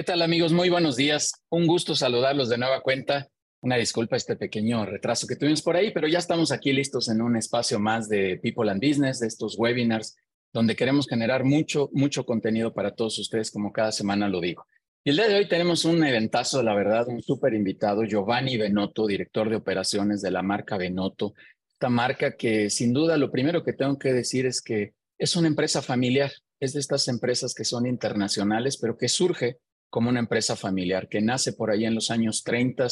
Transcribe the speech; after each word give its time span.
¿Qué 0.00 0.04
tal 0.04 0.22
amigos? 0.22 0.54
Muy 0.54 0.70
buenos 0.70 0.96
días. 0.96 1.30
Un 1.50 1.66
gusto 1.66 1.94
saludarlos 1.94 2.48
de 2.48 2.56
nueva 2.56 2.80
cuenta. 2.80 3.28
Una 3.60 3.76
disculpa 3.76 4.16
este 4.16 4.34
pequeño 4.34 4.86
retraso 4.86 5.26
que 5.26 5.36
tuvimos 5.36 5.60
por 5.60 5.76
ahí, 5.76 5.92
pero 5.92 6.08
ya 6.08 6.18
estamos 6.18 6.52
aquí 6.52 6.72
listos 6.72 7.10
en 7.10 7.20
un 7.20 7.36
espacio 7.36 7.78
más 7.78 8.08
de 8.08 8.40
People 8.42 8.70
and 8.70 8.82
Business, 8.82 9.20
de 9.20 9.26
estos 9.26 9.58
webinars, 9.58 10.16
donde 10.54 10.74
queremos 10.74 11.06
generar 11.06 11.44
mucho, 11.44 11.90
mucho 11.92 12.24
contenido 12.24 12.72
para 12.72 12.94
todos 12.94 13.18
ustedes, 13.18 13.50
como 13.50 13.74
cada 13.74 13.92
semana 13.92 14.26
lo 14.26 14.40
digo. 14.40 14.64
Y 15.04 15.10
el 15.10 15.16
día 15.16 15.28
de 15.28 15.34
hoy 15.34 15.48
tenemos 15.48 15.84
un 15.84 16.02
eventazo, 16.02 16.62
la 16.62 16.74
verdad, 16.74 17.06
un 17.08 17.20
súper 17.20 17.52
invitado, 17.52 18.04
Giovanni 18.04 18.56
Benotto, 18.56 19.06
director 19.06 19.50
de 19.50 19.56
operaciones 19.56 20.22
de 20.22 20.30
la 20.30 20.40
marca 20.42 20.78
Benotto. 20.78 21.34
Esta 21.72 21.90
marca 21.90 22.38
que 22.38 22.70
sin 22.70 22.94
duda 22.94 23.18
lo 23.18 23.30
primero 23.30 23.62
que 23.62 23.74
tengo 23.74 23.98
que 23.98 24.14
decir 24.14 24.46
es 24.46 24.62
que 24.62 24.94
es 25.18 25.36
una 25.36 25.48
empresa 25.48 25.82
familiar, 25.82 26.32
es 26.58 26.72
de 26.72 26.80
estas 26.80 27.06
empresas 27.08 27.52
que 27.52 27.66
son 27.66 27.86
internacionales, 27.86 28.78
pero 28.78 28.96
que 28.96 29.10
surge 29.10 29.58
como 29.90 30.08
una 30.08 30.20
empresa 30.20 30.56
familiar, 30.56 31.08
que 31.08 31.20
nace 31.20 31.52
por 31.52 31.70
ahí 31.70 31.84
en 31.84 31.94
los 31.94 32.10
años 32.10 32.42
30 32.44 32.86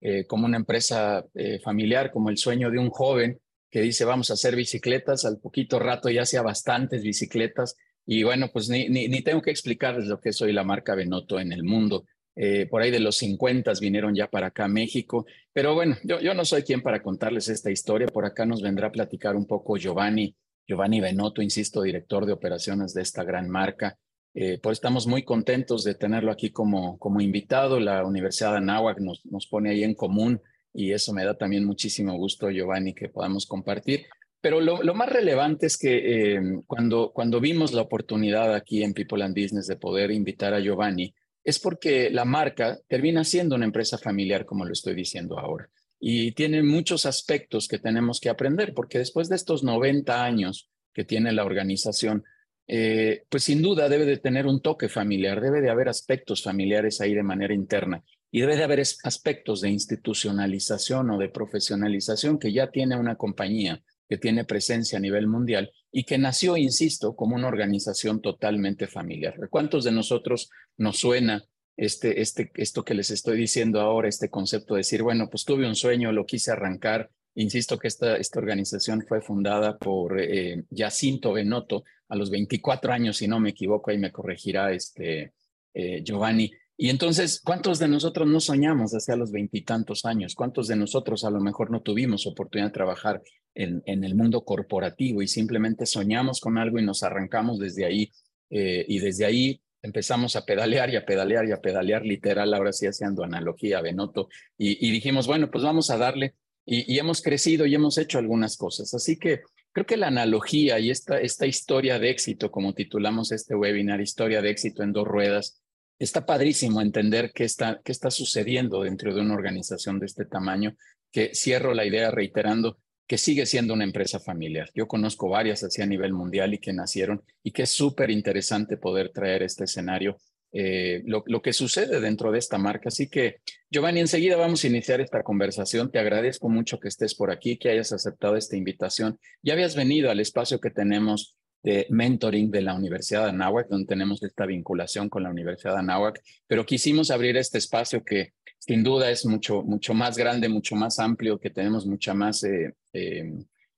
eh, 0.00 0.26
como 0.26 0.46
una 0.46 0.56
empresa 0.56 1.24
eh, 1.34 1.58
familiar, 1.60 2.10
como 2.12 2.30
el 2.30 2.38
sueño 2.38 2.70
de 2.70 2.78
un 2.78 2.90
joven 2.90 3.40
que 3.70 3.80
dice 3.80 4.04
vamos 4.04 4.30
a 4.30 4.34
hacer 4.34 4.54
bicicletas, 4.54 5.24
al 5.24 5.40
poquito 5.40 5.78
rato 5.78 6.08
ya 6.08 6.22
hacía 6.22 6.42
bastantes 6.42 7.02
bicicletas 7.02 7.76
y 8.06 8.22
bueno, 8.22 8.50
pues 8.52 8.68
ni, 8.68 8.88
ni, 8.88 9.22
tengo 9.22 9.40
que 9.40 9.50
explicarles 9.50 10.06
lo 10.06 10.20
que 10.20 10.32
soy 10.32 10.52
la 10.52 10.62
marca 10.62 10.94
Benotto 10.94 11.40
en 11.40 11.52
el 11.52 11.64
mundo. 11.64 12.04
Eh, 12.36 12.66
por 12.66 12.82
ahí 12.82 12.90
de 12.90 13.00
los 13.00 13.16
50 13.16 13.72
vinieron 13.80 14.14
ya 14.14 14.28
para 14.28 14.48
acá 14.48 14.64
a 14.66 14.68
México, 14.68 15.24
pero 15.52 15.74
bueno, 15.74 15.96
yo, 16.02 16.20
yo 16.20 16.34
no 16.34 16.44
soy 16.44 16.62
quien 16.62 16.82
para 16.82 17.02
contarles 17.02 17.48
esta 17.48 17.70
historia, 17.70 18.08
por 18.08 18.26
acá 18.26 18.44
nos 18.44 18.60
vendrá 18.60 18.88
a 18.88 18.92
platicar 18.92 19.36
un 19.36 19.46
poco 19.46 19.76
Giovanni, 19.76 20.36
Giovanni 20.66 21.00
Benotto, 21.00 21.42
insisto, 21.42 21.82
director 21.82 22.26
de 22.26 22.32
operaciones 22.32 22.92
de 22.92 23.02
esta 23.02 23.24
gran 23.24 23.48
marca. 23.48 23.96
Eh, 24.34 24.58
pues 24.60 24.78
estamos 24.78 25.06
muy 25.06 25.22
contentos 25.22 25.84
de 25.84 25.94
tenerlo 25.94 26.32
aquí 26.32 26.50
como, 26.50 26.98
como 26.98 27.20
invitado. 27.20 27.78
La 27.78 28.04
Universidad 28.04 28.52
de 28.52 28.58
Anáhuac 28.58 28.98
nos, 29.00 29.24
nos 29.26 29.46
pone 29.46 29.70
ahí 29.70 29.84
en 29.84 29.94
común 29.94 30.40
y 30.72 30.92
eso 30.92 31.12
me 31.12 31.24
da 31.24 31.38
también 31.38 31.64
muchísimo 31.64 32.16
gusto, 32.16 32.50
Giovanni, 32.50 32.94
que 32.94 33.08
podamos 33.08 33.46
compartir. 33.46 34.06
Pero 34.40 34.60
lo, 34.60 34.82
lo 34.82 34.92
más 34.92 35.08
relevante 35.08 35.66
es 35.66 35.78
que 35.78 36.34
eh, 36.34 36.40
cuando, 36.66 37.12
cuando 37.14 37.40
vimos 37.40 37.72
la 37.72 37.82
oportunidad 37.82 38.54
aquí 38.54 38.82
en 38.82 38.92
People 38.92 39.24
and 39.24 39.34
Business 39.34 39.68
de 39.68 39.76
poder 39.76 40.10
invitar 40.10 40.52
a 40.52 40.60
Giovanni, 40.60 41.14
es 41.44 41.58
porque 41.60 42.10
la 42.10 42.24
marca 42.24 42.78
termina 42.88 43.22
siendo 43.22 43.54
una 43.54 43.66
empresa 43.66 43.98
familiar, 43.98 44.44
como 44.44 44.64
lo 44.64 44.72
estoy 44.72 44.94
diciendo 44.94 45.38
ahora. 45.38 45.70
Y 46.00 46.32
tiene 46.32 46.62
muchos 46.62 47.06
aspectos 47.06 47.68
que 47.68 47.78
tenemos 47.78 48.20
que 48.20 48.28
aprender, 48.28 48.74
porque 48.74 48.98
después 48.98 49.28
de 49.28 49.36
estos 49.36 49.62
90 49.62 50.24
años 50.24 50.68
que 50.92 51.04
tiene 51.04 51.32
la 51.32 51.44
organización, 51.44 52.24
eh, 52.66 53.24
pues 53.28 53.44
sin 53.44 53.62
duda 53.62 53.88
debe 53.88 54.06
de 54.06 54.16
tener 54.16 54.46
un 54.46 54.60
toque 54.60 54.88
familiar, 54.88 55.40
debe 55.40 55.60
de 55.60 55.70
haber 55.70 55.88
aspectos 55.88 56.42
familiares 56.42 57.00
ahí 57.00 57.14
de 57.14 57.22
manera 57.22 57.54
interna 57.54 58.02
y 58.30 58.40
debe 58.40 58.56
de 58.56 58.64
haber 58.64 58.80
aspectos 58.80 59.60
de 59.60 59.70
institucionalización 59.70 61.10
o 61.10 61.18
de 61.18 61.28
profesionalización 61.28 62.38
que 62.38 62.52
ya 62.52 62.70
tiene 62.70 62.96
una 62.96 63.16
compañía 63.16 63.82
que 64.08 64.18
tiene 64.18 64.44
presencia 64.44 64.98
a 64.98 65.00
nivel 65.00 65.26
mundial 65.26 65.70
y 65.90 66.04
que 66.04 66.18
nació, 66.18 66.56
insisto, 66.56 67.16
como 67.16 67.36
una 67.36 67.48
organización 67.48 68.20
totalmente 68.20 68.86
familiar. 68.86 69.34
¿Cuántos 69.50 69.84
de 69.84 69.92
nosotros 69.92 70.50
nos 70.76 70.98
suena 70.98 71.44
este, 71.76 72.20
este, 72.20 72.50
esto 72.54 72.84
que 72.84 72.94
les 72.94 73.10
estoy 73.10 73.36
diciendo 73.36 73.80
ahora, 73.80 74.08
este 74.08 74.28
concepto 74.28 74.74
de 74.74 74.80
decir, 74.80 75.02
bueno, 75.02 75.28
pues 75.30 75.44
tuve 75.44 75.66
un 75.66 75.74
sueño, 75.74 76.12
lo 76.12 76.26
quise 76.26 76.52
arrancar, 76.52 77.10
Insisto 77.36 77.78
que 77.78 77.88
esta, 77.88 78.16
esta 78.16 78.38
organización 78.38 79.04
fue 79.06 79.20
fundada 79.20 79.76
por 79.76 80.20
eh, 80.20 80.64
Jacinto 80.70 81.32
Benotto 81.32 81.84
a 82.08 82.16
los 82.16 82.30
24 82.30 82.92
años, 82.92 83.16
si 83.16 83.26
no 83.26 83.40
me 83.40 83.50
equivoco, 83.50 83.90
ahí 83.90 83.98
me 83.98 84.12
corregirá 84.12 84.72
este, 84.72 85.32
eh, 85.74 86.02
Giovanni. 86.04 86.52
Y 86.76 86.90
entonces, 86.90 87.40
¿cuántos 87.44 87.78
de 87.78 87.88
nosotros 87.88 88.28
no 88.28 88.40
soñamos 88.40 88.92
hacia 88.92 89.16
los 89.16 89.30
veintitantos 89.30 90.04
años? 90.04 90.34
¿Cuántos 90.34 90.68
de 90.68 90.76
nosotros 90.76 91.24
a 91.24 91.30
lo 91.30 91.40
mejor 91.40 91.70
no 91.70 91.82
tuvimos 91.82 92.26
oportunidad 92.26 92.68
de 92.68 92.74
trabajar 92.74 93.22
en, 93.54 93.82
en, 93.86 94.02
el 94.02 94.16
mundo 94.16 94.44
corporativo 94.44 95.22
y 95.22 95.28
simplemente 95.28 95.86
soñamos 95.86 96.40
con 96.40 96.58
algo 96.58 96.78
y 96.78 96.84
nos 96.84 97.02
arrancamos 97.02 97.58
desde 97.58 97.84
ahí? 97.84 98.12
Eh, 98.50 98.84
y 98.88 98.98
desde 98.98 99.24
ahí 99.24 99.60
empezamos 99.82 100.34
a 100.36 100.44
pedalear 100.44 100.90
y 100.90 100.96
a 100.96 101.04
pedalear 101.04 101.46
y 101.46 101.52
a 101.52 101.60
pedalear 101.60 102.04
literal, 102.04 102.52
ahora 102.54 102.72
sí 102.72 102.86
haciendo 102.86 103.22
analogía, 103.22 103.80
Benotto, 103.80 104.28
y, 104.56 104.86
y 104.86 104.90
dijimos, 104.90 105.26
bueno, 105.26 105.50
pues 105.50 105.62
vamos 105.62 105.90
a 105.90 105.98
darle 105.98 106.34
y, 106.66 106.98
hemos 106.98 107.22
crecido 107.22 107.66
y 107.66 107.74
hemos 107.74 107.98
hecho 107.98 108.18
algunas 108.18 108.56
cosas. 108.56 108.94
Así 108.94 109.18
que 109.18 109.42
creo 109.72 109.86
que 109.86 109.96
la 109.96 110.08
analogía 110.08 110.78
y 110.78 110.90
esta, 110.90 111.20
esta 111.20 111.46
historia 111.46 111.98
de 111.98 112.10
éxito, 112.10 112.50
como 112.50 112.74
titulamos 112.74 113.32
este 113.32 113.54
webinar, 113.54 114.00
historia 114.00 114.40
de 114.40 114.50
éxito 114.50 114.82
en 114.82 114.92
dos 114.92 115.06
ruedas, 115.06 115.60
está 115.98 116.26
padrísimo 116.26 116.80
entender 116.80 117.32
qué 117.34 117.44
está, 117.44 117.80
qué 117.84 117.92
está 117.92 118.10
sucediendo 118.10 118.82
dentro 118.82 119.14
de 119.14 119.20
una 119.20 119.34
organización 119.34 120.00
de 120.00 120.06
este 120.06 120.24
tamaño, 120.24 120.76
que 121.12 121.34
cierro 121.34 121.74
la 121.74 121.84
idea 121.84 122.10
reiterando 122.10 122.78
que 123.06 123.18
sigue 123.18 123.46
siendo 123.46 123.74
una 123.74 123.84
empresa 123.84 124.18
familiar. 124.18 124.70
Yo 124.74 124.88
conozco 124.88 125.28
varias 125.28 125.62
así 125.62 125.82
a 125.82 125.86
nivel 125.86 126.12
mundial 126.12 126.54
y 126.54 126.58
que 126.58 126.72
nacieron 126.72 127.22
y 127.42 127.52
que 127.52 127.62
es 127.62 127.70
súper 127.70 128.10
interesante 128.10 128.76
poder 128.76 129.10
traer 129.10 129.42
este 129.42 129.64
escenario 129.64 130.16
eh, 130.56 131.02
lo, 131.04 131.42
que 131.42 131.52
sucede 131.52 132.00
dentro 132.00 132.30
de 132.30 132.38
esta 132.38 132.58
marca. 132.58 132.88
Así 132.88 133.08
que, 133.08 133.40
Giovanni, 133.68 133.98
enseguida 133.98 134.36
vamos 134.36 134.62
a 134.62 134.68
iniciar 134.68 135.00
esta 135.00 135.24
conversación. 135.24 135.90
Te 135.90 135.98
agradezco 135.98 136.48
mucho 136.48 136.78
que 136.78 136.86
estés 136.86 137.16
por 137.16 137.32
aquí, 137.32 137.58
que 137.58 137.70
hayas 137.70 137.92
aceptado 137.92 138.36
esta 138.36 138.56
invitación. 138.56 139.18
Ya 139.42 139.54
habías 139.54 139.74
venido 139.74 140.12
al 140.12 140.20
espacio 140.20 140.60
que 140.60 140.70
tenemos 140.70 141.36
de 141.64 141.88
mentoring 141.90 142.52
de 142.52 142.62
la 142.62 142.74
Universidad 142.74 143.24
de 143.24 143.30
Anáhuac, 143.30 143.68
donde 143.68 143.86
tenemos 143.86 144.22
esta 144.22 144.46
vinculación 144.46 145.08
con 145.08 145.24
la 145.24 145.30
Universidad 145.30 145.72
de 145.72 145.80
Anáhuac, 145.80 146.22
pero 146.46 146.64
quisimos 146.64 147.10
abrir 147.10 147.36
este 147.36 147.58
espacio 147.58 148.04
que 148.04 148.34
sin 148.60 148.84
duda 148.84 149.10
es 149.10 149.26
mucho, 149.26 149.62
mucho 149.62 149.92
más 149.92 150.16
grande, 150.16 150.48
mucho 150.48 150.76
más 150.76 151.00
amplio, 151.00 151.40
que 151.40 151.50
tenemos 151.50 151.84
mucha 151.84 152.14
más 152.14 152.44
eh, 152.44 152.74
eh, 152.92 153.32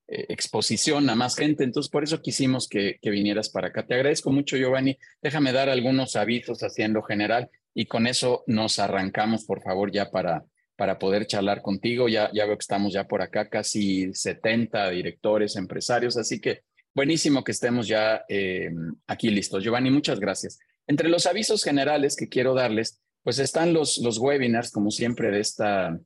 eh, 0.09 0.27
exposición 0.29 1.11
a 1.11 1.17
más 1.17 1.37
gente. 1.37 1.65
Entonces, 1.65 1.91
por 1.91 2.05
eso 2.05 2.23
quisimos 2.23 2.69
que, 2.69 2.99
vinieras 3.03 3.49
para 3.49 3.69
acá. 3.69 3.85
Te 3.87 3.95
agradezco 3.95 4.31
mucho, 4.31 4.57
Giovanni. 4.57 4.99
Déjame 5.21 5.53
dar 5.53 5.69
algunos 5.69 6.15
avisos 6.15 6.63
así 6.63 6.83
en 6.83 6.93
lo 6.93 7.03
general 7.03 7.51
y 7.75 7.87
con 7.87 8.07
eso 8.07 8.45
nos 8.47 8.79
arrancamos, 8.79 9.45
por 9.45 9.63
favor, 9.63 9.91
ya 9.91 10.11
para, 10.11 10.45
para 10.77 10.99
poder 10.99 11.27
charlar 11.27 11.61
contigo. 11.61 12.09
Ya, 12.09 12.31
ya 12.33 12.47
veo 12.47 12.57
que 12.57 12.63
estamos 12.63 12.93
ya 12.93 13.09
por 13.09 13.21
acá, 13.21 13.49
casi 13.49 14.13
70 14.15 14.91
directores, 14.91 15.57
empresarios, 15.57 16.17
así 16.17 16.41
que 16.41 16.63
buenísimo 16.95 17.43
que 17.43 17.53
estemos 17.53 17.89
ya 17.89 18.25
eh, 18.29 18.71
aquí 19.09 19.31
listos. 19.31 19.65
Giovanni, 19.65 19.91
muchas 19.91 20.21
gracias. 20.21 20.59
Entre 20.87 21.09
los 21.09 21.27
avisos 21.27 21.65
generales 21.65 22.15
que 22.15 22.29
quiero 22.29 22.55
darles, 22.55 23.03
pues 23.25 23.41
están 23.41 23.73
los, 23.73 23.99
los 23.99 24.19
webinars, 24.19 24.71
como 24.71 24.93
siempre, 24.93 25.33
de 25.33 25.41
esta, 25.41 25.99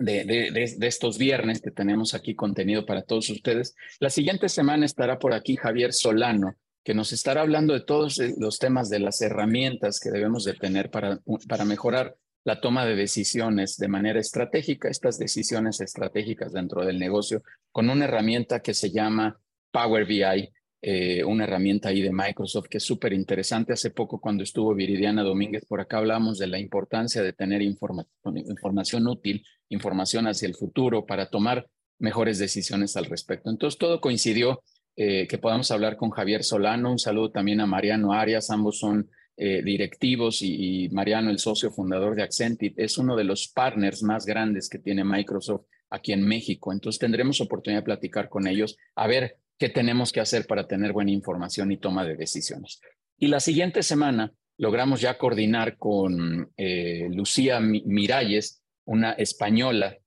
de, 0.00 0.50
estos 0.80 1.18
viernes 1.18 1.60
que 1.60 1.70
tenemos 1.70 2.14
aquí 2.14 2.34
contenido 2.34 2.86
para 2.86 3.02
todos 3.02 3.30
ustedes. 3.30 3.76
La 4.00 4.10
siguiente 4.10 4.48
semana 4.48 4.86
estará 4.86 5.18
por 5.18 5.34
aquí 5.34 5.56
Javier 5.56 5.92
Solano, 5.92 6.56
que 6.82 6.94
nos 6.94 7.12
estará 7.12 7.42
hablando 7.42 7.74
de 7.74 7.82
todos 7.82 8.18
los 8.38 8.58
temas 8.58 8.88
de 8.88 8.98
las 8.98 9.20
herramientas 9.20 10.00
que 10.00 10.10
debemos 10.10 10.44
de 10.44 10.54
tener 10.54 10.90
para, 10.90 11.20
para 11.48 11.64
mejorar 11.64 12.16
la 12.44 12.60
toma 12.60 12.86
de 12.86 12.96
decisiones 12.96 13.76
de 13.76 13.88
manera 13.88 14.18
estratégica, 14.18 14.88
estas 14.88 15.18
decisiones 15.18 15.80
estratégicas 15.80 16.52
dentro 16.52 16.84
del 16.84 16.98
negocio, 16.98 17.42
con 17.70 17.90
una 17.90 18.06
herramienta 18.06 18.60
que 18.60 18.72
se 18.72 18.90
llama 18.90 19.38
Power 19.70 20.06
BI, 20.06 20.50
eh, 20.82 21.22
una 21.24 21.44
herramienta 21.44 21.90
ahí 21.90 22.00
de 22.00 22.12
Microsoft 22.12 22.68
que 22.68 22.78
es 22.78 22.84
súper 22.84 23.12
interesante. 23.12 23.72
Hace 23.72 23.90
poco 23.90 24.20
cuando 24.20 24.42
estuvo 24.42 24.74
Viridiana 24.74 25.22
Domínguez 25.22 25.64
por 25.66 25.80
acá 25.80 25.98
hablábamos 25.98 26.38
de 26.38 26.46
la 26.46 26.58
importancia 26.58 27.22
de 27.22 27.34
tener 27.34 27.60
información 27.60 29.06
útil, 29.06 29.44
información 29.68 30.26
hacia 30.26 30.48
el 30.48 30.54
futuro 30.54 31.04
para 31.04 31.28
tomar 31.28 31.68
mejores 31.98 32.38
decisiones 32.38 32.96
al 32.96 33.04
respecto. 33.04 33.50
Entonces 33.50 33.78
todo 33.78 34.00
coincidió 34.00 34.62
eh, 34.96 35.26
que 35.28 35.38
podamos 35.38 35.70
hablar 35.70 35.96
con 35.96 36.10
Javier 36.10 36.44
Solano. 36.44 36.90
Un 36.90 36.98
saludo 36.98 37.30
también 37.30 37.60
a 37.60 37.66
Mariano 37.66 38.12
Arias, 38.12 38.50
ambos 38.50 38.78
son 38.78 39.10
eh, 39.36 39.62
directivos 39.62 40.42
y, 40.42 40.84
y, 40.84 40.88
Mariano, 40.90 41.30
el 41.30 41.38
socio 41.38 41.70
fundador 41.70 42.14
de 42.14 42.22
Accentit, 42.22 42.78
es 42.78 42.98
uno 42.98 43.16
de 43.16 43.24
los 43.24 43.48
partners 43.48 44.02
más 44.02 44.26
grandes 44.26 44.68
que 44.68 44.78
tiene 44.78 45.04
Microsoft 45.04 45.66
aquí 45.90 46.12
en 46.12 46.26
México. 46.26 46.72
Entonces 46.72 46.98
tendremos 46.98 47.40
oportunidad 47.40 47.80
de 47.80 47.84
platicar 47.84 48.28
con 48.28 48.46
ellos 48.46 48.76
a 48.94 49.06
ver 49.06 49.36
qué 49.60 49.68
tenemos 49.68 50.10
que 50.10 50.20
hacer 50.20 50.46
para 50.46 50.66
tener 50.66 50.92
buena 50.94 51.10
información 51.10 51.70
y 51.70 51.76
toma 51.76 52.06
de 52.06 52.16
decisiones. 52.16 52.80
Y 53.18 53.26
la 53.26 53.40
siguiente 53.40 53.82
semana 53.82 54.32
logramos 54.56 55.02
ya 55.02 55.18
coordinar 55.18 55.76
con 55.76 56.50
eh, 56.56 57.08
Lucía 57.12 57.60
Miralles, 57.60 58.62
una 58.86 59.12
española, 59.12 59.98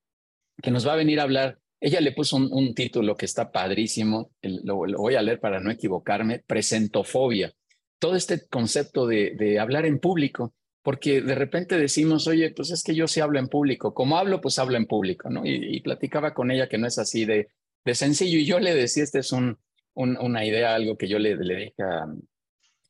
que 0.62 0.72
nos 0.72 0.88
va 0.88 0.94
a 0.94 0.98
venir 0.98 1.20
a 1.20 1.24
hablar. 1.24 1.60
Ella 1.80 2.02
le 2.02 2.14
puso 2.14 2.38
un, 2.38 2.74
título 2.74 3.16
que 3.16 3.26
está 3.26 3.52
padrísimo, 3.52 4.32
lo, 4.42 4.78
voy 4.98 5.16
a 5.16 5.22
leer 5.22 5.40
para 5.40 5.60
no 5.60 5.70
equivocarme, 5.70 6.40
presentofobia. 6.40 7.54
Todo 8.00 8.16
este 8.16 8.48
concepto 8.48 9.06
de, 9.06 9.60
hablar 9.60 9.86
en 9.86 10.00
público, 10.00 10.56
porque 10.82 11.22
de 11.22 11.36
repente 11.36 11.78
decimos, 11.78 12.28
oye, 12.28 12.50
pues 12.52 12.72
es 12.72 12.82
que 12.82 12.96
yo 12.96 13.08
sí 13.08 13.20
hablo 13.20 13.38
en 13.38 13.50
público. 13.50 13.94
Como 13.94 14.18
hablo, 14.18 14.42
pues 14.42 14.58
hablo 14.58 14.78
en 14.78 14.88
público, 14.88 15.30
¿no? 15.30 15.44
y 15.46 15.80
platicaba 15.82 16.34
con 16.34 16.50
ella 16.50 16.68
que 16.68 16.80
no 16.80 16.88
es 16.88 16.98
así 16.98 17.26
de, 17.26 17.50
de 17.86 17.96
sencillo. 17.96 18.40
Y 18.40 18.46
yo 18.46 18.60
le 18.60 18.74
decía, 18.76 19.04
esta 19.04 19.20
es 19.20 19.32
un, 19.32 19.58
una 19.94 20.46
idea, 20.46 20.76
algo 20.76 20.98
que 20.98 21.08
yo 21.08 21.20
le, 21.20 21.36
le 21.36 21.56
dije 21.56 21.84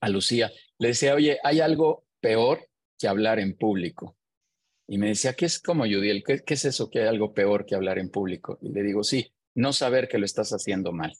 a, 0.01 0.09
Lucía. 0.09 0.51
Le 0.79 0.89
decía, 0.89 1.15
oye, 1.15 1.39
hay 1.43 1.61
algo 1.61 2.05
peor 2.19 2.67
que 2.99 3.07
hablar 3.07 3.39
en 3.39 3.55
público. 3.55 4.17
Y 4.87 4.97
me 4.97 5.07
decía, 5.07 5.33
¿qué 5.33 5.45
es 5.45 5.59
como 5.59 5.85
Judiel? 5.85 6.23
¿Qué, 6.25 6.43
¿Qué 6.43 6.55
es 6.55 6.65
eso 6.65 6.89
que 6.89 6.99
hay 6.99 7.07
algo 7.07 7.33
peor 7.33 7.65
que 7.65 7.75
hablar 7.75 7.99
en 7.99 8.09
público? 8.09 8.59
Y 8.61 8.69
le 8.69 8.83
digo, 8.83 9.03
sí, 9.03 9.33
no 9.55 9.71
saber 9.71 10.09
que 10.09 10.17
lo 10.17 10.25
estás 10.25 10.51
haciendo 10.51 10.91
mal. 10.91 11.13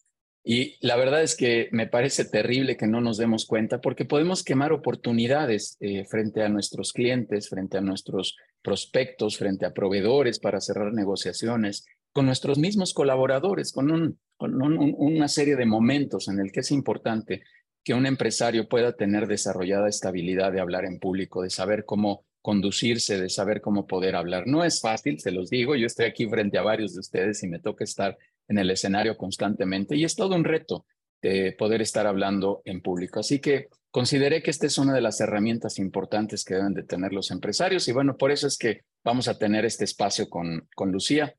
Y 0.46 0.76
la 0.86 0.98
verdad 0.98 1.24
es 1.24 1.38
que 1.38 1.70
me 1.72 1.88
parece 1.88 2.26
terrible 2.26 2.76
que 2.76 2.88
no 2.88 3.00
nos 3.00 3.18
demos 3.18 3.46
cuenta 3.46 3.80
porque 3.80 4.04
podemos 4.04 4.44
quemar 4.44 4.74
oportunidades 4.74 5.78
eh, 5.80 6.04
frente 6.06 6.44
a 6.44 6.50
nuestros 6.50 6.92
clientes, 6.92 7.48
frente 7.48 7.78
a 7.78 7.82
nuestros 7.82 8.36
prospectos, 8.62 9.38
frente 9.38 9.66
a 9.66 9.74
proveedores 9.74 10.40
para 10.40 10.60
cerrar 10.60 10.92
negociaciones, 10.92 11.86
con 12.14 12.28
nuestros 12.28 12.58
mismos 12.58 12.94
colaboradores, 12.94 13.74
con, 13.74 13.92
un, 13.92 14.20
con 14.38 14.62
una 14.62 15.28
serie 15.28 15.56
de 15.56 15.66
momentos 15.66 16.28
en 16.28 16.40
el 16.40 16.52
que 16.52 16.62
es 16.62 16.72
importante 16.72 17.44
que 17.84 17.94
un 17.94 18.06
empresario 18.06 18.70
pueda 18.70 18.94
tener 18.94 19.28
desarrollada 19.28 19.90
esta 19.90 20.10
habilidad 20.10 20.54
de 20.54 20.62
hablar 20.62 20.86
en 20.86 21.00
público, 21.00 21.42
de 21.42 21.50
saber 21.50 21.86
cómo 21.86 22.24
conducirse, 22.42 23.20
de 23.20 23.30
saber 23.30 23.62
cómo 23.62 23.88
poder 23.88 24.16
hablar. 24.16 24.48
No 24.48 24.64
es 24.64 24.80
fácil, 24.80 25.20
se 25.20 25.32
los 25.32 25.50
digo, 25.50 25.76
yo 25.76 25.88
estoy 25.88 26.06
aquí 26.06 26.28
frente 26.28 26.58
a 26.58 26.62
varios 26.62 26.94
de 26.94 27.00
ustedes 27.00 27.42
y 27.44 27.48
me 27.48 27.60
toca 27.60 27.84
estar 27.84 28.18
en 28.48 28.58
el 28.58 28.70
escenario 28.70 29.18
constantemente 29.18 29.96
y 29.96 30.04
es 30.04 30.16
todo 30.16 30.36
un 30.36 30.44
reto 30.44 30.86
de 31.22 31.54
poder 31.54 31.82
estar 31.82 32.06
hablando 32.06 32.62
en 32.66 32.82
público. 32.82 33.22
Así 33.22 33.40
que 33.40 33.70
consideré 33.92 34.44
que 34.44 34.52
esta 34.52 34.68
es 34.68 34.78
una 34.78 34.94
de 34.94 35.02
las 35.02 35.22
herramientas 35.22 35.80
importantes 35.80 36.44
que 36.44 36.56
deben 36.56 36.74
de 36.74 36.84
tener 36.84 37.14
los 37.14 37.32
empresarios 37.32 37.88
y 37.88 37.94
bueno, 37.94 38.18
por 38.18 38.32
eso 38.32 38.48
es 38.48 38.58
que 38.58 38.82
vamos 39.04 39.30
a 39.30 39.38
tener 39.38 39.64
este 39.64 39.86
espacio 39.86 40.30
con, 40.30 40.68
con 40.76 40.92
Lucía. 40.92 41.34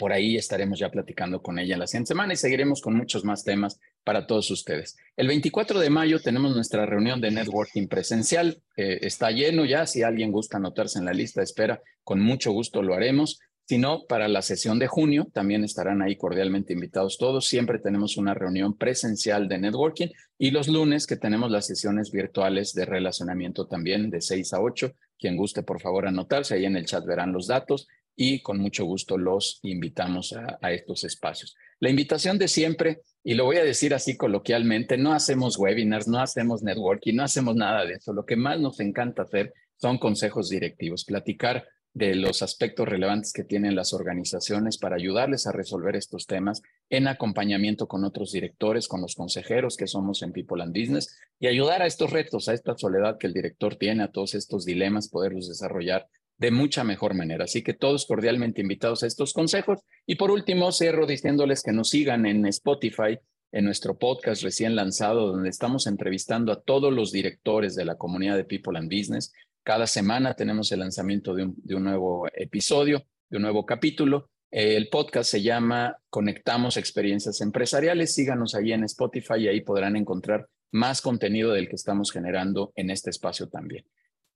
Por 0.00 0.14
ahí 0.14 0.38
estaremos 0.38 0.78
ya 0.78 0.90
platicando 0.90 1.42
con 1.42 1.58
ella 1.58 1.76
la 1.76 1.86
siguiente 1.86 2.08
semana 2.08 2.32
y 2.32 2.36
seguiremos 2.36 2.80
con 2.80 2.96
muchos 2.96 3.22
más 3.22 3.44
temas 3.44 3.78
para 4.02 4.26
todos 4.26 4.50
ustedes. 4.50 4.96
El 5.14 5.28
24 5.28 5.78
de 5.78 5.90
mayo 5.90 6.20
tenemos 6.20 6.54
nuestra 6.54 6.86
reunión 6.86 7.20
de 7.20 7.30
networking 7.30 7.86
presencial. 7.86 8.62
Eh, 8.78 9.00
está 9.02 9.30
lleno 9.30 9.66
ya. 9.66 9.84
Si 9.84 10.02
alguien 10.02 10.32
gusta 10.32 10.56
anotarse 10.56 10.98
en 10.98 11.04
la 11.04 11.12
lista 11.12 11.42
de 11.42 11.44
espera, 11.44 11.82
con 12.02 12.18
mucho 12.18 12.50
gusto 12.50 12.82
lo 12.82 12.94
haremos. 12.94 13.40
Si 13.66 13.76
no, 13.76 14.06
para 14.08 14.26
la 14.26 14.40
sesión 14.40 14.78
de 14.78 14.86
junio 14.86 15.28
también 15.34 15.64
estarán 15.64 16.00
ahí 16.00 16.16
cordialmente 16.16 16.72
invitados 16.72 17.18
todos. 17.18 17.46
Siempre 17.46 17.78
tenemos 17.78 18.16
una 18.16 18.32
reunión 18.32 18.78
presencial 18.78 19.48
de 19.48 19.58
networking 19.58 20.08
y 20.38 20.50
los 20.50 20.66
lunes 20.68 21.06
que 21.06 21.18
tenemos 21.18 21.50
las 21.50 21.66
sesiones 21.66 22.10
virtuales 22.10 22.72
de 22.72 22.86
relacionamiento 22.86 23.66
también 23.66 24.08
de 24.08 24.22
6 24.22 24.54
a 24.54 24.62
8. 24.62 24.94
Quien 25.18 25.36
guste, 25.36 25.62
por 25.62 25.78
favor, 25.78 26.06
anotarse. 26.06 26.54
Ahí 26.54 26.64
en 26.64 26.76
el 26.76 26.86
chat 26.86 27.04
verán 27.04 27.34
los 27.34 27.46
datos 27.48 27.86
y 28.22 28.42
con 28.42 28.58
mucho 28.58 28.84
gusto 28.84 29.16
los 29.16 29.60
invitamos 29.62 30.34
a, 30.34 30.72
estos 30.72 31.04
espacios. 31.04 31.56
La 31.78 31.88
invitación 31.88 32.36
de 32.36 32.48
siempre, 32.48 33.00
y 33.24 33.32
lo 33.32 33.46
voy 33.46 33.56
a 33.56 33.64
decir 33.64 33.94
así 33.94 34.18
coloquialmente, 34.18 34.98
no 34.98 35.14
hacemos 35.14 35.56
webinars, 35.56 36.06
no 36.06 36.20
hacemos 36.20 36.62
networking, 36.62 37.14
no 37.14 37.22
hacemos 37.22 37.56
nada 37.56 37.86
de 37.86 37.94
eso. 37.94 38.12
Lo 38.12 38.26
que 38.26 38.36
más 38.36 38.60
nos 38.60 38.78
encanta 38.80 39.22
hacer 39.22 39.54
son 39.78 39.96
consejos 39.96 40.50
directivos, 40.50 41.06
platicar 41.06 41.66
de 41.94 42.14
los 42.14 42.42
aspectos 42.42 42.86
relevantes 42.86 43.32
que 43.32 43.42
tienen 43.42 43.74
las 43.74 43.94
organizaciones 43.94 44.76
para 44.76 44.96
ayudarles 44.96 45.46
a 45.46 45.52
resolver 45.52 45.96
estos 45.96 46.26
temas 46.26 46.60
en 46.90 47.08
acompañamiento 47.08 47.88
con 47.88 48.04
otros 48.04 48.32
directores, 48.32 48.86
con 48.86 49.00
los 49.00 49.14
consejeros 49.14 49.78
que 49.78 49.86
somos 49.86 50.20
en 50.20 50.32
People 50.32 50.62
and 50.62 50.78
Business 50.78 51.18
y 51.38 51.46
ayudar 51.46 51.80
a 51.80 51.86
estos 51.86 52.10
retos, 52.10 52.50
a 52.50 52.52
esta 52.52 52.76
soledad 52.76 53.16
que 53.18 53.28
el 53.28 53.32
director 53.32 53.76
tiene, 53.76 54.02
a 54.02 54.12
todos 54.12 54.34
estos 54.34 54.66
dilemas, 54.66 55.08
poderlos 55.08 55.48
desarrollar 55.48 56.06
de 56.40 56.50
mucha 56.50 56.84
mejor 56.84 57.14
manera. 57.14 57.44
Así 57.44 57.62
que 57.62 57.74
todos 57.74 58.06
cordialmente 58.06 58.62
invitados 58.62 59.02
a 59.02 59.06
estos 59.06 59.34
consejos. 59.34 59.80
Y 60.06 60.14
por 60.14 60.30
último, 60.30 60.72
cierro 60.72 61.06
diciéndoles 61.06 61.62
que 61.62 61.72
nos 61.72 61.90
sigan 61.90 62.24
en 62.24 62.46
Spotify, 62.46 63.18
en 63.52 63.64
nuestro 63.66 63.98
podcast 63.98 64.42
recién 64.42 64.74
lanzado, 64.74 65.28
donde 65.28 65.50
estamos 65.50 65.86
entrevistando 65.86 66.50
a 66.50 66.62
todos 66.62 66.92
los 66.92 67.12
directores 67.12 67.74
de 67.76 67.84
la 67.84 67.96
comunidad 67.96 68.36
de 68.36 68.44
People 68.44 68.78
and 68.78 68.90
Business. 68.90 69.32
Cada 69.62 69.86
semana 69.86 70.34
tenemos 70.34 70.72
el 70.72 70.80
lanzamiento 70.80 71.34
de 71.34 71.44
un, 71.44 71.84
nuevo 71.84 72.26
episodio, 72.32 73.04
de 73.28 73.36
un 73.36 73.42
nuevo 73.42 73.66
capítulo. 73.66 74.30
El 74.50 74.88
podcast 74.88 75.30
se 75.30 75.42
llama 75.42 75.98
Conectamos 76.08 76.78
Experiencias 76.78 77.42
Empresariales. 77.42 78.14
Síganos 78.14 78.54
ahí 78.54 78.72
en 78.72 78.84
Spotify 78.84 79.40
y 79.40 79.48
ahí 79.48 79.60
podrán 79.60 79.94
encontrar 79.94 80.48
más 80.72 81.02
contenido 81.02 81.52
del 81.52 81.68
que 81.68 81.76
estamos 81.76 82.10
generando 82.10 82.72
en 82.76 82.88
este 82.88 83.10
espacio 83.10 83.48
también. 83.50 83.84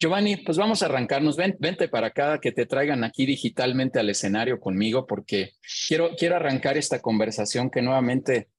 Giovanni, 0.05 0.37
pues 0.37 0.59
vamos 0.59 0.83
a 0.83 0.87
arrancarnos. 0.87 1.39
vente 1.39 1.89
para 1.89 2.09
acá, 2.09 2.39
que 2.39 2.53
te 2.53 2.67
traigan 2.67 3.05
aquí 3.05 3.25
digitalmente 3.25 3.99
al 3.99 4.11
escenario 4.11 4.61
conmigo, 4.61 5.07
porque 5.07 5.53
quiero, 5.89 6.11
quiero 6.15 6.37
arrancar 6.37 6.77
esta 6.77 7.01
conversación 7.01 7.71
que 7.71 7.81
nuevamente 7.81 8.51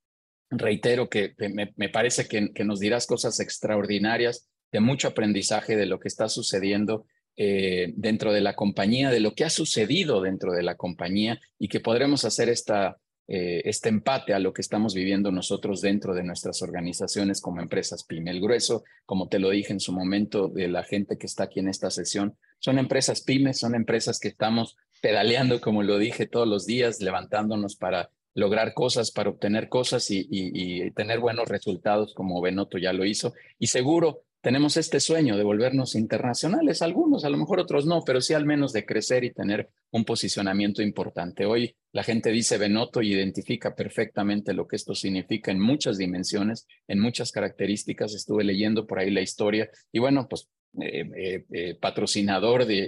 reitero 0.50 1.08
que, 1.08 1.36
me, 1.38 1.90
parece 1.90 2.28
que, 2.28 2.64
nos 2.64 2.80
dirás 2.80 3.06
cosas 3.06 3.40
extraordinarias, 3.40 4.50
de 4.72 4.80
mucho 4.80 5.08
aprendizaje 5.08 5.76
de 5.76 5.86
lo 5.86 6.00
que 6.00 6.08
está 6.08 6.30
sucediendo 6.30 7.06
eh, 7.38 7.94
dentro 7.96 8.34
de 8.34 8.42
la 8.42 8.56
compañía, 8.56 9.12
de 9.12 9.20
lo 9.20 9.36
que 9.36 9.44
ha 9.44 9.52
sucedido 9.52 10.22
dentro 10.22 10.52
de 10.52 10.64
la 10.64 10.76
compañía 10.78 11.40
y 11.60 11.68
que 11.68 11.80
podremos 11.80 12.26
hacer 12.26 12.50
esta, 12.50 12.98
eh, 13.28 13.64
este 13.66 13.90
empate 13.90 14.34
a 14.34 14.40
lo 14.40 14.54
que 14.54 14.62
estamos 14.62 14.94
viviendo 14.94 15.32
nosotros 15.32 15.82
dentro 15.82 16.14
de 16.14 16.24
nuestras 16.24 16.62
organizaciones 16.62 17.42
como 17.42 17.62
empresas 17.62 18.04
PYME. 18.04 18.32
El 18.32 18.42
grueso, 18.42 18.84
como 19.06 19.28
te 19.30 19.40
lo 19.40 19.50
dije 19.50 19.74
en 19.74 19.80
su 19.80 19.92
momento, 19.94 20.48
de 20.48 20.68
la 20.68 20.84
gente 20.84 21.18
que 21.18 21.26
está 21.26 21.46
aquí 21.46 21.60
en 21.60 21.70
esta 21.70 21.90
sesión, 21.90 22.38
son 22.60 22.78
empresas 22.78 23.22
PYME, 23.22 23.54
son 23.54 23.74
empresas 23.74 24.20
que 24.20 24.28
estamos 24.28 24.78
pedaleando, 25.02 25.60
como 25.60 25.84
lo 25.84 25.98
dije, 25.98 26.28
todos 26.28 26.48
los 26.48 26.66
días, 26.66 27.02
levantándonos 27.02 27.76
para 27.76 28.12
lograr 28.36 28.74
cosas, 28.74 29.12
para 29.12 29.30
obtener 29.30 29.70
cosas 29.70 30.08
y, 30.10 30.92
tener 30.92 31.20
buenos 31.20 31.48
resultados, 31.48 32.14
como 32.14 32.42
Benoto 32.42 32.78
ya 32.78 32.94
lo 32.94 33.06
hizo. 33.06 33.34
Y 33.58 33.68
seguro 33.68 34.24
tenemos 34.46 34.78
este 34.78 35.00
sueño 35.00 35.38
de 35.38 35.44
volvernos 35.44 35.96
internacionales, 35.96 36.84
algunos, 36.84 37.26
a 37.26 37.32
lo 37.32 37.38
mejor 37.38 37.60
otros 37.60 37.88
no, 37.88 38.04
pero 38.06 38.22
sí 38.22 38.36
al 38.36 38.46
menos 38.46 38.74
de 38.74 38.86
crecer 38.86 39.24
y 39.24 39.34
tener 39.34 39.72
un 39.90 40.06
posicionamiento 40.06 40.84
importante. 40.84 41.48
Hoy 41.48 41.76
la 41.92 42.04
gente 42.04 42.30
dice 42.30 42.60
Benoto 42.60 43.02
y 43.02 43.12
identifica 43.12 43.74
perfectamente 43.74 44.54
lo 44.54 44.68
que 44.68 44.76
esto 44.76 44.94
significa 44.94 45.52
en 45.52 45.60
muchas 45.60 45.98
dimensiones, 45.98 46.68
en 46.88 47.00
muchas 47.00 47.32
características. 47.32 48.14
Estuve 48.14 48.44
leyendo 48.44 48.86
por 48.86 49.00
ahí 49.00 49.10
la 49.10 49.22
historia 49.22 49.68
y 49.92 49.98
bueno, 49.98 50.28
pues 50.30 50.48
eh, 50.80 51.10
eh, 51.18 51.46
eh, 51.52 51.76
patrocinador 51.82 52.68
de, 52.68 52.88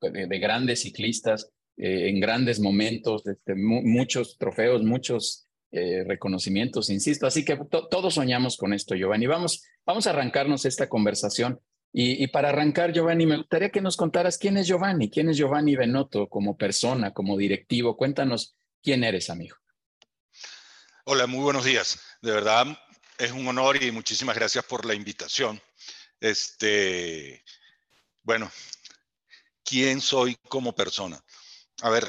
de, 0.00 0.38
grandes 0.38 0.82
ciclistas 0.82 1.50
en 1.76 2.20
grandes 2.20 2.60
momentos, 2.60 3.26
este, 3.26 3.56
muchos 3.56 4.38
trofeos, 4.38 4.84
muchos 4.84 5.48
eh, 5.72 6.04
reconocimientos, 6.04 6.90
insisto. 6.90 7.26
Así 7.26 7.44
que 7.44 7.58
todos 7.70 8.14
soñamos 8.14 8.56
con 8.56 8.72
esto, 8.72 8.94
Giovanni. 8.94 9.26
Vamos, 9.26 9.62
vamos 9.86 10.06
a 10.06 10.10
arrancarnos 10.10 10.64
esta 10.64 10.88
conversación. 10.88 11.60
Y, 11.92 12.28
para 12.28 12.50
arrancar, 12.50 12.92
Giovanni, 12.92 13.26
me 13.26 13.36
gustaría 13.36 13.70
que 13.70 13.80
nos 13.80 13.96
contaras 13.96 14.38
quién 14.38 14.56
es 14.56 14.68
Giovanni, 14.68 15.10
quién 15.10 15.28
es 15.28 15.36
Giovanni 15.36 15.74
Benotto 15.74 16.28
como 16.28 16.56
persona, 16.56 17.12
como 17.12 17.36
directivo. 17.36 17.96
Cuéntanos 17.96 18.54
quién 18.80 19.02
eres, 19.02 19.28
amigo. 19.28 19.56
Hola, 21.04 21.26
muy 21.26 21.42
buenos 21.42 21.64
días. 21.64 22.00
De 22.22 22.30
verdad, 22.30 22.78
es 23.18 23.32
un 23.32 23.46
honor 23.48 23.82
y 23.82 23.90
muchísimas 23.90 24.36
gracias 24.36 24.64
por 24.64 24.86
la 24.86 24.94
invitación. 24.94 25.60
Este, 26.20 27.44
bueno, 28.22 28.50
¿quién 29.64 30.00
soy 30.00 30.36
como 30.48 30.74
persona? 30.74 31.20
A 31.82 31.90
ver, 31.90 32.04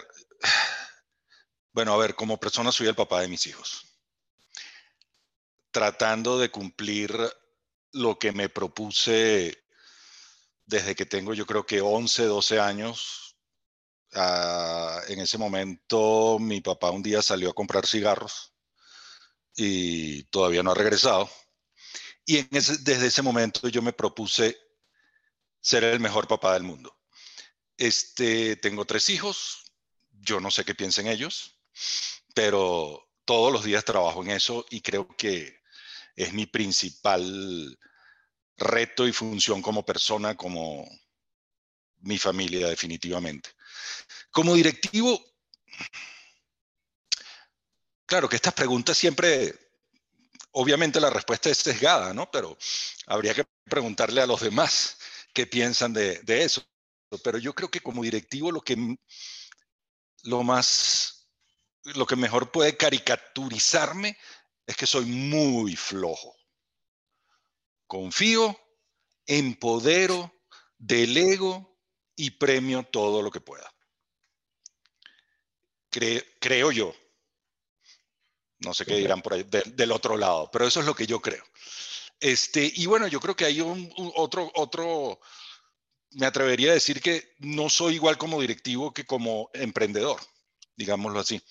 bueno, 1.73 1.93
a 1.93 1.97
ver, 1.97 2.15
como 2.15 2.39
persona 2.39 2.71
soy 2.71 2.87
el 2.87 2.95
papá 2.95 3.21
de 3.21 3.29
mis 3.29 3.47
hijos. 3.47 3.85
Tratando 5.71 6.37
de 6.37 6.51
cumplir 6.51 7.15
lo 7.93 8.19
que 8.19 8.31
me 8.33 8.49
propuse 8.49 9.57
desde 10.65 10.95
que 10.95 11.05
tengo 11.05 11.33
yo 11.33 11.45
creo 11.45 11.65
que 11.65 11.81
11, 11.81 12.25
12 12.25 12.59
años. 12.59 13.37
Ah, 14.13 15.01
en 15.07 15.19
ese 15.19 15.37
momento 15.37 16.37
mi 16.39 16.59
papá 16.59 16.91
un 16.91 17.01
día 17.01 17.21
salió 17.21 17.49
a 17.49 17.53
comprar 17.53 17.85
cigarros 17.87 18.53
y 19.55 20.23
todavía 20.23 20.63
no 20.63 20.71
ha 20.71 20.75
regresado. 20.75 21.29
Y 22.25 22.43
desde 22.51 23.07
ese 23.07 23.21
momento 23.21 23.69
yo 23.69 23.81
me 23.81 23.93
propuse 23.93 24.57
ser 25.61 25.85
el 25.85 25.99
mejor 26.01 26.27
papá 26.27 26.53
del 26.53 26.63
mundo. 26.63 26.97
Este, 27.77 28.57
tengo 28.57 28.85
tres 28.85 29.09
hijos, 29.09 29.63
yo 30.11 30.39
no 30.41 30.51
sé 30.51 30.65
qué 30.65 30.75
piensen 30.75 31.07
ellos 31.07 31.60
pero 32.33 33.09
todos 33.25 33.51
los 33.51 33.63
días 33.63 33.85
trabajo 33.85 34.23
en 34.23 34.31
eso 34.31 34.65
y 34.69 34.81
creo 34.81 35.07
que 35.15 35.61
es 36.15 36.33
mi 36.33 36.45
principal 36.45 37.77
reto 38.57 39.07
y 39.07 39.11
función 39.11 39.61
como 39.61 39.85
persona, 39.85 40.35
como 40.35 40.87
mi 42.01 42.17
familia 42.17 42.67
definitivamente. 42.67 43.51
Como 44.31 44.55
directivo, 44.55 45.19
claro 48.05 48.29
que 48.29 48.35
estas 48.35 48.53
preguntas 48.53 48.97
siempre, 48.97 49.53
obviamente 50.51 50.99
la 50.99 51.09
respuesta 51.09 51.49
es 51.49 51.57
sesgada, 51.57 52.13
¿no? 52.13 52.29
Pero 52.31 52.57
habría 53.07 53.33
que 53.33 53.45
preguntarle 53.65 54.21
a 54.21 54.27
los 54.27 54.41
demás 54.41 54.97
qué 55.33 55.47
piensan 55.47 55.93
de, 55.93 56.21
eso. 56.27 56.65
Pero 57.23 57.37
yo 57.37 57.53
creo 57.53 57.69
que 57.69 57.81
como 57.81 58.03
directivo 58.03 58.51
lo 58.51 58.61
que 58.61 58.97
lo 60.23 60.43
más 60.43 61.20
lo 61.83 62.05
que 62.05 62.15
mejor 62.15 62.51
puede 62.51 62.77
caricaturizarme 62.77 64.17
es 64.65 64.75
que 64.75 64.87
soy 64.87 65.05
muy 65.05 65.75
flojo. 65.75 66.35
Confío, 67.87 68.57
empodero, 69.25 70.33
delego 70.77 71.77
y 72.15 72.31
premio 72.31 72.83
todo 72.83 73.21
lo 73.21 73.31
que 73.31 73.41
pueda. 73.41 73.73
creo 75.89 76.71
yo. 76.71 76.95
No 78.59 78.73
sé 78.73 78.85
qué 78.85 78.95
dirán 78.95 79.21
por 79.21 79.33
ahí 79.33 79.43
del 79.43 79.91
otro 79.91 80.15
lado, 80.15 80.49
pero 80.51 80.67
eso 80.67 80.79
es 80.79 80.85
lo 80.85 80.95
que 80.95 81.07
yo 81.07 81.19
creo. 81.19 81.43
Este, 82.19 82.71
y 82.75 82.85
bueno, 82.85 83.07
yo 83.07 83.19
creo 83.19 83.35
que 83.35 83.45
hay 83.45 83.59
un, 83.59 83.91
otro, 84.15 84.51
otro, 84.53 85.19
me 86.11 86.27
atrevería 86.27 86.69
a 86.69 86.75
decir 86.75 87.01
que 87.01 87.33
no 87.39 87.69
soy 87.69 87.95
igual 87.95 88.19
como 88.19 88.39
directivo 88.39 88.93
que 88.93 89.05
como 89.05 89.49
emprendedor, 89.53 90.21
digámoslo 90.81 91.19
así. 91.19 91.41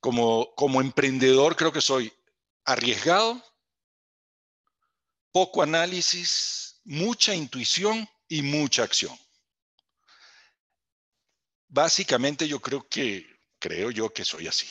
Como, 0.00 0.54
como 0.54 0.80
emprendedor 0.80 1.56
creo 1.56 1.72
que 1.72 1.80
soy 1.80 2.12
arriesgado, 2.64 3.42
poco 5.30 5.62
análisis, 5.62 6.80
mucha 6.84 7.34
intuición 7.34 8.08
y 8.28 8.42
mucha 8.42 8.82
acción. 8.82 9.16
Básicamente 11.68 12.48
yo 12.48 12.60
creo 12.60 12.88
que, 12.88 13.26
creo 13.58 13.90
yo 13.90 14.12
que 14.12 14.24
soy 14.24 14.46
así. 14.46 14.66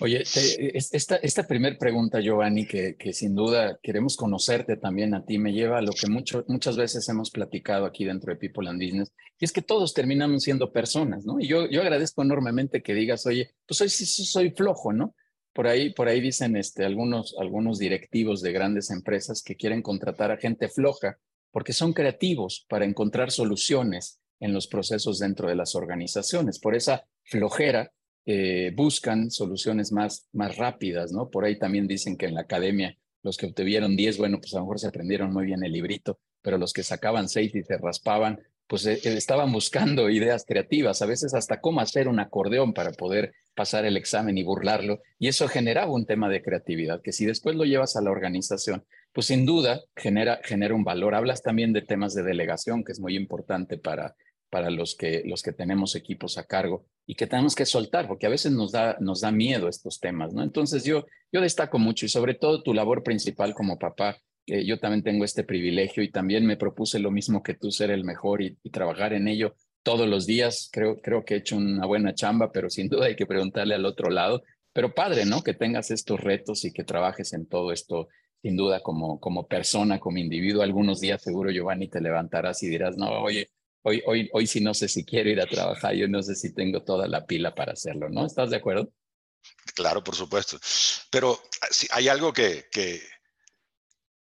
Oye, 0.00 0.22
esta, 0.24 1.16
esta 1.16 1.46
primera 1.46 1.76
pregunta, 1.76 2.20
Giovanni, 2.20 2.66
que, 2.66 2.96
que, 2.96 3.12
sin 3.12 3.34
duda 3.34 3.78
queremos 3.82 4.16
conocerte 4.16 4.76
también 4.78 5.14
a 5.14 5.26
ti, 5.26 5.38
me 5.38 5.52
lleva 5.52 5.78
a 5.78 5.82
lo 5.82 5.92
que 5.92 6.08
mucho, 6.08 6.44
muchas 6.48 6.76
veces 6.78 7.06
hemos 7.10 7.30
platicado 7.30 7.84
aquí 7.84 8.06
dentro 8.06 8.32
de 8.32 8.38
People 8.38 8.68
and 8.68 8.82
Business, 8.82 9.12
y 9.38 9.44
es 9.44 9.52
que 9.52 9.60
todos 9.60 9.92
terminamos 9.92 10.42
siendo 10.42 10.72
personas, 10.72 11.26
¿no? 11.26 11.38
Y 11.38 11.48
yo, 11.48 11.68
yo 11.68 11.82
agradezco 11.82 12.22
enormemente 12.22 12.82
que 12.82 12.94
digas, 12.94 13.26
oye, 13.26 13.50
pues 13.66 13.78
sí 13.78 14.06
soy 14.06 14.50
flojo, 14.50 14.92
¿no? 14.92 15.14
Por 15.52 15.66
ahí, 15.66 15.92
por 15.92 16.08
ahí 16.08 16.20
dicen 16.20 16.56
este, 16.56 16.84
algunos, 16.84 17.36
algunos 17.38 17.78
directivos 17.78 18.40
de 18.40 18.52
grandes 18.52 18.90
empresas 18.90 19.42
que 19.42 19.56
quieren 19.56 19.82
contratar 19.82 20.30
a 20.30 20.38
gente 20.38 20.68
floja 20.68 21.18
porque 21.50 21.72
son 21.72 21.92
creativos 21.92 22.64
para 22.68 22.84
encontrar 22.84 23.30
soluciones 23.32 24.20
en 24.38 24.54
los 24.54 24.68
procesos 24.68 25.18
dentro 25.18 25.48
de 25.48 25.56
las 25.56 25.74
organizaciones. 25.74 26.58
Por 26.58 26.74
esa 26.76 27.04
flojera 27.24 27.92
eh, 28.26 28.72
buscan 28.74 29.30
soluciones 29.30 29.92
más, 29.92 30.26
más 30.32 30.56
rápidas, 30.56 31.12
¿no? 31.12 31.30
Por 31.30 31.44
ahí 31.44 31.58
también 31.58 31.86
dicen 31.86 32.16
que 32.16 32.26
en 32.26 32.34
la 32.34 32.42
academia 32.42 32.96
los 33.22 33.36
que 33.36 33.46
obtuvieron 33.46 33.96
10, 33.96 34.18
bueno, 34.18 34.38
pues 34.40 34.54
a 34.54 34.58
lo 34.58 34.64
mejor 34.64 34.78
se 34.78 34.88
aprendieron 34.88 35.32
muy 35.32 35.46
bien 35.46 35.62
el 35.62 35.72
librito, 35.72 36.18
pero 36.42 36.58
los 36.58 36.72
que 36.72 36.82
sacaban 36.82 37.28
6 37.28 37.54
y 37.54 37.62
se 37.62 37.76
raspaban, 37.76 38.40
pues 38.66 38.86
eh, 38.86 39.00
estaban 39.04 39.52
buscando 39.52 40.08
ideas 40.10 40.44
creativas, 40.46 41.02
a 41.02 41.06
veces 41.06 41.34
hasta 41.34 41.60
cómo 41.60 41.80
hacer 41.80 42.08
un 42.08 42.20
acordeón 42.20 42.72
para 42.72 42.92
poder 42.92 43.34
pasar 43.54 43.84
el 43.84 43.96
examen 43.96 44.38
y 44.38 44.42
burlarlo, 44.42 45.02
y 45.18 45.28
eso 45.28 45.48
generaba 45.48 45.92
un 45.92 46.06
tema 46.06 46.28
de 46.28 46.42
creatividad, 46.42 47.02
que 47.02 47.12
si 47.12 47.26
después 47.26 47.56
lo 47.56 47.64
llevas 47.64 47.96
a 47.96 48.00
la 48.00 48.10
organización, 48.10 48.84
pues 49.12 49.26
sin 49.26 49.44
duda 49.44 49.82
genera, 49.96 50.40
genera 50.44 50.74
un 50.74 50.84
valor. 50.84 51.14
Hablas 51.14 51.42
también 51.42 51.72
de 51.72 51.82
temas 51.82 52.14
de 52.14 52.22
delegación, 52.22 52.84
que 52.84 52.92
es 52.92 53.00
muy 53.00 53.16
importante 53.16 53.76
para, 53.76 54.14
para 54.50 54.68
los 54.68 54.96
que, 54.96 55.22
los 55.24 55.42
que 55.42 55.52
tenemos 55.52 55.94
equipos 55.94 56.36
a 56.36 56.44
cargo 56.44 56.84
y 57.06 57.14
que 57.14 57.26
tenemos 57.26 57.54
que 57.54 57.64
soltar, 57.64 58.06
porque 58.06 58.26
a 58.26 58.30
veces 58.30 58.52
nos 58.52 58.72
da, 58.72 58.96
nos 59.00 59.20
da 59.20 59.30
miedo 59.30 59.68
estos 59.68 60.00
temas, 60.00 60.32
¿no? 60.32 60.42
Entonces 60.42 60.84
yo, 60.84 61.06
yo 61.32 61.40
destaco 61.40 61.78
mucho 61.78 62.06
y 62.06 62.08
sobre 62.08 62.34
todo 62.34 62.62
tu 62.62 62.74
labor 62.74 63.02
principal 63.02 63.54
como 63.54 63.78
papá, 63.78 64.18
que 64.44 64.64
yo 64.66 64.78
también 64.78 65.02
tengo 65.02 65.24
este 65.24 65.44
privilegio 65.44 66.02
y 66.02 66.10
también 66.10 66.46
me 66.46 66.56
propuse 66.56 66.98
lo 66.98 67.10
mismo 67.10 67.42
que 67.42 67.54
tú, 67.54 67.70
ser 67.70 67.90
el 67.90 68.04
mejor 68.04 68.42
y, 68.42 68.56
trabajar 68.70 69.12
en 69.12 69.28
ello 69.28 69.54
todos 69.82 70.08
los 70.08 70.26
días. 70.26 70.68
Creo, 70.72 71.00
creo 71.00 71.24
que 71.24 71.34
he 71.34 71.38
hecho 71.38 71.56
una 71.56 71.86
buena 71.86 72.14
chamba, 72.14 72.50
pero 72.52 72.68
sin 72.68 72.88
duda 72.88 73.06
hay 73.06 73.16
que 73.16 73.26
preguntarle 73.26 73.74
al 73.74 73.86
otro 73.86 74.10
lado. 74.10 74.42
Pero 74.72 74.94
padre, 74.94 75.24
¿no? 75.24 75.42
Que 75.42 75.54
tengas 75.54 75.90
estos 75.90 76.20
retos 76.20 76.64
y 76.64 76.72
que 76.72 76.84
trabajes 76.84 77.32
en 77.32 77.46
todo 77.46 77.72
esto, 77.72 78.08
sin 78.42 78.56
duda, 78.56 78.80
como, 78.80 79.18
como 79.20 79.46
persona, 79.46 79.98
como 79.98 80.18
individuo. 80.18 80.62
Algunos 80.62 81.00
días 81.00 81.22
seguro, 81.22 81.50
Giovanni, 81.50 81.88
te 81.88 82.00
levantarás 82.00 82.62
y 82.62 82.68
dirás, 82.68 82.96
no, 82.96 83.10
oye, 83.20 83.50
Hoy, 83.82 84.02
hoy, 84.06 84.28
hoy 84.32 84.46
sí 84.46 84.60
no 84.60 84.74
sé 84.74 84.88
si 84.88 85.04
quiero 85.04 85.30
ir 85.30 85.40
a 85.40 85.46
trabajar, 85.46 85.94
yo 85.94 86.06
no 86.06 86.22
sé 86.22 86.34
si 86.34 86.52
tengo 86.52 86.82
toda 86.82 87.08
la 87.08 87.26
pila 87.26 87.54
para 87.54 87.72
hacerlo, 87.72 88.08
¿no? 88.10 88.26
¿Estás 88.26 88.50
de 88.50 88.56
acuerdo? 88.56 88.92
Claro, 89.74 90.04
por 90.04 90.14
supuesto. 90.14 90.58
Pero 91.10 91.40
ah, 91.62 91.68
hay 91.92 92.08
algo 92.08 92.32
que, 92.32 92.68
que, 92.70 93.02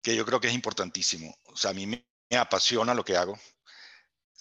que 0.02 0.16
yo 0.16 0.26
creo 0.26 0.40
que 0.40 0.48
es 0.48 0.54
importantísimo. 0.54 1.36
O 1.44 1.58
sea, 1.58 1.72
a 1.72 1.74
mí 1.74 1.86
me, 1.86 2.06
apasiona 2.38 2.94
lo 2.94 3.04
que 3.04 3.18
hago. 3.18 3.38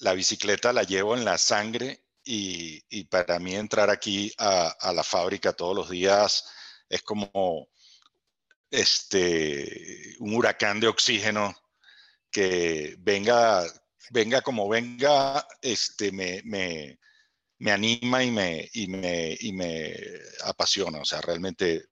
La 0.00 0.12
bicicleta 0.12 0.72
la 0.72 0.82
llevo 0.84 1.16
en 1.16 1.24
la 1.24 1.38
sangre 1.38 2.04
y, 2.22 2.84
y 2.88 3.04
para 3.04 3.38
mí 3.38 3.56
entrar 3.56 3.90
aquí 3.90 4.32
a, 4.38 4.68
a, 4.68 4.92
la 4.92 5.02
fábrica 5.02 5.52
todos 5.52 5.74
los 5.74 5.90
días 5.90 6.44
es 6.88 7.02
como 7.02 7.68
este, 8.70 10.14
un 10.20 10.34
huracán 10.34 10.78
de 10.80 10.88
oxígeno 10.88 11.56
que 12.30 12.96
venga 12.98 13.64
venga 14.10 14.40
como 14.42 14.68
venga, 14.68 15.46
este, 15.62 16.12
me, 16.12 16.42
me, 16.44 16.98
me 17.58 17.70
anima 17.70 18.24
y 18.24 18.30
me, 18.30 18.68
y, 18.72 18.86
me, 18.86 19.36
y 19.40 19.52
me 19.52 19.94
apasiona. 20.44 21.00
O 21.00 21.04
sea, 21.04 21.20
realmente 21.20 21.84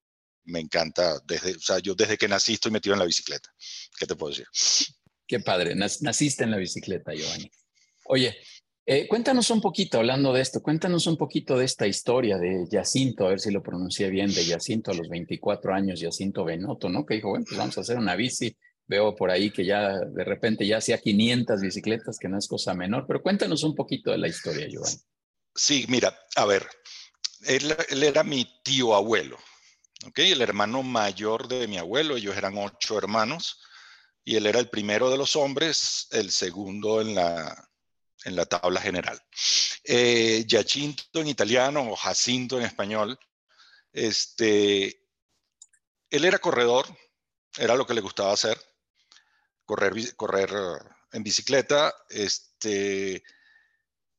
me 0.44 0.60
encanta. 0.60 1.20
Desde, 1.24 1.52
o 1.56 1.60
sea, 1.60 1.78
yo 1.78 1.94
desde 1.94 2.16
que 2.16 2.28
nací 2.28 2.54
estoy 2.54 2.72
metido 2.72 2.94
en 2.94 3.00
la 3.00 3.06
bicicleta. 3.06 3.48
¿Qué 3.98 4.06
te 4.06 4.14
puedo 4.14 4.30
decir? 4.30 4.46
Qué 5.26 5.40
padre. 5.40 5.74
Naciste 5.74 6.44
en 6.44 6.52
la 6.52 6.56
bicicleta, 6.56 7.12
Giovanni. 7.12 7.50
Oye, 8.04 8.36
eh, 8.88 9.08
cuéntanos 9.08 9.50
un 9.50 9.60
poquito, 9.60 9.98
hablando 9.98 10.32
de 10.32 10.40
esto, 10.40 10.62
cuéntanos 10.62 11.08
un 11.08 11.16
poquito 11.16 11.58
de 11.58 11.64
esta 11.64 11.88
historia 11.88 12.38
de 12.38 12.68
Jacinto, 12.70 13.26
a 13.26 13.30
ver 13.30 13.40
si 13.40 13.50
lo 13.50 13.60
pronuncié 13.60 14.08
bien, 14.10 14.32
de 14.32 14.44
Jacinto 14.44 14.92
a 14.92 14.94
los 14.94 15.08
24 15.08 15.74
años, 15.74 16.00
Jacinto 16.00 16.44
Benotto, 16.44 16.88
¿no? 16.88 17.04
Que 17.04 17.16
dijo, 17.16 17.30
bueno, 17.30 17.44
pues 17.44 17.58
vamos 17.58 17.76
a 17.76 17.80
hacer 17.80 17.98
una 17.98 18.14
bici 18.14 18.56
Veo 18.88 19.16
por 19.16 19.30
ahí 19.30 19.50
que 19.50 19.64
ya 19.64 19.98
de 19.98 20.24
repente 20.24 20.66
ya 20.66 20.78
hacía 20.78 20.98
500 20.98 21.60
bicicletas, 21.60 22.18
que 22.18 22.28
no 22.28 22.38
es 22.38 22.46
cosa 22.46 22.72
menor, 22.72 23.04
pero 23.06 23.20
cuéntanos 23.20 23.64
un 23.64 23.74
poquito 23.74 24.12
de 24.12 24.18
la 24.18 24.28
historia, 24.28 24.68
Giovanni. 24.68 24.96
Sí, 25.54 25.86
mira, 25.88 26.16
a 26.36 26.44
ver, 26.44 26.68
él, 27.46 27.74
era 28.02 28.22
mi 28.22 28.60
tío 28.62 28.94
abuelo, 28.94 29.38
¿ok? 30.06 30.18
El 30.18 30.40
hermano 30.40 30.84
mayor 30.84 31.48
de 31.48 31.66
mi 31.66 31.78
abuelo, 31.78 32.16
ellos 32.16 32.36
eran 32.36 32.56
ocho 32.58 32.96
hermanos, 32.96 33.60
y 34.22 34.36
él 34.36 34.46
era 34.46 34.60
el 34.60 34.68
primero 34.68 35.10
de 35.10 35.16
los 35.16 35.34
hombres, 35.34 36.06
el 36.12 36.30
segundo 36.30 37.00
en 37.00 37.14
la, 37.16 37.68
en 38.24 38.36
la 38.36 38.46
tabla 38.46 38.80
general. 38.80 39.20
Eh, 39.82 40.46
en 40.48 41.26
italiano 41.28 41.90
o 41.90 41.96
Jacinto 41.96 42.58
en 42.58 42.66
español, 42.66 43.18
este, 43.92 45.08
él 46.10 46.24
era 46.24 46.38
corredor, 46.38 46.86
era 47.56 47.74
lo 47.74 47.86
que 47.86 47.94
le 47.94 48.00
gustaba 48.00 48.32
hacer 48.32 48.58
correr, 49.66 50.16
correr 50.16 50.50
en 51.12 51.22
bicicleta. 51.22 51.94
Este, 52.08 53.22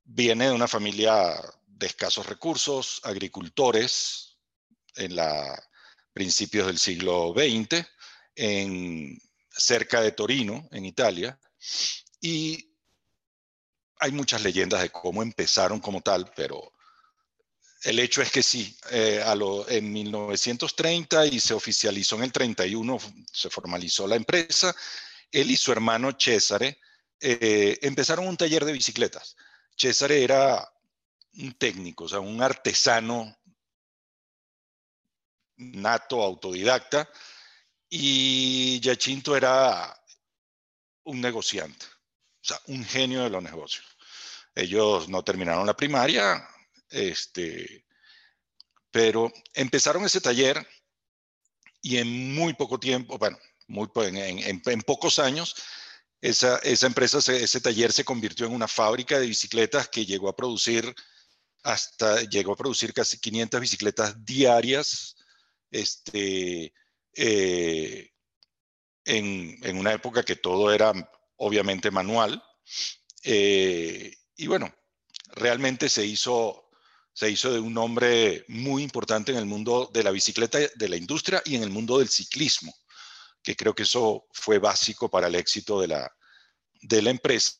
viene 0.04 0.48
de 0.48 0.54
una 0.54 0.68
familia 0.68 1.42
de 1.66 1.88
escasos 1.88 2.26
recursos, 2.28 3.02
agricultores, 3.04 4.38
en 4.96 5.16
la 5.16 5.64
principios 6.14 6.68
del 6.68 6.80
siglo 6.80 7.34
XX, 7.36 7.86
en, 8.36 9.22
cerca 9.50 10.02
de 10.02 10.12
Torino, 10.12 10.68
en 10.72 10.86
Italia, 10.86 11.40
y 12.20 12.74
hay 14.00 14.12
muchas 14.12 14.42
leyendas 14.42 14.82
de 14.82 14.90
cómo 14.90 15.22
empezaron 15.22 15.80
como 15.80 16.02
tal, 16.02 16.32
pero 16.36 16.74
el 17.84 18.00
hecho 18.00 18.22
es 18.24 18.32
que 18.32 18.42
sí, 18.42 18.76
eh, 18.90 19.22
a 19.24 19.36
lo, 19.36 19.70
en 19.70 19.92
1930 19.94 21.28
y 21.28 21.40
se 21.40 21.54
oficializó 21.54 22.16
en 22.16 22.24
el 22.24 22.32
31, 22.32 22.98
se 23.32 23.50
formalizó 23.50 24.08
la 24.08 24.16
empresa 24.16 24.76
él 25.32 25.52
y 25.52 25.58
su 25.58 25.72
hermano 25.72 26.12
Césare 26.18 26.80
eh, 27.20 27.78
empezaron 27.82 28.28
un 28.28 28.38
taller 28.38 28.66
de 28.66 28.74
bicicletas. 28.74 29.36
Césare 29.76 30.24
era 30.24 30.68
un 31.34 31.54
técnico, 31.54 32.06
o 32.06 32.10
sea, 32.10 32.20
un 32.20 32.42
artesano 32.42 33.38
nato, 35.58 36.22
autodidacta, 36.24 37.10
y 37.90 38.80
Giacinto 38.82 39.36
era 39.36 39.96
un 41.04 41.22
negociante, 41.22 41.86
o 41.86 42.44
sea, 42.44 42.60
un 42.68 42.84
genio 42.84 43.24
de 43.24 43.30
los 43.30 43.42
negocios. 43.42 43.86
Ellos 44.54 45.08
no 45.10 45.24
terminaron 45.24 45.66
la 45.66 45.76
primaria, 45.76 46.48
este, 46.90 47.86
pero 48.92 49.32
empezaron 49.54 50.06
ese 50.06 50.22
taller 50.22 50.68
y 51.82 51.98
en 51.98 52.34
muy 52.36 52.54
poco 52.54 52.80
tiempo, 52.80 53.18
bueno, 53.18 53.38
muy, 53.68 53.88
en, 53.96 54.62
en, 54.66 54.82
pocos 54.82 55.20
años, 55.20 55.56
esa, 56.22 56.58
esa 56.60 56.88
empresa, 56.88 57.20
ese 57.20 57.62
taller 57.62 57.92
se 57.92 58.06
convirtió 58.06 58.46
en 58.46 58.54
una 58.54 58.68
fábrica 58.68 59.20
de 59.20 59.28
bicicletas 59.28 59.90
que 59.90 60.06
llegó 60.06 60.30
a 60.30 60.36
producir 60.36 60.96
hasta, 61.64 62.22
llegó 62.24 62.54
a 62.54 62.58
producir 62.58 62.94
casi 62.94 63.20
500 63.20 63.60
bicicletas 63.60 64.26
diarias, 64.26 65.16
este, 65.70 66.74
eh, 67.14 68.12
en, 69.06 69.78
una 69.78 69.94
época 69.94 70.24
que 70.24 70.36
todo 70.36 70.72
era 70.74 70.94
obviamente 71.38 71.92
manual. 71.92 72.42
Eh, 73.24 74.14
y 74.38 74.48
bueno, 74.48 74.74
realmente 75.34 75.90
se 75.90 76.06
hizo, 76.06 76.70
se 77.14 77.30
hizo 77.30 77.52
de 77.52 77.60
un 77.60 77.78
hombre 77.78 78.46
muy 78.48 78.84
importante 78.84 79.32
en 79.32 79.38
el 79.38 79.46
mundo 79.46 79.90
de 79.94 80.04
la 80.04 80.12
bicicleta, 80.12 80.58
de 80.58 80.90
la 80.90 80.96
industria 80.96 81.42
y 81.46 81.56
en 81.56 81.64
el 81.64 81.70
mundo 81.70 82.00
del 82.00 82.10
ciclismo 82.10 82.74
que 83.48 83.56
creo 83.56 83.74
que 83.74 83.84
eso 83.84 84.28
fue 84.34 84.60
básico 84.60 85.10
para 85.10 85.28
el 85.28 85.36
éxito 85.36 85.80
de 85.80 85.88
la, 85.88 86.12
de 86.82 87.02
la 87.02 87.12
empresa. 87.12 87.56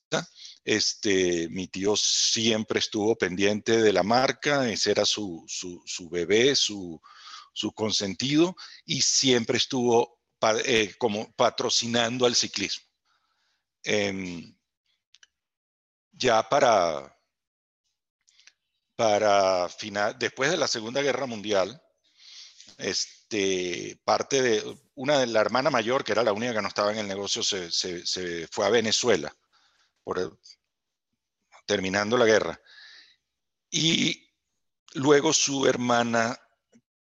Este, 0.66 1.48
mi 1.48 1.70
tío 1.70 1.96
siempre 1.96 2.80
estuvo 2.80 3.18
pendiente 3.18 3.82
de 3.82 3.94
la 3.94 4.04
marca, 4.04 4.70
ese 4.70 4.92
era 4.92 5.06
su, 5.06 5.46
su, 5.48 6.10
bebé, 6.10 6.58
su, 6.58 7.02
su, 7.54 7.72
consentido, 7.72 8.54
y 8.86 9.02
siempre 9.02 9.58
estuvo 9.58 10.20
eh, 10.66 10.94
como 10.98 11.32
patrocinando 11.38 12.26
al 12.26 12.36
ciclismo. 12.36 12.86
Em, 13.82 14.54
ya 16.12 16.50
para, 16.50 17.18
para 18.98 19.70
final, 19.70 20.18
después 20.20 20.52
de 20.52 20.58
la 20.58 20.68
Segunda 20.68 21.02
Guerra 21.02 21.28
Mundial, 21.28 21.82
este, 22.78 24.00
parte 24.04 24.42
de 24.42 24.78
una 24.96 25.20
de 25.20 25.28
la 25.28 25.42
hermana 25.42 25.70
mayor, 25.70 26.04
que 26.04 26.12
era 26.12 26.24
la 26.24 26.34
única 26.34 26.54
que 26.54 26.62
no 26.62 26.68
estaba 26.68 26.92
en 26.92 27.00
el 27.00 27.08
negocio, 27.08 27.44
se, 27.44 27.72
se, 27.72 28.48
fue 28.48 28.66
a 28.66 28.70
Venezuela, 28.70 29.36
por, 30.04 30.40
terminando 31.66 32.18
la 32.18 32.26
guerra. 32.26 32.62
Y 33.70 34.32
luego 34.94 35.34
su 35.34 35.68
hermana, 35.68 36.40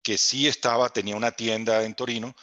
que 0.01 0.17
sí 0.17 0.47
estaba, 0.47 0.89
tenía 0.89 1.15
una 1.15 1.31
tienda 1.31 1.83
en 1.83 1.95
Torino, 1.95 2.35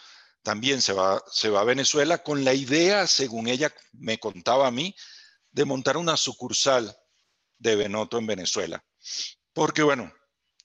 también 0.42 0.82
se 0.82 0.92
va, 0.92 1.22
se 1.30 1.48
va 1.48 1.62
a 1.62 1.64
Venezuela 1.64 2.22
con 2.22 2.44
la 2.44 2.54
idea, 2.54 3.06
según 3.06 3.48
ella 3.48 3.74
me 3.92 4.18
contaba 4.18 4.66
a 4.66 4.70
mí, 4.70 4.94
de 5.50 5.64
montar 5.64 5.96
una 5.96 6.16
sucursal 6.16 6.96
de 7.58 7.76
Benoto 7.76 8.18
en 8.18 8.26
Venezuela. 8.26 8.84
Porque 9.52 9.82
bueno, 9.82 10.12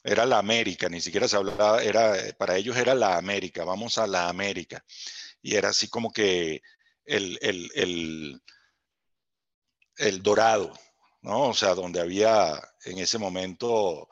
era 0.04 0.26
la 0.26 0.38
América, 0.38 0.90
ni 0.90 1.02
siquiera 1.02 1.28
se 1.28 1.36
hablaba, 1.36 1.84
era, 1.84 2.16
para 2.38 2.56
ellos 2.56 2.78
era 2.78 2.96
la 2.96 3.18
América, 3.18 3.66
vamos 3.66 3.98
a 3.98 4.08
la 4.08 4.30
América. 4.30 4.84
Y 5.42 5.56
era 5.56 5.70
así 5.70 5.88
como 5.90 6.12
que 6.12 6.62
el, 7.06 7.38
el, 7.42 8.42
el, 9.98 10.24
dorado, 10.24 10.74
¿no? 11.22 11.50
O 11.50 11.54
sea, 11.54 11.76
donde 11.76 12.00
había 12.00 12.62
en 12.86 13.00
ese 13.00 13.18
momento 13.18 14.10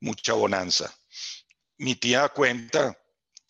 mucha 0.00 0.34
bonanza. 0.34 0.94
Mi 1.78 1.94
tía 1.96 2.28
cuenta 2.28 2.96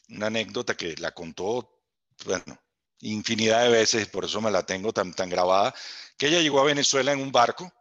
una 0.09 0.27
anécdota 0.27 0.77
que 0.77 0.97
la 0.97 1.13
contó, 1.13 1.83
bueno, 2.25 2.59
infinidad 3.01 3.65
de 3.65 3.71
veces, 3.71 4.09
por 4.09 4.25
eso 4.25 4.41
me 4.41 4.51
la 4.51 4.65
tengo 4.65 4.93
tan, 4.93 5.13
tan 5.15 5.29
grabada, 5.31 5.75
que 6.17 6.29
ella 6.29 6.41
llegó 6.41 6.61
a 6.61 6.65
Venezuela 6.65 7.13
en 7.13 7.21
un 7.21 7.33
barco, 7.33 7.73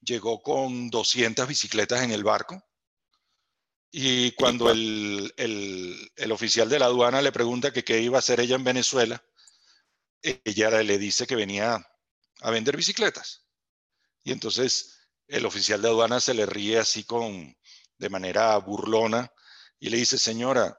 llegó 0.00 0.42
con 0.42 0.90
200 0.90 1.46
bicicletas 1.48 2.02
en 2.02 2.12
el 2.12 2.24
barco, 2.24 2.62
y 3.90 4.32
cuando 4.32 4.70
el, 4.70 5.32
el, 5.36 6.32
oficial 6.32 6.68
de 6.68 6.78
la 6.78 6.86
aduana 6.86 7.22
le 7.22 7.32
pregunta 7.32 7.72
que 7.72 7.84
qué 7.84 8.00
iba 8.00 8.18
a 8.18 8.20
hacer 8.20 8.40
ella 8.40 8.56
en 8.56 8.64
Venezuela, 8.64 9.22
ella 10.22 10.82
le 10.82 10.98
dice 10.98 11.26
que 11.26 11.36
venía 11.36 11.86
a 12.40 12.50
vender 12.50 12.76
bicicletas. 12.76 13.46
Y 14.24 14.32
entonces 14.32 14.98
el 15.26 15.46
oficial 15.46 15.80
de 15.80 15.88
aduana 15.88 16.20
se 16.20 16.34
le 16.34 16.44
ríe 16.44 16.78
así 16.78 17.04
con, 17.04 17.56
de 17.96 18.08
manera 18.10 18.56
burlona 18.58 19.32
y 19.78 19.88
le 19.88 19.96
dice, 19.96 20.18
señora, 20.18 20.78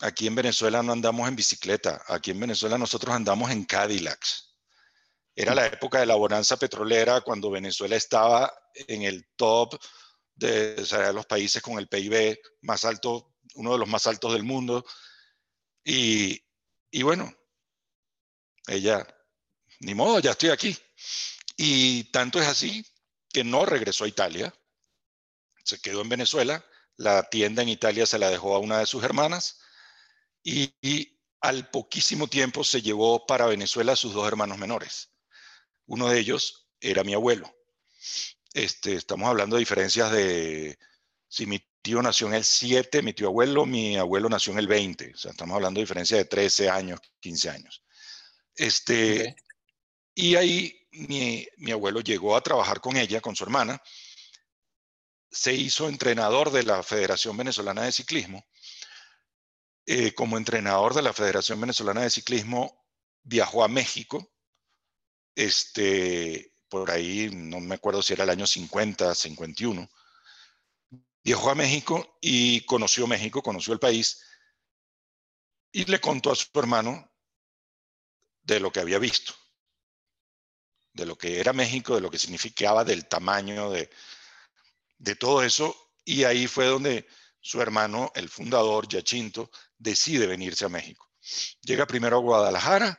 aquí 0.00 0.26
en 0.26 0.34
Venezuela 0.34 0.82
no 0.82 0.92
andamos 0.92 1.28
en 1.28 1.36
bicicleta, 1.36 2.02
aquí 2.08 2.32
en 2.32 2.40
Venezuela 2.40 2.78
nosotros 2.78 3.14
andamos 3.14 3.50
en 3.50 3.64
Cadillacs. 3.64 4.56
Era 5.36 5.54
la 5.54 5.66
época 5.66 6.00
de 6.00 6.06
la 6.06 6.16
bonanza 6.16 6.56
petrolera 6.56 7.20
cuando 7.20 7.50
Venezuela 7.50 7.94
estaba 7.94 8.52
en 8.74 9.02
el 9.02 9.24
top 9.36 9.78
de, 10.38 10.86
los 11.12 11.26
países 11.26 11.62
con 11.62 11.78
el 11.78 11.88
PIB 11.88 12.38
más 12.62 12.84
alto, 12.84 13.34
uno 13.54 13.72
de 13.72 13.78
los 13.78 13.88
más 13.88 14.06
altos 14.06 14.32
del 14.32 14.44
mundo. 14.44 14.84
Y, 15.84 16.40
y 16.90 17.02
bueno, 17.02 17.32
ella, 18.66 19.06
ni 19.80 19.94
modo, 19.94 20.20
ya 20.20 20.32
estoy 20.32 20.50
aquí. 20.50 20.76
Y 21.56 22.04
tanto 22.04 22.40
es 22.40 22.46
así 22.46 22.86
que 23.30 23.44
no 23.44 23.66
regresó 23.66 24.04
a 24.04 24.08
Italia, 24.08 24.54
se 25.64 25.80
quedó 25.80 26.00
en 26.02 26.08
Venezuela, 26.08 26.64
la 26.96 27.28
tienda 27.28 27.62
en 27.62 27.68
Italia 27.68 28.06
se 28.06 28.18
la 28.18 28.30
dejó 28.30 28.54
a 28.54 28.58
una 28.58 28.78
de 28.78 28.86
sus 28.86 29.04
hermanas 29.04 29.60
y, 30.42 30.74
y 30.80 31.20
al 31.40 31.68
poquísimo 31.70 32.26
tiempo 32.26 32.64
se 32.64 32.80
llevó 32.80 33.26
para 33.26 33.46
Venezuela 33.46 33.92
a 33.92 33.96
sus 33.96 34.14
dos 34.14 34.26
hermanos 34.26 34.58
menores. 34.58 35.10
Uno 35.86 36.08
de 36.08 36.18
ellos 36.18 36.68
era 36.80 37.04
mi 37.04 37.14
abuelo. 37.14 37.52
Este, 38.52 38.94
estamos 38.94 39.28
hablando 39.28 39.56
de 39.56 39.60
diferencias 39.60 40.10
de, 40.12 40.78
si 41.28 41.46
mi 41.46 41.60
tío 41.82 42.02
nació 42.02 42.28
en 42.28 42.34
el 42.34 42.44
7, 42.44 43.02
mi 43.02 43.12
tío 43.12 43.28
abuelo, 43.28 43.66
mi 43.66 43.96
abuelo 43.96 44.28
nació 44.28 44.52
en 44.52 44.58
el 44.60 44.68
20, 44.68 45.12
o 45.14 45.16
sea, 45.16 45.30
estamos 45.32 45.54
hablando 45.54 45.78
de 45.78 45.84
diferencia 45.84 46.16
de 46.16 46.24
13 46.24 46.70
años, 46.70 47.00
15 47.20 47.50
años. 47.50 47.84
Este, 48.56 49.36
Y 50.14 50.36
ahí 50.36 50.88
mi, 50.92 51.46
mi 51.58 51.72
abuelo 51.72 52.00
llegó 52.00 52.36
a 52.36 52.42
trabajar 52.42 52.80
con 52.80 52.96
ella, 52.96 53.20
con 53.20 53.36
su 53.36 53.44
hermana, 53.44 53.80
se 55.30 55.54
hizo 55.54 55.88
entrenador 55.88 56.50
de 56.50 56.62
la 56.64 56.82
Federación 56.82 57.36
Venezolana 57.36 57.82
de 57.84 57.92
Ciclismo. 57.92 58.44
Eh, 59.86 60.12
como 60.14 60.36
entrenador 60.36 60.94
de 60.94 61.02
la 61.02 61.12
Federación 61.12 61.60
Venezolana 61.60 62.02
de 62.02 62.10
Ciclismo, 62.10 62.84
viajó 63.22 63.64
a 63.64 63.68
México, 63.68 64.32
este, 65.34 66.52
por 66.68 66.90
ahí, 66.90 67.30
no 67.32 67.60
me 67.60 67.76
acuerdo 67.76 68.02
si 68.02 68.12
era 68.12 68.24
el 68.24 68.30
año 68.30 68.46
50, 68.46 69.14
51, 69.14 69.88
viajó 71.22 71.50
a 71.50 71.54
México 71.54 72.18
y 72.20 72.62
conoció 72.62 73.06
México, 73.06 73.42
conoció 73.42 73.72
el 73.72 73.78
país 73.80 74.22
y 75.72 75.84
le 75.84 76.00
contó 76.00 76.32
a 76.32 76.36
su 76.36 76.46
hermano 76.54 77.10
de 78.42 78.60
lo 78.60 78.72
que 78.72 78.80
había 78.80 78.98
visto, 78.98 79.34
de 80.92 81.06
lo 81.06 81.16
que 81.16 81.40
era 81.40 81.52
México, 81.52 81.94
de 81.94 82.00
lo 82.00 82.10
que 82.10 82.18
significaba, 82.18 82.84
del 82.84 83.06
tamaño, 83.06 83.70
de, 83.70 83.90
de 84.98 85.16
todo 85.16 85.42
eso. 85.42 85.76
Y 86.04 86.24
ahí 86.24 86.46
fue 86.46 86.66
donde 86.66 87.06
su 87.40 87.60
hermano, 87.60 88.10
el 88.14 88.28
fundador, 88.28 88.88
Yachinto, 88.88 89.50
decide 89.76 90.26
venirse 90.26 90.64
a 90.64 90.70
México. 90.70 91.10
Llega 91.60 91.86
primero 91.86 92.16
a 92.16 92.20
Guadalajara, 92.20 92.98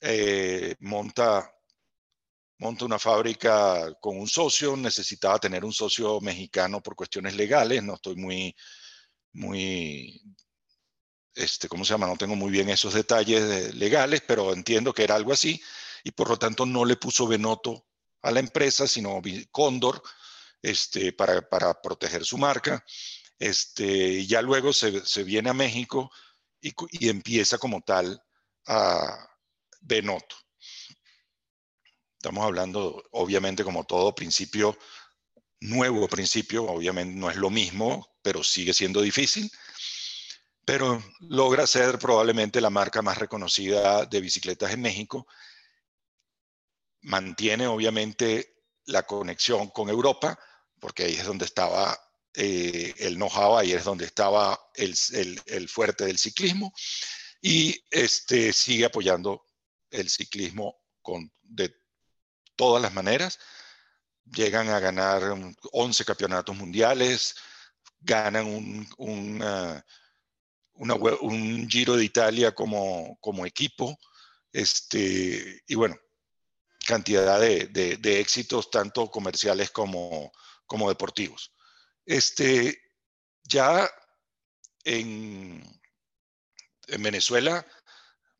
eh, 0.00 0.76
monta 0.80 1.52
monta 2.58 2.84
una 2.84 2.98
fábrica 2.98 3.94
con 4.00 4.18
un 4.18 4.28
socio, 4.28 4.76
necesitaba 4.76 5.38
tener 5.38 5.64
un 5.64 5.72
socio 5.72 6.20
mexicano 6.20 6.82
por 6.82 6.96
cuestiones 6.96 7.34
legales, 7.36 7.82
no 7.82 7.94
estoy 7.94 8.16
muy, 8.16 8.54
muy, 9.32 10.22
este, 11.34 11.68
¿cómo 11.68 11.84
se 11.84 11.94
llama? 11.94 12.06
No 12.06 12.16
tengo 12.16 12.34
muy 12.36 12.50
bien 12.50 12.68
esos 12.68 12.94
detalles 12.94 13.74
legales, 13.74 14.22
pero 14.26 14.52
entiendo 14.52 14.92
que 14.92 15.04
era 15.04 15.14
algo 15.14 15.32
así, 15.32 15.62
y 16.04 16.10
por 16.10 16.28
lo 16.28 16.38
tanto 16.38 16.66
no 16.66 16.84
le 16.84 16.96
puso 16.96 17.26
Benoto 17.28 17.86
a 18.22 18.30
la 18.30 18.40
empresa, 18.40 18.86
sino 18.86 19.20
Cóndor, 19.50 20.02
este, 20.62 21.12
para, 21.12 21.80
proteger 21.80 22.24
su 22.24 22.38
marca. 22.38 22.84
Este, 23.38 23.86
y 23.86 24.26
ya 24.26 24.42
luego 24.42 24.72
se, 24.72 25.04
se 25.06 25.22
viene 25.22 25.50
a 25.50 25.54
México 25.54 26.10
y, 26.60 26.72
y 26.90 27.08
empieza 27.08 27.58
como 27.58 27.80
tal 27.82 28.20
a 28.66 29.28
Benoto. 29.80 30.36
Estamos 32.18 32.44
hablando, 32.44 33.04
obviamente, 33.12 33.62
como 33.62 33.84
todo 33.84 34.12
principio, 34.12 34.76
nuevo 35.60 36.08
principio, 36.08 36.64
obviamente 36.64 37.14
no 37.14 37.30
es 37.30 37.36
lo 37.36 37.48
mismo, 37.48 38.18
pero 38.22 38.42
sigue 38.42 38.74
siendo 38.74 39.00
difícil, 39.00 39.48
pero 40.64 41.00
logra 41.20 41.64
ser 41.64 41.96
probablemente 41.96 42.60
la 42.60 42.70
marca 42.70 43.02
más 43.02 43.18
reconocida 43.18 44.04
de 44.04 44.20
bicicletas 44.20 44.72
en 44.72 44.80
México. 44.80 45.28
Mantiene, 47.02 47.68
obviamente, 47.68 48.64
la 48.86 49.06
conexión 49.06 49.68
con 49.68 49.88
Europa, 49.88 50.36
porque 50.80 51.04
ahí 51.04 51.14
es 51.14 51.24
donde 51.24 51.44
estaba 51.44 51.96
eh, 52.34 52.94
el 52.98 53.14
know-how, 53.14 53.58
ahí 53.58 53.72
es 53.72 53.84
donde 53.84 54.06
estaba 54.06 54.58
el, 54.74 54.96
el, 55.46 55.68
fuerte 55.68 56.04
del 56.04 56.18
ciclismo, 56.18 56.72
y 57.40 57.80
este, 57.92 58.52
sigue 58.52 58.86
apoyando 58.86 59.46
el 59.90 60.10
ciclismo 60.10 60.80
con, 61.00 61.32
de 61.42 61.72
todas 62.58 62.82
las 62.82 62.92
maneras. 62.92 63.38
Llegan 64.26 64.68
a 64.68 64.80
ganar 64.80 65.22
11 65.72 66.04
campeonatos 66.04 66.54
mundiales, 66.54 67.36
ganan 68.00 68.46
un, 68.46 68.86
uh, 68.98 69.80
un 71.22 71.68
Giro 71.70 71.96
de 71.96 72.04
Italia 72.04 72.54
como, 72.54 73.16
como 73.20 73.46
equipo. 73.46 73.98
Este, 74.52 75.62
y 75.66 75.74
bueno, 75.74 75.96
cantidad 76.86 77.40
de, 77.40 77.66
de, 77.68 78.20
éxitos 78.20 78.70
tanto 78.70 79.10
comerciales 79.10 79.70
como, 79.70 80.32
como 80.66 80.88
deportivos. 80.88 81.54
Este, 82.04 82.78
ya 83.44 83.88
en, 84.84 85.62
en 86.88 87.02
Venezuela 87.02 87.64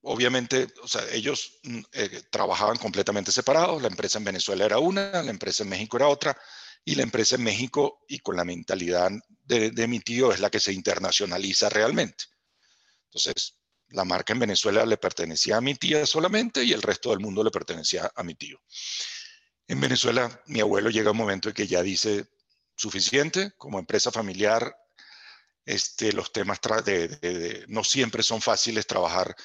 Obviamente, 0.03 0.69
o 0.83 0.89
sea, 0.89 1.03
ellos 1.13 1.59
mm, 1.65 1.81
eh, 1.93 2.23
trabajaban 2.31 2.77
completamente 2.77 3.33
separados, 3.33 3.83
la 3.83 3.89
empresa 3.89 4.19
en 4.19 4.25
Venezuela 4.25 4.65
era 4.65 4.79
una, 4.79 5.23
la 5.23 5.31
empresa 5.31 5.65
en 5.65 5.71
México 5.71 5.97
era 5.97 6.09
otra, 6.09 6.37
y 6.85 6.95
la 6.95 7.03
empresa 7.03 7.35
en 7.35 7.43
México 7.43 8.05
y 8.09 8.21
con 8.21 8.37
la 8.37 8.45
mentalidad 8.45 9.11
de, 9.45 9.89
mi 9.89 10.01
tío 10.01 10.33
es 10.33 10.41
la 10.41 10.51
que 10.51 10.61
se 10.61 10.73
internacionaliza 10.73 11.69
realmente. 11.69 12.25
Entonces, 13.07 13.57
la 13.89 14.05
marca 14.05 14.33
en 14.33 14.39
Venezuela 14.39 14.87
le 14.87 14.97
pertenecía 14.97 15.57
a 15.57 15.61
mi 15.61 15.75
tía 15.75 16.07
solamente 16.07 16.63
y 16.65 16.73
el 16.73 16.83
resto 16.83 17.11
del 17.11 17.21
mundo 17.21 17.43
le 17.43 17.51
pertenecía 17.51 18.11
a 18.15 18.23
mi 18.23 18.35
tío. 18.35 18.59
En 19.67 19.81
Venezuela, 19.81 20.43
mi 20.47 20.61
abuelo 20.61 20.91
llega 20.91 21.11
un 21.11 21.17
momento 21.17 21.49
en 21.49 21.55
que 21.55 21.67
ya 21.67 21.83
dice 21.83 22.27
suficiente, 22.75 23.53
como 23.57 23.79
empresa 23.79 24.11
familiar, 24.11 24.75
este, 25.65 26.13
los 26.13 26.33
temas 26.33 26.59
de, 26.85 27.65
no 27.69 27.85
siempre 27.85 28.23
son 28.23 28.41
fáciles 28.41 28.87
trabajar 28.87 29.37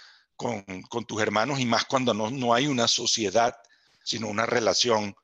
con, 0.89 1.05
tus 1.05 1.21
hermanos 1.21 1.59
y 1.59 1.65
más 1.65 1.85
cuando 1.85 2.13
no, 2.13 2.29
no, 2.29 2.53
hay 2.53 2.67
una 2.67 2.87
sociedad, 2.87 3.55
sino 4.03 4.27
una 4.27 4.45
relación 4.45 5.15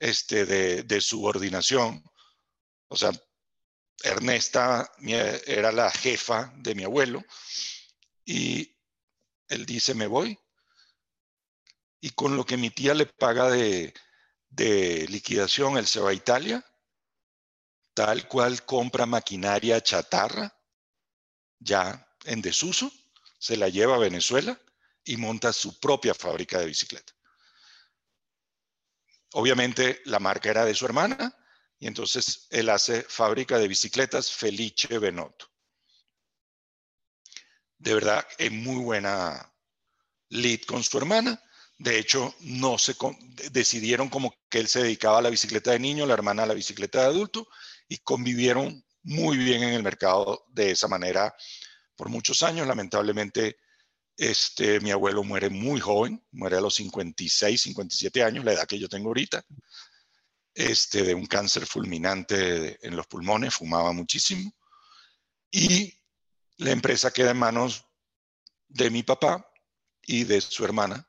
este, 0.00 0.44
de, 0.46 1.00
subordinación. 1.00 2.02
O 2.88 2.96
sea, 2.96 3.12
Ernesta 4.02 4.90
era 5.46 5.70
la 5.70 5.90
jefa 5.90 6.52
de 6.56 6.74
mi 6.74 6.82
abuelo 6.82 7.22
y 8.24 8.76
él 9.48 9.64
dice, 9.64 9.94
me 9.94 10.08
voy. 10.08 10.38
Y 12.00 12.10
con 12.10 12.36
lo 12.36 12.44
que 12.44 12.56
mi 12.56 12.70
tía 12.70 12.94
le 12.94 13.06
paga 13.06 13.48
de, 13.48 13.94
de 14.50 15.06
liquidación, 15.08 15.78
él 15.78 15.86
se 15.86 16.00
va 16.00 16.10
a 16.10 16.14
Italia, 16.14 16.64
tal 17.94 18.26
cual 18.26 18.64
compra 18.64 19.06
maquinaria 19.06 19.80
chatarra, 19.80 20.52
ya 21.60 22.06
en 22.24 22.42
desuso, 22.42 22.92
se 23.38 23.56
la 23.56 23.68
lleva 23.68 23.94
a 23.94 23.98
Venezuela 23.98 24.58
y 25.04 25.16
monta 25.16 25.52
su 25.52 25.78
propia 25.78 26.14
fábrica 26.14 26.58
de 26.58 26.66
bicicleta. 26.66 27.12
Obviamente 29.32 30.00
la 30.04 30.20
marca 30.20 30.50
era 30.50 30.64
de 30.64 30.74
su 30.74 30.84
hermana 30.84 31.36
y 31.78 31.86
entonces 31.86 32.46
él 32.50 32.70
hace 32.70 33.02
fábrica 33.02 33.58
de 33.58 33.68
bicicletas 33.68 34.30
Felice 34.30 34.98
Benotto. 34.98 35.50
De 37.78 37.94
verdad, 37.94 38.26
es 38.38 38.50
muy 38.50 38.82
buena 38.82 39.52
lead 40.28 40.62
con 40.62 40.82
su 40.82 40.96
hermana 40.96 41.42
de 41.78 41.98
hecho, 41.98 42.34
no 42.40 42.78
se 42.78 42.94
decidieron 43.50 44.08
como 44.08 44.34
que 44.48 44.60
él 44.60 44.68
se 44.68 44.82
dedicaba 44.82 45.18
a 45.18 45.22
la 45.22 45.30
bicicleta 45.30 45.72
de 45.72 45.80
niño, 45.80 46.06
la 46.06 46.14
hermana 46.14 46.44
a 46.44 46.46
la 46.46 46.54
bicicleta 46.54 47.00
de 47.00 47.06
adulto, 47.06 47.48
y 47.88 47.98
convivieron 47.98 48.84
muy 49.02 49.36
bien 49.36 49.62
en 49.62 49.74
el 49.74 49.82
mercado 49.82 50.44
de 50.48 50.70
esa 50.70 50.88
manera 50.88 51.34
por 51.96 52.08
muchos 52.08 52.42
años. 52.42 52.66
Lamentablemente, 52.66 53.58
este, 54.16 54.80
mi 54.80 54.90
abuelo 54.90 55.24
muere 55.24 55.50
muy 55.50 55.80
joven, 55.80 56.24
muere 56.30 56.56
a 56.56 56.60
los 56.60 56.74
56, 56.76 57.60
57 57.60 58.22
años, 58.22 58.44
la 58.44 58.52
edad 58.52 58.66
que 58.66 58.78
yo 58.78 58.88
tengo 58.88 59.08
ahorita, 59.08 59.44
este, 60.54 61.02
de 61.02 61.14
un 61.14 61.26
cáncer 61.26 61.66
fulminante 61.66 62.78
en 62.86 62.96
los 62.96 63.06
pulmones, 63.06 63.54
fumaba 63.54 63.92
muchísimo. 63.92 64.52
Y 65.50 66.00
la 66.58 66.70
empresa 66.70 67.12
queda 67.12 67.32
en 67.32 67.38
manos 67.38 67.84
de 68.68 68.90
mi 68.90 69.02
papá 69.02 69.48
y 70.02 70.24
de 70.24 70.40
su 70.40 70.64
hermana, 70.64 71.08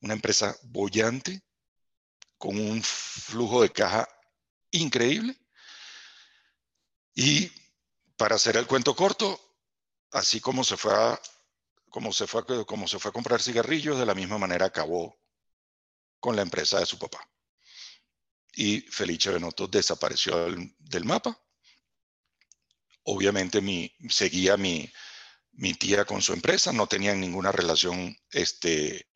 una 0.00 0.14
empresa 0.14 0.56
bollante, 0.62 1.42
con 2.38 2.58
un 2.58 2.82
flujo 2.82 3.62
de 3.62 3.70
caja 3.70 4.08
increíble. 4.72 5.38
Y 7.14 7.52
para 8.16 8.34
hacer 8.34 8.56
el 8.56 8.66
cuento 8.66 8.96
corto, 8.96 9.40
así 10.10 10.40
como 10.40 10.64
se 10.64 10.76
fue 10.76 10.92
a, 10.92 11.20
como 11.92 12.10
se 12.10 12.26
fue, 12.26 12.44
como 12.64 12.88
se 12.88 12.98
fue 12.98 13.10
a 13.10 13.12
comprar 13.12 13.42
cigarrillos, 13.42 13.98
de 13.98 14.06
la 14.06 14.14
misma 14.14 14.38
manera 14.38 14.64
acabó 14.64 15.14
con 16.18 16.34
la 16.34 16.40
empresa 16.40 16.80
de 16.80 16.86
su 16.86 16.98
papá. 16.98 17.28
Y 18.54 18.80
Felice 18.80 19.30
Benotto 19.30 19.68
desapareció 19.68 20.46
del, 20.78 21.04
mapa. 21.04 21.38
Obviamente 23.04 23.60
mi, 23.60 23.94
seguía 24.08 24.56
mi, 24.56 24.90
mi 25.52 25.74
tía 25.74 26.06
con 26.06 26.22
su 26.22 26.32
empresa, 26.32 26.72
no 26.72 26.86
tenían 26.86 27.20
ninguna 27.20 27.52
relación 27.52 28.16
este, 28.30 29.10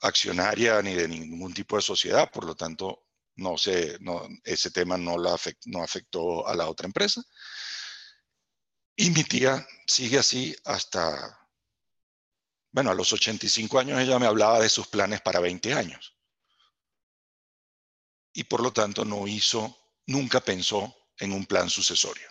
accionaria 0.00 0.80
ni 0.80 0.94
de 0.94 1.08
ningún 1.08 1.52
tipo 1.52 1.76
de 1.76 1.82
sociedad, 1.82 2.30
por 2.30 2.44
lo 2.46 2.54
tanto, 2.54 3.04
no 3.34 3.58
se, 3.58 3.98
no, 4.00 4.26
ese 4.42 4.70
tema 4.70 4.96
no, 4.96 5.18
la 5.18 5.38
no 5.66 5.82
afectó 5.82 6.48
a 6.48 6.54
la 6.54 6.66
otra 6.66 6.86
empresa. 6.86 7.22
Y 8.96 9.10
mi 9.10 9.22
tía 9.22 9.66
sigue 9.86 10.18
así 10.18 10.56
hasta, 10.64 11.45
bueno, 12.76 12.90
a 12.90 12.94
los 12.94 13.10
85 13.10 13.78
años 13.78 13.98
ella 13.98 14.18
me 14.18 14.26
hablaba 14.26 14.60
de 14.60 14.68
sus 14.68 14.86
planes 14.88 15.22
para 15.22 15.40
20 15.40 15.72
años. 15.72 16.14
Y 18.34 18.44
por 18.44 18.60
lo 18.60 18.70
tanto 18.70 19.02
no 19.06 19.26
hizo, 19.26 19.94
nunca 20.04 20.40
pensó 20.40 20.94
en 21.16 21.32
un 21.32 21.46
plan 21.46 21.70
sucesorio. 21.70 22.28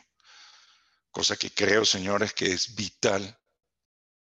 Cosa 1.09 1.35
que 1.35 1.49
creo, 1.49 1.83
señores, 1.83 2.31
que 2.33 2.53
es 2.53 2.75
vital 2.75 3.35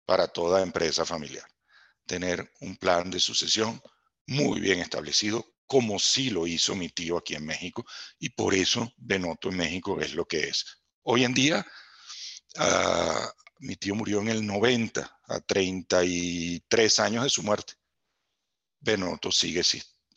para 0.04 0.26
toda 0.26 0.62
empresa 0.62 1.06
familiar 1.06 1.46
tener 2.06 2.54
un 2.58 2.76
plan 2.76 3.08
de 3.08 3.20
sucesión 3.20 3.80
muy 4.26 4.58
bien 4.58 4.80
establecido, 4.80 5.46
como 5.64 6.00
sí 6.00 6.30
lo 6.30 6.44
hizo 6.48 6.74
mi 6.74 6.88
tío 6.88 7.18
aquí 7.18 7.36
en 7.36 7.46
México, 7.46 7.86
y 8.18 8.30
por 8.30 8.52
eso 8.52 8.92
Benoto 8.96 9.48
en 9.48 9.58
México 9.58 10.00
es 10.00 10.14
lo 10.14 10.26
que 10.26 10.48
es. 10.48 10.66
Hoy 11.02 11.22
en 11.22 11.34
día, 11.34 11.64
ah, 12.56 13.32
mi 13.60 13.76
tío 13.76 13.94
murió 13.94 14.20
en 14.20 14.28
el 14.28 14.46
90, 14.46 15.20
a 15.26 15.40
33 15.40 16.98
años 17.00 17.24
de 17.24 17.30
su 17.30 17.42
muerte. 17.42 17.74
Benoto 18.80 19.30
sigue 19.30 19.62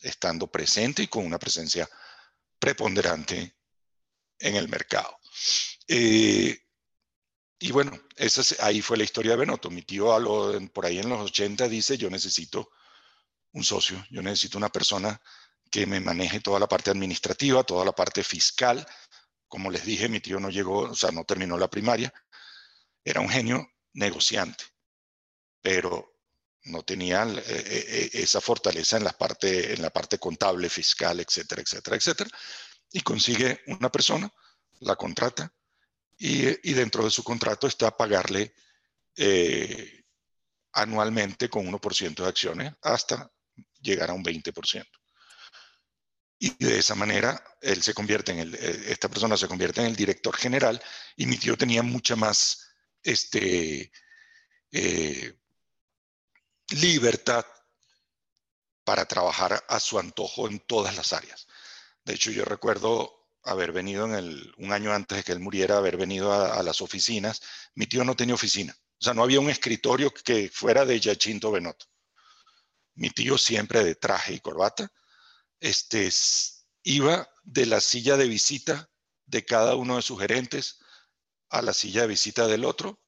estando 0.00 0.46
presente 0.46 1.02
y 1.02 1.08
con 1.08 1.24
una 1.24 1.38
presencia 1.38 1.88
preponderante 2.58 3.54
en 4.38 4.56
el 4.56 4.68
mercado. 4.68 5.18
Eh, 5.86 6.58
y 7.58 7.72
bueno, 7.72 7.98
esa 8.16 8.42
ahí 8.64 8.80
fue 8.80 8.96
la 8.96 9.04
historia 9.04 9.32
de 9.32 9.38
Benotto. 9.38 9.70
Mi 9.70 9.82
tío 9.82 10.12
a 10.12 10.68
por 10.72 10.86
ahí 10.86 10.98
en 10.98 11.08
los 11.08 11.20
80 11.30 11.68
dice, 11.68 11.96
yo 11.98 12.10
necesito 12.10 12.70
un 13.52 13.62
socio, 13.62 14.04
yo 14.10 14.22
necesito 14.22 14.58
una 14.58 14.70
persona 14.70 15.20
que 15.70 15.86
me 15.86 16.00
maneje 16.00 16.40
toda 16.40 16.58
la 16.60 16.68
parte 16.68 16.90
administrativa, 16.90 17.62
toda 17.62 17.84
la 17.84 17.92
parte 17.92 18.22
fiscal. 18.22 18.86
Como 19.48 19.70
les 19.70 19.84
dije, 19.84 20.08
mi 20.08 20.20
tío 20.20 20.40
no 20.40 20.50
llegó, 20.50 20.80
o 20.90 20.94
sea, 20.94 21.10
no 21.10 21.24
terminó 21.24 21.58
la 21.58 21.68
primaria. 21.68 22.12
Era 23.04 23.20
un 23.20 23.28
genio 23.28 23.68
negociante, 23.92 24.64
pero 25.60 26.14
no 26.64 26.82
tenía 26.82 27.24
eh, 27.24 27.42
eh, 27.46 27.84
eh, 27.88 28.10
esa 28.14 28.40
fortaleza 28.40 28.96
en 28.96 29.04
la, 29.04 29.12
parte, 29.12 29.74
en 29.74 29.82
la 29.82 29.90
parte 29.90 30.18
contable, 30.18 30.68
fiscal, 30.70 31.20
etcétera, 31.20 31.62
etcétera, 31.62 31.96
etcétera. 31.96 32.30
Y 32.90 33.00
consigue 33.02 33.60
una 33.66 33.90
persona, 33.90 34.32
la 34.80 34.96
contrata, 34.96 35.52
y, 36.16 36.72
dentro 36.72 37.04
de 37.04 37.10
su 37.10 37.24
contrato 37.24 37.66
está 37.66 37.94
pagarle 37.96 38.54
anualmente 40.72 41.48
con 41.48 41.66
1% 41.66 42.22
de 42.22 42.28
acciones 42.28 42.72
hasta 42.82 43.30
llegar 43.80 44.10
a 44.10 44.14
un 44.14 44.24
20%. 44.24 44.86
Y 46.38 46.64
de 46.64 46.78
esa 46.78 46.94
manera, 46.94 47.42
él 47.60 47.82
se 47.82 47.94
convierte 47.94 48.32
en 48.32 48.38
el, 48.38 48.54
esta 48.54 49.08
persona 49.08 49.36
se 49.36 49.48
convierte 49.48 49.80
en 49.80 49.88
el 49.88 49.96
director 49.96 50.36
general 50.36 50.80
y 51.16 51.26
mi 51.26 51.36
tío 51.36 51.56
tenía 51.56 51.82
mucha 51.82 52.16
más 52.16 52.73
este, 53.04 53.92
eh, 54.72 55.38
libertad 56.70 57.44
para 58.82 59.06
trabajar 59.06 59.64
a 59.68 59.80
su 59.80 59.98
antojo 59.98 60.48
en 60.48 60.60
todas 60.60 60.96
las 60.96 61.12
áreas. 61.12 61.46
De 62.04 62.14
hecho, 62.14 62.30
yo 62.30 62.44
recuerdo 62.44 63.28
haber 63.44 63.72
venido 63.72 64.06
un 64.06 64.72
año 64.72 64.92
antes 64.92 65.18
de 65.18 65.24
que 65.24 65.32
él 65.32 65.40
muriera, 65.40 65.76
haber 65.76 65.96
venido 65.96 66.32
a, 66.32 66.62
las 66.62 66.80
oficinas. 66.80 67.42
Mi 67.74 67.86
tío 67.86 68.04
no 68.04 68.16
tenía 68.16 68.34
oficina. 68.34 68.76
O 68.98 69.04
sea, 69.04 69.14
no 69.14 69.22
había 69.22 69.40
un 69.40 69.50
escritorio 69.50 70.12
que 70.12 70.48
fuera 70.48 70.84
de 70.84 70.98
Yachinto 70.98 71.50
Benotto. 71.50 71.86
Mi 72.94 73.10
tío 73.10 73.36
siempre 73.36 73.84
de 73.84 73.94
traje 73.94 74.34
y 74.34 74.40
corbata. 74.40 74.90
Este, 75.60 76.10
iba 76.82 77.28
de 77.42 77.66
la 77.66 77.80
silla 77.80 78.16
de 78.16 78.28
visita 78.28 78.90
de 79.26 79.44
cada 79.44 79.74
uno 79.76 79.96
de 79.96 80.02
sus 80.02 80.18
gerentes 80.18 80.78
a 81.54 81.62
la 81.62 81.72
silla 81.72 82.02
de 82.02 82.08
visita 82.08 82.48
del 82.48 82.64
otro, 82.64 83.00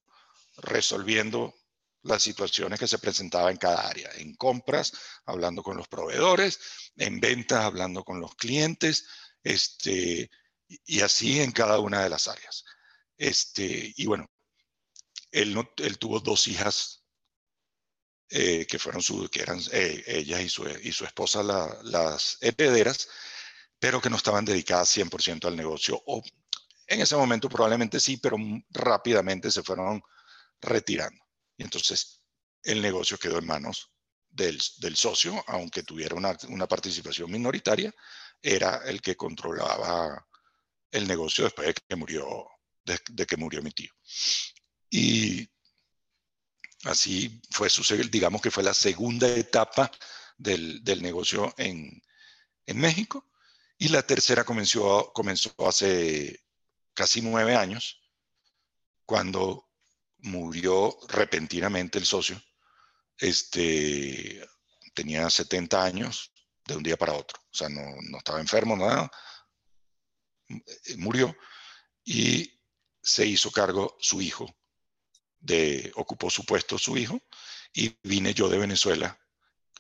resolviendo 0.59 1.55
las 2.03 2.23
situaciones 2.23 2.79
que 2.79 2.87
se 2.87 2.99
presentaban 2.99 3.53
en 3.53 3.57
cada 3.57 3.89
área, 3.89 4.09
en 4.15 4.37
compras, 4.37 4.93
hablando 5.25 5.65
con 5.65 5.77
los 5.77 5.89
proveedores, 5.89 6.61
en 6.97 7.19
ventas, 7.19 7.65
hablando 7.65 8.05
con 8.05 8.21
los 8.21 8.37
clientes, 8.37 9.07
este, 9.43 10.31
y 10.85 11.01
así 11.01 11.41
en 11.41 11.51
cada 11.51 11.81
una 11.81 12.05
de 12.05 12.09
las 12.09 12.29
áreas. 12.29 12.65
Este, 13.17 13.93
y 13.97 14.07
bueno, 14.07 14.31
él, 15.33 15.57
él 15.79 15.99
tuvo 15.99 16.21
dos 16.21 16.47
hijas 16.47 17.05
eh, 18.31 18.65
que 18.67 18.79
fueron 18.79 19.03
su, 19.03 19.29
que 19.29 19.43
eran 19.43 19.61
eh, 19.73 20.05
ellas 20.07 20.41
y 20.41 20.49
su, 20.49 20.69
y 20.69 20.93
su 20.93 21.05
esposa 21.05 21.43
las 21.43 22.39
herederas, 22.41 23.09
pero 23.81 24.01
que 24.01 24.11
no 24.11 24.17
estaban 24.17 24.45
dedicadas 24.45 24.97
100% 24.97 25.47
al 25.47 25.57
negocio. 25.57 26.01
O 26.07 26.23
en 26.87 27.01
ese 27.01 27.17
momento 27.17 27.49
probablemente 27.49 28.01
sí, 28.01 28.17
pero 28.19 28.37
rápidamente 28.71 29.51
se 29.51 29.63
fueron 29.63 30.03
retirando. 30.61 31.23
Y 31.57 31.65
entonces 31.65 32.23
el 32.63 32.83
negocio 32.83 33.19
quedó 33.19 33.39
en 33.39 33.47
manos 33.47 33.91
del, 34.29 34.61
del 34.79 34.97
socio, 34.97 35.43
aunque 35.47 35.83
tuviera 35.83 36.15
una, 36.15 36.37
una 36.49 36.67
participación 36.67 37.31
minoritaria, 37.31 37.93
era 38.43 38.83
el 38.87 39.01
que 39.01 39.17
controlaba 39.17 40.27
el 40.91 41.07
negocio 41.07 41.45
después 41.45 41.69
de 41.69 41.75
que 41.75 41.97
murió, 41.97 42.27
de, 42.85 43.27
que 43.27 43.37
murió 43.37 43.63
mi 43.63 43.71
tío. 43.71 43.93
Y 44.91 45.49
Así 46.85 47.41
fue 47.51 47.69
digamos 48.11 48.41
que 48.41 48.51
fue 48.51 48.63
la 48.63 48.75
segunda 48.75 49.29
etapa 49.29 49.91
del, 50.37 50.83
negocio 51.03 51.53
en, 51.57 52.01
México. 52.67 53.29
Y 53.79 53.89
la 53.89 54.03
tercera 54.03 54.45
comenzó, 54.45 55.13
comenzó 55.13 55.53
hace 55.67 56.46
casi 56.97 57.23
nueve 57.23 57.55
años, 57.55 58.03
cuando 59.05 59.69
murió 60.19 60.99
repentinamente 61.09 61.99
el 61.99 62.07
socio. 62.07 62.43
Este, 63.19 64.45
tenía 64.93 65.31
70 65.31 65.85
años 65.85 66.33
de 66.67 66.77
un 66.77 66.83
día 66.83 66.97
para 66.97 67.13
otro. 67.13 67.39
O 67.41 67.55
sea, 67.55 67.69
no, 67.69 67.83
no 68.11 68.19
estaba 68.19 68.41
enfermo, 68.41 68.77
nada. 68.77 69.09
Murió 70.97 71.37
y 72.05 72.61
se 73.03 73.27
hizo 73.27 73.51
cargo 73.51 73.97
su 74.01 74.21
hijo, 74.21 74.53
de, 75.39 75.93
ocupó 75.97 76.31
su 76.31 76.45
puesto 76.45 76.79
su 76.79 76.97
hijo, 76.97 77.21
y 77.73 77.97
vine 78.03 78.33
yo 78.35 78.49
de 78.49 78.59
Venezuela 78.59 79.19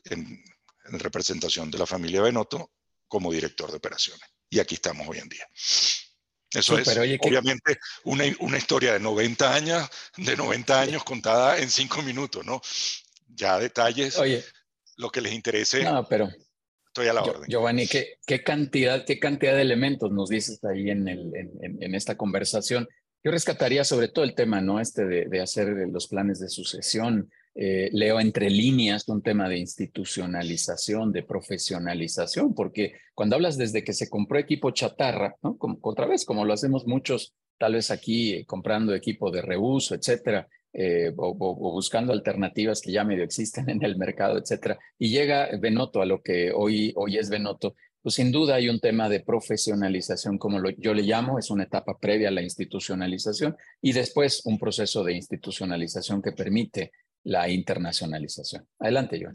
en, 0.05 0.45
representación 0.89 1.69
de 1.69 1.79
la 1.79 1.87
familia 1.87 2.23
Benotto 2.23 2.71
como 3.09 3.33
director 3.33 3.71
de 3.71 3.79
operaciones. 3.79 4.29
Y 4.49 4.61
aquí 4.61 4.77
estamos 4.77 5.09
hoy 5.09 5.19
en 5.19 5.29
día. 5.29 5.45
Eso 6.57 6.79
es, 6.79 6.89
obviamente, 6.89 7.79
una, 8.05 8.25
una, 8.41 8.57
historia 8.57 8.95
de 8.95 9.01
90 9.01 9.55
años, 9.55 9.89
de 10.17 10.37
90 10.37 10.81
años 10.81 11.05
contada 11.05 11.59
en 11.59 11.69
5 11.69 12.03
minutos, 12.03 12.47
¿no? 12.47 12.61
Ya 13.35 13.59
detalles, 13.59 14.19
oye, 14.19 14.43
lo 14.97 15.11
que 15.11 15.21
les 15.21 15.33
interese. 15.33 15.85
No, 15.85 16.07
pero 16.09 16.31
estoy 16.87 17.09
a 17.09 17.13
la 17.13 17.23
orden. 17.23 17.49
Giovanni, 17.49 17.87
¿qué, 17.87 18.19
¿qué, 18.27 18.43
cantidad, 18.43 19.05
¿qué 19.05 19.19
cantidad 19.19 19.55
de 19.55 19.63
elementos 19.63 20.11
nos 20.11 20.31
dices 20.31 20.65
ahí 20.65 20.89
en, 20.89 21.07
el, 21.09 21.33
en, 21.37 21.83
en, 21.83 21.95
esta 21.95 22.17
conversación? 22.17 22.89
Yo 23.23 23.31
rescataría 23.31 23.85
sobre 23.85 24.09
todo 24.09 24.25
el 24.25 24.35
tema, 24.35 24.63
¿no? 24.63 24.81
Este 24.81 25.05
de, 25.05 25.27
de 25.27 25.41
hacer 25.41 25.69
los 25.93 26.09
planes 26.09 26.41
de 26.41 26.49
sucesión. 26.49 27.31
Eh, 27.59 27.89
leo 27.95 28.21
entre 28.21 28.51
líneas 28.51 29.09
un 29.09 29.23
tema 29.23 29.49
de 29.49 29.57
institucionalización, 29.57 31.11
de 31.11 31.23
profesionalización, 31.23 32.55
porque 32.55 32.93
cuando 33.15 33.37
hablas 33.37 33.57
desde 33.57 33.83
que 33.83 33.95
se 33.95 34.11
compró 34.11 34.39
equipo 34.39 34.73
chatarra, 34.73 35.37
¿no? 35.43 35.57
Como, 35.57 35.79
otra 35.81 36.07
vez, 36.07 36.27
como 36.27 36.45
lo 36.45 36.53
hacemos 36.53 36.87
muchos, 36.87 37.35
tal 37.57 37.73
vez 37.73 37.91
aquí 37.91 38.35
eh, 38.35 38.45
comprando 38.45 38.95
equipo 38.95 39.31
de 39.31 39.41
reuso, 39.41 39.95
etcétera, 39.95 40.47
eh, 40.75 41.11
o, 41.17 41.35
buscando 41.73 42.13
alternativas 42.13 42.83
que 42.83 42.93
ya 42.93 43.05
medio 43.05 43.25
existen 43.25 43.71
en 43.71 43.83
el 43.83 43.97
mercado, 43.97 44.37
etcétera. 44.37 44.79
Y 44.99 45.09
llega 45.09 45.49
Benoto 45.59 46.03
a 46.03 46.07
lo 46.07 46.21
que 46.21 46.53
hoy, 46.53 46.93
hoy 46.95 47.17
es 47.17 47.31
Benoto, 47.31 47.75
pues 48.03 48.17
sin 48.17 48.31
duda 48.31 48.57
hay 48.57 48.69
un 48.69 48.81
tema 48.81 49.09
de 49.09 49.21
profesionalización, 49.21 50.37
como 50.37 50.59
lo, 50.59 50.69
yo 50.69 50.93
le 50.93 51.03
llamo, 51.03 51.39
es 51.39 51.51
una 51.51 51.65
etapa 51.65 51.97
previa 51.99 52.29
a 52.29 52.33
la 52.33 52.43
institucionalización 52.43 53.57
y 53.81 53.95
después 53.95 54.45
un 54.45 54.59
proceso 54.59 55.03
de 55.03 55.15
institucionalización 55.15 56.21
que 56.21 56.33
permite 56.33 56.93
la 57.27 57.49
internacionalización. 57.49 58.69
Adelante, 58.79 59.21
John. 59.21 59.33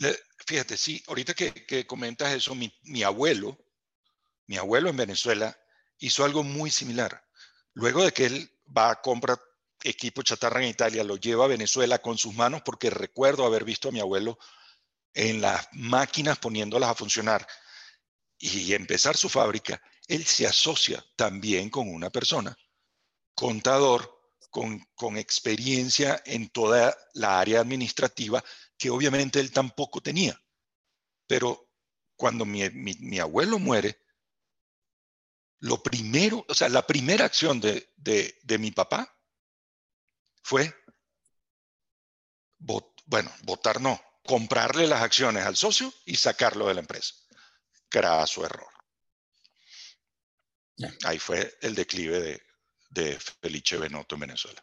Fíjate, 0.47 0.77
sí, 0.77 1.04
ahorita 1.08 1.34
que, 1.34 1.54
que 1.65 1.86
comentas 1.86 2.34
eso, 2.34 2.56
mi, 2.56 2.73
mi 2.84 3.04
abuelo, 3.04 3.58
mi 4.47 4.56
abuelo 4.56 4.89
en 4.89 4.95
Venezuela 4.95 5.58
hizo 5.99 6.23
algo 6.23 6.41
muy 6.41 6.71
similar. 6.71 7.21
Luego 7.73 8.04
de 8.04 8.13
que 8.13 8.27
él 8.27 8.49
va 8.65 8.91
a 8.91 9.01
comprar 9.01 9.38
equipo 9.84 10.21
chatarra 10.21 10.63
en 10.63 10.69
Italia, 10.69 11.04
lo 11.04 11.17
lleva 11.17 11.43
a 11.43 11.49
Venezuela 11.49 11.99
con 11.99 12.17
sus 12.17 12.34
manos 12.34 12.62
porque 12.63 12.89
recuerdo 12.89 13.45
haber 13.45 13.65
visto 13.65 13.89
a 13.89 13.91
mi 13.91 13.99
abuelo 13.99 14.39
en 15.13 15.41
las 15.41 15.67
máquinas 15.73 16.39
poniéndolas 16.39 16.91
a 16.91 16.95
funcionar 16.95 17.45
y 18.39 18.73
empezar 18.73 19.17
su 19.17 19.27
fábrica, 19.27 19.82
él 20.08 20.25
se 20.25 20.47
asocia 20.47 21.04
también 21.17 21.69
con 21.69 21.89
una 21.89 22.10
persona, 22.10 22.56
contador, 23.36 24.20
con, 24.51 24.85
con, 24.93 25.17
experiencia 25.17 26.21
en 26.25 26.49
toda 26.49 26.95
la 27.13 27.39
área 27.39 27.61
administrativa 27.61 28.43
que 28.77 28.89
obviamente 28.89 29.39
él 29.39 29.51
tampoco 29.51 30.01
tenía. 30.01 30.39
Pero 31.25 31.69
cuando 32.15 32.45
mi, 32.45 32.69
mi, 32.69 33.19
abuelo 33.19 33.57
muere, 33.57 33.97
lo 35.59 35.81
primero, 35.81 36.45
o 36.47 36.53
sea, 36.53 36.69
la 36.69 36.85
primera 36.85 37.25
acción 37.25 37.59
de, 37.59 37.93
de, 37.95 38.37
de 38.43 38.57
mi 38.57 38.71
papá 38.71 39.17
fue, 40.43 40.75
bueno, 42.59 43.31
votar 43.43 43.79
no, 43.81 43.99
comprarle 44.23 44.85
las 44.85 45.01
acciones 45.01 45.45
al 45.45 45.55
socio 45.55 45.93
y 46.05 46.15
sacarlo 46.15 46.67
de 46.67 46.73
la 46.75 46.81
empresa, 46.81 47.15
que 47.89 47.99
era 47.99 48.27
su 48.27 48.43
error. 48.43 48.69
Ahí 51.03 51.19
fue 51.19 51.57
el 51.61 51.75
declive 51.75 52.19
de, 52.19 52.50
de 52.91 53.17
Felice 53.41 53.77
Benotto 53.77 54.15
en 54.15 54.21
Venezuela. 54.21 54.62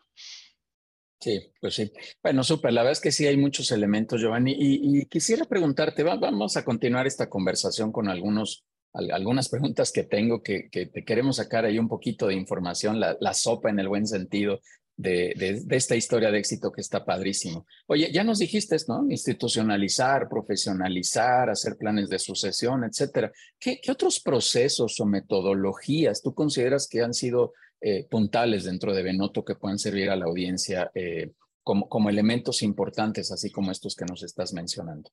Sí, 1.21 1.53
pues 1.61 1.75
sí. 1.75 1.93
Bueno, 2.23 2.45
súper. 2.45 2.73
La 2.73 2.83
verdad 2.83 2.93
es 2.93 3.01
que 3.01 3.11
sí 3.11 3.27
hay 3.27 3.37
muchos 3.37 3.73
elementos, 3.73 4.21
Giovanni. 4.21 4.55
Y, 4.57 5.07
quisiera 5.07 5.45
preguntarte, 5.45 6.05
vamos 6.05 6.57
a 6.57 6.65
continuar 6.65 7.07
esta 7.07 7.29
conversación 7.29 7.91
con 7.91 8.09
algunos, 8.09 8.65
algunas 8.93 9.49
preguntas 9.49 9.91
que 9.91 10.05
tengo 10.05 10.43
que, 10.43 10.69
que, 10.71 10.87
te 10.87 11.05
queremos 11.05 11.37
sacar 11.37 11.65
ahí 11.65 11.79
un 11.79 11.89
poquito 11.89 12.29
de 12.29 12.35
información, 12.35 13.01
la, 13.01 13.35
sopa 13.35 13.69
en 13.69 13.81
el 13.81 13.89
buen 13.89 14.07
sentido 14.07 14.61
de, 14.97 15.65
esta 15.71 15.97
historia 15.97 16.31
de 16.31 16.39
éxito 16.39 16.71
que 16.71 16.81
está 16.81 17.05
padrísimo. 17.05 17.67
Oye, 17.89 18.13
ya 18.13 18.23
nos 18.23 18.39
dijiste, 18.39 18.77
¿no? 18.87 19.05
Institucionalizar, 19.11 20.29
profesionalizar, 20.29 21.51
hacer 21.51 21.77
planes 21.77 22.09
de 22.09 22.21
sucesión, 22.21 22.85
etcétera. 22.85 23.33
¿Qué, 23.59 23.81
otros 23.89 24.21
procesos 24.21 25.01
o 25.01 25.07
metodologías 25.07 26.23
tú 26.23 26.33
consideras 26.33 26.87
que 26.89 27.03
han 27.03 27.15
sido 27.15 27.55
eh, 27.81 28.07
puntales 28.09 28.65
dentro 28.65 28.95
de 28.95 29.03
Benoto 29.03 29.45
que 29.45 29.55
puedan 29.55 29.79
servir 29.79 30.11
a 30.11 30.17
la 30.17 30.27
audiencia 30.27 30.91
eh, 30.95 31.33
como, 31.63 31.89
como 31.89 32.11
elementos 32.11 32.63
importantes, 32.63 33.31
así 33.31 33.51
como 33.51 33.71
estos 33.71 33.95
que 33.95 34.05
nos 34.05 34.23
estás 34.23 34.53
mencionando? 34.53 35.11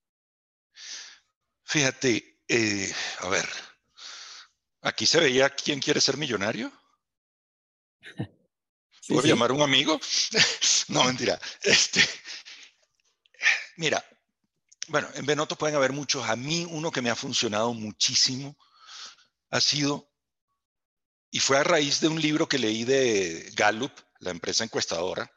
Fíjate, 1.63 2.39
eh, 2.47 2.91
a 3.19 3.29
ver, 3.29 3.45
aquí 4.81 5.05
se 5.05 5.19
veía 5.19 5.49
quién 5.49 5.79
quiere 5.79 5.99
ser 5.99 6.17
millonario. 6.17 6.71
¿Puedo 9.07 9.27
llamar 9.27 9.51
a 9.51 9.53
un 9.53 9.61
amigo? 9.61 9.99
no, 10.89 11.03
mentira. 11.03 11.39
Este, 11.63 12.01
mira, 13.77 14.03
bueno, 14.87 15.07
en 15.15 15.25
Benoto 15.25 15.55
pueden 15.55 15.75
haber 15.75 15.91
muchos. 15.91 16.23
A 16.27 16.35
mí 16.35 16.67
uno 16.69 16.91
que 16.91 17.01
me 17.01 17.09
ha 17.09 17.15
funcionado 17.15 17.73
muchísimo 17.73 18.57
ha 19.49 19.61
sido, 19.61 20.11
y 21.35 21.41
fue 21.41 21.57
a 21.57 21.65
raíz 21.65 21.99
de 21.99 22.07
un 22.07 22.21
libro 22.21 22.47
que 22.47 22.57
leí 22.57 22.85
de 22.85 23.51
Gallup, 23.57 23.91
la 24.19 24.31
empresa 24.31 24.63
encuestadora, 24.63 25.29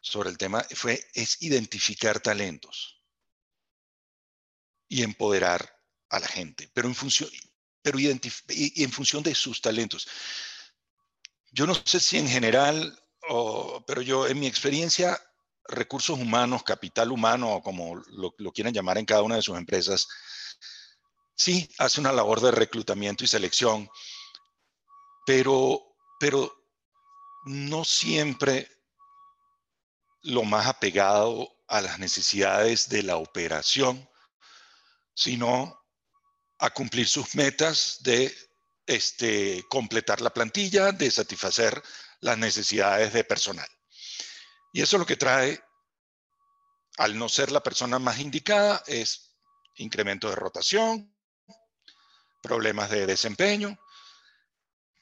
sobre 0.00 0.30
el 0.30 0.38
tema, 0.38 0.64
fue, 0.74 1.06
es 1.12 1.42
identificar 1.42 2.20
talentos 2.20 3.02
y 4.88 5.02
empoderar 5.02 5.78
a 6.08 6.20
la 6.20 6.26
gente, 6.26 6.70
pero 6.72 6.88
en 6.88 6.94
función, 6.94 7.28
pero 7.82 7.98
y 7.98 8.08
en 8.82 8.90
función 8.90 9.22
de 9.22 9.34
sus 9.34 9.60
talentos. 9.60 10.08
Yo 11.52 11.66
no 11.66 11.74
sé 11.74 12.00
si 12.00 12.16
en 12.16 12.28
general, 12.28 12.98
pero 13.86 14.00
yo 14.00 14.26
en 14.26 14.40
mi 14.40 14.46
experiencia, 14.46 15.22
recursos 15.68 16.18
humanos, 16.18 16.62
capital 16.62 17.12
humano, 17.12 17.60
como 17.62 17.96
lo, 17.96 18.34
lo 18.38 18.52
quieran 18.52 18.72
llamar 18.72 18.96
en 18.96 19.04
cada 19.04 19.20
una 19.20 19.36
de 19.36 19.42
sus 19.42 19.58
empresas, 19.58 20.08
sí 21.34 21.68
hace 21.76 22.00
una 22.00 22.12
labor 22.12 22.40
de 22.40 22.52
reclutamiento 22.52 23.22
y 23.22 23.26
selección, 23.26 23.90
pero, 25.26 25.96
pero 26.18 26.50
no 27.44 27.84
siempre 27.84 28.70
lo 30.22 30.44
más 30.44 30.66
apegado 30.66 31.48
a 31.68 31.80
las 31.80 31.98
necesidades 31.98 32.88
de 32.88 33.02
la 33.02 33.16
operación, 33.16 34.08
sino 35.14 35.84
a 36.58 36.70
cumplir 36.70 37.08
sus 37.08 37.34
metas 37.34 37.98
de 38.00 38.34
este, 38.86 39.64
completar 39.68 40.20
la 40.20 40.32
plantilla, 40.32 40.92
de 40.92 41.10
satisfacer 41.10 41.82
las 42.20 42.38
necesidades 42.38 43.12
de 43.12 43.24
personal. 43.24 43.68
Y 44.72 44.82
eso 44.82 44.98
lo 44.98 45.06
que 45.06 45.16
trae, 45.16 45.60
al 46.98 47.18
no 47.18 47.28
ser 47.28 47.50
la 47.50 47.62
persona 47.62 47.98
más 47.98 48.20
indicada, 48.20 48.82
es 48.86 49.36
incremento 49.76 50.28
de 50.28 50.36
rotación, 50.36 51.14
problemas 52.42 52.90
de 52.90 53.06
desempeño. 53.06 53.78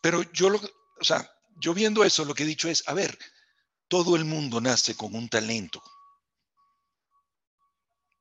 Pero 0.04 0.22
yo, 0.32 0.50
lo, 0.50 0.58
o 0.58 1.02
sea, 1.04 1.34
yo 1.56 1.72
viendo 1.72 2.04
eso, 2.04 2.26
lo 2.26 2.34
que 2.34 2.42
he 2.42 2.46
dicho 2.46 2.68
es, 2.68 2.86
a 2.88 2.92
ver, 2.92 3.18
todo 3.88 4.16
el 4.16 4.26
mundo 4.26 4.60
nace 4.60 4.94
con 4.94 5.14
un 5.14 5.30
talento. 5.30 5.82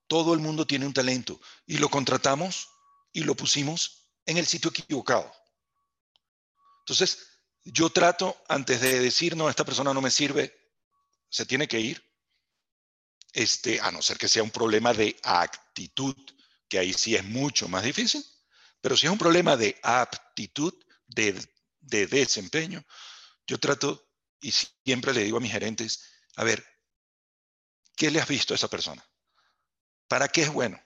Todo 0.08 0.34
el 0.34 0.40
mundo 0.40 0.66
tiene 0.66 0.86
un 0.86 0.94
talento 0.94 1.42
y 1.66 1.80
lo 1.80 1.90
contratamos 1.90 2.70
y 3.12 3.26
lo 3.26 3.36
pusimos 3.36 4.08
en 4.26 4.38
el 4.38 4.46
sitio 4.46 4.70
equivocado. 4.70 5.30
Entonces, 6.84 7.28
yo 7.66 7.90
trato, 7.90 8.42
antes 8.48 8.80
de 8.80 9.02
decir, 9.02 9.36
no, 9.36 9.50
esta 9.50 9.66
persona 9.66 9.94
no 9.94 10.02
me 10.02 10.10
sirve, 10.10 10.56
se 11.28 11.46
tiene 11.46 11.68
que 11.68 11.82
ir, 11.82 12.02
este, 13.34 13.82
a 13.82 13.92
no 13.92 14.02
ser 14.02 14.18
que 14.18 14.30
sea 14.30 14.44
un 14.44 14.52
problema 14.52 14.94
de 14.94 15.20
actitud, 15.22 16.16
que 16.70 16.80
ahí 16.80 16.94
sí 16.94 17.14
es 17.18 17.26
mucho 17.26 17.68
más 17.68 17.84
difícil, 17.84 18.26
pero 18.80 18.96
si 18.96 19.06
es 19.06 19.12
un 19.12 19.20
problema 19.20 19.58
de 19.58 19.78
aptitud, 19.84 20.74
de, 21.08 21.53
de 21.84 22.08
desempeño, 22.08 22.84
yo 23.46 23.60
trato 23.60 24.10
y 24.40 24.52
siempre 24.52 25.14
le 25.14 25.24
digo 25.24 25.38
a 25.38 25.42
mis 25.42 25.52
gerentes, 25.52 26.04
a 26.36 26.44
ver, 26.44 26.66
¿qué 27.96 28.12
le 28.12 28.20
has 28.20 28.28
visto 28.28 28.54
a 28.54 28.56
esa 28.56 28.68
persona? 28.68 29.06
¿Para 30.08 30.28
qué 30.28 30.44
es 30.44 30.52
bueno? 30.52 30.82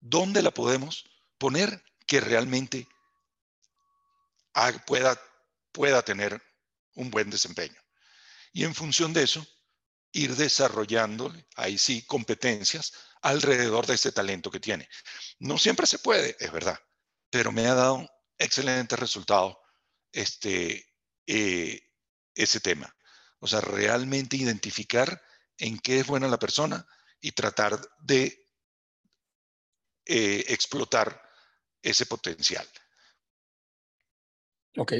¿Dónde 0.00 0.42
la 0.42 0.50
podemos 0.50 1.04
poner 1.38 1.82
que 2.06 2.20
realmente 2.20 2.86
pueda, 4.86 5.20
pueda 5.72 6.02
tener 6.02 6.40
un 6.94 7.10
buen 7.10 7.30
desempeño? 7.30 7.80
Y 8.52 8.64
en 8.64 8.74
función 8.74 9.12
de 9.12 9.24
eso, 9.24 9.46
ir 10.12 10.36
desarrollando, 10.36 11.32
ahí 11.56 11.76
sí, 11.76 12.02
competencias 12.06 12.92
alrededor 13.22 13.86
de 13.86 13.94
ese 13.94 14.12
talento 14.12 14.50
que 14.50 14.60
tiene. 14.60 14.88
No 15.38 15.58
siempre 15.58 15.86
se 15.86 15.98
puede, 15.98 16.36
es 16.38 16.52
verdad, 16.52 16.78
pero 17.30 17.52
me 17.52 17.66
ha 17.66 17.74
dado 17.74 18.08
excelentes 18.38 18.98
resultados 18.98 19.56
este, 20.12 20.84
eh, 21.26 21.80
ese 22.34 22.60
tema. 22.60 22.94
O 23.40 23.46
sea, 23.46 23.60
realmente 23.60 24.36
identificar 24.36 25.20
en 25.56 25.78
qué 25.78 26.00
es 26.00 26.06
buena 26.06 26.28
la 26.28 26.38
persona 26.38 26.86
y 27.20 27.32
tratar 27.32 27.80
de 28.00 28.48
eh, 30.06 30.44
explotar 30.48 31.20
ese 31.82 32.06
potencial. 32.06 32.66
Ok, 34.76 34.92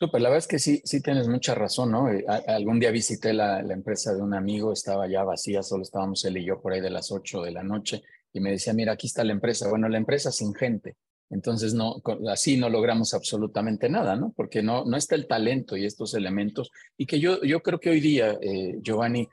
Super, 0.00 0.20
la 0.20 0.28
verdad 0.28 0.44
es 0.44 0.48
que 0.48 0.58
sí, 0.58 0.82
sí 0.84 1.00
tienes 1.00 1.28
mucha 1.28 1.54
razón, 1.54 1.92
¿no? 1.92 2.10
Eh, 2.10 2.24
algún 2.48 2.80
día 2.80 2.90
visité 2.90 3.32
la, 3.32 3.62
la, 3.62 3.74
empresa 3.74 4.12
de 4.12 4.20
un 4.20 4.34
amigo, 4.34 4.72
estaba 4.72 5.08
ya 5.08 5.22
vacía, 5.22 5.62
solo 5.62 5.84
estábamos 5.84 6.24
él 6.24 6.36
y 6.36 6.44
yo 6.44 6.60
por 6.60 6.72
ahí 6.72 6.80
de 6.80 6.90
las 6.90 7.12
8 7.12 7.42
de 7.42 7.52
la 7.52 7.62
noche 7.62 8.02
y 8.32 8.40
me 8.40 8.50
decía, 8.50 8.74
mira, 8.74 8.92
aquí 8.92 9.06
está 9.06 9.22
la 9.22 9.32
empresa. 9.32 9.68
Bueno, 9.68 9.88
la 9.88 9.96
empresa 9.96 10.32
sin 10.32 10.52
gente. 10.52 10.96
Entonces, 11.30 11.74
no, 11.74 12.02
así 12.30 12.56
no 12.56 12.68
logramos 12.68 13.14
absolutamente 13.14 13.88
nada, 13.88 14.16
¿no? 14.16 14.32
Porque 14.36 14.62
no, 14.62 14.84
no 14.84 14.96
está 14.96 15.14
el 15.14 15.26
talento 15.26 15.76
y 15.76 15.84
estos 15.84 16.14
elementos. 16.14 16.70
Y 16.96 17.06
que 17.06 17.18
yo, 17.18 17.42
yo 17.42 17.60
creo 17.60 17.80
que 17.80 17.90
hoy 17.90 18.00
día, 18.00 18.38
eh, 18.40 18.78
Giovanni, 18.82 19.28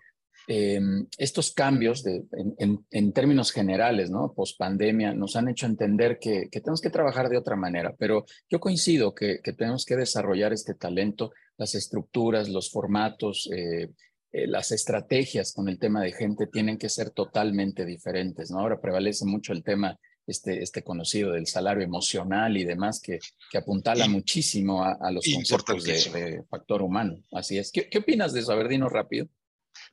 Em, 0.48 1.08
estos 1.18 1.52
cambios 1.52 2.04
de, 2.04 2.24
en, 2.58 3.14
términos 3.14 3.52
generales, 3.52 4.10
¿no? 4.10 4.34
Post 4.34 4.58
pandemia, 4.58 5.14
nos 5.14 5.36
han 5.36 5.48
hecho 5.50 5.68
entender 5.68 6.18
que, 6.20 6.50
tenemos 6.52 6.82
que 6.82 6.90
trabajar 6.90 7.30
de 7.30 7.38
otra 7.38 7.56
manera, 7.56 7.96
pero 7.98 8.26
yo 8.50 8.60
coincido 8.60 9.14
que, 9.14 9.40
tenemos 9.58 9.86
que 9.86 9.96
desarrollar 9.96 10.52
este 10.52 10.74
talento, 10.74 11.32
las 11.58 11.76
estructuras, 11.76 12.50
los 12.50 12.72
formatos, 12.72 13.50
eh, 13.56 13.92
eh, 14.32 14.48
las 14.48 14.72
estrategias 14.72 15.54
con 15.54 15.70
el 15.70 15.78
tema 15.78 16.02
de 16.02 16.12
gente 16.12 16.48
tienen 16.48 16.78
que 16.78 16.90
ser 16.90 17.12
totalmente 17.12 17.86
diferentes, 17.86 18.50
¿no? 18.50 18.60
Ahora 18.60 18.82
prevalece 18.82 19.26
mucho 19.26 19.54
el 19.54 19.64
tema 19.64 19.98
este, 20.28 20.62
este 20.62 20.84
conocido 20.84 21.32
del 21.32 21.48
salario 21.48 21.84
emocional 21.84 22.56
y 22.58 22.64
demás 22.64 23.00
que, 23.00 23.20
que 23.50 23.58
apuntala 23.58 24.08
muchísimo 24.08 24.84
a, 24.84 25.12
los 25.12 25.26
conceptos 25.26 25.84
de, 25.84 26.44
factor 26.50 26.82
humano. 26.82 27.24
Así 27.32 27.58
es. 27.58 27.72
¿Qué, 27.72 27.90
¿Qué 27.90 28.00
opinas 28.00 28.34
de 28.34 28.42
eso? 28.42 28.52
A 28.52 28.56
ver, 28.56 28.68
dinos 28.68 28.92
rápido. 28.92 29.28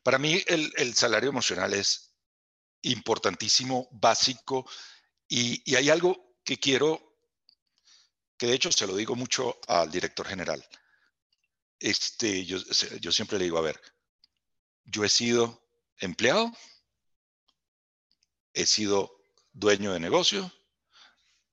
Para 0.03 0.19
mí 0.19 0.41
el, 0.47 0.95
salario 0.95 1.31
emocional 1.31 1.75
es 1.75 2.14
importantísimo, 2.83 3.88
básico, 3.93 4.69
y, 5.29 5.75
hay 5.75 5.91
algo 5.91 6.37
que 6.45 6.59
quiero, 6.59 7.19
que 8.37 8.47
de 8.47 8.55
hecho 8.55 8.73
se 8.73 8.87
lo 8.87 8.97
digo 8.97 9.14
mucho 9.14 9.59
al 9.67 9.91
director 9.91 10.27
general. 10.27 10.64
Este, 11.79 12.45
yo, 12.45 12.59
yo 13.01 13.12
siempre 13.12 13.38
le 13.38 13.45
digo, 13.45 13.59
a 13.59 13.62
ver, 13.62 13.81
yo 14.85 15.05
he 15.05 15.09
sido 15.09 15.69
empleado, 15.99 16.53
he 18.55 18.67
sido 18.67 19.18
dueño 19.53 19.93
de 19.93 20.01
negocio, 20.01 20.53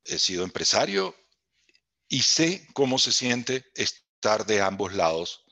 he 0.03 0.19
sido 0.19 0.43
empresario 0.43 1.15
y 2.07 2.21
sé 2.21 2.67
cómo 2.73 2.99
se 2.99 3.11
siente 3.11 3.65
estar 3.75 4.45
de 4.45 4.61
ambos 4.61 4.93
lados 4.93 5.43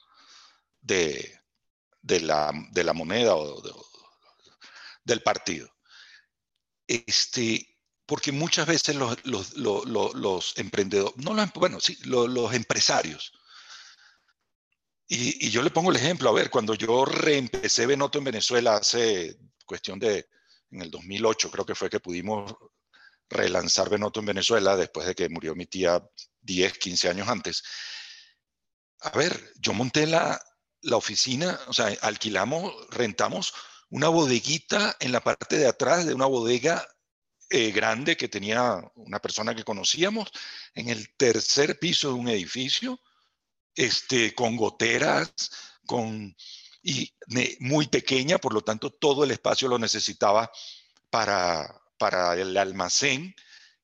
de, 0.81 1.39
de 2.01 2.21
la, 2.21 2.51
de 2.71 2.83
la 2.83 2.93
moneda 2.93 3.35
o 3.35 3.61
del 5.03 5.21
partido. 5.23 5.69
Este, 6.87 7.67
porque 8.05 8.31
muchas 8.31 8.67
veces 8.67 8.95
los, 8.95 9.17
los, 9.25 9.55
los, 9.55 10.57
emprendedores, 10.57 11.15
no 11.17 11.33
los, 11.33 11.51
bueno, 11.53 11.79
sí, 11.79 11.97
los, 12.03 12.53
empresarios, 12.53 13.31
y, 15.07 15.47
y, 15.47 15.49
yo 15.49 15.61
le 15.61 15.69
pongo 15.69 15.91
el 15.91 15.97
ejemplo, 15.97 16.29
a 16.29 16.33
ver, 16.33 16.49
cuando 16.49 16.73
yo 16.75 17.05
reempecé 17.05 17.85
Benoto 17.85 18.17
en 18.17 18.23
Venezuela 18.23 18.75
hace 18.77 19.37
cuestión 19.65 19.99
de, 19.99 20.27
en 20.73 20.81
el 20.81 20.91
2008 20.91 21.51
creo 21.51 21.65
que 21.65 21.75
fue 21.75 21.89
que 21.89 21.99
pudimos 21.99 22.55
relanzar 23.29 23.89
Benoto 23.89 24.19
en 24.19 24.27
Venezuela 24.27 24.75
después 24.75 25.07
de 25.07 25.15
que 25.15 25.29
murió 25.29 25.55
mi 25.55 25.65
tía 25.65 26.01
10, 26.41 26.77
15 26.77 27.09
años 27.09 27.27
antes. 27.27 27.63
A 29.01 29.11
ver, 29.11 29.53
yo 29.59 29.73
monté 29.73 30.07
la, 30.07 30.41
la 30.81 30.97
oficina, 30.97 31.59
o 31.67 31.73
sea, 31.73 31.87
alquilamos, 32.01 32.73
rentamos 32.89 33.53
una 33.89 34.07
bodeguita 34.07 34.97
en 34.99 35.11
la 35.11 35.21
parte 35.21 35.57
de 35.57 35.67
atrás 35.67 36.05
de 36.05 36.13
una 36.13 36.25
bodega 36.25 36.87
eh, 37.49 37.71
grande 37.71 38.17
que 38.17 38.29
tenía 38.29 38.81
una 38.95 39.19
persona 39.19 39.53
que 39.53 39.63
conocíamos 39.63 40.31
en 40.73 40.89
el 40.89 41.15
tercer 41.15 41.77
piso 41.77 42.07
de 42.07 42.15
un 42.15 42.29
edificio, 42.29 42.99
este, 43.75 44.33
con 44.33 44.57
goteras, 44.57 45.33
con, 45.85 46.35
y 46.83 47.13
muy 47.59 47.87
pequeña, 47.87 48.37
por 48.37 48.53
lo 48.53 48.61
tanto 48.61 48.91
todo 48.91 49.23
el 49.23 49.31
espacio 49.31 49.67
lo 49.67 49.79
necesitaba 49.79 50.51
para, 51.09 51.81
para 51.97 52.33
el 52.35 52.55
almacén 52.57 53.33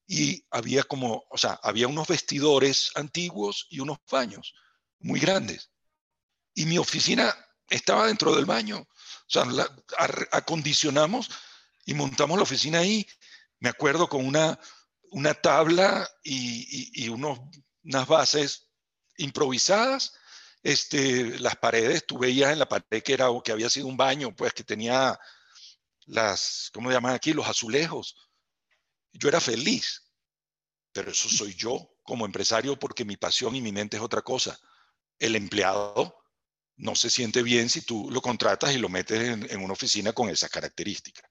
y 0.06 0.44
había 0.52 0.84
como, 0.84 1.24
o 1.30 1.38
sea, 1.38 1.60
había 1.64 1.88
unos 1.88 2.08
vestidores 2.08 2.92
antiguos 2.96 3.68
y 3.70 3.80
unos 3.80 4.00
baños 4.12 4.54
muy 5.00 5.20
grandes 5.20 5.72
y 6.60 6.66
mi 6.66 6.78
oficina 6.78 7.34
estaba 7.70 8.08
dentro 8.08 8.36
del 8.36 8.46
baño. 8.46 8.80
O 8.80 8.88
sea, 9.28 9.46
acondicionamos 10.32 11.30
y 11.86 11.94
montamos 11.94 12.38
la 12.38 12.44
oficina 12.44 12.80
ahí. 12.80 13.08
Me 13.60 13.70
acuerdo 13.70 14.10
con 14.10 14.26
una, 14.26 14.60
una 15.12 15.34
tabla 15.34 16.10
y, 16.22 17.08
unos, 17.08 17.40
unas 17.84 18.08
bases 18.08 18.70
improvisadas. 19.18 20.16
Este, 20.62 21.40
las 21.40 21.56
paredes, 21.56 22.06
tú 22.06 22.18
veías 22.18 22.52
en 22.52 22.60
la 22.60 22.68
pared 22.68 23.02
que, 23.04 23.14
era, 23.14 23.28
que 23.44 23.52
había 23.52 23.70
sido 23.70 23.88
un 23.88 23.98
baño, 23.98 24.36
pues 24.36 24.54
que 24.54 24.64
tenía 24.64 25.18
las, 26.06 26.70
¿cómo 26.74 26.92
llaman 26.92 27.14
aquí? 27.14 27.34
Los 27.34 27.48
azulejos. 27.48 28.16
Yo 29.12 29.30
era 29.30 29.40
feliz, 29.40 30.12
pero 30.92 31.12
eso 31.12 31.30
soy 31.30 31.54
yo 31.56 31.96
como 32.04 32.26
empresario 32.26 32.78
porque 32.78 33.06
mi 33.06 33.18
pasión 33.18 33.56
y 33.56 33.62
mi 33.62 33.72
mente 33.72 33.98
es 33.98 34.04
otra 34.04 34.22
cosa. 34.22 34.60
El 35.18 35.36
empleado 35.36 36.20
no 36.80 36.96
se 36.96 37.10
siente 37.10 37.44
bien 37.44 37.70
si 37.70 37.82
tú 37.82 38.10
lo 38.10 38.22
contratas 38.22 38.74
y 38.74 38.78
lo 38.78 38.90
metes 38.90 39.20
en, 39.20 39.64
una 39.64 39.74
oficina 39.74 40.14
con 40.14 40.30
esa 40.30 40.50
característica. 40.50 41.28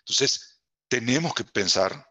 Entonces, 0.00 0.60
tenemos 0.86 1.34
que 1.34 1.44
pensar 1.44 2.08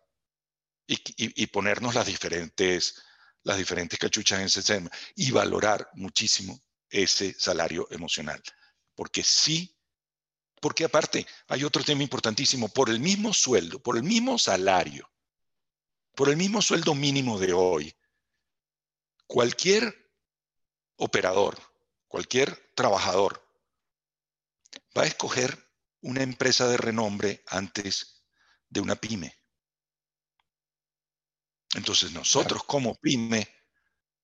y, 0.88 1.48
ponernos 1.48 1.96
las 1.96 2.08
diferentes, 2.08 3.02
las 3.44 3.58
diferentes 3.58 3.98
cachuchas 3.98 4.40
en 4.40 4.46
ese 4.46 4.64
tema 4.64 4.90
y 5.16 5.32
valorar 5.32 5.90
muchísimo 5.94 6.62
ese 6.90 7.34
salario 7.40 7.88
emocional. 7.92 8.42
Porque 8.96 9.24
sí, 9.24 9.76
porque 10.60 10.84
aparte 10.84 11.26
hay 11.48 11.64
otro 11.64 11.84
tema 11.84 12.04
importantísimo, 12.04 12.70
por 12.70 12.90
el 12.90 13.00
mismo 13.00 13.34
sueldo, 13.34 13.82
por 13.82 13.98
el 13.98 14.04
mismo 14.04 14.38
salario, 14.38 15.10
por 16.14 16.30
el 16.30 16.38
mismo 16.38 16.62
sueldo 16.62 16.94
mínimo 16.94 17.40
de 17.40 17.54
hoy, 17.54 17.96
cualquier 19.26 20.12
operador, 20.98 21.58
cualquier 22.08 22.74
trabajador 22.76 23.42
va 24.96 25.04
a 25.04 25.08
escoger 25.08 25.72
una 26.02 26.22
empresa 26.22 26.68
de 26.68 26.78
renombre 26.78 27.44
antes 27.48 28.24
de 28.70 28.82
una 28.82 28.96
pyme. 28.96 29.41
Entonces 31.76 32.12
nosotros 32.12 32.64
como 32.64 32.96
pyme 32.96 33.48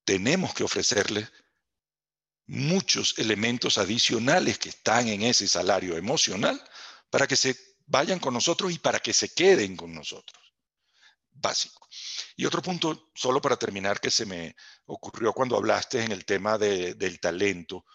tenemos 0.04 0.54
que 0.54 0.64
ofrecerles 0.64 1.32
muchos 2.46 3.18
elementos 3.18 3.78
adicionales 3.78 4.58
que 4.58 4.70
están 4.70 5.08
en 5.08 5.24
ese 5.24 5.48
salario 5.48 5.98
emocional 5.98 6.62
para 7.10 7.28
que 7.28 7.36
se 7.36 7.58
vayan 7.86 8.20
con 8.20 8.34
nosotros 8.34 8.72
y 8.72 8.80
para 8.80 9.00
que 9.00 9.14
se 9.14 9.34
queden 9.34 9.76
con 9.76 9.94
nosotros. 9.94 10.42
Básico. 11.30 11.88
Y 12.36 12.46
otro 12.46 12.62
punto, 12.62 13.12
solo 13.14 13.42
para 13.42 13.58
terminar, 13.58 14.00
que 14.00 14.10
se 14.10 14.26
me 14.26 14.56
ocurrió 14.86 15.34
cuando 15.34 15.56
hablaste 15.56 16.04
en 16.04 16.12
el 16.12 16.26
tema 16.26 16.58
del 16.58 17.20
talento, 17.20 17.86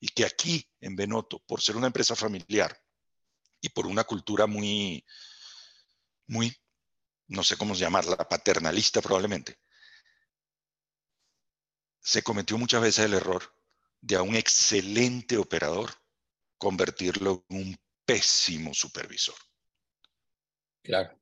y 0.00 0.08
que 0.08 0.24
aquí 0.24 0.66
en 0.80 0.96
Benoto, 0.96 1.40
por 1.46 1.60
ser 1.60 1.76
una 1.76 1.86
empresa 1.86 2.16
familiar 2.16 2.76
y 3.60 3.68
por 3.68 3.86
una 3.86 4.04
cultura 4.04 4.46
muy, 4.46 5.04
muy, 6.26 6.56
no 7.30 7.44
sé 7.44 7.56
cómo 7.56 7.74
llamarla, 7.74 8.16
paternalista 8.16 9.00
probablemente, 9.00 9.58
se 12.00 12.22
cometió 12.22 12.58
muchas 12.58 12.82
veces 12.82 13.04
el 13.04 13.14
error 13.14 13.54
de 14.00 14.16
a 14.16 14.22
un 14.22 14.34
excelente 14.34 15.36
operador 15.36 15.90
convertirlo 16.58 17.44
en 17.48 17.56
un 17.58 17.80
pésimo 18.04 18.74
supervisor. 18.74 19.36
Claro. 20.82 21.18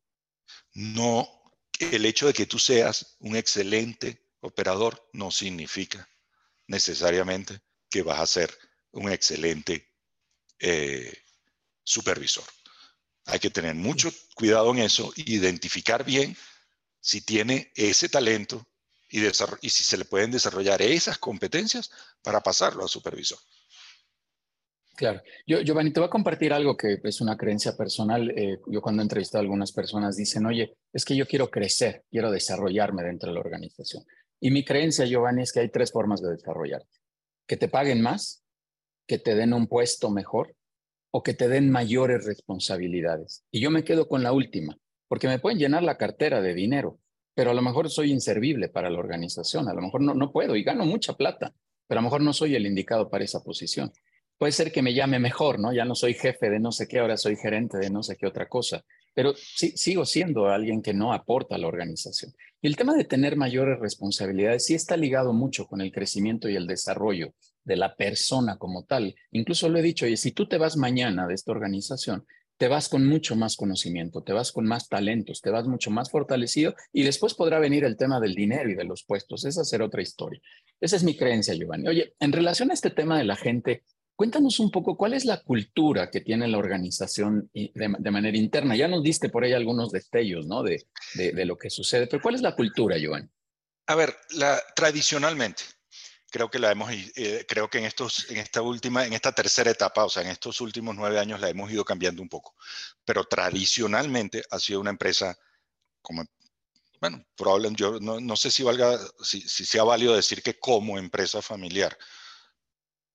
No 0.75 1.29
el 1.79 2.07
hecho 2.07 2.27
de 2.27 2.33
que 2.33 2.47
tú 2.47 2.59
seas 2.59 3.17
un 3.21 3.37
excelente 3.37 4.27
operador 4.41 5.09
no 5.13 5.31
significa 5.31 6.09
necesariamente 6.67 7.61
que 7.91 8.03
vas 8.03 8.21
a 8.21 8.27
ser 8.27 8.59
un 8.93 9.11
excelente 9.11 9.95
eh, 10.59 11.13
supervisor. 11.83 12.45
Hay 13.29 13.39
que 13.39 13.51
tener 13.51 13.75
mucho 13.75 14.11
cuidado 14.35 14.71
en 14.73 14.81
eso, 14.81 15.13
identificar 15.17 16.05
bien 16.05 16.37
si 17.01 17.21
tiene 17.21 17.71
ese 17.75 18.09
talento 18.09 18.67
y, 19.11 19.25
y 19.25 19.71
si 19.71 19.85
se 19.85 19.97
le 19.97 20.05
pueden 20.05 20.31
desarrollar 20.31 20.83
esas 20.83 21.19
competencias 21.19 21.91
para 22.23 22.41
pasarlo 22.41 22.85
a 22.85 22.89
supervisor. 22.89 23.39
Claro. 24.97 25.23
Yo, 25.47 25.61
Giovanni, 25.61 25.93
te 25.93 26.01
voy 26.01 26.09
a 26.09 26.11
compartir 26.11 26.53
algo 26.53 26.77
que 26.77 26.99
es 27.05 27.21
una 27.21 27.37
creencia 27.37 27.77
personal. 27.77 28.31
Eh, 28.31 28.59
yo 28.67 28.81
cuando 28.81 29.01
he 29.01 29.05
entrevistado 29.05 29.39
a 29.39 29.43
algunas 29.43 29.71
personas 29.71 30.17
dicen, 30.17 30.45
oye, 30.45 30.77
es 30.93 31.05
que 31.05 31.15
yo 31.15 31.25
quiero 31.25 31.51
crecer, 31.51 32.05
quiero 32.11 32.33
desarrollarme 32.33 33.05
dentro 33.05 33.29
de 33.29 33.35
la 33.35 33.41
organización. 33.41 34.05
Y 34.41 34.51
mi 34.51 34.65
creencia, 34.65 35.05
Giovanni, 35.05 35.43
es 35.43 35.53
que 35.53 35.61
hay 35.61 35.69
tres 35.69 35.93
formas 35.93 36.21
de 36.21 36.31
desarrollarte. 36.31 36.99
Que 37.47 37.57
te 37.57 37.69
paguen 37.69 38.01
más, 38.01 38.43
que 39.07 39.19
te 39.19 39.37
den 39.37 39.53
un 39.53 39.69
puesto 39.69 40.11
mejor 40.11 40.57
o 41.11 41.23
que 41.23 41.35
te 41.35 41.49
den 41.49 41.71
mayores 41.71 42.25
responsabilidades. 42.25 43.45
Y 43.51 43.61
yo 43.61 43.71
me 43.71 43.85
quedo 43.85 44.09
con 44.09 44.23
la 44.23 44.33
última, 44.33 44.77
porque 45.09 45.29
me 45.29 45.39
pueden 45.39 45.59
llenar 45.59 45.83
la 45.83 45.97
cartera 45.97 46.41
de 46.41 46.55
dinero, 46.55 46.99
pero 47.35 47.51
a 47.51 47.55
lo 47.55 47.63
mejor 47.63 47.91
soy 47.91 48.11
inservible 48.13 48.69
para 48.69 48.91
la 48.91 48.99
organización, 48.99 49.69
a 49.69 49.75
lo 49.75 49.81
mejor 49.81 50.03
no, 50.03 50.15
no 50.15 50.33
puedo 50.33 50.57
y 50.57 50.65
gano 50.65 50.85
mucha 50.85 51.15
plata, 51.15 51.55
pero 51.87 52.01
a 52.01 52.03
lo 52.03 52.07
mejor 52.07 52.21
no 52.21 52.33
soy 52.33 52.55
el 52.55 52.67
indicado 52.67 53.09
para 53.09 53.25
esa 53.25 53.43
posición 53.43 53.93
puede 54.39 54.53
ser 54.53 54.73
que 54.73 54.83
me 54.83 54.95
llame 54.95 55.19
mejor, 55.19 55.59
¿no? 55.59 55.73
Ya 55.73 55.85
no 55.85 55.95
soy 55.95 56.15
jefe 56.15 56.49
de 56.49 56.61
no 56.61 56.73
sé 56.73 56.87
qué, 56.87 57.01
ahora 57.01 57.17
soy 57.17 57.37
gerente 57.37 57.77
de 57.79 57.91
no 57.91 58.03
sé 58.03 58.17
qué 58.17 58.27
otra 58.27 58.49
cosa, 58.49 58.85
pero 59.13 59.35
sí, 59.35 59.77
sigo 59.77 60.05
siendo 60.05 60.47
alguien 60.47 60.81
que 60.81 60.95
no 60.95 61.13
aporta 61.13 61.57
a 61.57 61.59
la 61.59 61.67
organización. 61.67 62.33
Y 62.63 62.69
el 62.69 62.77
tema 62.77 62.95
de 62.95 63.05
tener 63.05 63.37
mayores 63.37 63.79
responsabilidades 63.81 64.65
sí 64.65 64.75
está 64.75 64.97
ligado 64.97 65.33
mucho 65.33 65.67
con 65.67 65.81
el 65.81 65.93
crecimiento 65.93 66.49
y 66.49 66.57
el 66.57 66.67
desarrollo 66.67 67.35
de 67.69 67.77
la 67.77 67.95
persona 67.95 68.57
como 68.57 68.85
tal. 68.85 69.15
Incluso 69.31 69.69
lo 69.69 69.79
he 69.79 69.83
dicho, 69.83 70.07
y 70.07 70.17
si 70.17 70.33
tú 70.33 70.49
te 70.49 70.59
vas 70.59 70.77
mañana 70.77 71.29
de 71.29 71.35
esta 71.35 71.53
organización, 71.53 72.27
te 72.57 72.67
vas 72.67 72.89
con 72.89 73.07
mucho 73.07 73.37
más 73.37 73.57
conocimiento, 73.57 74.23
te 74.25 74.33
vas 74.33 74.51
con 74.51 74.67
más 74.67 74.89
talentos, 74.89 75.41
te 75.41 75.51
vas 75.51 75.69
mucho 75.69 75.93
más 75.93 76.11
fortalecido 76.11 76.75
y 76.93 77.05
después 77.05 77.35
podrá 77.35 77.61
venir 77.61 77.85
el 77.85 77.97
tema 77.97 78.19
del 78.19 78.35
dinero 78.35 78.69
y 78.69 78.75
de 78.75 78.83
los 78.83 79.05
puestos. 79.05 79.45
Esa 79.45 79.63
será 79.63 79.85
otra 79.85 80.03
historia. 80.03 80.41
Esa 80.81 80.97
es 80.97 81.05
mi 81.05 81.17
creencia, 81.17 81.55
Giovanni. 81.55 81.87
Oye, 81.87 82.15
en 82.19 82.33
relación 82.33 82.73
a 82.73 82.75
este 82.75 82.91
tema 82.91 83.17
de 83.17 83.25
la 83.25 83.37
gente 83.37 83.85
Cuéntanos 84.19 84.59
un 84.59 84.73
poco 84.73 84.97
cuál 84.97 85.15
es 85.15 85.25
la 85.25 85.45
cultura 85.45 86.11
que 86.11 86.21
tiene 86.21 86.49
la 86.49 86.59
organización 86.59 87.49
de, 87.55 88.11
manera 88.11 88.37
interna. 88.37 88.75
Ya 88.75 88.89
nos 88.89 89.05
diste 89.05 89.29
por 89.29 89.45
ahí 89.45 89.53
algunos 89.53 89.93
destellos, 89.93 90.45
¿no? 90.45 90.65
De, 90.65 90.89
de, 91.15 91.45
lo 91.45 91.57
que 91.57 91.71
sucede, 91.71 92.09
pero 92.09 92.21
¿cuál 92.21 92.35
es 92.35 92.43
la 92.43 92.57
cultura, 92.57 92.97
Joan? 93.01 93.31
A 93.87 93.95
ver, 93.95 94.17
la, 94.31 94.61
tradicionalmente, 94.75 95.63
creo 96.31 96.51
que 96.51 96.59
la 96.59 96.73
hemos, 96.73 96.91
eh, 96.93 97.45
creo 97.49 97.69
que 97.69 97.79
en 97.79 97.85
estos, 97.85 98.31
en 98.31 98.39
esta 98.39 98.63
última, 98.63 99.05
en 99.05 99.13
esta 99.13 99.33
tercera 99.33 99.71
etapa, 99.71 100.05
o 100.05 100.09
sea, 100.09 100.23
en 100.23 100.29
estos 100.29 100.61
últimos 100.61 100.95
nueve 100.95 101.19
años 101.19 101.41
la 101.41 101.49
hemos 101.49 101.71
ido 101.71 101.85
cambiando 101.85 102.23
un 102.23 102.29
poco, 102.29 102.55
pero 103.05 103.25
tradicionalmente 103.25 104.43
ha 104.51 104.59
sido 104.59 104.81
una 104.81 104.91
empresa 104.91 105.39
como, 106.03 106.25
bueno, 107.01 107.25
probablemente 107.37 107.81
yo 107.81 107.99
no, 108.01 108.21
no 108.21 108.37
sé 108.37 108.51
si 108.51 108.63
valga, 108.63 108.99
si, 109.23 109.41
si 109.41 109.65
sea 109.65 109.85
válido 109.85 110.15
decir 110.15 110.43
que 110.43 110.59
como 110.59 110.99
empresa 110.99 111.41
familiar, 111.43 111.97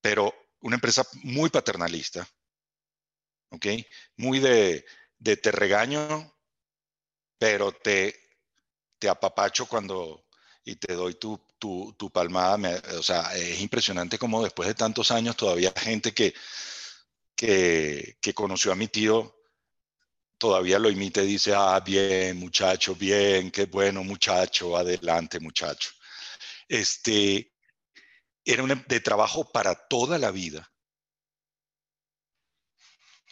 pero 0.02 0.34
una 0.62 0.76
empresa 0.76 1.06
muy 1.24 1.50
paternalista, 1.50 2.28
¿ok? 3.52 3.68
Muy 4.18 4.40
de, 4.40 4.86
de 5.18 5.38
te 5.38 5.52
regaño, 5.52 6.34
pero 7.38 7.72
te, 7.72 8.16
te 9.00 9.10
apapacho 9.10 9.68
cuando 9.68 10.26
y 10.66 10.78
te 10.78 10.94
doy 10.94 11.16
tu, 11.16 11.40
tu, 11.64 11.96
tu 11.98 12.10
palmada. 12.10 12.82
o 13.00 13.04
sea, 13.04 13.34
es 13.36 13.62
impresionante 13.62 14.18
como 14.18 14.44
después 14.44 14.68
de 14.68 14.76
tantos 14.76 15.12
años 15.12 15.38
todavía 15.38 15.72
gente 15.78 16.14
que, 16.14 16.34
que, 17.38 18.18
que 18.20 18.34
conoció 18.34 18.74
a 18.74 18.76
mi 18.76 18.90
tío 18.90 19.34
todavía 20.38 20.78
lo 20.78 20.90
imita 20.90 21.24
y 21.24 21.28
dice, 21.28 21.54
ah, 21.56 21.80
bien, 21.80 22.38
muchacho, 22.38 22.96
bien, 22.96 23.50
qué 23.50 23.66
bueno, 23.66 24.04
muchacho, 24.04 24.76
adelante, 24.76 25.40
muchacho. 25.40 25.92
Este, 26.68 27.54
era 28.44 28.66
de 28.66 29.00
trabajo 29.00 29.50
para 29.50 29.74
toda 29.74 30.18
la 30.18 30.32
vida. 30.32 30.70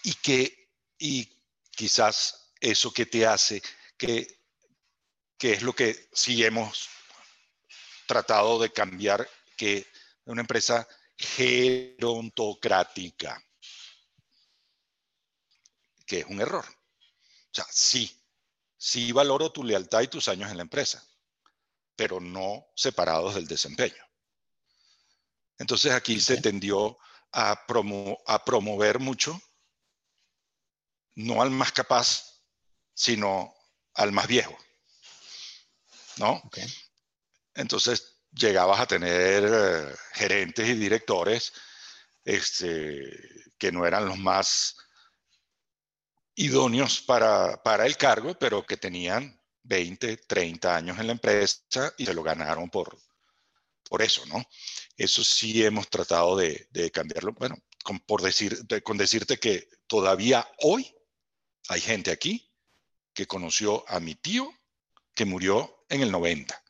Y 0.04 0.14
que, 0.14 0.70
y 0.98 1.38
quizás 1.72 2.54
eso 2.62 2.94
que 2.94 3.06
te 3.06 3.26
hace, 3.26 3.62
que, 3.98 4.40
que 5.38 5.52
es 5.52 5.64
lo 5.64 5.74
que 5.74 6.08
sí 6.14 6.42
tratado 8.12 8.60
de 8.60 8.74
cambiar, 8.74 9.26
que 9.56 9.88
una 10.26 10.42
empresa 10.42 10.86
gerontocrática, 11.16 13.42
que 16.06 16.20
es 16.20 16.26
un 16.26 16.42
error. 16.42 16.66
O 16.66 17.54
sea, 17.54 17.66
sí, 17.70 18.22
sí 18.76 19.14
valoro 19.14 19.54
tu 19.54 19.64
lealtad 19.64 20.02
y 20.02 20.10
tus 20.10 20.28
años 20.28 20.52
en 20.52 20.58
la 20.58 20.64
empresa, 20.64 21.02
pero 21.96 22.20
no 22.20 22.68
separados 22.76 23.36
del 23.36 23.48
desempeño. 23.48 24.04
Entonces 25.58 25.94
aquí 25.94 26.20
se 26.20 26.42
tendió 26.42 26.98
a, 27.32 27.66
a 28.26 28.44
promover 28.44 29.00
mucho, 29.00 29.42
no 31.16 31.42
al 31.42 31.50
más 31.50 31.72
capaz, 31.72 32.42
sino 32.94 33.56
al 33.94 34.12
más 34.12 34.28
viejo. 34.28 34.58
¿No? 36.18 36.42
Entonces 37.56 38.22
llegabas 38.32 38.80
a 38.80 38.88
tener 38.88 39.44
eh, 39.46 39.96
gerentes 40.14 40.68
y 40.68 40.74
directores 40.76 41.54
este, 42.24 43.12
que 43.58 43.72
no 43.72 43.86
eran 43.86 44.06
los 44.06 44.18
más 44.18 44.78
idóneos 46.36 47.02
para, 47.02 47.62
para 47.62 47.86
el 47.86 47.98
cargo, 47.98 48.38
pero 48.38 48.66
que 48.66 48.78
tenían 48.78 49.40
20, 49.64 50.18
30 50.18 50.76
años 50.76 51.00
en 51.00 51.08
la 51.08 51.14
empresa 51.14 51.94
y 51.98 52.06
se 52.06 52.14
lo 52.14 52.24
ganaron 52.24 52.70
por, 52.70 52.98
por 53.92 54.02
eso, 54.02 54.26
¿no? 54.28 54.44
Eso 54.96 55.24
sí 55.24 55.64
hemos 55.64 55.90
tratado 55.90 56.38
de, 56.38 56.92
cambiarlo. 56.94 57.34
Bueno, 57.34 57.58
por 58.06 58.22
decir, 58.22 58.58
con 58.84 58.98
decirte 58.98 59.38
que 59.38 59.68
todavía 59.88 60.48
hoy 60.60 60.96
hay 61.68 61.82
gente 61.82 62.12
aquí 62.12 62.50
que 63.14 63.28
conoció 63.28 63.84
a 63.90 64.00
mi 64.00 64.16
tío 64.16 64.50
que 65.14 65.26
murió 65.26 65.84
en 65.90 66.02
el 66.02 66.12
90. 66.12 66.64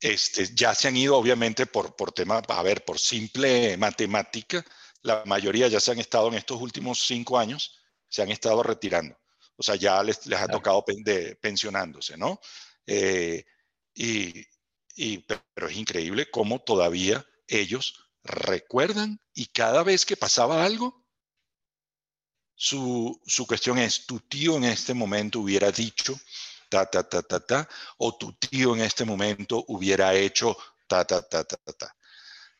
Este, 0.00 0.54
ya 0.54 0.74
se 0.74 0.88
han 0.88 0.96
ido, 0.96 1.16
obviamente, 1.16 1.66
por, 1.66 1.96
por 1.96 2.12
tema, 2.12 2.38
a 2.46 2.62
ver, 2.62 2.84
por 2.84 2.98
simple 2.98 3.76
matemática, 3.76 4.64
la 5.02 5.22
mayoría 5.26 5.68
ya 5.68 5.80
se 5.80 5.92
han 5.92 5.98
estado 5.98 6.28
en 6.28 6.34
estos 6.34 6.60
últimos 6.60 7.06
cinco 7.06 7.38
años, 7.38 7.80
se 8.08 8.22
han 8.22 8.30
estado 8.30 8.62
retirando. 8.62 9.18
O 9.56 9.62
sea, 9.62 9.76
ya 9.76 10.02
les, 10.02 10.26
les 10.26 10.38
ha 10.38 10.48
tocado 10.48 10.84
pensionándose, 11.40 12.16
¿no? 12.16 12.40
Eh, 12.86 13.44
y, 13.94 14.44
pero 15.54 15.68
es 15.68 15.76
increíble 15.76 16.30
cómo 16.30 16.60
todavía 16.60 17.26
ellos 17.46 18.10
recuerdan 18.22 19.20
y 19.34 19.46
cada 19.46 19.82
vez 19.82 20.04
que 20.04 20.16
pasaba 20.16 20.64
algo, 20.64 21.06
su, 22.54 23.20
su 23.26 23.46
cuestión 23.46 23.78
es, 23.78 24.06
tu 24.06 24.20
tío 24.20 24.56
en 24.56 24.64
este 24.64 24.94
momento 24.94 25.40
hubiera 25.40 25.72
dicho 25.72 26.18
ta, 26.72 26.86
ta, 26.86 27.02
ta, 27.06 27.22
ta, 27.22 27.38
ta, 27.40 27.68
o 27.98 28.16
tu 28.16 28.32
tío 28.32 28.74
en 28.74 28.80
este 28.80 29.04
momento 29.04 29.62
hubiera 29.68 30.14
hecho 30.14 30.56
ta, 30.88 31.04
ta, 31.04 31.20
ta, 31.20 31.44
ta, 31.44 31.56
ta. 31.58 31.94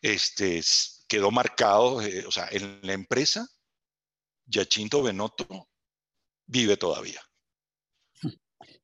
Este, 0.02 0.60
quedó 1.08 1.30
marcado, 1.30 2.02
eh, 2.02 2.26
o 2.26 2.30
sea, 2.30 2.46
en 2.50 2.80
la 2.82 2.92
empresa, 2.92 3.48
Yachinto 4.44 5.02
Benotto 5.02 5.70
vive 6.46 6.76
todavía. 6.76 7.22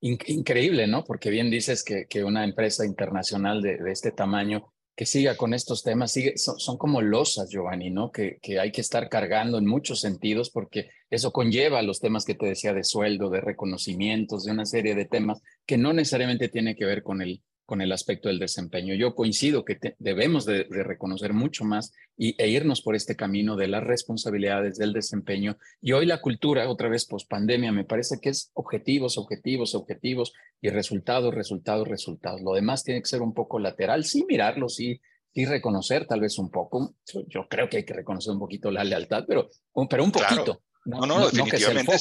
Increíble, 0.01 0.87
¿no? 0.87 1.05
Porque 1.05 1.29
bien 1.29 1.51
dices 1.51 1.85
que, 1.85 2.07
que 2.09 2.25
una 2.25 2.45
empresa 2.45 2.87
internacional 2.87 3.61
de, 3.61 3.79
este 3.93 4.13
tamaño 4.13 4.73
que 4.99 5.07
siga 5.07 5.37
con 5.37 5.55
estos 5.55 5.85
temas, 5.85 6.11
sigue, 6.11 6.37
son, 6.39 6.77
como 6.77 7.01
losas, 7.01 7.51
Giovanni, 7.51 7.89
¿no? 7.89 8.11
Que, 8.11 8.39
que, 8.43 8.59
hay 8.59 8.73
que 8.73 8.81
estar 8.81 9.09
cargando 9.09 9.57
en 9.57 9.65
muchos 9.65 10.01
sentidos 10.01 10.51
porque 10.51 10.91
eso 11.09 11.31
conlleva 11.31 11.83
los 11.83 12.01
temas 12.01 12.25
que 12.25 12.35
te 12.35 12.47
decía 12.47 12.75
de 12.75 12.83
sueldo, 12.83 13.31
de 13.31 13.41
reconocimientos, 13.41 14.43
de 14.43 14.51
una 14.51 14.67
serie 14.67 14.97
de 14.97 15.05
temas 15.05 15.41
que 15.67 15.79
no 15.79 15.93
necesariamente 15.93 16.49
tiene 16.49 16.75
que 16.75 16.85
ver 16.85 17.05
con 17.05 17.23
el, 17.23 17.45
con 17.69 17.83
el 17.83 17.93
aspecto 17.93 18.31
del 18.31 18.39
desempeño. 18.39 18.95
Yo 18.95 19.15
coincido 19.15 19.63
que 19.63 19.79
debemos 19.99 20.47
de, 20.47 20.65
reconocer 20.71 21.35
mucho 21.35 21.67
más 21.67 21.93
y, 22.17 22.35
e 22.43 22.49
irnos 22.49 22.81
por 22.81 22.97
este 22.97 23.15
camino 23.15 23.57
de 23.57 23.69
las 23.69 23.85
responsabilidades 23.85 24.79
del 24.79 24.95
desempeño. 24.95 25.59
Y 25.83 25.93
hoy 25.93 26.07
la 26.07 26.23
cultura, 26.23 26.67
otra 26.71 26.89
vez 26.89 27.05
post 27.05 27.29
pandemia, 27.29 27.71
me 27.71 27.85
parece 27.85 28.21
que 28.23 28.31
es 28.31 28.51
objetivos, 28.55 29.19
objetivos, 29.19 29.75
objetivos 29.75 30.33
y 30.63 30.71
resultados, 30.71 31.35
resultados, 31.35 31.87
resultados. 31.87 32.41
Lo 32.41 32.55
demás 32.55 32.85
tiene 32.85 33.03
que 33.03 33.09
ser 33.09 33.21
un 33.21 33.35
poco 33.35 33.59
lateral, 33.59 34.07
sí 34.07 34.25
mirarlo, 34.27 34.71
sí, 34.71 34.99
sí 35.35 35.45
reconocer 35.45 36.07
tal 36.07 36.23
vez 36.23 36.39
un 36.39 36.51
poco. 36.51 36.95
Yo 37.27 37.49
creo 37.51 37.69
que 37.69 37.77
hay 37.77 37.85
que 37.85 37.93
reconocer 37.93 38.33
un 38.33 38.39
poquito 38.39 38.71
la 38.71 38.83
lealtad, 38.83 39.27
pero, 39.29 39.51
pero 39.91 40.05
un 40.05 40.13
poquito. 40.13 40.63
No, 40.87 41.05
no, 41.05 41.27
definitivamente. 41.27 41.99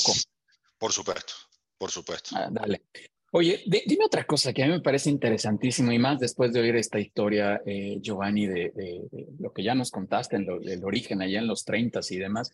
por 0.78 0.94
supuesto, 0.94 1.34
por 1.78 1.92
supuesto. 1.92 2.38
Ah, 2.38 2.48
dale. 2.50 2.84
Oye, 3.32 3.62
dime 3.66 4.06
otra 4.06 4.26
cosa 4.26 4.54
que 4.54 4.64
a 4.64 4.68
mí 4.68 4.72
me 4.72 4.80
parece 4.80 5.10
interesantísimo 5.10 5.92
y 5.92 6.00
más 6.00 6.20
después 6.20 6.54
de 6.54 6.62
oír 6.62 6.78
esta 6.78 7.00
historia, 7.00 7.62
eh, 7.66 7.98
Giovanni, 8.02 8.48
de, 8.48 9.04
lo 9.40 9.52
que 9.52 9.64
ya 9.64 9.76
nos 9.76 9.92
contaste, 9.92 10.38
en 10.38 10.48
el 10.50 10.84
origen 10.84 11.22
allá 11.22 11.40
en 11.40 11.48
los 11.48 11.66
30 11.66 12.00
y 12.10 12.18
demás. 12.18 12.54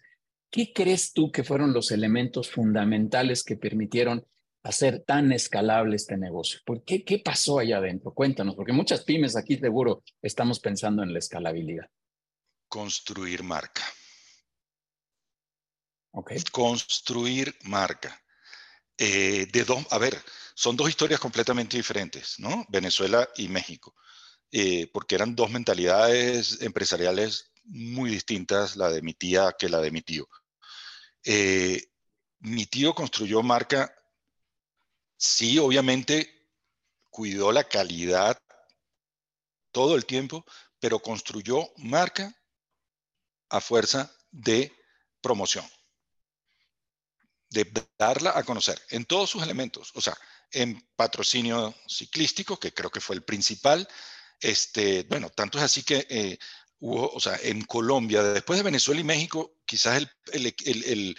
¿qué 0.53 0.71
crees 0.71 1.13
tú 1.13 1.31
que 1.31 1.43
fueron 1.43 1.73
los 1.73 1.89
elementos 1.89 2.51
fundamentales 2.51 3.43
que 3.43 3.57
permitieron 3.57 4.23
hacer 4.61 5.03
tan 5.03 5.31
escalable 5.31 5.95
este 5.95 6.15
negocio? 6.15 6.59
¿Por 6.63 6.83
qué, 6.83 7.03
¿Qué 7.03 7.17
pasó 7.17 7.57
allá 7.57 7.77
adentro? 7.77 8.13
Cuéntanos, 8.13 8.53
porque 8.53 8.71
muchas 8.71 9.03
pymes 9.03 9.35
aquí 9.35 9.57
seguro 9.57 10.03
estamos 10.21 10.59
pensando 10.59 11.01
en 11.01 11.11
la 11.11 11.17
escalabilidad. 11.17 11.89
Construir 12.67 13.41
marca. 13.41 13.81
Ok. 16.11 16.33
Construir 16.51 17.55
marca. 17.63 18.21
Eh, 18.95 19.47
de 19.51 19.63
dos, 19.63 19.87
a 19.89 19.97
ver, 19.97 20.15
son 20.55 20.75
dos 20.75 20.89
historias 20.89 21.19
completamente 21.19 21.77
diferentes, 21.77 22.39
¿no? 22.39 22.65
Venezuela 22.69 23.27
y 23.35 23.47
México, 23.47 23.95
eh, 24.51 24.87
porque 24.93 25.15
eran 25.15 25.35
dos 25.35 25.49
mentalidades 25.51 26.61
empresariales 26.61 27.51
muy 27.65 28.09
distintas, 28.11 28.75
la 28.75 28.89
de 28.89 29.01
mi 29.01 29.13
tía 29.13 29.55
que 29.57 29.69
la 29.69 29.79
de 29.79 29.91
mi 29.91 30.01
tío. 30.01 30.27
Eh, 31.23 31.81
mi 32.39 32.65
tío 32.65 32.93
construyó 32.93 33.41
marca, 33.41 33.95
sí, 35.17 35.57
obviamente 35.59 36.49
cuidó 37.09 37.51
la 37.51 37.63
calidad 37.63 38.37
todo 39.71 39.95
el 39.95 40.05
tiempo, 40.05 40.45
pero 40.79 40.99
construyó 40.99 41.71
marca 41.77 42.35
a 43.49 43.61
fuerza 43.61 44.13
de 44.31 44.71
promoción 45.21 45.65
de 47.53 47.71
darla 47.97 48.33
a 48.35 48.43
conocer 48.43 48.81
en 48.89 49.05
todos 49.05 49.29
sus 49.29 49.43
elementos, 49.43 49.91
o 49.93 50.01
sea, 50.01 50.17
en 50.53 50.81
patrocinio 50.95 51.75
ciclístico, 51.87 52.59
que 52.59 52.73
creo 52.73 52.89
que 52.89 53.01
fue 53.01 53.15
el 53.15 53.23
principal, 53.23 53.87
este, 54.39 55.03
bueno, 55.03 55.29
tanto 55.29 55.57
es 55.57 55.63
así 55.63 55.83
que 55.83 56.05
eh, 56.09 56.37
hubo, 56.79 57.09
o 57.09 57.19
sea, 57.19 57.37
en 57.41 57.63
Colombia, 57.63 58.21
después 58.23 58.59
de 58.59 58.63
Venezuela 58.63 59.01
y 59.01 59.05
México, 59.05 59.55
quizás 59.65 59.97
el, 59.97 60.09
el, 60.33 60.55
el, 60.65 61.17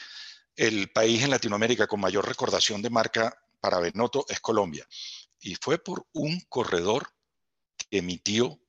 el, 0.57 0.91
país 0.91 1.23
en 1.23 1.31
Latinoamérica 1.31 1.87
con 1.87 2.01
mayor 2.01 2.27
recordación 2.27 2.83
de 2.83 2.91
marca 2.91 3.37
para 3.61 3.81
Benoto 3.81 4.27
es 4.29 4.41
Colombia. 4.41 4.87
Y 5.41 5.55
fue 5.57 5.79
por 5.79 6.07
un 6.13 6.41
corredor 6.49 7.13
que 7.91 8.03
mi 8.03 8.19
tío, 8.19 8.61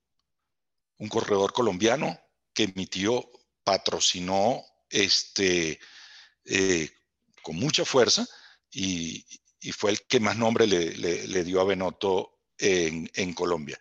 un 0.97 1.09
corredor 1.09 1.51
colombiano, 1.51 2.18
que 2.53 2.72
mi 2.76 2.88
tío 2.88 3.30
patrocinó 3.63 4.63
este, 4.89 5.80
eh, 6.45 6.89
con 7.41 7.57
mucha 7.57 7.84
fuerza 7.84 8.26
y, 8.72 9.26
fue 9.72 9.91
el 9.91 10.01
que 10.03 10.20
más 10.20 10.38
nombre 10.38 10.68
le, 10.68 11.43
dio 11.43 11.62
a 11.62 11.66
Benotto 11.66 12.39
en, 12.58 13.10
en, 13.16 13.34
Colombia. 13.34 13.80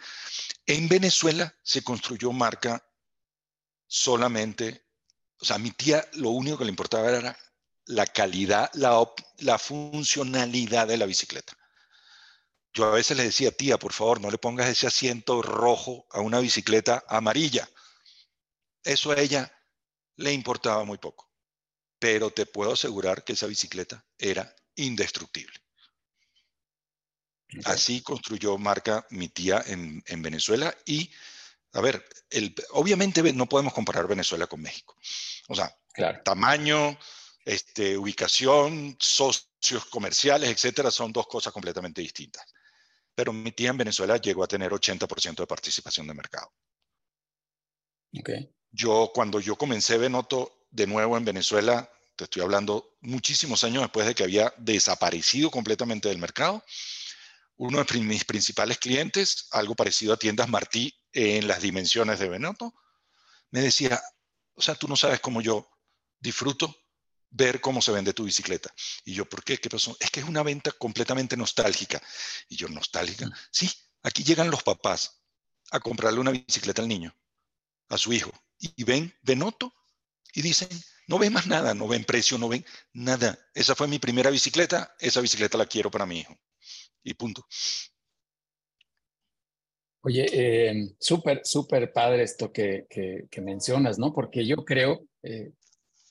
En 0.66 0.88
Venezuela 0.88 1.54
se 1.62 1.82
construyó 1.82 2.32
marca 2.32 2.84
solamente, 3.86 4.86
o 5.38 5.44
sea, 5.44 5.56
a 5.56 5.58
mi 5.58 5.70
tía 5.70 6.06
lo 6.14 6.30
único 6.30 6.58
que 6.58 6.64
le 6.64 6.70
importaba 6.70 7.10
era 7.10 7.38
la 7.86 8.06
calidad, 8.06 8.70
la, 8.74 9.06
la 9.38 9.58
funcionalidad 9.58 10.88
de 10.88 10.96
la 10.96 11.06
bicicleta. 11.06 11.56
Yo 12.72 12.86
a 12.86 12.94
veces 12.94 13.16
le 13.16 13.24
decía, 13.24 13.52
tía, 13.52 13.78
por 13.78 13.92
favor, 13.92 14.20
no 14.20 14.30
le 14.30 14.38
pongas 14.38 14.68
ese 14.68 14.86
asiento 14.86 15.42
rojo 15.42 16.06
a 16.10 16.20
una 16.20 16.40
bicicleta 16.40 17.04
amarilla. 17.08 17.68
Eso 18.82 19.12
a 19.12 19.20
ella 19.20 19.52
le 20.16 20.32
importaba 20.32 20.84
muy 20.84 20.98
poco 20.98 21.34
pero 22.04 22.30
te 22.30 22.44
puedo 22.44 22.74
asegurar 22.74 23.24
que 23.24 23.32
esa 23.32 23.46
bicicleta 23.46 24.04
era 24.18 24.54
indestructible. 24.76 25.63
Así 27.64 28.02
construyó 28.02 28.58
marca 28.58 29.06
mi 29.10 29.28
tía 29.28 29.62
en, 29.66 30.22
Venezuela 30.22 30.74
y, 30.84 31.10
a 31.72 31.80
ver, 31.80 32.04
el, 32.30 32.54
obviamente 32.70 33.32
no 33.32 33.46
podemos 33.46 33.72
comparar 33.72 34.06
Venezuela 34.06 34.46
con 34.46 34.60
México. 34.60 34.96
O 35.48 35.54
sea, 35.54 35.76
tamaño, 36.24 36.98
este, 37.44 37.96
ubicación, 37.96 38.96
socios 38.98 39.84
comerciales, 39.90 40.50
etcétera, 40.50 40.90
son 40.90 41.12
dos 41.12 41.26
cosas 41.26 41.52
completamente 41.52 42.00
distintas. 42.00 42.44
Pero 43.14 43.32
mi 43.32 43.52
tía 43.52 43.70
en 43.70 43.78
Venezuela 43.78 44.16
llegó 44.16 44.42
a 44.42 44.48
tener 44.48 44.72
80% 44.72 45.36
de 45.36 45.46
participación 45.46 46.06
de 46.06 46.14
mercado. 46.14 46.52
Yo, 48.70 49.10
cuando 49.14 49.40
yo 49.40 49.56
comencé 49.56 49.98
Benoto 49.98 50.66
de 50.70 50.86
nuevo 50.86 51.16
en 51.16 51.24
Venezuela, 51.24 51.88
te 52.16 52.24
estoy 52.24 52.42
hablando 52.42 52.96
muchísimos 53.00 53.64
años 53.64 53.82
después 53.82 54.06
de 54.06 54.14
que 54.14 54.24
había 54.24 54.52
desaparecido 54.56 55.50
completamente 55.50 56.08
del 56.08 56.18
mercado. 56.18 56.62
Uno 57.56 57.84
de 57.84 58.00
mis 58.00 58.24
principales 58.24 58.78
clientes, 58.78 59.46
algo 59.50 59.74
parecido 59.74 60.12
a 60.12 60.16
tiendas 60.16 60.48
Martí 60.48 60.92
en 61.12 61.46
las 61.46 61.62
dimensiones 61.62 62.18
de 62.18 62.28
Benotto, 62.28 62.74
me 63.50 63.60
decía, 63.60 64.02
o 64.54 64.62
sea, 64.62 64.74
tú 64.74 64.88
no 64.88 64.96
sabes 64.96 65.20
cómo 65.20 65.40
yo 65.40 65.68
disfruto 66.18 66.74
ver 67.30 67.60
cómo 67.60 67.82
se 67.82 67.92
vende 67.92 68.12
tu 68.12 68.24
bicicleta. 68.24 68.72
Y 69.04 69.14
yo, 69.14 69.24
¿por 69.24 69.44
qué? 69.44 69.58
¿Qué 69.58 69.68
pasó? 69.68 69.96
Es 70.00 70.10
que 70.10 70.20
es 70.20 70.26
una 70.26 70.42
venta 70.42 70.72
completamente 70.72 71.36
nostálgica. 71.36 72.00
Y 72.48 72.56
yo, 72.56 72.68
¿nostálgica? 72.68 73.26
Mm. 73.26 73.32
Sí, 73.50 73.70
aquí 74.02 74.24
llegan 74.24 74.50
los 74.50 74.62
papás 74.62 75.20
a 75.70 75.80
comprarle 75.80 76.20
una 76.20 76.30
bicicleta 76.30 76.82
al 76.82 76.88
niño, 76.88 77.16
a 77.88 77.98
su 77.98 78.12
hijo, 78.12 78.32
y 78.58 78.84
ven 78.84 79.12
Benotto 79.22 79.74
y 80.32 80.42
dicen, 80.42 80.68
no 81.06 81.18
ven 81.18 81.32
más 81.32 81.46
nada, 81.46 81.74
no 81.74 81.88
ven 81.88 82.04
precio, 82.04 82.38
no 82.38 82.48
ven 82.48 82.64
nada. 82.92 83.38
Esa 83.54 83.74
fue 83.74 83.88
mi 83.88 83.98
primera 83.98 84.30
bicicleta, 84.30 84.94
esa 84.98 85.20
bicicleta 85.20 85.58
la 85.58 85.66
quiero 85.66 85.90
para 85.90 86.06
mi 86.06 86.20
hijo. 86.20 86.38
Y 87.04 87.14
punto. 87.14 87.46
Oye, 90.06 90.26
eh, 90.32 90.94
súper, 90.98 91.40
súper 91.44 91.92
padre 91.92 92.24
esto 92.24 92.52
que, 92.52 92.86
que, 92.90 93.40
mencionas, 93.40 93.98
¿no? 93.98 94.12
Porque 94.12 94.46
yo 94.46 94.56
creo 94.56 95.06
eh, 95.22 95.52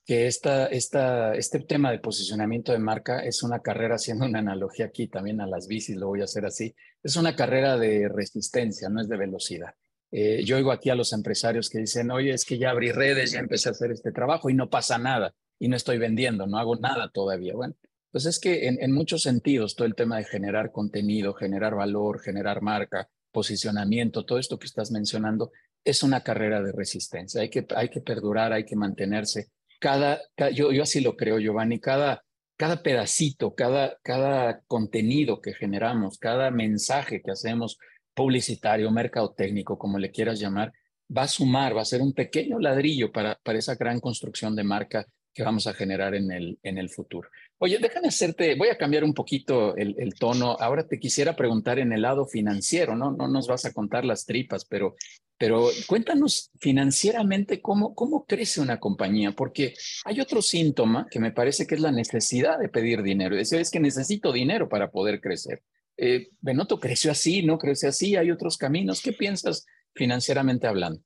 que 0.06 0.26
esta, 0.26 0.66
esta, 0.66 1.36
este 1.36 1.60
tema 1.60 1.92
de 1.92 2.00
posicionamiento 2.00 2.72
de 2.72 2.80
marca 2.80 3.20
es 3.20 3.44
una 3.44 3.60
carrera, 3.60 3.96
haciendo 4.02 4.26
una 4.26 4.40
analogía 4.40 4.86
aquí 4.86 5.08
también 5.08 5.42
a 5.42 5.48
las 5.48 5.68
bicis, 5.68 5.96
lo 5.96 6.08
voy 6.08 6.22
a 6.22 6.26
hacer 6.26 6.46
así, 6.46 6.76
es 7.04 7.16
una 7.18 7.36
carrera 7.36 7.78
de 7.78 8.10
resistencia, 8.10 8.90
no 8.90 9.02
es 9.02 9.10
de 9.10 9.18
velocidad. 9.18 9.76
Eh, 10.12 10.44
yo 10.44 10.58
oigo 10.58 10.72
aquí 10.72 10.90
a 10.90 10.96
los 10.96 11.12
empresarios 11.14 11.70
que 11.70 11.80
dicen, 11.80 12.12
oye, 12.12 12.34
es 12.34 12.46
que 12.46 12.58
ya 12.58 12.70
abrí 12.70 12.92
redes, 12.92 13.32
ya 13.32 13.40
empecé 13.40 13.70
a 13.70 13.72
hacer 13.72 13.92
este 13.92 14.12
trabajo 14.12 14.50
y 14.50 14.54
no 14.54 14.70
pasa 14.70 14.98
nada 14.98 15.34
y 15.60 15.68
no 15.68 15.76
estoy 15.76 15.98
vendiendo, 15.98 16.46
no 16.46 16.58
hago 16.58 16.76
nada 16.76 17.10
todavía. 17.10 17.54
Bueno, 17.56 17.76
pues 18.14 18.28
es 18.28 18.40
que 18.40 18.68
en, 18.68 18.92
muchos 18.92 19.24
sentidos 19.24 19.76
todo 19.76 19.88
el 19.88 19.96
tema 19.96 20.18
de 20.18 20.26
generar 20.26 20.72
contenido, 20.72 21.34
generar 21.34 21.74
valor, 21.74 22.22
generar 22.22 22.62
marca, 22.62 23.10
posicionamiento, 23.32 24.24
todo 24.24 24.38
esto 24.38 24.60
que 24.60 24.68
estás 24.68 24.92
mencionando, 24.92 25.52
es 25.84 26.04
una 26.04 26.22
carrera 26.22 26.62
de 26.62 26.72
resistencia. 26.72 27.42
Hay 27.42 27.50
que, 27.50 27.66
hay 27.76 27.90
que 27.90 28.02
perdurar, 28.02 28.54
hay 28.54 28.66
que 28.66 28.76
mantenerse. 28.76 29.48
Cada, 29.80 30.22
yo, 30.54 30.72
yo 30.72 30.84
así 30.84 31.02
lo 31.02 31.18
creo, 31.18 31.40
Giovanni, 31.40 31.80
cada, 31.80 32.24
cada 32.56 32.84
pedacito, 32.84 33.56
cada, 33.56 33.98
cada 34.04 34.62
contenido 34.68 35.42
que 35.42 35.56
generamos, 35.56 36.20
cada 36.20 36.52
mensaje 36.52 37.20
que 37.24 37.32
hacemos, 37.32 37.80
publicitario, 38.14 38.92
mercadotécnico, 38.92 39.80
como 39.80 39.98
le 39.98 40.12
quieras 40.12 40.40
llamar, 40.40 40.72
va 41.10 41.24
a 41.24 41.28
sumar, 41.28 41.76
va 41.76 41.82
a 41.82 41.86
ser 41.86 42.04
un 42.04 42.14
pequeño 42.14 42.60
ladrillo 42.60 43.12
para, 43.12 43.40
para 43.44 43.58
esa 43.58 43.74
gran 43.74 44.00
construcción 44.00 44.56
de 44.56 44.64
marca 44.64 45.08
que 45.34 45.44
vamos 45.44 45.68
a 45.68 45.74
generar 45.74 46.14
en 46.16 46.32
el, 46.32 46.60
en 46.64 46.78
el 46.78 46.90
futuro. 46.90 47.30
Oye, 47.64 47.78
déjame 47.80 48.10
hacerte, 48.10 48.56
voy 48.56 48.68
a 48.68 48.78
cambiar 48.78 49.06
un 49.06 49.14
poquito 49.14 49.74
el, 49.78 50.14
tono. 50.20 50.58
Ahora 50.60 50.86
te 50.86 51.00
quisiera 51.00 51.34
preguntar 51.34 51.80
en 51.80 51.94
el 51.94 52.02
lado 52.02 52.26
financiero, 52.26 52.94
¿no? 52.94 53.12
No 53.12 53.30
nos 53.30 53.48
vas 53.48 53.64
a 53.64 53.72
contar 53.72 54.04
las 54.04 54.26
tripas, 54.26 54.66
pero, 54.66 54.98
pero 55.38 55.70
cuéntanos 55.88 56.52
financieramente 56.60 57.62
cómo, 57.62 57.96
cómo 57.96 58.26
crece 58.26 58.60
una 58.60 58.82
compañía, 58.82 59.32
porque 59.32 59.76
hay 60.04 60.20
otro 60.20 60.42
síntoma 60.42 61.08
que 61.10 61.22
me 61.22 61.32
parece 61.32 61.66
que 61.66 61.76
es 61.76 61.80
la 61.80 61.94
necesidad 61.94 62.60
de 62.60 62.68
pedir 62.68 63.02
dinero. 63.02 63.34
Decir, 63.38 63.62
es 63.62 63.72
que 63.72 63.80
necesito 63.80 64.34
dinero 64.34 64.68
para 64.68 64.92
poder 64.92 65.22
crecer. 65.22 65.64
Eh, 65.96 66.32
Benoto 66.42 66.82
creció 66.82 67.12
así, 67.12 67.44
no 67.44 67.58
creció 67.58 67.88
así, 67.88 68.18
hay 68.18 68.30
otros 68.30 68.58
caminos. 68.58 69.02
¿Qué 69.02 69.14
piensas 69.14 69.66
financieramente 69.96 70.68
hablando? 70.68 71.02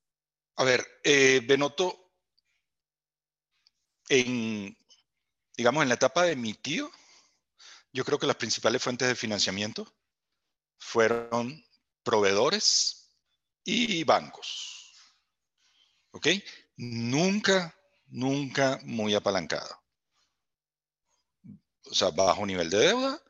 A 0.56 0.64
ver, 0.64 0.84
eh, 1.04 1.40
Benoto, 1.48 2.14
en, 4.10 4.77
digamos, 5.58 5.84
en 5.84 5.90
la 5.90 5.96
etapa 5.96 6.24
de 6.24 6.36
mi 6.36 6.54
tío, 6.54 6.92
yo 7.92 8.06
creo 8.06 8.20
que 8.20 8.28
las 8.28 8.36
principales 8.36 8.82
fuentes 8.82 9.08
de 9.08 9.16
financiamiento 9.16 9.92
fueron 10.78 11.66
proveedores 12.04 13.12
y 13.64 14.04
bancos. 14.04 14.94
¿Ok? 16.12 16.28
Nunca, 16.78 17.76
nunca 18.08 18.80
muy 18.84 19.16
apalancado. 19.16 19.84
O 21.90 21.94
sea, 21.94 22.12
bajo 22.12 22.46
nivel 22.46 22.70
de 22.70 22.78
deuda 22.78 23.22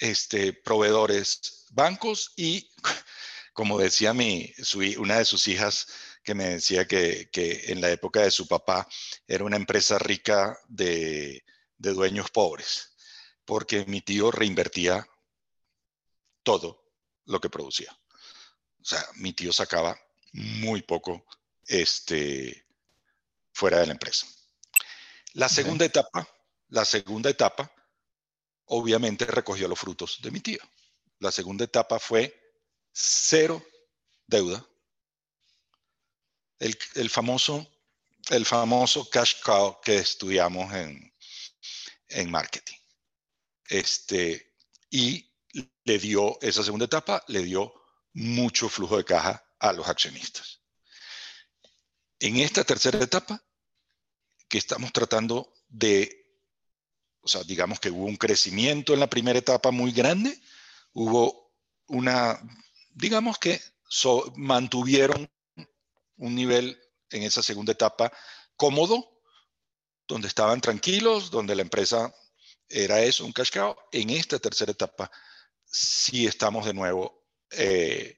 este, 0.00 0.54
proveedores, 0.54 1.66
bancos 1.70 2.32
y, 2.36 2.68
como 3.52 3.78
decía 3.78 4.12
mi, 4.12 4.52
una 4.98 5.18
de 5.18 5.24
sus 5.24 5.46
hijas, 5.46 5.86
que 6.24 6.34
me 6.34 6.48
decía 6.48 6.86
que, 6.86 7.28
en 7.32 7.80
la 7.80 7.90
época 7.90 8.20
de 8.22 8.30
su 8.30 8.46
papá 8.46 8.86
era 9.26 9.44
una 9.44 9.56
empresa 9.56 9.98
rica 9.98 10.58
de, 10.68 11.44
de 11.80 11.94
dueños 11.94 12.30
pobres, 12.30 12.92
porque 13.46 13.86
mi 13.86 14.02
tío 14.02 14.30
reinvertía 14.30 15.08
todo 16.42 16.84
lo 17.24 17.40
que 17.40 17.48
producía. 17.48 17.90
O 18.80 18.84
sea, 18.84 19.02
mi 19.14 19.32
tío 19.32 19.52
sacaba 19.52 19.98
muy 20.32 20.82
poco 20.82 21.24
este, 21.66 22.66
fuera 23.52 23.80
de 23.80 23.86
la 23.86 23.92
empresa. 23.92 24.26
La 25.32 25.48
segunda 25.48 25.86
etapa, 25.86 26.28
la 26.68 26.84
segunda 26.84 27.30
etapa, 27.30 27.72
obviamente 28.66 29.24
recogió 29.24 29.66
los 29.66 29.78
frutos 29.78 30.18
de 30.20 30.30
mi 30.30 30.40
tío. 30.40 30.60
La 31.18 31.32
segunda 31.32 31.64
etapa 31.64 31.98
fue 31.98 32.38
cero 32.92 33.64
deuda. 34.26 34.66
El, 36.58 37.08
famoso, 37.08 37.66
el 38.28 38.44
famoso 38.44 39.08
cash 39.08 39.40
cow 39.42 39.80
que 39.80 39.96
estudiamos 39.96 40.70
en, 40.74 41.10
en 42.10 42.30
marketing. 42.30 42.76
Este, 43.68 44.54
y 44.90 45.30
le 45.84 45.98
dio, 45.98 46.38
esa 46.40 46.62
segunda 46.62 46.86
etapa, 46.86 47.24
le 47.28 47.42
dio 47.42 47.72
mucho 48.12 48.68
flujo 48.68 48.96
de 48.96 49.04
caja 49.04 49.44
a 49.58 49.72
los 49.72 49.88
accionistas. 49.88 50.60
En 52.18 52.36
esta 52.36 52.64
tercera 52.64 53.02
etapa, 53.02 53.42
que 54.48 54.58
estamos 54.58 54.92
tratando 54.92 55.54
de, 55.68 56.36
o 57.20 57.28
sea, 57.28 57.44
digamos 57.44 57.78
que 57.78 57.90
hubo 57.90 58.04
un 58.04 58.16
crecimiento 58.16 58.92
en 58.92 59.00
la 59.00 59.08
primera 59.08 59.38
etapa 59.38 59.70
muy 59.70 59.92
grande, 59.92 60.38
hubo 60.92 61.54
una, 61.86 62.40
digamos 62.90 63.38
que 63.38 63.60
mantuvieron 64.36 65.30
un 66.16 66.34
nivel 66.34 66.80
en 67.10 67.22
esa 67.22 67.42
segunda 67.42 67.72
etapa 67.72 68.12
cómodo, 68.56 69.19
donde 70.10 70.28
estaban 70.28 70.60
tranquilos, 70.60 71.30
donde 71.30 71.54
la 71.54 71.62
empresa 71.62 72.12
era 72.68 73.00
eso, 73.00 73.24
un 73.24 73.32
cash 73.32 73.52
cow. 73.52 73.76
En 73.92 74.10
esta 74.10 74.38
tercera 74.38 74.72
etapa 74.72 75.10
sí 75.64 76.26
estamos 76.26 76.66
de 76.66 76.74
nuevo 76.74 77.26
eh, 77.52 78.16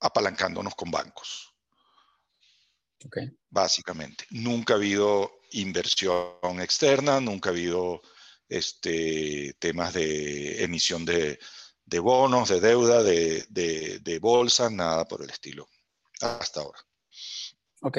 apalancándonos 0.00 0.74
con 0.74 0.90
bancos. 0.90 1.54
Básicamente. 3.48 4.24
Nunca 4.30 4.74
ha 4.74 4.76
habido 4.76 5.30
inversión 5.52 6.60
externa, 6.60 7.20
nunca 7.20 7.50
ha 7.50 7.52
habido 7.52 8.02
este, 8.48 9.54
temas 9.60 9.94
de 9.94 10.64
emisión 10.64 11.04
de, 11.04 11.38
bonos, 12.00 12.48
de 12.48 12.60
deuda, 12.60 13.04
de, 13.04 13.46
de, 13.48 14.18
bolsa, 14.18 14.68
nada 14.68 15.06
por 15.06 15.22
el 15.22 15.30
estilo, 15.30 15.68
hasta 16.20 16.60
ahora. 16.60 16.80
Ok. 17.82 17.98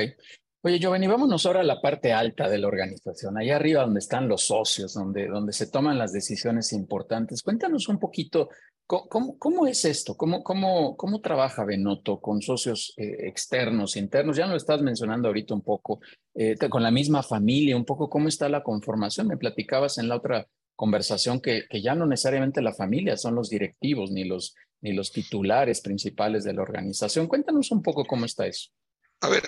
Oye, 0.67 0.79
Giovanni, 0.79 1.07
vámonos 1.07 1.45
ahora 1.45 1.61
a 1.61 1.63
la 1.63 1.79
parte 1.79 2.11
alta 2.11 2.49
de 2.49 2.57
la 2.57 2.67
organización, 2.67 3.37
allá 3.37 3.55
arriba 3.55 3.83
donde 3.83 3.99
están 3.99 4.27
los 4.27 4.47
socios, 4.47 4.93
donde, 4.95 5.27
donde 5.27 5.53
se 5.53 5.67
toman 5.67 5.97
las 5.97 6.11
decisiones 6.11 6.73
importantes. 6.73 7.41
Cuéntanos 7.41 7.87
un 7.87 7.99
poquito 7.99 8.49
¿Cómo, 8.85 9.37
cómo 9.37 9.65
es 9.65 9.85
esto? 9.85 10.17
¿Cómo, 10.17 10.43
cómo, 10.43 10.97
cómo 10.97 11.21
trabaja 11.21 11.63
Benoto 11.63 12.19
con 12.19 12.41
socios 12.41 12.93
eh, 12.97 13.27
externos, 13.27 13.95
internos? 13.95 14.35
Ya 14.35 14.45
lo 14.45 14.57
estás 14.57 14.81
mencionando 14.81 15.29
ahorita 15.29 15.53
un 15.53 15.61
poco, 15.61 16.01
eh, 16.35 16.57
con 16.69 16.83
la 16.83 16.91
misma 16.91 17.23
familia, 17.23 17.77
un 17.77 17.85
poco 17.85 18.09
cómo 18.09 18.27
está 18.27 18.49
la 18.49 18.63
conformación. 18.63 19.27
Me 19.27 19.37
platicabas 19.37 19.97
en 19.97 20.09
la 20.09 20.17
otra 20.17 20.47
conversación 20.75 21.39
que, 21.39 21.63
que 21.69 21.81
ya 21.81 21.95
no 21.95 22.05
necesariamente 22.05 22.61
la 22.61 22.73
familia 22.73 23.15
son 23.15 23.35
los 23.35 23.49
directivos 23.49 24.11
ni 24.11 24.25
los, 24.25 24.53
ni 24.81 24.91
los 24.91 25.13
titulares 25.13 25.79
principales 25.79 26.43
de 26.43 26.53
la 26.53 26.61
organización. 26.61 27.27
Cuéntanos 27.27 27.71
un 27.71 27.81
poco 27.81 28.03
cómo 28.03 28.25
está 28.25 28.47
eso. 28.47 28.69
A 29.21 29.29
ver, 29.29 29.43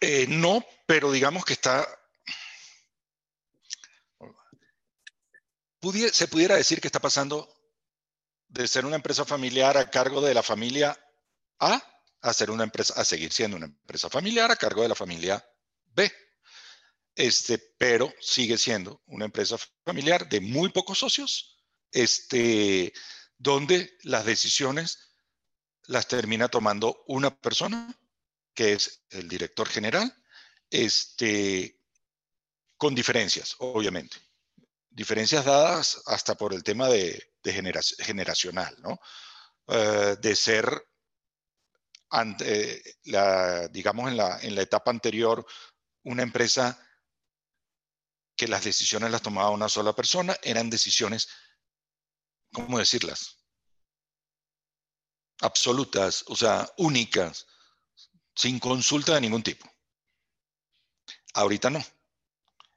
eh, 0.00 0.26
no, 0.28 0.64
pero 0.86 1.10
digamos 1.12 1.44
que 1.44 1.52
está... 1.52 1.86
se 6.12 6.26
pudiera 6.26 6.56
decir 6.56 6.80
que 6.80 6.88
está 6.88 6.98
pasando 6.98 7.48
de 8.48 8.66
ser 8.66 8.84
una 8.84 8.96
empresa 8.96 9.24
familiar 9.24 9.76
a 9.76 9.88
cargo 9.88 10.20
de 10.20 10.34
la 10.34 10.42
familia 10.42 10.98
A 11.60 11.80
a 12.22 12.32
ser 12.32 12.50
una 12.50 12.64
empresa, 12.64 12.94
a 12.96 13.04
seguir 13.04 13.32
siendo 13.32 13.56
una 13.56 13.66
empresa 13.66 14.10
familiar 14.10 14.50
a 14.50 14.56
cargo 14.56 14.82
de 14.82 14.88
la 14.88 14.94
familia 14.94 15.44
B. 15.94 16.12
Este, 17.14 17.58
pero 17.78 18.12
sigue 18.20 18.58
siendo 18.58 19.00
una 19.06 19.26
empresa 19.26 19.56
familiar 19.84 20.28
de 20.28 20.40
muy 20.40 20.70
pocos 20.70 20.98
socios, 20.98 21.56
este, 21.92 22.92
donde 23.38 23.96
las 24.02 24.24
decisiones 24.24 25.12
las 25.84 26.08
termina 26.08 26.48
tomando 26.48 27.04
una 27.06 27.34
persona, 27.34 27.96
que 28.56 28.72
es 28.72 29.04
el 29.10 29.28
director 29.28 29.68
general, 29.68 30.12
este, 30.70 31.78
con 32.76 32.94
diferencias, 32.94 33.54
obviamente. 33.58 34.16
Diferencias 34.88 35.44
dadas 35.44 36.02
hasta 36.06 36.34
por 36.34 36.54
el 36.54 36.64
tema 36.64 36.88
de, 36.88 37.22
generacional, 37.98 38.74
¿no? 38.80 38.98
Eh, 39.68 40.16
de 40.20 40.34
ser, 40.34 40.88
la, 43.04 43.68
digamos, 43.68 44.10
en 44.10 44.16
la, 44.16 44.40
en 44.40 44.54
la 44.54 44.62
etapa 44.62 44.90
anterior, 44.90 45.46
una 46.04 46.22
empresa 46.22 46.82
que 48.36 48.48
las 48.48 48.64
decisiones 48.64 49.10
las 49.10 49.22
tomaba 49.22 49.50
una 49.50 49.68
sola 49.68 49.92
persona, 49.92 50.34
eran 50.42 50.70
decisiones, 50.70 51.28
¿cómo 52.52 52.78
decirlas? 52.78 53.36
Absolutas, 55.40 56.24
o 56.28 56.36
sea, 56.36 56.70
únicas, 56.78 57.46
sin 58.36 58.60
consulta 58.60 59.14
de 59.14 59.22
ningún 59.22 59.42
tipo. 59.42 59.68
Ahorita 61.34 61.70
no. 61.70 61.84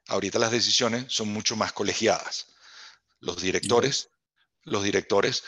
Ahorita 0.08 0.40
las 0.40 0.50
decisiones 0.50 1.12
son 1.12 1.28
mucho 1.28 1.54
más 1.54 1.72
colegiadas. 1.72 2.48
Los 3.20 3.40
directores 3.40 4.08
los 4.64 4.84
directores 4.84 5.42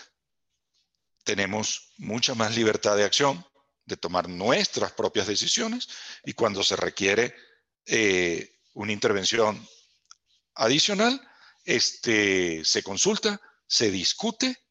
tenemos 1.25 1.93
mucha 1.99 2.35
más 2.35 2.57
libertad 2.57 2.97
de 2.97 3.05
acción, 3.05 3.45
de 3.85 3.97
tomar 3.97 4.29
nuestras 4.29 4.93
propias 4.93 5.27
decisiones 5.27 5.89
y 6.25 6.33
cuando 6.33 6.63
se 6.63 6.77
requiere 6.77 7.35
eh, 7.87 8.61
una 8.75 8.93
intervención 8.93 9.67
adicional, 10.55 11.21
este, 11.65 12.65
se 12.65 12.83
consulta, 12.83 13.41
se 13.67 13.91
discute 13.91 14.62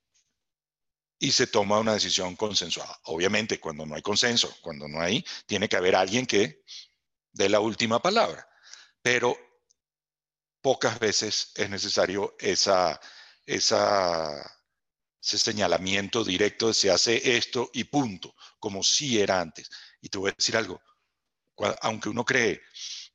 y 1.21 1.31
se 1.31 1.45
toma 1.45 1.79
una 1.79 1.93
decisión 1.93 2.35
consensuada. 2.35 2.99
Obviamente, 3.03 3.59
cuando 3.59 3.85
no 3.85 3.95
hay 3.95 4.01
consenso, 4.01 4.57
cuando 4.59 4.87
no 4.87 4.99
hay, 4.99 5.23
tiene 5.45 5.69
que 5.69 5.75
haber 5.75 5.95
alguien 5.95 6.25
que 6.25 6.63
dé 7.31 7.47
la 7.47 7.59
última 7.59 8.01
palabra, 8.01 8.49
pero 9.03 9.37
pocas 10.61 10.97
veces 10.97 11.51
es 11.53 11.69
necesario 11.69 12.35
esa, 12.39 12.99
ese 13.45 13.77
señalamiento 15.21 16.23
directo 16.23 16.69
de 16.69 16.73
se 16.73 16.89
hace 16.89 17.37
esto 17.37 17.69
y 17.71 17.83
punto, 17.83 18.35
como 18.57 18.81
si 18.81 19.21
era 19.21 19.39
antes. 19.39 19.69
Y 20.01 20.09
te 20.09 20.17
voy 20.17 20.31
a 20.31 20.35
decir 20.35 20.57
algo, 20.57 20.81
aunque 21.81 22.09
uno 22.09 22.25
cree 22.25 22.63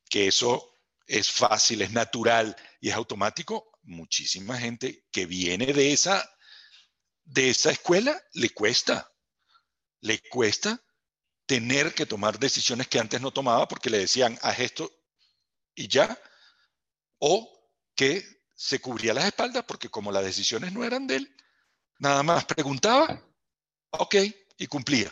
que 0.09 0.27
eso 0.27 0.79
es 1.05 1.29
fácil, 1.29 1.81
es 1.81 1.91
natural 1.91 2.55
y 2.79 2.87
es 2.87 2.95
automático, 2.95 3.77
muchísima 3.83 4.57
gente 4.57 5.05
que 5.11 5.25
viene 5.25 5.73
de 5.73 5.91
esa, 5.91 6.36
de 7.27 7.49
esa 7.49 7.71
escuela 7.71 8.21
le 8.33 8.49
cuesta, 8.51 9.11
le 10.01 10.21
cuesta 10.29 10.81
tener 11.45 11.93
que 11.93 12.05
tomar 12.05 12.39
decisiones 12.39 12.87
que 12.87 12.99
antes 12.99 13.21
no 13.21 13.31
tomaba 13.31 13.67
porque 13.67 13.89
le 13.89 13.99
decían, 13.99 14.37
haz 14.41 14.59
esto 14.59 14.91
y 15.75 15.87
ya, 15.87 16.19
o 17.19 17.71
que 17.95 18.25
se 18.55 18.79
cubría 18.79 19.13
las 19.13 19.25
espaldas 19.25 19.65
porque 19.67 19.89
como 19.89 20.11
las 20.11 20.23
decisiones 20.23 20.71
no 20.71 20.83
eran 20.83 21.05
de 21.05 21.17
él, 21.17 21.35
nada 21.99 22.23
más 22.23 22.45
preguntaba, 22.45 23.21
ok, 23.91 24.15
y 24.57 24.67
cumplía. 24.67 25.11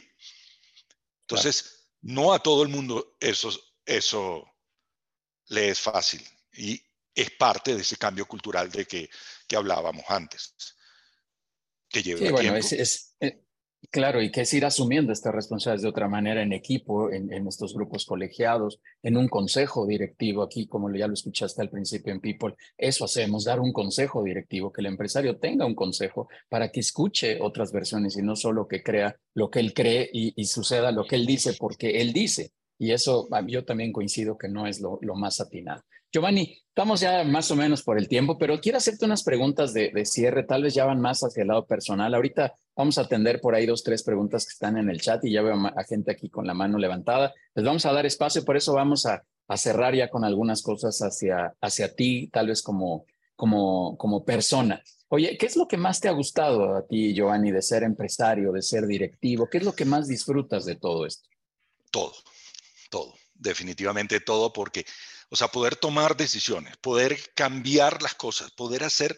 Entonces, 1.22 1.89
no 2.01 2.34
a 2.34 2.39
todo 2.39 2.63
el 2.63 2.70
mundo 2.70 3.18
eso, 3.20 3.51
eso 3.86 4.49
le 5.47 5.70
es 5.70 5.80
fácil 5.80 6.26
y 6.53 6.82
es 7.13 7.32
parte 7.32 7.76
de 7.76 7.82
ese 7.82 7.97
cambio 7.97 8.26
cultural 8.26 8.72
de 8.72 8.86
que, 8.86 9.09
que 9.47 9.55
hablábamos 9.55 10.05
antes. 10.07 10.53
Que 11.89 12.01
lleva 12.01 12.31
bueno, 12.31 12.55
es, 12.55 13.15
eh, 13.19 13.45
Claro, 13.91 14.21
y 14.21 14.31
que 14.31 14.41
es 14.41 14.53
ir 14.53 14.65
asumiendo 14.65 15.11
estas 15.11 15.33
responsabilidades 15.33 15.83
de 15.83 15.89
otra 15.89 16.07
manera 16.07 16.41
en 16.41 16.53
equipo, 16.53 17.11
en, 17.11 17.47
estos 17.47 17.73
grupos 17.73 18.05
colegiados, 18.05 18.79
en 19.03 19.17
un 19.17 19.27
consejo 19.27 19.86
directivo, 19.86 20.43
aquí 20.43 20.67
como 20.67 20.93
ya 20.93 21.07
lo 21.07 21.13
escuchaste 21.13 21.61
al 21.61 21.69
principio 21.69 22.13
en 22.13 22.19
People, 22.19 22.55
eso 22.77 23.05
hacemos, 23.05 23.45
dar 23.45 23.59
un 23.59 23.73
consejo 23.73 24.23
directivo, 24.23 24.71
que 24.71 24.81
el 24.81 24.88
empresario 24.88 25.38
tenga 25.38 25.65
un 25.65 25.75
consejo 25.75 26.27
para 26.49 26.71
que 26.71 26.79
escuche 26.79 27.39
otras 27.41 27.71
versiones 27.71 28.17
y 28.17 28.21
no 28.21 28.36
solo 28.36 28.67
que 28.67 28.83
crea 28.83 29.15
lo 29.33 29.49
que 29.49 29.59
él 29.59 29.73
cree 29.73 30.09
y, 30.11 30.45
suceda 30.45 30.91
lo 30.91 31.05
que 31.05 31.15
él 31.15 31.25
dice 31.25 31.53
porque 31.57 32.01
él 32.01 32.13
dice. 32.13 32.51
Y 32.77 32.91
eso 32.91 33.27
yo 33.47 33.65
también 33.65 33.93
coincido 33.93 34.38
que 34.38 34.49
no 34.49 34.67
es 34.67 34.79
lo, 34.79 34.99
lo 35.01 35.15
más 35.15 35.39
atinado. 35.39 35.83
Giovanni, 36.16 36.57
estamos 36.70 37.01
ya 37.01 37.26
más 37.26 37.51
o 37.51 37.57
menos 37.57 37.84
por 37.84 37.97
el 37.97 38.07
tiempo, 38.07 38.38
pero 38.38 38.61
quiero 38.61 38.78
hacerte 38.78 39.03
unas 39.03 39.22
preguntas 39.22 39.74
de, 39.74 39.91
cierre, 40.05 40.43
tal 40.43 40.63
vez 40.63 40.74
ya 40.74 40.86
van 40.86 41.01
más 41.01 41.20
hacia 41.20 41.41
el 41.41 41.49
lado 41.49 41.66
personal. 41.66 42.16
Ahorita 42.16 42.53
vamos 42.74 42.97
a 42.97 43.01
atender 43.01 43.41
por 43.41 43.53
ahí 43.53 43.66
dos, 43.66 43.84
tres 43.84 44.01
preguntas 44.01 44.45
que 44.45 44.53
están 44.53 44.78
en 44.78 44.89
el 44.89 45.01
chat 45.01 45.26
y 45.26 45.34
ya 45.34 45.41
veo 45.41 45.55
a 45.55 45.84
gente 45.84 46.13
aquí 46.13 46.30
con 46.30 46.47
la 46.47 46.53
mano 46.53 46.78
levantada. 46.78 47.34
Les 47.53 47.66
vamos 47.66 47.86
a 47.86 47.91
dar 47.91 48.05
espacio, 48.05 48.45
por 48.45 48.55
eso 48.55 48.72
vamos 48.72 49.05
a, 49.05 49.26
a 49.49 49.57
cerrar 49.57 49.93
ya 49.93 50.09
con 50.09 50.24
algunas 50.24 50.61
cosas 50.61 50.97
hacia, 50.99 51.53
hacia 51.59 51.93
ti, 51.93 52.30
tal 52.32 52.47
vez 52.47 52.61
como, 52.61 53.05
como, 53.36 53.97
como 53.97 54.24
persona. 54.24 54.82
Oye, 55.09 55.38
¿qué 55.38 55.47
es 55.47 55.57
lo 55.57 55.68
que 55.68 55.76
más 55.76 55.99
te 55.99 56.07
ha 56.07 56.13
gustado 56.13 56.78
a 56.78 56.88
ti, 56.88 57.13
Giovanni, 57.13 57.51
de 57.51 57.61
ser 57.61 57.84
empresario, 57.84 58.53
de 58.53 58.61
ser 58.61 58.88
directivo? 58.88 59.49
¿Qué 59.49 59.57
es 59.57 59.66
lo 59.66 59.76
que 59.76 59.84
más 59.84 60.07
disfrutas 60.07 60.63
de 60.63 60.78
todo 60.78 61.05
esto? 61.05 61.28
Todo, 61.91 62.13
todo, 62.89 63.16
definitivamente 63.34 64.22
todo, 64.22 64.53
porque 64.53 64.86
O 65.36 65.38
sea, 65.38 65.49
poder 65.49 65.75
tomar 65.75 66.15
decisiones, 66.15 66.77
poder 66.77 67.33
cambiar 67.33 68.01
las 68.01 68.15
cosas, 68.15 68.51
poder 68.51 68.86
hacer 68.86 69.17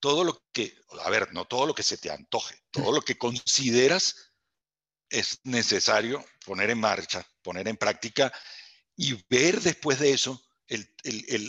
todo 0.00 0.24
lo 0.24 0.42
que, 0.50 0.76
a 1.04 1.08
ver, 1.08 1.32
no 1.32 1.44
todo 1.44 1.66
lo 1.66 1.74
que 1.76 1.84
se 1.84 1.98
te 1.98 2.10
antoje, 2.10 2.56
todo 2.72 2.90
lo 2.90 3.00
que 3.00 3.16
consideras 3.16 4.32
es 5.08 5.38
necesario 5.44 6.24
poner 6.44 6.70
en 6.70 6.80
marcha, 6.80 7.24
poner 7.42 7.68
en 7.68 7.76
práctica 7.76 8.32
y 8.96 9.24
ver 9.28 9.60
después 9.60 10.00
de 10.00 10.14
eso 10.14 10.42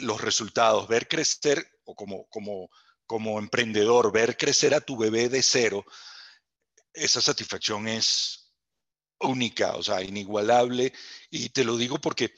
los 0.04 0.22
resultados, 0.22 0.88
ver 0.88 1.08
crecer 1.08 1.68
o 1.84 1.96
como, 1.96 2.28
como, 2.30 2.70
como 3.08 3.40
emprendedor, 3.40 4.12
ver 4.12 4.38
crecer 4.38 4.76
a 4.76 4.82
tu 4.82 4.96
bebé 4.96 5.28
de 5.28 5.42
cero, 5.42 5.84
esa 6.94 7.20
satisfacción 7.20 7.88
es 7.88 8.54
única, 9.22 9.76
o 9.76 9.82
sea, 9.82 10.04
inigualable. 10.04 10.94
Y 11.32 11.50
te 11.50 11.64
lo 11.64 11.78
digo 11.78 12.00
porque, 12.00 12.36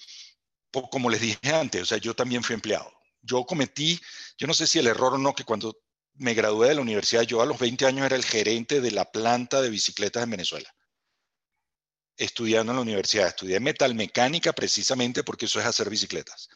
como 0.90 1.10
les 1.10 1.22
dije 1.22 1.54
antes, 1.54 1.82
o 1.84 1.86
sea, 1.86 1.98
yo 1.98 2.16
también 2.16 2.44
fui 2.44 2.56
empleado. 2.56 2.92
Yo 3.22 3.46
cometí, 3.46 4.02
yo 4.38 4.48
no 4.48 4.54
sé 4.54 4.68
si 4.68 4.80
el 4.80 4.88
error 4.88 5.14
o 5.14 5.18
no, 5.18 5.34
que 5.34 5.46
cuando 5.46 5.78
me 6.16 6.34
gradué 6.34 6.70
de 6.70 6.76
la 6.76 6.82
universidad, 6.82 7.24
yo 7.24 7.42
a 7.42 7.46
los 7.46 7.60
20 7.60 7.86
años 7.86 8.06
era 8.06 8.16
el 8.16 8.26
gerente 8.26 8.82
de 8.82 8.92
la 8.92 9.12
planta 9.12 9.62
de 9.62 9.70
bicicletas 9.70 10.24
en 10.24 10.32
Venezuela. 10.32 10.74
Estudiando 12.18 12.72
en 12.72 12.78
la 12.78 12.82
universidad, 12.82 13.28
estudié 13.28 13.60
metalmecánica 13.60 14.54
precisamente 14.54 15.24
porque 15.24 15.46
eso 15.46 15.60
es 15.60 15.66
hacer 15.66 15.90
bicicletas. 15.90 16.50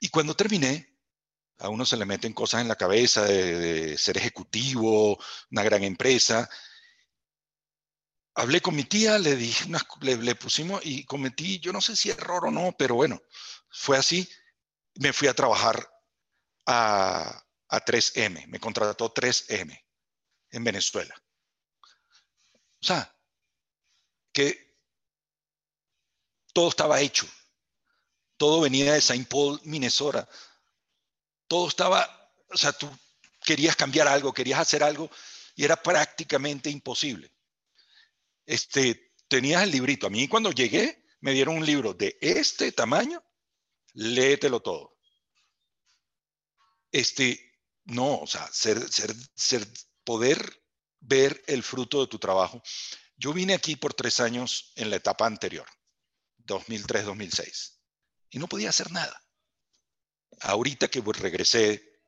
Y 0.00 0.08
cuando 0.08 0.34
terminé, 0.34 0.90
a 1.58 1.68
uno 1.68 1.84
se 1.84 1.96
le 1.96 2.06
meten 2.06 2.32
cosas 2.32 2.62
en 2.62 2.68
la 2.68 2.76
cabeza 2.76 3.24
de, 3.24 3.96
ser 3.98 4.16
ejecutivo, 4.16 5.18
una 5.50 5.62
gran 5.62 5.84
empresa. 5.84 6.48
Hablé 8.34 8.60
con 8.60 8.76
mi 8.76 8.84
tía, 8.84 9.18
le 9.18 9.34
dije, 9.36 9.66
le, 10.00 10.34
pusimos 10.36 10.80
y 10.84 11.04
cometí, 11.04 11.58
yo 11.58 11.72
no 11.72 11.80
sé 11.80 11.96
si 11.96 12.10
error 12.10 12.46
o 12.46 12.50
no, 12.50 12.74
pero 12.78 12.94
bueno, 12.94 13.20
fue 13.68 13.96
así. 13.96 14.28
Me 14.94 15.12
fui 15.12 15.28
a 15.28 15.34
trabajar 15.34 15.92
a, 16.66 17.44
a 17.68 17.84
3M, 17.84 18.46
me 18.46 18.60
contrató 18.60 19.12
3M 19.12 19.84
en 20.50 20.64
Venezuela. 20.64 21.14
O 22.82 22.86
sea, 22.86 23.14
que 24.32 24.76
todo 26.52 26.68
estaba 26.68 27.00
hecho. 27.00 27.26
Todo 28.36 28.62
venía 28.62 28.92
de 28.92 29.00
Saint 29.00 29.28
Paul, 29.28 29.60
Minnesota. 29.64 30.28
Todo 31.46 31.68
estaba, 31.68 32.32
o 32.48 32.56
sea, 32.56 32.72
tú 32.72 32.90
querías 33.44 33.76
cambiar 33.76 34.08
algo, 34.08 34.32
querías 34.32 34.60
hacer 34.60 34.82
algo 34.82 35.10
y 35.54 35.64
era 35.64 35.76
prácticamente 35.76 36.70
imposible. 36.70 37.32
Este, 38.50 39.12
tenías 39.28 39.62
el 39.62 39.70
librito. 39.70 40.08
A 40.08 40.10
mí 40.10 40.26
cuando 40.26 40.50
llegué 40.50 41.04
me 41.20 41.32
dieron 41.32 41.58
un 41.58 41.64
libro 41.64 41.94
de 41.94 42.18
este 42.20 42.72
tamaño, 42.72 43.22
léetelo 43.92 44.60
todo. 44.60 44.98
Este, 46.90 47.60
no, 47.84 48.18
o 48.18 48.26
sea, 48.26 48.48
ser, 48.52 48.80
poder 50.02 50.64
ver 50.98 51.44
el 51.46 51.62
fruto 51.62 52.00
de 52.00 52.08
tu 52.08 52.18
trabajo. 52.18 52.60
Yo 53.16 53.32
vine 53.32 53.54
aquí 53.54 53.76
por 53.76 53.94
tres 53.94 54.18
años 54.18 54.72
en 54.74 54.90
la 54.90 54.96
etapa 54.96 55.26
anterior, 55.26 55.68
2003-2006, 56.38 57.78
y 58.30 58.40
no 58.40 58.48
podía 58.48 58.70
hacer 58.70 58.90
nada. 58.90 59.22
Ahorita 60.40 60.88
que 60.88 61.00
regresé 61.00 62.00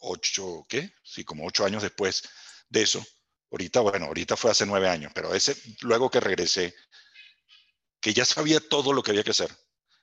ocho, 0.00 0.66
¿qué? 0.68 0.92
Sí, 1.02 1.24
como 1.24 1.46
ocho 1.46 1.64
años 1.64 1.82
después 1.82 2.22
de 2.68 2.82
eso. 2.82 3.02
Ahorita, 3.50 3.80
bueno, 3.80 4.06
ahorita 4.06 4.36
fue 4.36 4.50
hace 4.50 4.66
nueve 4.66 4.88
años, 4.88 5.12
pero 5.14 5.34
ese, 5.34 5.56
luego 5.82 6.10
que 6.10 6.20
regresé, 6.20 6.74
que 8.00 8.12
ya 8.12 8.24
sabía 8.24 8.60
todo 8.60 8.92
lo 8.92 9.02
que 9.02 9.12
había 9.12 9.24
que 9.24 9.30
hacer 9.30 9.50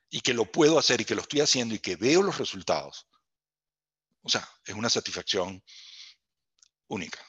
y 0.10 0.22
que 0.22 0.34
lo 0.34 0.52
puedo 0.52 0.80
hacer 0.80 1.02
y 1.02 1.06
que 1.06 1.16
lo 1.16 1.22
estoy 1.22 1.42
haciendo 1.42 1.76
y 1.76 1.80
que 1.80 1.96
veo 1.96 2.22
los 2.22 2.38
resultados, 2.38 3.08
o 4.24 4.30
sea, 4.30 4.48
es 4.66 4.74
una 4.74 4.90
satisfacción 4.90 5.62
única. 6.88 7.20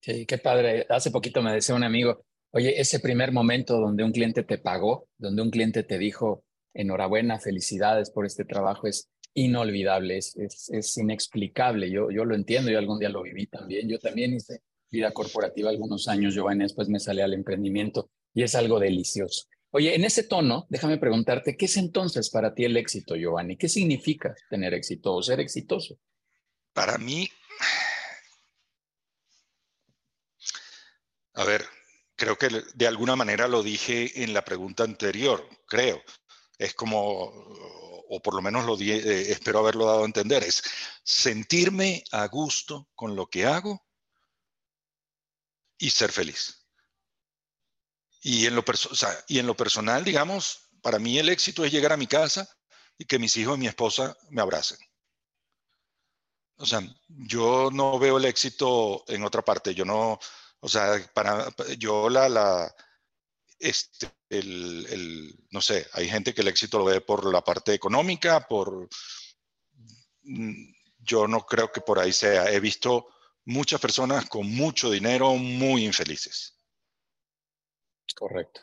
Sí, 0.00 0.26
qué 0.26 0.38
padre. 0.38 0.86
Hace 0.88 1.10
poquito 1.10 1.42
me 1.42 1.52
decía 1.52 1.74
un 1.74 1.84
amigo, 1.84 2.24
oye, 2.50 2.80
ese 2.80 3.00
primer 3.00 3.32
momento 3.32 3.78
donde 3.78 4.04
un 4.04 4.12
cliente 4.12 4.42
te 4.42 4.58
pagó, 4.58 5.08
donde 5.18 5.42
un 5.42 5.50
cliente 5.50 5.82
te 5.82 5.98
dijo, 5.98 6.44
enhorabuena, 6.72 7.38
felicidades 7.38 8.10
por 8.10 8.26
este 8.26 8.44
trabajo, 8.44 8.86
es 8.86 9.10
inolvidable, 9.34 10.18
es, 10.18 10.36
es, 10.36 10.96
inexplicable. 10.96 11.90
Yo, 11.90 12.10
yo 12.10 12.24
lo 12.24 12.34
entiendo, 12.34 12.70
yo 12.70 12.78
algún 12.78 12.98
día 12.98 13.08
lo 13.08 13.22
viví 13.22 13.46
también. 13.46 13.88
Yo 13.88 13.98
también 13.98 14.34
hice 14.34 14.62
vida 14.94 15.12
corporativa 15.12 15.70
algunos 15.70 16.08
años, 16.08 16.34
Giovanni, 16.34 16.62
después 16.62 16.88
me 16.88 17.00
salí 17.00 17.20
al 17.20 17.34
emprendimiento 17.34 18.10
y 18.32 18.44
es 18.44 18.54
algo 18.54 18.78
delicioso. 18.78 19.46
Oye, 19.70 19.94
en 19.96 20.04
ese 20.04 20.22
tono, 20.22 20.66
déjame 20.70 20.98
preguntarte, 20.98 21.56
¿qué 21.56 21.64
es 21.64 21.76
entonces 21.76 22.30
para 22.30 22.54
ti 22.54 22.64
el 22.64 22.76
éxito, 22.76 23.16
Giovanni? 23.16 23.56
¿Qué 23.56 23.68
significa 23.68 24.34
tener 24.48 24.72
éxito 24.72 25.12
o 25.12 25.22
ser 25.22 25.40
exitoso? 25.40 25.98
Para 26.72 26.96
mí, 26.96 27.28
a 31.34 31.44
ver, 31.44 31.64
creo 32.14 32.36
que 32.36 32.48
de 32.74 32.86
alguna 32.86 33.16
manera 33.16 33.48
lo 33.48 33.64
dije 33.64 34.22
en 34.22 34.32
la 34.32 34.44
pregunta 34.44 34.84
anterior, 34.84 35.44
creo. 35.66 36.00
Es 36.56 36.74
como, 36.74 37.32
o 38.08 38.20
por 38.22 38.34
lo 38.34 38.42
menos 38.42 38.64
lo 38.64 38.76
di, 38.76 38.92
eh, 38.92 39.32
espero 39.32 39.58
haberlo 39.58 39.86
dado 39.86 40.02
a 40.02 40.06
entender, 40.06 40.44
es 40.44 40.62
sentirme 41.02 42.04
a 42.12 42.28
gusto 42.28 42.88
con 42.94 43.16
lo 43.16 43.26
que 43.26 43.44
hago 43.44 43.84
y 45.78 45.90
ser 45.90 46.12
feliz. 46.12 46.66
Y 48.22 48.46
en, 48.46 48.56
lo 48.56 48.64
y 49.28 49.38
en 49.38 49.46
lo 49.46 49.56
personal, 49.56 50.02
digamos, 50.02 50.70
para 50.80 50.98
mí 50.98 51.18
el 51.18 51.28
éxito 51.28 51.64
es 51.64 51.72
llegar 51.72 51.92
a 51.92 51.96
mi 51.96 52.06
casa 52.06 52.48
y 52.96 53.04
que 53.04 53.18
mis 53.18 53.36
hijos 53.36 53.56
y 53.56 53.60
mi 53.60 53.66
esposa 53.66 54.16
me 54.30 54.40
abracen. 54.40 54.78
O 56.56 56.66
sea, 56.66 56.80
yo 57.08 57.70
no 57.72 57.98
veo 57.98 58.18
el 58.18 58.24
éxito 58.24 59.04
en 59.08 59.24
otra 59.24 59.42
parte. 59.42 59.74
Yo 59.74 59.84
no, 59.84 60.18
o 60.60 60.68
sea, 60.68 60.98
para 61.12 61.54
yo 61.78 62.08
la, 62.08 62.28
la, 62.28 62.74
este, 63.58 64.10
el, 64.30 64.86
el, 64.90 65.46
no 65.50 65.60
sé, 65.60 65.86
hay 65.92 66.08
gente 66.08 66.32
que 66.32 66.42
el 66.42 66.48
éxito 66.48 66.78
lo 66.78 66.84
ve 66.84 67.00
por 67.00 67.30
la 67.32 67.42
parte 67.42 67.74
económica, 67.74 68.46
por, 68.46 68.88
mm, 70.22 70.72
yo 70.98 71.26
no 71.28 71.44
creo 71.44 71.70
que 71.72 71.80
por 71.80 71.98
ahí 71.98 72.12
sea. 72.12 72.50
He 72.50 72.60
visto 72.60 73.08
muchas 73.44 73.80
personas 73.80 74.26
con 74.26 74.50
mucho 74.50 74.90
dinero 74.90 75.34
muy 75.36 75.84
infelices. 75.84 76.58
Correcto. 78.16 78.60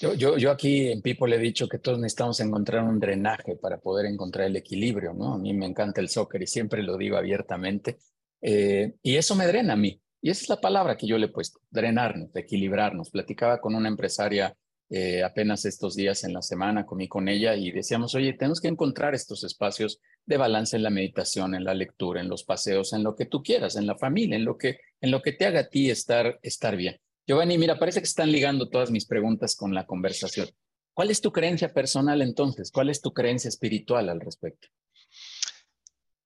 Yo, 0.00 0.36
yo, 0.36 0.50
aquí 0.50 0.92
en 0.92 1.00
People 1.00 1.34
he 1.34 1.38
dicho 1.38 1.68
que 1.68 1.78
todos 1.78 1.98
necesitamos 1.98 2.38
encontrar 2.40 2.84
un 2.84 3.00
drenaje 3.00 3.56
para 3.56 3.78
poder 3.78 4.06
encontrar 4.06 4.46
el 4.46 4.56
equilibrio, 4.56 5.14
¿no? 5.14 5.34
A 5.34 5.38
mí 5.38 5.54
me 5.54 5.66
encanta 5.66 6.00
el 6.00 6.08
soccer 6.08 6.42
y 6.42 6.46
siempre 6.46 6.82
lo 6.82 6.96
digo 6.96 7.16
abiertamente. 7.16 7.98
Eh, 8.40 8.94
y 9.02 9.16
eso 9.16 9.34
me 9.34 9.46
drena 9.46 9.72
a 9.72 9.76
mí. 9.76 10.00
Y 10.20 10.30
esa 10.30 10.42
es 10.42 10.48
la 10.50 10.60
palabra 10.60 10.96
que 10.96 11.06
yo 11.06 11.16
le 11.16 11.26
he 11.26 11.30
puesto, 11.30 11.60
drenarnos, 11.70 12.34
equilibrarnos. 12.34 13.10
Platicaba 13.10 13.60
con 13.60 13.74
una 13.74 13.88
empresaria 13.88 14.54
eh, 14.90 15.22
apenas 15.22 15.64
estos 15.66 15.94
días 15.94 16.24
en 16.24 16.32
la 16.32 16.40
semana, 16.40 16.86
comí 16.86 17.08
con 17.08 17.28
ella 17.28 17.54
y 17.54 17.70
decíamos, 17.70 18.14
oye, 18.14 18.32
tenemos 18.32 18.60
que 18.60 18.68
encontrar 18.68 19.14
estos 19.14 19.44
espacios 19.44 20.00
de 20.24 20.36
balance 20.36 20.76
en 20.76 20.82
la 20.82 20.90
meditación, 20.90 21.54
en 21.54 21.64
la 21.64 21.74
lectura, 21.74 22.20
en 22.20 22.28
los 22.28 22.44
paseos, 22.44 22.92
en 22.94 23.02
lo 23.02 23.14
que 23.14 23.26
tú 23.26 23.42
quieras, 23.42 23.76
en 23.76 23.86
la 23.86 23.98
familia, 23.98 24.36
en 24.36 24.44
lo 24.44 24.56
que, 24.56 24.80
en 25.00 25.10
lo 25.10 25.20
que 25.20 25.32
te 25.32 25.46
haga 25.46 25.60
a 25.60 25.68
ti 25.68 25.90
estar, 25.90 26.38
estar 26.42 26.76
bien. 26.76 26.98
Giovanni, 27.26 27.58
mira, 27.58 27.78
parece 27.78 28.00
que 28.00 28.06
están 28.06 28.32
ligando 28.32 28.70
todas 28.70 28.90
mis 28.90 29.04
preguntas 29.04 29.54
con 29.54 29.74
la 29.74 29.84
conversación. 29.84 30.48
¿Cuál 30.94 31.10
es 31.10 31.20
tu 31.20 31.30
creencia 31.30 31.72
personal 31.72 32.22
entonces? 32.22 32.70
¿Cuál 32.72 32.88
es 32.88 33.02
tu 33.02 33.12
creencia 33.12 33.48
espiritual 33.48 34.08
al 34.08 34.20
respecto? 34.20 34.68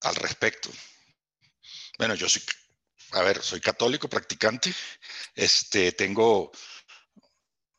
Al 0.03 0.15
respecto. 0.15 0.71
Bueno, 1.99 2.15
yo 2.15 2.29
soy, 2.29 2.43
a 3.13 3.23
ver, 3.23 3.43
soy 3.43 3.61
católico 3.61 4.09
practicante, 4.09 4.73
este, 5.35 5.93
tengo 5.93 6.53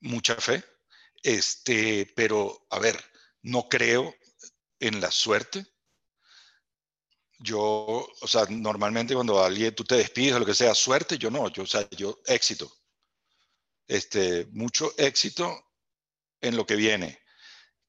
mucha 0.02 0.36
fe, 0.36 0.64
este, 1.24 2.12
pero, 2.16 2.68
a 2.70 2.80
ver, 2.80 3.04
no 3.42 3.68
creo 3.70 4.14
en 4.80 5.02
la 5.02 5.12
suerte. 5.12 5.66
Yo, 7.40 7.60
o 7.62 8.28
sea, 8.28 8.46
normalmente 8.50 9.16
cuando 9.16 9.44
alguien 9.44 9.76
tú 9.76 9.84
te 9.84 9.96
despides 9.96 10.36
o 10.36 10.40
lo 10.40 10.46
que 10.46 10.54
sea, 10.54 10.76
suerte, 10.76 11.18
yo 11.18 11.32
no, 11.32 11.50
yo, 11.52 11.64
o 11.64 11.68
sea, 11.68 11.90
yo 11.92 12.20
éxito 12.26 12.72
este, 13.88 14.46
mucho 14.52 14.94
éxito 14.98 15.72
en 16.42 16.56
lo 16.56 16.66
que 16.66 16.76
viene. 16.76 17.20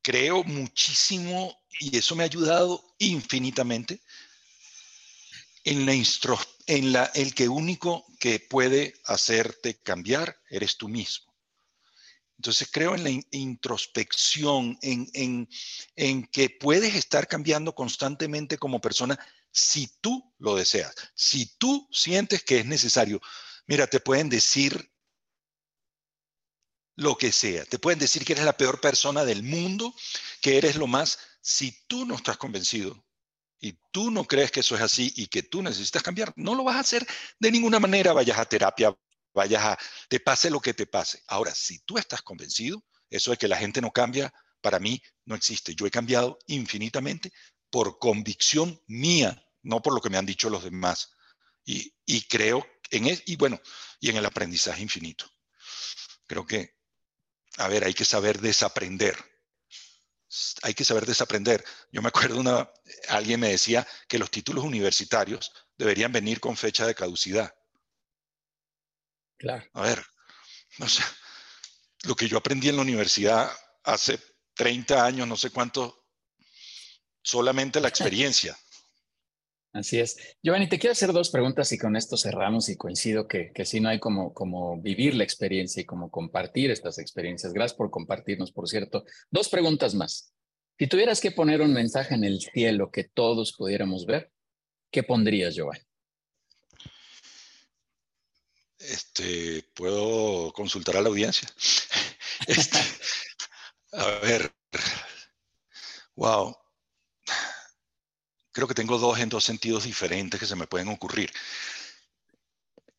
Creo 0.03 0.45
muchísimo 0.45 1.57
y 1.81 1.97
eso 1.97 2.15
me 2.15 2.25
ha 2.25 2.27
ayudado 2.27 2.95
infinitamente 2.99 4.01
en 5.65 5.87
la, 5.87 5.95
en 6.67 6.93
la 6.93 7.05
el 7.15 7.35
que 7.35 7.49
único 7.49 8.05
que 8.21 8.39
puede 8.39 8.95
hacerte 9.07 9.81
cambiar 9.81 10.39
eres 10.51 10.77
tú 10.77 10.89
mismo. 10.89 11.24
Entonces 12.37 12.69
creo 12.71 12.95
en 12.95 13.05
la 13.05 13.11
introspección, 13.31 14.79
en, 14.83 15.09
en, 15.15 15.49
en 15.97 16.27
que 16.27 16.51
puedes 16.51 16.95
estar 16.95 17.27
cambiando 17.29 17.75
constantemente 17.75 18.59
como 18.59 18.81
persona 18.81 19.19
si 19.51 19.89
tú 20.01 20.35
lo 20.39 20.57
deseas, 20.57 20.95
si 21.15 21.57
tú 21.57 21.89
sientes 21.93 22.43
que 22.43 22.59
es 22.59 22.67
necesario. 22.67 23.21
Mira, 23.67 23.87
te 23.87 24.01
pueden 24.01 24.29
decir 24.29 24.91
lo 26.97 27.17
que 27.17 27.33
sea. 27.33 27.65
Te 27.65 27.79
pueden 27.79 27.99
decir 27.99 28.25
que 28.25 28.33
eres 28.33 28.45
la 28.45 28.57
peor 28.57 28.81
persona 28.81 29.25
del 29.25 29.43
mundo, 29.43 29.95
que 30.41 30.59
eres 30.59 30.77
lo 30.77 30.87
más, 30.87 31.19
si 31.41 31.73
tú 31.87 32.05
no 32.05 32.15
estás 32.15 32.37
convencido 32.37 33.05
y 33.61 33.79
tú 33.91 34.11
no 34.11 34.25
crees 34.25 34.51
que 34.51 34.61
eso 34.61 34.75
es 34.75 34.83
así 34.83 35.13
y 35.17 35.27
que 35.27 35.43
tú 35.43 35.63
necesitas 35.63 36.03
cambiar, 36.03 36.33
no 36.37 36.55
lo 36.55 36.65
vas 36.65 36.77
a 36.77 36.81
hacer 36.81 37.07
de 37.39 37.51
ninguna 37.51 37.81
manera, 37.81 38.13
vayas 38.13 38.39
a 38.39 38.45
terapia, 38.45 38.95
vayas 39.35 39.63
a, 39.63 39.79
te 40.09 40.21
pase 40.21 40.49
lo 40.49 40.61
que 40.61 40.73
te 40.73 40.87
pase. 40.87 41.23
Ahora, 41.27 41.55
si 41.55 41.81
tú 41.81 41.99
estás 41.99 42.23
convencido, 42.23 42.85
eso 43.11 43.33
de 43.33 43.37
que 43.37 43.49
la 43.49 43.57
gente 43.57 43.81
no 43.81 43.93
cambia, 43.93 44.33
para 44.61 44.79
mí 44.79 45.03
no 45.27 45.35
existe. 45.35 45.75
Yo 45.75 45.87
he 45.87 45.91
cambiado 45.91 46.39
infinitamente 46.47 47.33
por 47.71 47.99
convicción 47.99 48.81
mía, 48.87 49.47
no 49.63 49.83
por 49.83 49.95
lo 49.95 50.01
que 50.01 50.09
me 50.09 50.17
han 50.17 50.27
dicho 50.27 50.49
los 50.49 50.65
demás. 50.65 51.11
Y, 51.67 51.93
creo 52.29 52.67
en 52.91 53.07
es, 53.07 53.23
y 53.27 53.37
bueno, 53.37 53.61
y 54.01 54.11
en 54.11 54.17
el 54.17 54.27
aprendizaje 54.27 54.83
infinito. 54.83 55.31
Creo 56.27 56.47
que, 56.47 56.77
a 57.59 57.69
ver, 57.69 57.85
hay 57.85 57.95
que 57.95 58.05
saber 58.05 58.41
desaprender. 58.41 59.17
Hay 60.63 60.75
que 60.75 60.85
saber 60.85 61.07
desaprender. 61.07 61.65
Yo 61.91 62.03
me 62.03 62.09
acuerdo 62.09 62.39
una, 62.39 62.71
alguien 63.09 63.41
me 63.41 63.49
decía 63.49 63.87
que 64.09 64.19
los 64.19 64.31
títulos 64.31 64.65
universitarios 64.65 65.53
deberían 65.77 66.13
venir 66.13 66.41
con 66.41 66.57
fecha 66.57 66.87
de 66.87 66.95
caducidad. 66.95 67.55
Claro. 69.45 69.63
A 69.75 69.83
ver, 69.83 70.03
o 70.81 70.89
sea, 70.89 71.05
lo 72.05 72.15
que 72.15 72.27
yo 72.27 72.39
aprendí 72.39 72.71
en 72.71 72.77
la 72.77 72.83
universidad 72.83 73.51
hace 73.83 74.19
30 74.55 75.05
años, 75.05 75.29
no 75.29 75.37
sé 75.37 75.51
cuánto, 75.51 76.07
solamente 77.23 77.79
la 77.79 77.89
experiencia. 77.89 78.57
Así 79.75 80.01
es. 80.01 80.17
Giovanni, 80.43 80.67
te 80.67 80.79
quiero 80.79 80.93
hacer 80.93 81.13
dos 81.13 81.29
preguntas 81.29 81.71
y 81.73 81.79
con 81.79 81.95
esto 81.95 82.17
cerramos 82.17 82.71
y 82.71 82.77
coincido 82.77 83.29
que, 83.29 83.51
que 83.53 83.67
sí 83.67 83.81
no 83.81 83.91
hay 83.91 84.01
como, 84.01 84.33
como 84.33 84.81
vivir 84.81 85.15
la 85.15 85.25
experiencia 85.25 85.83
y 85.83 85.85
como 85.85 86.11
compartir 86.11 86.71
estas 86.71 86.99
experiencias. 86.99 87.53
Gracias 87.53 87.77
por 87.77 87.91
compartirnos, 87.91 88.51
por 88.51 88.67
cierto. 88.67 89.05
Dos 89.31 89.51
preguntas 89.51 89.95
más. 89.95 90.33
Si 90.79 90.87
tuvieras 90.87 91.21
que 91.21 91.33
poner 91.33 91.61
un 91.61 91.75
mensaje 91.75 92.15
en 92.15 92.25
el 92.25 92.41
cielo 92.41 92.91
que 92.91 93.05
todos 93.05 93.53
pudiéramos 93.53 94.07
ver, 94.07 94.33
¿qué 94.91 95.03
pondrías, 95.03 95.55
Giovanni? 95.55 95.85
Este, 98.85 99.63
puedo 99.75 100.53
consultar 100.53 100.97
a 100.97 101.03
la 101.03 101.09
audiencia. 101.09 101.49
Este, 102.47 102.79
a 103.93 104.07
ver, 104.19 104.53
wow 106.17 106.55
creo 108.55 108.69
que 108.69 108.75
tengo 108.75 108.99
dos 108.99 109.19
en 109.19 109.29
dos 109.29 109.45
sentidos 109.45 109.85
diferentes 109.85 110.39
que 110.39 110.47
se 110.47 110.55
me 110.55 110.69
pueden 110.69 110.89
ocurrir. 110.89 111.31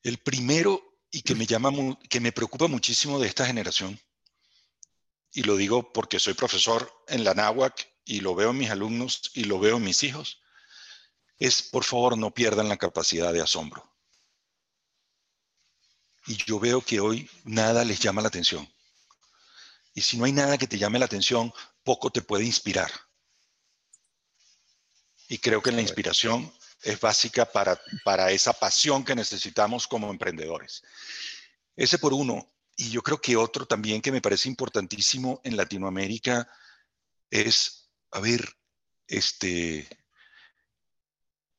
El 0.03 0.17
primero, 0.17 0.99
y 1.09 1.21
que 1.21 1.33
me 1.33 1.45
llama, 1.45 1.71
que 2.09 2.19
me 2.19 2.33
preocupa 2.33 2.67
muchísimo 2.67 3.19
de 3.19 3.29
esta 3.29 3.45
generación, 3.45 3.97
y 5.31 5.43
lo 5.43 5.55
digo 5.55 5.93
porque 5.93 6.19
soy 6.19 6.33
profesor 6.33 6.91
en 7.07 7.23
la 7.23 7.33
NAWAC 7.33 7.87
y 8.03 8.19
lo 8.19 8.35
veo 8.35 8.51
en 8.51 8.57
mis 8.57 8.69
alumnos 8.69 9.31
y 9.33 9.45
lo 9.45 9.57
veo 9.57 9.77
en 9.77 9.83
mis 9.85 10.03
hijos, 10.03 10.41
es 11.39 11.63
por 11.63 11.85
favor 11.85 12.17
no 12.17 12.33
pierdan 12.33 12.67
la 12.67 12.77
capacidad 12.77 13.31
de 13.31 13.41
asombro. 13.41 13.94
Y 16.27 16.37
yo 16.37 16.59
veo 16.59 16.81
que 16.81 16.99
hoy 16.99 17.29
nada 17.43 17.83
les 17.83 17.99
llama 17.99 18.21
la 18.21 18.29
atención. 18.29 18.67
Y 19.93 20.01
si 20.01 20.17
no 20.17 20.25
hay 20.25 20.31
nada 20.31 20.57
que 20.57 20.67
te 20.67 20.77
llame 20.77 20.99
la 20.99 21.05
atención, 21.05 21.53
poco 21.83 22.09
te 22.09 22.21
puede 22.21 22.43
inspirar. 22.43 22.91
Y 25.27 25.37
creo 25.37 25.61
que 25.61 25.71
la 25.71 25.81
inspiración 25.81 26.51
es 26.81 26.99
básica 26.99 27.45
para, 27.45 27.79
para 28.03 28.31
esa 28.31 28.53
pasión 28.53 29.03
que 29.03 29.15
necesitamos 29.15 29.87
como 29.87 30.09
emprendedores. 30.09 30.83
Ese 31.75 31.97
por 31.97 32.13
uno. 32.13 32.51
Y 32.75 32.89
yo 32.89 33.01
creo 33.01 33.21
que 33.21 33.37
otro 33.37 33.65
también 33.65 34.01
que 34.01 34.11
me 34.11 34.21
parece 34.21 34.49
importantísimo 34.49 35.39
en 35.43 35.55
Latinoamérica 35.55 36.49
es, 37.29 37.89
a 38.11 38.19
ver, 38.19 38.57
este, 39.07 39.87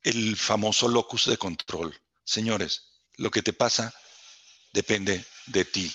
el 0.03 0.37
famoso 0.37 0.89
locus 0.89 1.27
de 1.27 1.39
control. 1.39 1.99
Señores, 2.25 3.01
lo 3.17 3.31
que 3.31 3.43
te 3.43 3.53
pasa 3.53 3.95
depende 4.77 5.24
de 5.47 5.64
ti. 5.64 5.91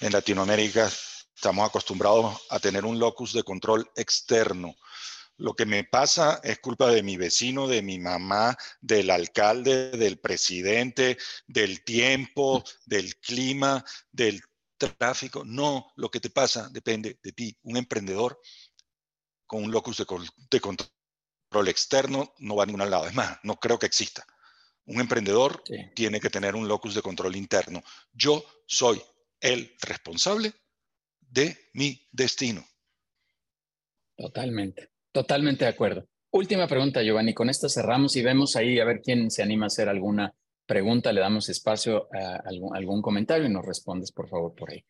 En 0.00 0.12
Latinoamérica 0.12 0.90
estamos 1.34 1.68
acostumbrados 1.68 2.40
a 2.48 2.60
tener 2.60 2.84
un 2.84 2.98
locus 2.98 3.32
de 3.32 3.42
control 3.42 3.90
externo, 3.96 4.76
lo 5.40 5.54
que 5.54 5.64
me 5.64 5.84
pasa 5.84 6.38
es 6.44 6.58
culpa 6.58 6.90
de 6.90 7.02
mi 7.02 7.16
vecino, 7.16 7.66
de 7.66 7.80
mi 7.80 7.98
mamá, 7.98 8.54
del 8.82 9.08
alcalde, 9.08 9.90
del 9.92 10.18
presidente, 10.18 11.16
del 11.46 11.82
tiempo, 11.82 12.62
del 12.84 13.16
clima, 13.16 13.82
del 14.12 14.42
tráfico. 14.76 15.42
No, 15.46 15.92
lo 15.96 16.10
que 16.10 16.20
te 16.20 16.28
pasa 16.28 16.68
depende 16.70 17.18
de 17.22 17.32
ti. 17.32 17.56
Un 17.62 17.78
emprendedor 17.78 18.38
con 19.46 19.64
un 19.64 19.70
locus 19.70 19.96
de, 19.96 20.60
control 20.60 21.68
externo 21.68 22.34
no 22.36 22.56
va 22.56 22.64
a 22.64 22.66
ningún 22.66 22.90
lado. 22.90 23.06
Es 23.06 23.14
más, 23.14 23.38
no 23.42 23.56
creo 23.56 23.78
que 23.78 23.86
exista. 23.86 24.26
Un 24.90 25.00
emprendedor 25.00 25.62
tiene 25.94 26.18
que 26.18 26.30
tener 26.30 26.56
un 26.56 26.66
locus 26.66 26.96
de 26.96 27.02
control 27.02 27.36
interno. 27.36 27.80
Yo 28.12 28.44
soy 28.66 29.00
el 29.40 29.72
responsable 29.80 30.52
de 31.20 31.56
mi 31.74 32.08
destino. 32.10 32.64
Totalmente. 34.16 34.90
Totalmente 35.12 35.64
de 35.64 35.70
acuerdo. 35.70 36.08
Última 36.32 36.66
pregunta, 36.66 37.02
Giovanni. 37.02 37.34
Con 37.34 37.48
esto 37.48 37.68
cerramos 37.68 38.16
y 38.16 38.22
vemos 38.22 38.56
ahí 38.56 38.80
a 38.80 38.84
ver 38.84 39.00
quién 39.00 39.30
se 39.30 39.44
anima 39.44 39.66
a 39.66 39.68
hacer 39.68 39.88
alguna 39.88 40.34
pregunta. 40.66 41.12
Le 41.12 41.20
damos 41.20 41.48
espacio 41.48 42.08
a 42.12 42.42
algún, 42.74 43.00
comentario 43.00 43.46
y 43.46 43.52
nos 43.52 43.64
respondes, 43.64 44.10
por 44.10 44.28
favor, 44.28 44.56
por 44.56 44.72
ahí. 44.72 44.84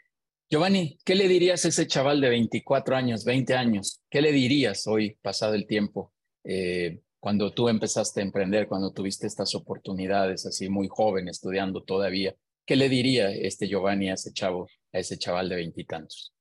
Giovanni, 0.51 0.99
¿qué 1.05 1.15
le 1.15 1.29
dirías 1.29 1.63
a 1.67 1.69
ese 1.69 1.87
chaval 1.87 2.23
de 2.23 2.31
24 2.31 2.97
años, 2.97 3.25
20 3.25 3.55
años? 3.55 4.01
¿Qué 4.11 4.23
le 4.23 4.33
dirías 4.33 4.87
hoy, 4.87 5.19
pasado 5.21 5.55
el 5.55 5.67
tiempo, 5.67 6.15
eh, 6.45 7.03
cuando 7.21 7.53
tú 7.53 7.69
empezaste 7.69 8.21
a 8.21 8.25
emprender, 8.25 8.67
cuando 8.67 8.93
tuviste 8.93 9.27
estas 9.27 9.55
oportunidades 9.55 10.47
así 10.47 10.69
muy 10.69 10.89
joven, 10.89 11.29
estudiando 11.29 11.85
todavía? 11.85 12.35
¿Qué 12.67 12.77
le 12.77 12.89
diría 12.89 13.31
este 13.31 13.69
Giovanni 13.69 14.11
a 14.11 14.15
ese 14.15 14.33
chavo, 14.33 14.67
a 14.93 14.99
ese 14.99 15.19
chaval 15.19 15.51
de 15.51 15.57
veintitantos? 15.57 16.33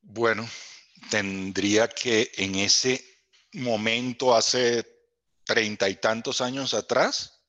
Bueno, 0.00 0.48
tendría 1.10 1.88
que 1.88 2.30
en 2.36 2.56
ese 2.56 3.04
momento, 3.52 4.34
hace 4.34 4.84
treinta 5.44 5.88
y 5.88 5.96
tantos 5.96 6.40
años 6.40 6.74
atrás, 6.74 7.44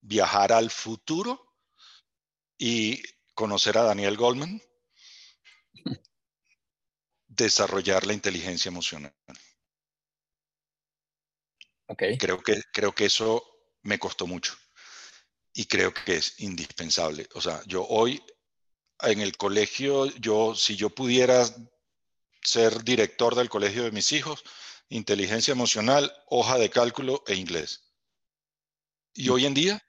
viajar 0.00 0.52
al 0.52 0.70
futuro 0.70 1.54
y 2.56 3.02
conocer 3.34 3.78
a 3.78 3.82
Daniel 3.82 4.16
Goldman, 4.16 4.60
desarrollar 7.44 8.06
la 8.06 8.12
inteligencia 8.12 8.68
emocional. 8.68 9.14
Okay. 11.86 12.18
Creo, 12.18 12.42
que, 12.42 12.62
creo 12.72 12.94
que 12.94 13.06
eso 13.06 13.42
me 13.82 13.98
costó 13.98 14.26
mucho 14.26 14.54
y 15.54 15.64
creo 15.64 15.92
que 15.92 16.16
es 16.16 16.40
indispensable. 16.40 17.28
O 17.34 17.40
sea, 17.40 17.62
yo 17.66 17.86
hoy 17.86 18.22
en 19.02 19.20
el 19.20 19.36
colegio, 19.36 20.06
yo, 20.16 20.54
si 20.54 20.76
yo 20.76 20.90
pudiera 20.90 21.46
ser 22.42 22.84
director 22.84 23.34
del 23.34 23.48
colegio 23.48 23.84
de 23.84 23.90
mis 23.90 24.12
hijos, 24.12 24.44
inteligencia 24.88 25.52
emocional, 25.52 26.12
hoja 26.26 26.58
de 26.58 26.70
cálculo 26.70 27.22
e 27.26 27.34
inglés. 27.34 27.84
Y 29.14 29.28
hoy 29.28 29.46
en 29.46 29.54
día, 29.54 29.82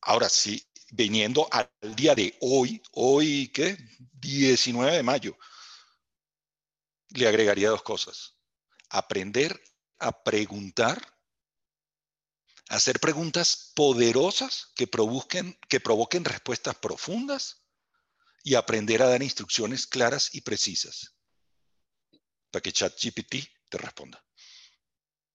ahora 0.00 0.28
sí, 0.28 0.66
viniendo 0.90 1.48
al 1.52 1.70
día 1.94 2.14
de 2.14 2.36
hoy, 2.40 2.82
hoy, 2.92 3.48
¿qué? 3.54 3.76
19 4.20 4.96
de 4.96 5.02
mayo, 5.02 5.38
le 7.10 7.28
agregaría 7.28 7.70
dos 7.70 7.82
cosas. 7.82 8.36
Aprender 8.90 9.60
a 9.98 10.22
preguntar, 10.22 11.00
hacer 12.68 13.00
preguntas 13.00 13.72
poderosas 13.74 14.72
que 14.74 14.86
provoquen, 14.86 15.58
que 15.68 15.80
provoquen 15.80 16.24
respuestas 16.24 16.76
profundas 16.76 17.64
y 18.44 18.54
aprender 18.54 19.02
a 19.02 19.08
dar 19.08 19.22
instrucciones 19.22 19.86
claras 19.86 20.34
y 20.34 20.42
precisas 20.42 21.16
para 22.50 22.62
que 22.62 22.72
ChatGPT 22.72 23.34
te 23.68 23.78
responda. 23.78 24.24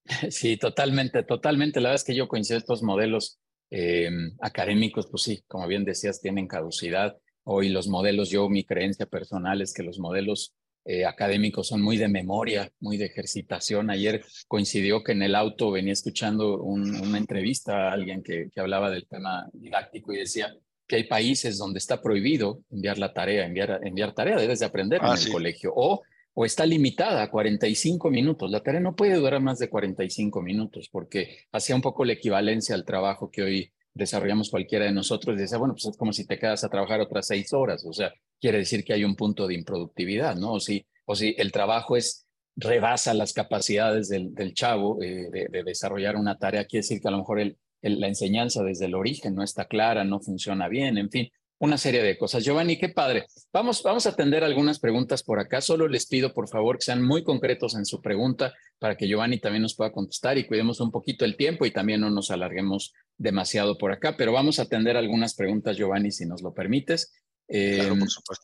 Sí, 0.31 0.57
totalmente, 0.57 1.23
totalmente. 1.23 1.79
La 1.79 1.89
verdad 1.89 2.01
es 2.01 2.03
que 2.03 2.15
yo 2.15 2.27
coincido 2.27 2.57
estos 2.57 2.83
modelos 2.83 3.39
em, 3.69 4.35
académicos, 4.41 5.07
pues 5.07 5.23
sí, 5.23 5.43
como 5.47 5.65
bien 5.67 5.85
decías, 5.85 6.19
tienen 6.19 6.47
caducidad. 6.47 7.17
Hoy 7.45 7.69
los 7.69 7.87
modelos, 7.87 8.29
yo 8.29 8.49
mi 8.49 8.65
creencia 8.65 9.05
personal 9.05 9.61
es 9.61 9.73
que 9.73 9.83
los 9.83 9.99
modelos 9.99 10.55
eh, 10.85 11.05
académicos 11.05 11.67
son 11.67 11.81
muy 11.81 11.97
de 11.97 12.07
memoria, 12.07 12.71
muy 12.79 12.97
de 12.97 13.05
ejercitación. 13.05 13.89
Ayer 13.89 14.23
coincidió 14.47 15.03
que 15.03 15.13
en 15.13 15.23
el 15.23 15.35
auto 15.35 15.71
venía 15.71 15.93
escuchando 15.93 16.61
una 16.61 17.17
entrevista 17.17 17.89
a 17.89 17.93
alguien 17.93 18.21
que, 18.21 18.49
que 18.53 18.59
hablaba 18.59 18.89
del 18.89 19.07
tema 19.07 19.49
didáctico 19.53 20.13
y 20.13 20.17
decía, 20.17 20.53
que 20.87 20.97
hay 20.97 21.03
países 21.05 21.57
donde 21.57 21.79
está 21.79 22.01
prohibido 22.01 22.61
enviar 22.69 22.97
la 22.97 23.13
tarea, 23.13 23.45
enviar, 23.45 23.79
enviar 23.83 24.13
tarea, 24.13 24.37
debes 24.37 24.59
de 24.59 24.65
aprender 24.65 24.99
en 25.01 25.07
ah, 25.07 25.15
el 25.15 25.31
colegio, 25.31 25.71
o, 25.75 26.01
o 26.33 26.45
está 26.45 26.65
limitada 26.65 27.23
a 27.23 27.31
45 27.31 28.09
minutos. 28.09 28.51
La 28.51 28.61
tarea 28.61 28.81
no 28.81 28.95
puede 28.95 29.15
durar 29.15 29.41
más 29.41 29.59
de 29.59 29.69
45 29.69 30.41
minutos 30.41 30.89
porque 30.91 31.45
hacía 31.51 31.75
un 31.75 31.81
poco 31.81 32.05
la 32.05 32.13
equivalencia 32.13 32.75
al 32.75 32.85
trabajo 32.85 33.31
que 33.31 33.43
hoy 33.43 33.71
desarrollamos 33.93 34.49
cualquiera 34.49 34.85
de 34.85 34.91
nosotros, 34.91 35.37
dice, 35.37 35.57
bueno, 35.57 35.73
pues 35.73 35.85
es 35.85 35.97
como 35.97 36.13
si 36.13 36.25
te 36.25 36.39
quedas 36.39 36.63
a 36.63 36.69
trabajar 36.69 36.99
otras 37.01 37.27
seis 37.27 37.53
horas, 37.53 37.85
o 37.85 37.93
sea, 37.93 38.11
quiere 38.39 38.57
decir 38.59 38.83
que 38.83 38.93
hay 38.93 39.03
un 39.03 39.15
punto 39.15 39.47
de 39.47 39.53
improductividad, 39.53 40.35
¿no? 40.35 40.53
O 40.53 40.59
si, 40.59 40.85
o 41.05 41.15
si 41.15 41.35
el 41.37 41.51
trabajo 41.51 41.95
es 41.95 42.25
rebasa 42.55 43.13
las 43.13 43.33
capacidades 43.33 44.09
del, 44.09 44.33
del 44.33 44.53
chavo 44.53 45.01
eh, 45.01 45.29
de, 45.31 45.63
desarrollar 45.63 46.15
una 46.15 46.37
tarea, 46.37 46.65
quiere 46.65 46.83
decir 46.83 47.01
que 47.01 47.07
a 47.07 47.11
lo 47.11 47.19
mejor 47.19 47.39
el, 47.39 47.57
la 47.81 48.07
enseñanza 48.07 48.63
desde 48.63 48.85
el 48.85 48.95
origen 48.95 49.35
no 49.35 49.43
está 49.43 49.65
clara, 49.65 50.03
no 50.03 50.19
funciona 50.19 50.67
bien, 50.67 50.97
en 50.97 51.09
fin, 51.09 51.29
una 51.59 51.77
serie 51.77 52.03
de 52.03 52.17
cosas. 52.17 52.43
Giovanni, 52.43 52.77
qué 52.77 52.89
padre. 52.89 53.25
Vamos, 53.53 53.81
vamos 53.83 54.05
a 54.05 54.09
atender 54.09 54.43
algunas 54.43 54.79
preguntas 54.79 55.23
por 55.23 55.39
acá. 55.39 55.61
Solo 55.61 55.87
les 55.87 56.05
pido, 56.07 56.33
por 56.33 56.49
favor, 56.49 56.77
que 56.77 56.83
sean 56.83 57.01
muy 57.01 57.23
concretos 57.23 57.75
en 57.75 57.85
su 57.85 58.01
pregunta 58.01 58.53
para 58.83 58.97
que 58.97 59.07
Giovanni 59.07 59.39
también 59.39 59.61
nos 59.61 59.75
pueda 59.75 59.93
contestar 59.93 60.37
y 60.37 60.45
cuidemos 60.45 60.81
un 60.81 60.91
poquito 60.91 61.23
el 61.23 61.37
tiempo 61.37 61.65
y 61.65 61.71
también 61.71 62.01
no 62.01 62.09
nos 62.09 62.31
alarguemos 62.31 62.93
demasiado 63.17 63.77
por 63.77 63.93
acá. 63.93 64.17
Pero 64.17 64.33
vamos 64.33 64.59
a 64.59 64.63
atender 64.63 64.97
algunas 64.97 65.35
preguntas, 65.35 65.77
Giovanni, 65.77 66.11
si 66.11 66.25
nos 66.25 66.41
lo 66.41 66.53
permites. 66.53 67.13
Eh, 67.47 67.89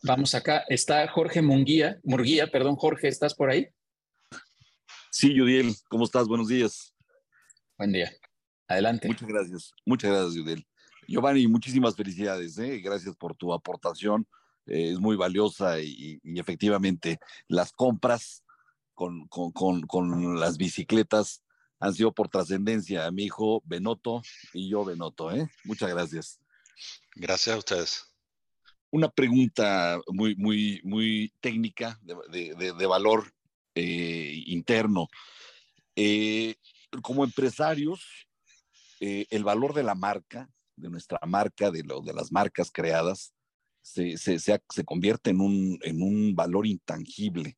vamos 0.04 0.36
acá. 0.36 0.64
Está 0.70 1.06
Jorge 1.10 1.42
Munguía. 1.42 2.00
Murguía, 2.06 2.50
perdón, 2.50 2.78
Jorge, 2.78 3.10
¿estás 3.10 3.36
por 3.36 3.50
ahí? 3.50 3.68
Sí, 5.12 5.34
Yudiel, 5.34 5.76
¿cómo 5.90 6.06
estás? 6.06 6.26
Buenos 6.26 6.48
días. 6.48 6.96
Buen 7.78 7.92
día. 7.92 8.10
Adelante. 8.70 9.10
Muchas 9.10 9.28
gracias. 9.28 9.74
Muchas 9.86 10.10
gracias, 10.10 10.36
Yudiel. 10.36 10.66
Giovanni, 11.06 11.48
muchísimas 11.50 11.98
felicidades. 11.98 12.58
¿eh? 12.60 12.80
Gracias 12.80 13.14
por 13.18 13.36
tu 13.36 13.52
aportación. 13.52 14.26
Eh, 14.68 14.92
es 14.92 15.00
muy 15.00 15.18
valiosa 15.18 15.82
y, 15.82 16.22
efectivamente 16.24 17.20
las 17.50 17.74
compras 17.74 18.46
con, 19.30 19.86
con, 19.88 20.40
las 20.40 20.58
bicicletas 20.58 21.42
han 21.80 21.94
sido 21.94 22.12
por 22.12 22.28
trascendencia. 22.28 23.10
Mi 23.12 23.26
hijo 23.26 23.62
Benoto 23.66 24.22
y 24.54 24.70
yo 24.70 24.84
Benoto. 24.84 25.32
¿eh? 25.32 25.50
Muchas 25.64 25.90
gracias. 25.90 26.40
Gracias 27.16 27.56
a 27.56 27.60
ustedes. 27.60 28.14
Una 28.92 29.10
pregunta 29.10 30.00
muy, 30.08 30.36
muy, 30.36 30.82
muy 30.84 31.34
técnica 31.40 32.00
de, 32.02 32.56
de, 32.56 32.86
valor 32.86 33.32
eh, 33.76 34.44
interno. 34.48 35.08
como 37.02 37.24
empresarios, 37.24 38.28
el 39.00 39.44
valor 39.44 39.74
de 39.74 39.84
la 39.84 39.96
marca 39.96 40.50
de 40.76 40.90
nuestra 40.90 41.20
marca, 41.26 41.72
de, 41.72 41.84
lo, 41.84 42.02
de 42.02 42.14
las 42.14 42.32
marcas 42.32 42.72
creadas, 42.72 43.34
se, 43.82 44.18
se, 44.18 44.40
se, 44.40 44.60
convierte 44.86 45.30
en 45.30 45.42
un, 45.42 45.80
en 45.84 46.02
un 46.02 46.36
valor 46.36 46.66
intangible 46.66 47.58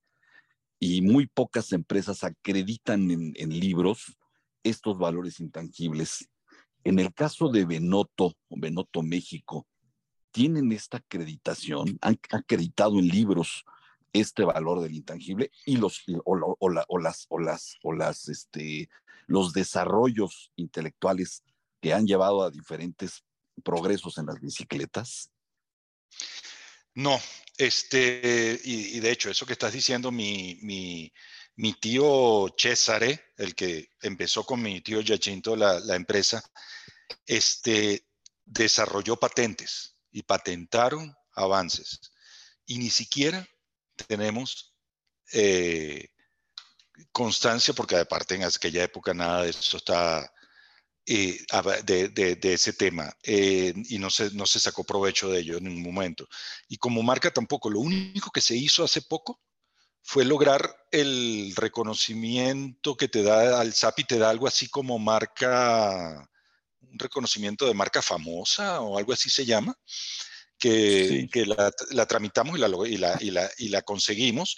y 0.84 1.03
muy 1.03 1.27
pocas 1.27 1.73
empresas 1.73 2.23
acreditan 2.23 3.11
en, 3.11 3.59
libros 3.59 4.17
estos 4.63 4.97
valores 4.97 5.39
intangibles. 5.39 6.27
En 6.84 6.97
el 6.97 7.13
caso 7.13 7.49
de 7.49 7.65
Benoto, 7.65 8.34
Benoto 8.49 9.03
México, 9.03 9.67
tienen 10.32 10.71
esta 10.71 10.97
acreditación, 10.97 11.99
han 12.01 12.19
acreditado 12.32 12.97
en 12.97 13.09
libros 13.09 13.63
este 14.11 14.43
valor 14.43 14.82
del 14.82 14.95
intangible 14.95 15.51
y 15.67 15.77
los 15.77 16.03
o 16.25 16.69
las 16.69 16.86
o 16.88 16.99
las 17.39 17.77
o 17.84 17.93
las 17.93 18.27
este 18.27 18.89
los 19.27 19.53
desarrollos 19.53 20.51
intelectuales 20.55 21.43
que 21.79 21.93
han 21.93 22.07
llevado 22.07 22.41
a 22.41 22.49
diferentes 22.49 23.23
progresos 23.63 24.17
en 24.17 24.25
las 24.25 24.41
bicicletas? 24.41 25.32
No, 26.95 27.19
este, 27.62 28.59
y, 28.64 28.99
de 28.99 29.12
hecho, 29.12 29.30
eso 29.30 29.45
que 29.45 29.53
estás 29.53 29.74
diciendo, 29.74 30.12
mi, 30.12 30.57
mi, 30.64 31.74
tío 31.74 32.47
Cesare, 32.57 33.34
el 33.38 33.53
que 33.53 33.91
empezó 34.01 34.43
con 34.43 34.64
mi 34.64 34.82
tío 34.82 35.01
Giacinto 35.01 35.55
la, 35.55 35.80
la 35.80 35.95
empresa, 35.95 36.43
este, 37.26 38.07
desarrolló 38.45 39.18
patentes 39.18 39.95
y 40.12 40.24
patentaron 40.24 41.16
avances. 41.36 41.99
Y 42.66 42.80
ni 42.80 42.89
siquiera 42.89 43.47
tenemos 44.07 44.74
eh, 45.32 46.09
constancia, 47.12 47.76
porque 47.76 47.97
aparte 47.97 48.34
en 48.34 48.43
aquella 48.43 48.84
época 48.84 49.14
nada 49.14 49.43
de 49.43 49.51
eso 49.51 49.78
está 49.78 50.30
eh, 51.14 51.45
de, 51.84 52.53
ese 52.53 52.72
tema 52.72 53.14
eh, 53.24 53.74
y 53.89 53.99
no 53.99 54.09
se, 54.09 54.32
no 54.32 54.45
se 54.45 54.62
sacó 54.62 54.86
provecho 54.86 55.30
de 55.30 55.39
ello 55.39 55.57
en 55.57 55.66
ningún 55.66 55.93
momento. 55.93 56.28
Y 56.70 56.78
como 56.78 57.03
marca 57.03 57.32
tampoco, 57.32 57.70
lo 57.70 57.82
único 57.82 58.32
que 58.32 58.39
se 58.39 58.55
hizo 58.55 58.84
hace 58.84 59.01
poco 59.01 59.41
fue 60.01 60.24
lograr 60.24 60.74
el 60.89 61.53
reconocimiento 61.55 62.95
que 62.95 63.09
te 63.09 63.24
da 63.24 63.59
al 63.59 63.74
SAPI, 63.74 64.05
te 64.05 64.18
da 64.20 64.30
algo 64.30 64.47
así 64.47 64.70
como 64.70 64.99
marca, 64.99 66.30
un 66.80 66.97
reconocimiento 66.97 67.66
de 67.66 67.74
marca 67.74 68.01
famosa 68.01 68.80
o 68.80 68.97
algo 68.97 69.12
así 69.12 69.30
se 69.30 69.45
llama, 69.45 69.78
que, 70.57 71.28
que 71.30 71.45
la, 71.45 71.74
la, 71.89 72.05
tramitamos 72.05 72.57
y 72.57 72.62
la, 72.62 72.68
y, 72.88 72.97
la, 72.97 73.18
y, 73.20 73.32
la, 73.32 73.51
y 73.57 73.68
la 73.68 73.82
conseguimos, 73.82 74.57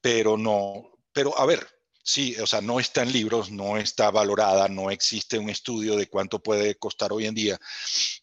pero 0.00 0.36
no, 0.36 0.98
pero 1.12 1.38
a 1.38 1.46
ver, 1.46 1.66
Sí, 2.08 2.36
o 2.36 2.46
sea, 2.46 2.60
no 2.60 2.78
está 2.78 3.02
en 3.02 3.12
libros, 3.12 3.50
no 3.50 3.76
está 3.76 4.12
valorada, 4.12 4.68
no 4.68 4.92
existe 4.92 5.40
un 5.40 5.50
estudio 5.50 5.96
de 5.96 6.06
cuánto 6.06 6.40
puede 6.40 6.76
costar 6.76 7.12
hoy 7.12 7.26
en 7.26 7.34
día, 7.34 7.58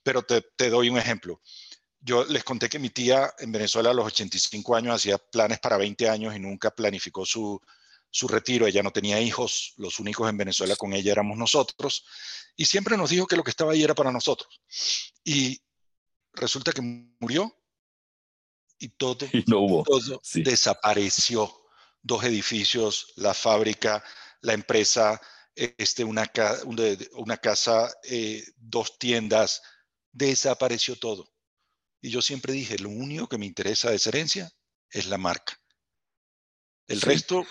pero 0.01 0.23
te, 0.23 0.69
doy 0.69 0.87
un 0.87 0.97
ejemplo. 0.97 1.41
Yo 1.99 2.23
les 2.23 2.45
conté 2.45 2.69
que 2.69 2.79
mi 2.79 2.91
tía 2.91 3.33
en 3.39 3.51
Venezuela 3.51 3.89
a 3.89 3.93
los 3.93 4.05
85 4.05 4.77
años 4.77 4.95
hacía 4.95 5.17
planes 5.17 5.59
para 5.59 5.75
20 5.75 6.07
años 6.07 6.33
y 6.33 6.39
nunca 6.39 6.71
planificó 6.71 7.25
su, 7.25 7.59
su 8.09 8.29
retiro. 8.29 8.65
Ella 8.65 8.83
no 8.83 8.91
tenía 8.91 9.19
hijos, 9.19 9.73
los 9.75 9.99
únicos 9.99 10.29
en 10.29 10.37
Venezuela 10.37 10.77
con 10.77 10.93
ella 10.93 11.11
éramos 11.11 11.37
nosotros, 11.37 12.05
y 12.55 12.63
siempre 12.63 12.95
nos 12.95 13.09
dijo 13.09 13.27
que 13.27 13.35
lo 13.35 13.43
que 13.43 13.51
estaba 13.51 13.73
ahí 13.73 13.83
era 13.83 13.95
para 13.95 14.13
nosotros. 14.13 14.61
Y 15.25 15.61
resulta 16.31 16.71
que 16.71 16.81
murió 17.19 17.53
y 18.79 18.87
todo, 18.87 19.17
desapareció 20.35 21.62
dos 22.03 22.23
edificios, 22.25 23.13
la 23.15 23.33
fábrica, 23.33 24.03
la 24.41 24.53
empresa, 24.53 25.19
este, 25.55 26.03
una, 26.03 26.31
una 27.13 27.37
casa, 27.37 27.91
eh, 28.03 28.43
dos 28.57 28.99
tiendas, 28.99 29.61
desapareció 30.11 30.97
todo. 30.97 31.33
Y 32.01 32.09
yo 32.11 32.21
siempre 32.21 32.53
dije, 32.53 32.77
lo 32.77 32.89
único 32.89 33.27
que 33.27 33.37
me 33.37 33.45
interesa 33.45 33.89
de 33.89 33.95
esa 33.95 34.09
herencia 34.09 34.51
es 34.91 35.07
la 35.07 35.17
marca. 35.17 35.59
El 36.87 36.99
resto, 37.01 37.47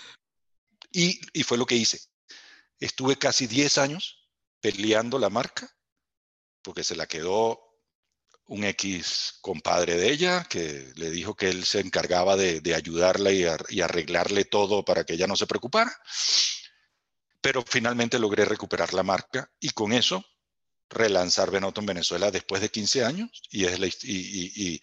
y, 0.91 1.19
y 1.33 1.43
fue 1.43 1.57
lo 1.57 1.65
que 1.65 1.75
hice. 1.75 1.99
Estuve 2.79 3.17
casi 3.17 3.47
10 3.47 3.79
años 3.79 4.29
peleando 4.61 5.17
la 5.17 5.29
marca, 5.29 5.75
porque 6.61 6.83
se 6.83 6.95
la 6.95 7.07
quedó 7.07 7.72
un 8.47 8.63
ex 8.63 9.37
compadre 9.41 9.95
de 9.95 10.11
ella 10.11 10.45
que 10.49 10.91
le 10.95 11.09
dijo 11.09 11.35
que 11.35 11.49
él 11.49 11.65
se 11.65 11.79
encargaba 11.79 12.35
de, 12.35 12.75
ayudarla 12.75 13.31
y, 13.31 13.81
arreglarle 13.81 14.45
todo 14.45 14.83
para 14.83 15.05
que 15.05 15.13
ella 15.13 15.27
no 15.27 15.35
se 15.35 15.47
preocupara. 15.47 15.91
Pero 17.41 17.63
finalmente 17.65 18.19
logré 18.19 18.45
recuperar 18.45 18.93
la 18.93 19.03
marca 19.03 19.51
y 19.59 19.69
con 19.69 19.93
eso 19.93 20.23
relanzar 20.89 21.51
Benotto 21.51 21.81
en 21.81 21.87
Venezuela 21.87 22.31
después 22.31 22.61
de 22.61 22.69
15 22.69 23.03
años. 23.03 23.29
Y, 23.49 23.65
es 23.65 24.03
y, 24.03 24.81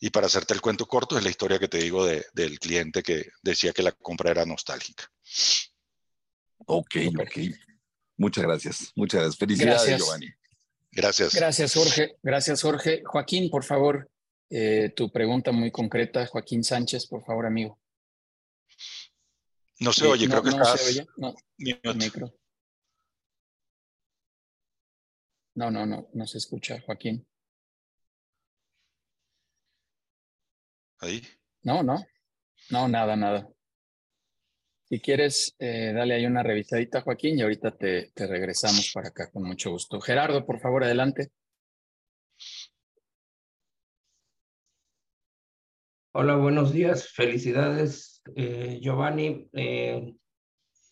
y, 0.00 0.10
para 0.10 0.26
hacerte 0.26 0.54
el 0.54 0.60
cuento 0.60 0.86
corto, 0.86 1.16
es 1.16 1.24
la 1.24 1.30
historia 1.30 1.58
que 1.58 1.68
te 1.68 1.78
digo 1.78 2.06
del 2.06 2.58
cliente 2.58 3.02
que 3.02 3.30
decía 3.42 3.72
que 3.72 3.82
la 3.82 3.92
compra 3.92 4.30
era 4.30 4.44
nostálgica. 4.44 5.10
Ok, 6.66 6.96
ok. 7.18 7.38
Muchas 8.16 8.44
gracias. 8.44 8.92
Muchas 8.94 9.20
gracias. 9.20 9.38
Felicidades, 9.38 9.98
Giovanni. 9.98 10.28
Gracias. 10.96 11.34
Gracias, 11.34 11.74
Jorge. 11.74 12.16
Gracias, 12.22 12.62
Jorge. 12.62 13.02
Joaquín, 13.04 13.50
por 13.50 13.64
favor, 13.64 14.10
eh, 14.48 14.90
tu 14.96 15.12
pregunta 15.12 15.52
muy 15.52 15.70
concreta. 15.70 16.26
Joaquín 16.26 16.64
Sánchez, 16.64 17.06
por 17.06 17.22
favor, 17.22 17.44
amigo. 17.44 17.78
No 19.78 19.92
se 19.92 20.06
oye, 20.06 20.26
creo 20.26 20.42
que 20.42 20.50
no 20.52 20.64
Se 20.64 20.88
oye? 20.88 21.06
No, 21.18 21.34
micro. 21.94 22.32
No, 25.54 25.70
no, 25.70 25.84
no, 25.84 26.08
no 26.14 26.26
se 26.26 26.38
escucha, 26.38 26.80
Joaquín. 26.80 27.26
¿Ahí? 31.00 31.22
No, 31.62 31.82
no. 31.82 32.06
No, 32.70 32.88
nada, 32.88 33.16
nada. 33.16 33.46
Si 34.88 35.00
quieres, 35.00 35.56
eh, 35.58 35.92
dale 35.92 36.14
ahí 36.14 36.26
una 36.26 36.44
revisadita, 36.44 37.00
Joaquín, 37.00 37.36
y 37.36 37.42
ahorita 37.42 37.72
te, 37.72 38.12
te 38.14 38.24
regresamos 38.28 38.92
para 38.94 39.08
acá 39.08 39.28
con 39.32 39.42
mucho 39.42 39.72
gusto. 39.72 40.00
Gerardo, 40.00 40.46
por 40.46 40.60
favor, 40.60 40.84
adelante. 40.84 41.32
Hola, 46.12 46.36
buenos 46.36 46.72
días. 46.72 47.08
Felicidades, 47.08 48.22
eh, 48.36 48.78
Giovanni. 48.80 49.48
Eh, 49.54 50.14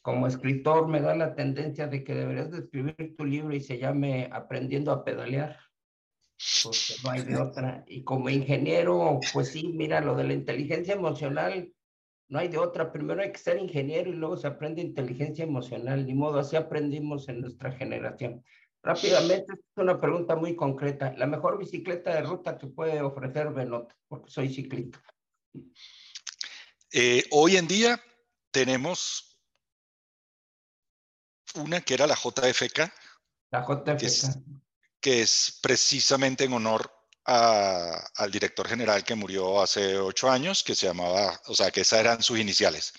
como 0.03 0.27
escritor 0.27 0.89
me 0.89 1.01
da 1.01 1.15
la 1.15 1.37
tendencia 1.37 1.87
de 1.87 2.03
que 2.03 2.15
deberías 2.15 2.51
de 2.51 2.59
escribir 2.59 3.15
tu 3.17 3.25
libro 3.25 3.55
y 3.55 3.61
se 3.61 3.79
llame 3.79 4.29
Aprendiendo 4.33 4.91
a 4.91 5.05
pedalear, 5.05 5.57
porque 6.65 6.95
no 7.05 7.11
hay 7.11 7.23
de 7.23 7.37
otra. 7.41 7.85
Y 7.87 8.03
como 8.03 8.29
ingeniero, 8.29 9.21
pues 9.33 9.53
sí, 9.53 9.69
mira, 9.73 10.01
lo 10.01 10.17
de 10.17 10.25
la 10.25 10.33
inteligencia 10.33 10.95
emocional 10.95 11.73
no 12.35 12.41
hay 12.41 12.49
de 12.49 12.59
otra. 12.59 12.91
Primero 12.91 13.23
hay 13.23 13.31
que 13.31 13.39
ser 13.39 13.59
ingeniero 13.59 14.11
y 14.11 14.15
luego 14.15 14.37
se 14.37 14.49
aprende 14.49 14.83
inteligencia 14.83 15.45
emocional. 15.45 16.05
Ni 16.05 16.15
modo, 16.15 16.41
así 16.41 16.57
aprendimos 16.57 17.29
en 17.29 17.41
nuestra 17.41 17.71
generación. 17.71 18.45
Rápidamente, 18.83 19.53
es 19.53 19.61
una 19.77 20.01
pregunta 20.01 20.35
muy 20.35 20.57
concreta. 20.57 21.15
La 21.17 21.29
mejor 21.29 21.59
bicicleta 21.59 22.13
de 22.13 22.23
ruta 22.23 22.59
que 22.59 22.67
puede 22.67 23.01
ofrecer 23.01 23.53
Benot, 23.53 23.95
porque 24.09 24.33
soy 24.33 24.53
ciclista. 24.53 25.01
Eh, 26.91 27.23
hoy 27.31 27.57
en 27.57 27.69
día 27.69 28.03
tenemos 28.51 29.39
una 31.55 31.83
que 31.83 31.95
era 31.95 32.09
la 32.09 32.17
JFK. 32.17 32.93
La 33.53 33.65
JFK. 33.65 33.97
Que 33.97 34.07
es, 34.07 34.39
que 35.01 35.21
es 35.23 35.61
precisamente 35.63 36.43
en 36.43 36.53
honor 36.53 36.91
al 37.25 38.31
director 38.31 38.69
general 38.69 39.05
que 39.05 39.15
murió 39.15 39.63
hace 39.63 39.99
ocho 39.99 40.31
años, 40.31 40.63
que 40.63 40.75
se 40.75 40.87
llamaba, 40.87 41.41
o 41.47 41.55
sea, 41.55 41.71
que 41.71 41.81
esas 41.81 42.01
eran 42.01 42.23
sus 42.23 42.39
iniciales. 42.39 42.93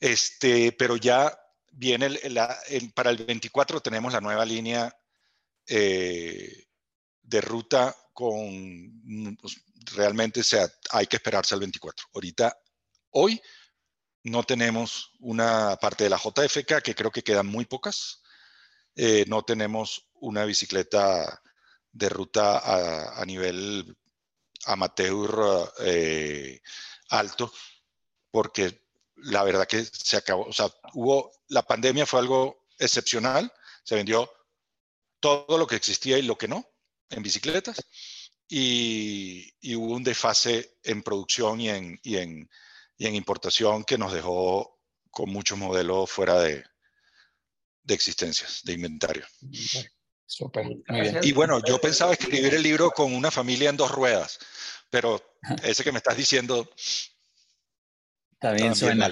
Este, 0.00 0.72
pero 0.72 0.96
ya 0.96 1.38
viene 1.72 2.18
para 2.94 3.10
el 3.10 3.18
24 3.18 3.80
tenemos 3.80 4.12
la 4.12 4.20
nueva 4.20 4.44
línea 4.44 4.94
eh, 5.66 6.66
de 7.22 7.40
ruta 7.40 7.94
con, 8.12 9.36
pues, 9.40 9.60
realmente 9.94 10.42
sea, 10.42 10.68
hay 10.90 11.06
que 11.06 11.16
esperarse 11.16 11.54
al 11.54 11.60
24. 11.60 12.06
Ahorita, 12.14 12.58
hoy, 13.10 13.40
no 14.22 14.42
tenemos 14.42 15.12
una 15.20 15.76
parte 15.76 16.04
de 16.04 16.10
la 16.10 16.18
JFK, 16.18 16.82
que 16.82 16.94
creo 16.94 17.10
que 17.10 17.22
quedan 17.22 17.46
muy 17.46 17.64
pocas. 17.66 18.22
Eh, 18.94 19.24
no 19.28 19.42
tenemos 19.42 20.08
una 20.14 20.44
bicicleta 20.44 21.42
de 21.96 22.08
ruta 22.08 23.20
a, 23.20 23.24
nivel 23.24 23.96
amateur 24.66 25.72
eh, 25.80 26.60
alto, 27.08 27.52
porque 28.30 28.82
la 29.16 29.42
verdad 29.44 29.66
que 29.66 29.84
se 29.84 30.16
acabó, 30.16 30.44
o 30.44 30.52
sea, 30.52 30.70
hubo, 30.92 31.32
la 31.48 31.62
pandemia 31.62 32.04
fue 32.04 32.20
algo 32.20 32.66
excepcional, 32.78 33.50
se 33.82 33.94
vendió 33.94 34.30
todo 35.20 35.56
lo 35.56 35.66
que 35.66 35.76
existía 35.76 36.18
y 36.18 36.22
lo 36.22 36.36
que 36.36 36.48
no 36.48 36.68
en 37.08 37.22
bicicletas, 37.22 37.76
y, 38.48 39.54
y 39.60 39.74
hubo 39.74 39.94
un 39.94 40.04
desfase 40.04 40.76
en 40.82 41.02
producción 41.02 41.60
y 41.60 41.70
en, 41.70 41.98
y, 42.02 42.16
en, 42.16 42.50
y 42.98 43.06
en 43.06 43.14
importación 43.14 43.84
que 43.84 43.96
nos 43.96 44.12
dejó 44.12 44.78
con 45.10 45.30
muchos 45.30 45.56
modelos 45.56 46.10
fuera 46.10 46.40
de, 46.40 46.62
de 47.84 47.94
existencias, 47.94 48.60
de 48.64 48.74
inventario. 48.74 49.24
Súper. 50.26 50.66
Y 51.22 51.32
bueno, 51.32 51.60
yo 51.64 51.80
pensaba 51.80 52.12
escribir 52.12 52.54
el 52.54 52.62
libro 52.62 52.90
con 52.90 53.14
una 53.14 53.30
familia 53.30 53.70
en 53.70 53.76
dos 53.76 53.92
ruedas, 53.92 54.38
pero 54.90 55.22
ese 55.62 55.84
que 55.84 55.92
me 55.92 55.98
estás 55.98 56.16
diciendo. 56.16 56.68
También 58.38 58.74
suena. 58.74 59.10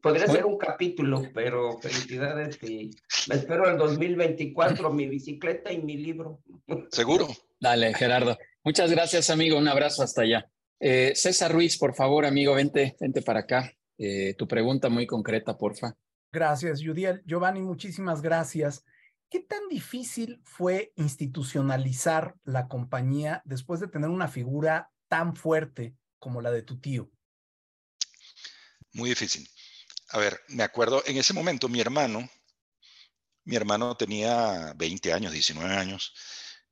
Podría 0.00 0.28
ser 0.28 0.46
un 0.46 0.58
capítulo, 0.58 1.24
pero 1.34 1.78
felicidades 1.80 2.62
y 2.62 2.90
me 3.28 3.34
espero 3.34 3.68
el 3.68 3.76
2024 3.76 4.92
mi 4.92 5.08
bicicleta 5.08 5.72
y 5.72 5.82
mi 5.82 5.96
libro. 5.96 6.40
Seguro. 6.92 7.26
Dale, 7.58 7.92
Gerardo. 7.94 8.38
Muchas 8.62 8.90
gracias, 8.92 9.28
amigo. 9.30 9.58
Un 9.58 9.66
abrazo 9.66 10.04
hasta 10.04 10.22
allá. 10.22 10.48
Eh, 10.78 11.12
César 11.16 11.52
Ruiz, 11.52 11.78
por 11.78 11.94
favor, 11.94 12.26
amigo, 12.26 12.54
vente, 12.54 12.96
vente 13.00 13.22
para 13.22 13.40
acá. 13.40 13.72
Eh, 13.98 14.34
tu 14.38 14.46
pregunta 14.46 14.88
muy 14.88 15.06
concreta, 15.06 15.56
porfa. 15.56 15.96
Gracias, 16.32 16.80
Judiel. 16.84 17.22
Giovanni, 17.26 17.60
muchísimas 17.60 18.22
gracias. 18.22 18.84
¿Qué 19.34 19.40
tan 19.40 19.68
difícil 19.68 20.40
fue 20.44 20.92
institucionalizar 20.94 22.36
la 22.44 22.68
compañía 22.68 23.42
después 23.44 23.80
de 23.80 23.88
tener 23.88 24.08
una 24.08 24.28
figura 24.28 24.92
tan 25.08 25.34
fuerte 25.34 25.96
como 26.20 26.40
la 26.40 26.52
de 26.52 26.62
tu 26.62 26.78
tío? 26.78 27.10
Muy 28.92 29.08
difícil. 29.08 29.50
A 30.10 30.18
ver, 30.18 30.40
me 30.50 30.62
acuerdo, 30.62 31.02
en 31.04 31.16
ese 31.16 31.32
momento 31.32 31.68
mi 31.68 31.80
hermano, 31.80 32.30
mi 33.42 33.56
hermano 33.56 33.96
tenía 33.96 34.72
20 34.76 35.12
años, 35.12 35.32
19 35.32 35.74
años, 35.74 36.14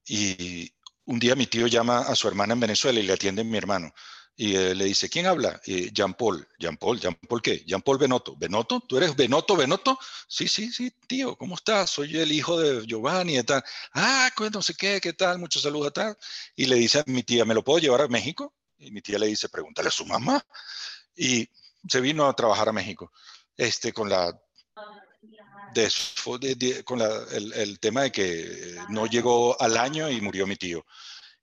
y 0.07 0.73
un 1.05 1.19
día 1.19 1.35
mi 1.35 1.49
tío 1.49 1.67
llama 1.67 1.99
a 1.99 2.15
su 2.15 2.29
hermana 2.29 2.53
en 2.53 2.61
Venezuela 2.61 3.01
y 3.01 3.03
le 3.03 3.15
atiende 3.15 3.43
mi 3.43 3.59
hermano 3.59 3.93
y 4.35 4.57
eh, 4.57 4.75
le 4.75 4.87
dice, 4.87 5.11
¿quién 5.11 5.27
habla? 5.27 5.61
Jean 5.65 6.15
Paul. 6.15 6.49
Jean 6.59 6.77
Paul, 6.77 6.99
Jean 6.99 7.15
Paul 7.15 7.43
qué? 7.43 7.63
Jean 7.67 7.83
Paul 7.83 7.99
Benotto. 7.99 8.35
¿Benotto? 8.37 8.81
¿Tú 8.81 8.97
eres 8.97 9.15
Benotto, 9.15 9.57
Benotto? 9.57 9.99
Sí, 10.27 10.49
sí, 10.49 10.73
sí, 10.73 10.91
tío, 11.07 11.37
¿cómo 11.37 11.55
estás? 11.55 11.91
Soy 11.91 12.19
el 12.19 12.33
hijo 12.33 12.59
de 12.59 12.87
Giovanni 12.87 13.39
y 13.39 13.43
tal. 13.43 13.63
Ah, 13.93 14.31
no 14.53 14.63
sé 14.63 14.75
qué, 14.75 15.01
qué 15.01 15.13
tal, 15.13 15.39
muchos 15.39 15.63
saludos, 15.63 15.93
tal. 15.93 16.17
Y 16.57 16.67
le 16.67 16.77
dice 16.77 17.01
a 17.01 17.05
mi 17.07 17.23
tía, 17.23 17.45
¿me 17.45 17.55
lo 17.55 17.63
puedo 17.63 17.79
llevar 17.79 18.01
a 18.01 18.09
México? 18.09 18.55
Y 18.79 18.91
mi 18.91 19.03
tía 19.03 19.19
le 19.19 19.27
dice, 19.27 19.49
pregúntale 19.49 19.89
a 19.89 19.93
su 19.93 20.07
mamá. 20.07 20.45
Y 21.15 21.49
se 21.87 22.01
vino 22.01 22.27
a 22.27 22.35
trabajar 22.35 22.71
a 22.71 22.73
México, 22.73 23.13
este, 23.57 23.93
con 23.93 24.09
la... 24.09 24.33
con 26.85 26.99
la, 26.99 27.27
el, 27.33 27.53
el 27.53 27.79
tema 27.79 28.03
de 28.03 28.13
que 28.13 28.77
no 28.89 29.07
llegó 29.07 29.61
al 29.61 29.77
año 29.77 30.11
y 30.11 30.21
murió 30.21 30.47
mi 30.47 30.57
tío. 30.57 30.87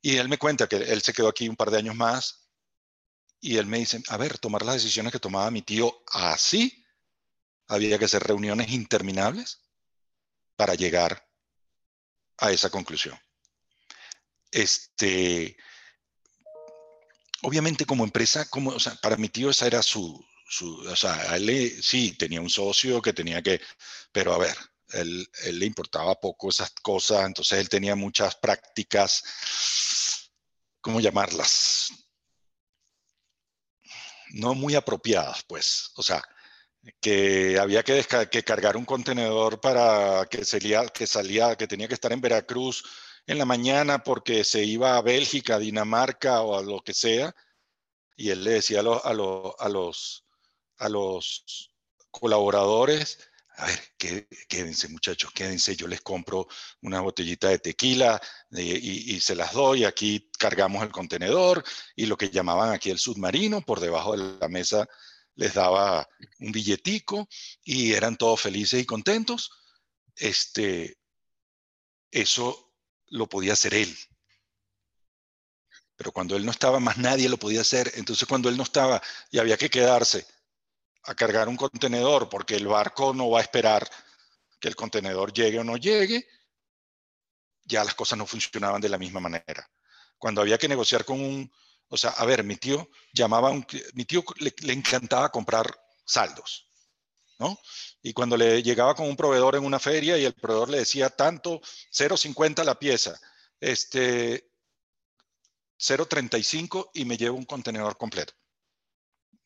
Y 0.01 0.17
él 0.17 0.27
me 0.27 0.37
cuenta 0.37 0.67
que 0.67 0.77
él 0.77 1.01
se 1.01 1.13
quedó 1.13 1.27
aquí 1.27 1.47
un 1.47 1.55
par 1.55 1.69
de 1.69 1.77
años 1.77 1.95
más 1.95 2.48
y 3.41 3.57
él 3.57 3.65
me 3.65 3.79
dice, 3.79 4.01
a 4.09 4.17
ver, 4.17 4.37
tomar 4.37 4.63
las 4.65 4.75
decisiones 4.75 5.11
que 5.11 5.19
tomaba 5.19 5.51
mi 5.51 5.61
tío 5.61 6.03
así, 6.07 6.85
había 7.67 7.97
que 7.97 8.05
hacer 8.05 8.23
reuniones 8.23 8.71
interminables 8.71 9.61
para 10.55 10.75
llegar 10.75 11.25
a 12.37 12.51
esa 12.51 12.69
conclusión. 12.69 13.17
Este, 14.51 15.55
obviamente 17.43 17.85
como 17.85 18.03
empresa, 18.03 18.49
como, 18.49 18.71
o 18.71 18.79
sea, 18.79 18.95
para 18.95 19.17
mi 19.17 19.29
tío 19.29 19.51
esa 19.51 19.67
era 19.67 19.83
su, 19.83 20.25
su 20.49 20.79
o 20.79 20.95
sea, 20.95 21.35
él 21.35 21.81
sí 21.81 22.13
tenía 22.13 22.41
un 22.41 22.49
socio 22.49 23.01
que 23.01 23.13
tenía 23.13 23.41
que, 23.41 23.61
pero 24.11 24.33
a 24.33 24.37
ver, 24.39 24.57
él, 24.89 25.29
él, 25.43 25.59
le 25.59 25.65
importaba 25.65 26.19
poco 26.19 26.49
esas 26.49 26.71
cosas, 26.81 27.25
entonces 27.25 27.59
él 27.59 27.69
tenía 27.69 27.95
muchas 27.95 28.35
prácticas, 28.35 29.23
¿cómo 30.81 30.99
llamarlas? 30.99 32.08
No 34.31 34.53
muy 34.55 34.75
apropiadas, 34.75 35.43
pues. 35.47 35.91
O 35.95 36.03
sea, 36.03 36.21
que 37.01 37.57
había 37.59 37.83
que, 37.83 38.05
que 38.31 38.43
cargar 38.43 38.77
un 38.77 38.85
contenedor 38.85 39.59
para 39.59 40.25
que 40.29 40.45
salía, 40.45 40.85
que 40.87 41.07
salía, 41.07 41.55
que 41.55 41.67
tenía 41.67 41.87
que 41.87 41.93
estar 41.93 42.11
en 42.11 42.21
Veracruz 42.21 42.83
en 43.27 43.37
la 43.37 43.45
mañana 43.45 44.03
porque 44.03 44.43
se 44.43 44.63
iba 44.63 44.97
a 44.97 45.01
Bélgica, 45.01 45.59
Dinamarca 45.59 46.41
o 46.41 46.57
a 46.57 46.63
lo 46.63 46.81
que 46.81 46.93
sea. 46.93 47.33
Y 48.15 48.31
él 48.31 48.43
le 48.43 48.51
decía 48.51 48.81
a, 48.81 48.83
a, 48.83 49.09
a 49.11 49.69
los, 49.69 50.25
a 50.77 50.89
los 50.89 51.71
colaboradores, 52.11 53.28
a 53.59 53.65
ver, 53.65 53.79
quédense 54.47 54.87
muchachos, 54.87 55.31
quédense, 55.33 55.75
yo 55.75 55.85
les 55.87 55.99
compro 56.01 56.47
una 56.81 57.01
botellita 57.01 57.49
de 57.49 57.59
tequila 57.59 58.19
eh, 58.55 58.79
y, 58.81 59.19
se 59.19 59.35
las 59.35 59.51
doy, 59.53 59.83
aquí 59.83 60.29
cargamos 60.37 60.81
el 60.81 60.91
contenedor 60.91 61.63
y 61.93 62.05
lo 62.05 62.17
que 62.17 62.29
llamaban 62.29 62.71
aquí 62.71 62.89
el 62.89 62.99
submarino, 62.99 63.61
por 63.61 63.81
debajo 63.81 64.15
de 64.15 64.39
la 64.39 64.47
mesa 64.47 64.87
les 65.35 65.53
daba 65.53 66.07
un 66.39 66.51
billetico 66.53 67.27
y 67.63 67.93
eran 67.93 68.17
todos 68.17 68.41
felices 68.41 68.81
y 68.81 68.85
contentos. 68.85 69.51
Este, 70.15 70.97
eso 72.11 72.73
lo 73.07 73.27
podía 73.27 73.53
hacer 73.53 73.73
él. 73.73 73.97
Pero 75.97 76.11
cuando 76.13 76.37
él 76.37 76.45
no 76.45 76.51
estaba, 76.51 76.79
más 76.79 76.97
nadie 76.97 77.27
lo 77.27 77.37
podía 77.37 77.61
hacer. 77.61 77.91
Entonces 77.95 78.27
cuando 78.27 78.47
él 78.47 78.57
no 78.57 78.63
estaba 78.63 79.01
y 79.31 79.39
había 79.39 79.57
que 79.57 79.69
quedarse 79.69 80.25
a 81.09 81.15
cargar 81.15 81.49
un 81.49 81.55
contenedor 81.55 82.29
porque 82.29 82.55
el 82.55 82.67
barco 82.67 83.13
no 83.15 83.31
va 83.31 83.39
a 83.39 83.41
esperar 83.41 83.89
que 84.59 84.67
el 84.67 84.75
contenedor 84.75 85.33
llegue 85.33 85.59
o 85.59 85.63
no 85.63 85.75
llegue, 85.75 86.27
ya 87.63 87.83
las 87.83 87.95
cosas 87.95 88.19
no 88.19 88.27
funcionaban 88.27 88.79
de 88.79 88.89
la 88.89 88.99
misma 88.99 89.19
manera. 89.19 89.67
Cuando 90.19 90.41
había 90.41 90.59
que 90.59 90.67
negociar 90.67 91.05
con 91.05 91.19
un, 91.19 91.51
o 91.87 91.97
sea, 91.97 92.11
a 92.11 92.25
ver, 92.25 92.43
mi 92.43 92.57
tío 92.57 92.89
llamaba, 93.11 93.49
un, 93.49 93.65
mi 93.93 94.05
tío 94.05 94.23
le, 94.37 94.53
le 94.61 94.73
encantaba 94.73 95.31
comprar 95.31 95.65
saldos, 96.05 96.69
¿no? 97.39 97.59
Y 98.03 98.13
cuando 98.13 98.37
le 98.37 98.61
llegaba 98.61 98.93
con 98.93 99.07
un 99.07 99.15
proveedor 99.15 99.55
en 99.55 99.65
una 99.65 99.79
feria 99.79 100.15
y 100.15 100.25
el 100.25 100.35
proveedor 100.35 100.69
le 100.69 100.79
decía 100.79 101.09
tanto, 101.09 101.59
0.50 101.91 102.63
la 102.63 102.77
pieza, 102.77 103.19
este, 103.59 104.51
0.35 105.79 106.91
y 106.93 107.05
me 107.05 107.17
llevo 107.17 107.37
un 107.37 107.45
contenedor 107.45 107.97
completo. 107.97 108.33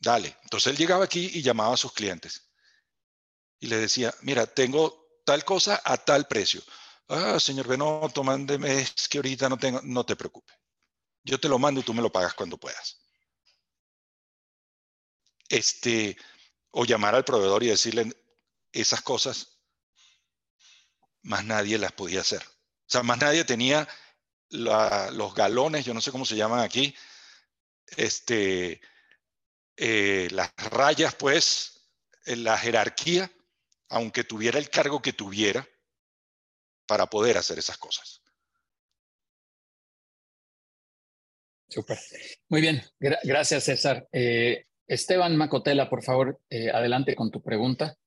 Dale. 0.03 0.35
Entonces 0.43 0.71
él 0.71 0.77
llegaba 0.77 1.05
aquí 1.05 1.31
y 1.33 1.41
llamaba 1.41 1.73
a 1.75 1.77
sus 1.77 1.93
clientes. 1.93 2.49
Y 3.59 3.67
le 3.67 3.77
decía, 3.77 4.13
mira, 4.21 4.45
tengo 4.45 5.21
tal 5.25 5.45
cosa 5.45 5.81
a 5.85 5.95
tal 5.95 6.27
precio. 6.27 6.61
Ah, 7.07 7.39
señor 7.39 7.67
Benotto, 7.67 8.21
mándeme, 8.21 8.81
es 8.81 9.07
que 9.07 9.19
ahorita 9.19 9.47
no 9.47 9.57
tengo, 9.57 9.79
no 9.83 10.05
te 10.05 10.17
preocupes. 10.17 10.57
Yo 11.23 11.39
te 11.39 11.47
lo 11.47 11.57
mando 11.57 11.79
y 11.79 11.83
tú 11.83 11.93
me 11.93 12.01
lo 12.01 12.11
pagas 12.11 12.33
cuando 12.33 12.57
puedas. 12.57 12.99
Este, 15.47 16.17
o 16.71 16.83
llamar 16.83 17.15
al 17.15 17.23
proveedor 17.23 17.63
y 17.63 17.67
decirle 17.67 18.11
esas 18.73 19.01
cosas, 19.01 19.57
más 21.21 21.45
nadie 21.45 21.77
las 21.77 21.93
podía 21.93 22.21
hacer. 22.21 22.43
O 22.43 22.89
sea, 22.89 23.03
más 23.03 23.19
nadie 23.19 23.45
tenía 23.45 23.87
los 24.49 25.33
galones, 25.33 25.85
yo 25.85 25.93
no 25.93 26.01
sé 26.01 26.11
cómo 26.11 26.25
se 26.25 26.35
llaman 26.35 26.59
aquí, 26.59 26.93
este, 27.95 28.81
eh, 29.77 30.27
las 30.31 30.53
rayas, 30.71 31.15
pues, 31.15 31.89
en 32.25 32.43
la 32.43 32.57
jerarquía, 32.57 33.31
aunque 33.89 34.23
tuviera 34.23 34.59
el 34.59 34.69
cargo 34.69 35.01
que 35.01 35.13
tuviera, 35.13 35.67
para 36.85 37.07
poder 37.07 37.37
hacer 37.37 37.59
esas 37.59 37.77
cosas. 37.77 38.21
Súper. 41.69 41.97
Muy 42.49 42.61
bien. 42.61 42.83
gracias, 42.99 43.63
César. 43.63 44.07
Eh, 44.11 44.67
Esteban 44.85 45.35
Macotela, 45.35 45.89
por 45.89 46.03
favor, 46.03 46.39
eh, 46.49 46.69
adelante 46.69 47.15
con 47.15 47.31
tu 47.31 47.41
pregunta. 47.41 47.97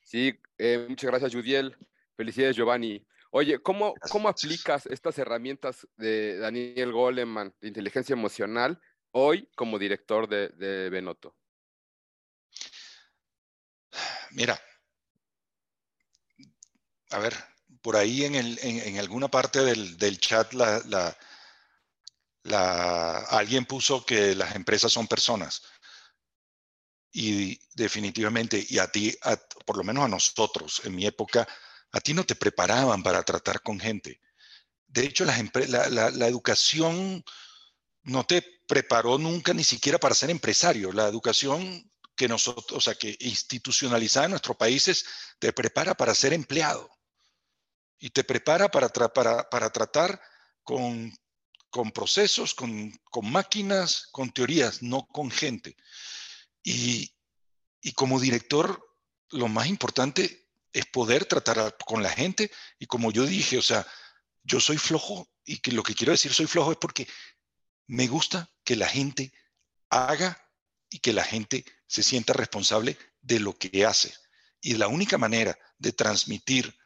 Sí, 0.00 0.32
eh, 0.56 0.86
muchas 0.88 1.10
gracias, 1.10 1.34
Judiel. 1.34 1.76
Felicidades, 2.16 2.56
Giovanni. 2.56 3.04
Oye, 3.30 3.58
¿cómo, 3.58 3.92
¿cómo 4.10 4.28
aplicas 4.28 4.86
estas 4.86 5.18
herramientas 5.18 5.86
de 5.96 6.38
Daniel 6.38 6.92
Goleman 6.92 7.52
de 7.60 7.68
inteligencia 7.68 8.14
emocional 8.14 8.80
hoy 9.18 9.48
como 9.54 9.78
director 9.78 10.28
de, 10.28 10.48
de 10.48 10.90
Benoto? 10.90 11.34
Mira, 14.32 14.60
a 17.10 17.18
ver, 17.18 17.34
por 17.80 17.96
ahí 17.96 18.24
en, 18.24 18.98
alguna 18.98 19.28
parte 19.28 19.60
del, 19.60 20.20
chat 20.20 20.52
alguien 23.30 23.64
puso 23.64 24.04
que 24.04 24.34
las 24.34 24.54
empresas 24.54 24.92
son 24.92 25.06
personas. 25.06 25.62
Y 27.12 27.58
definitivamente, 27.74 28.64
y 28.68 28.78
a 28.78 28.90
ti, 28.90 29.16
por 29.64 29.78
lo 29.78 29.84
menos 29.84 30.04
a 30.04 30.08
nosotros, 30.08 30.82
en 30.84 30.94
mi 30.94 31.06
época, 31.06 31.48
a 31.92 32.00
ti 32.00 32.12
no 32.12 32.24
te 32.24 32.34
preparaban 32.34 33.02
para 33.02 33.22
tratar 33.22 33.62
con 33.62 33.80
gente. 33.80 34.20
De 34.86 35.04
hecho, 35.04 35.24
la, 35.24 36.28
educación 36.28 37.24
no 38.02 38.26
te 38.26 38.55
preparó 38.66 39.18
nunca 39.18 39.54
ni 39.54 39.64
siquiera 39.64 39.98
para 39.98 40.14
ser 40.14 40.30
empresario. 40.30 40.92
La 40.92 41.06
educación 41.08 41.90
que 42.14 42.28
nosotros, 42.28 42.78
o 42.78 42.80
sea, 42.80 42.94
que 42.94 43.16
institucionalizada 43.20 44.26
en 44.26 44.30
nuestros 44.32 44.56
países, 44.56 45.04
te 45.38 45.52
prepara 45.52 45.94
para 45.94 46.14
ser 46.14 46.32
empleado 46.32 46.90
y 47.98 48.10
te 48.10 48.24
prepara 48.24 48.70
para, 48.70 48.88
para, 48.88 49.48
para 49.48 49.70
tratar 49.70 50.20
con 50.62 51.12
con 51.76 51.92
procesos, 51.92 52.54
con, 52.54 52.90
máquinas, 53.22 54.08
con 54.10 54.30
teorías, 54.30 54.82
no 54.82 55.06
con 55.06 55.30
gente. 55.30 55.76
Y, 56.62 57.12
como 57.94 58.18
director, 58.18 58.82
lo 59.30 59.48
más 59.48 59.66
importante 59.66 60.48
es 60.72 60.86
poder 60.86 61.26
tratar 61.26 61.76
con 61.84 62.02
la 62.02 62.08
gente. 62.08 62.50
Y 62.78 62.86
como 62.86 63.12
yo 63.12 63.26
dije, 63.26 63.58
o 63.58 63.62
sea, 63.62 63.86
yo 64.42 64.58
soy 64.58 64.78
flojo 64.78 65.28
y 65.44 65.58
que 65.58 65.70
lo 65.72 65.82
que 65.82 65.94
quiero 65.94 66.12
decir 66.12 66.32
soy 66.32 66.46
flojo 66.46 66.72
es 66.72 66.78
porque 66.78 67.06
me 67.88 68.06
gusta 68.06 68.50
que 68.66 68.76
la 68.76 68.88
gente 68.88 69.32
haga 69.88 70.36
y 70.90 70.98
que 70.98 71.12
la 71.12 71.24
gente 71.24 71.64
se 71.86 72.02
sienta 72.02 72.32
responsable 72.34 72.98
de 73.22 73.40
lo 73.40 73.56
que 73.56 73.86
hace. 73.86 74.12
Y 74.60 74.74
la 74.74 74.88
única 74.88 75.16
manera 75.16 75.56
de 75.78 75.92
transmitir 75.92 76.76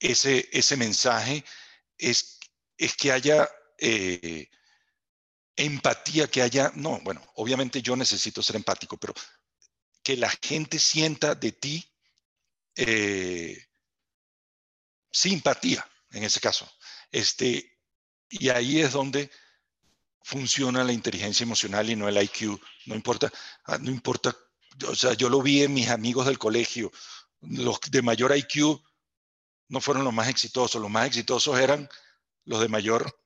ese, 0.00 0.48
ese 0.50 0.76
mensaje 0.76 1.44
es, 1.98 2.40
es 2.78 2.96
que 2.96 3.12
haya 3.12 3.48
eh, 3.78 4.48
empatía 5.54 6.28
que 6.28 6.42
haya, 6.42 6.72
no, 6.74 6.98
bueno, 7.00 7.22
obviamente 7.34 7.82
yo 7.82 7.94
necesito 7.94 8.42
ser 8.42 8.56
empático, 8.56 8.96
pero 8.96 9.14
que 10.02 10.16
la 10.16 10.30
gente 10.30 10.78
sienta 10.78 11.34
de 11.34 11.52
ti 11.52 11.94
eh, 12.74 13.66
simpatía, 15.10 15.86
en 16.12 16.24
ese 16.24 16.40
caso. 16.40 16.70
Este, 17.10 17.80
y 18.30 18.48
ahí 18.48 18.80
es 18.80 18.92
donde 18.92 19.30
funciona 20.26 20.82
la 20.82 20.92
inteligencia 20.92 21.44
emocional 21.44 21.88
y 21.88 21.94
no 21.94 22.08
el 22.08 22.20
IQ. 22.20 22.60
No 22.86 22.96
importa, 22.96 23.32
ah, 23.66 23.78
no 23.78 23.92
importa, 23.92 24.36
o 24.88 24.94
sea, 24.96 25.12
yo 25.12 25.28
lo 25.28 25.40
vi 25.40 25.62
en 25.62 25.72
mis 25.72 25.88
amigos 25.88 26.26
del 26.26 26.36
colegio, 26.36 26.90
los 27.42 27.78
de 27.92 28.02
mayor 28.02 28.36
IQ 28.36 28.82
no 29.68 29.80
fueron 29.80 30.02
los 30.02 30.12
más 30.12 30.28
exitosos, 30.28 30.82
los 30.82 30.90
más 30.90 31.06
exitosos 31.06 31.56
eran 31.60 31.88
los 32.44 32.60
de 32.60 32.66
mayor 32.66 33.20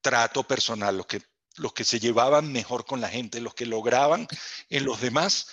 trato 0.00 0.42
personal, 0.42 0.96
los 0.96 1.06
que, 1.06 1.22
los 1.54 1.72
que 1.72 1.84
se 1.84 2.00
llevaban 2.00 2.50
mejor 2.50 2.84
con 2.84 3.00
la 3.00 3.08
gente, 3.08 3.40
los 3.40 3.54
que 3.54 3.66
lograban 3.66 4.26
en 4.70 4.84
los 4.84 5.00
demás 5.00 5.46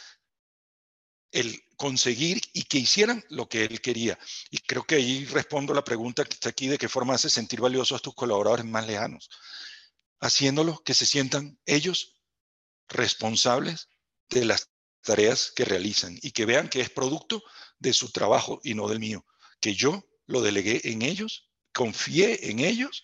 el 1.31 1.63
conseguir 1.75 2.41
y 2.53 2.63
que 2.63 2.79
hicieran 2.79 3.23
lo 3.29 3.47
que 3.47 3.65
él 3.65 3.81
quería. 3.81 4.17
Y 4.49 4.57
creo 4.59 4.83
que 4.83 4.95
ahí 4.95 5.25
respondo 5.25 5.75
la 5.75 5.83
pregunta 5.83 6.23
que 6.23 6.33
está 6.33 6.49
aquí 6.49 6.67
de 6.67 6.79
qué 6.79 6.89
forma 6.89 7.13
hace 7.13 7.29
sentir 7.29 7.61
valiosos 7.61 7.99
a 7.99 8.01
tus 8.01 8.15
colaboradores 8.15 8.65
más 8.65 8.87
lejanos, 8.87 9.29
haciéndolo 10.19 10.81
que 10.83 10.93
se 10.93 11.05
sientan 11.05 11.59
ellos 11.65 12.21
responsables 12.87 13.89
de 14.29 14.45
las 14.45 14.71
tareas 15.01 15.51
que 15.55 15.65
realizan 15.65 16.17
y 16.21 16.31
que 16.31 16.45
vean 16.45 16.69
que 16.69 16.81
es 16.81 16.89
producto 16.89 17.43
de 17.79 17.93
su 17.93 18.11
trabajo 18.11 18.59
y 18.63 18.73
no 18.73 18.87
del 18.87 18.99
mío, 18.99 19.25
que 19.61 19.75
yo 19.75 20.03
lo 20.25 20.41
delegué 20.41 20.81
en 20.83 21.01
ellos, 21.01 21.51
confié 21.73 22.49
en 22.49 22.59
ellos 22.59 23.03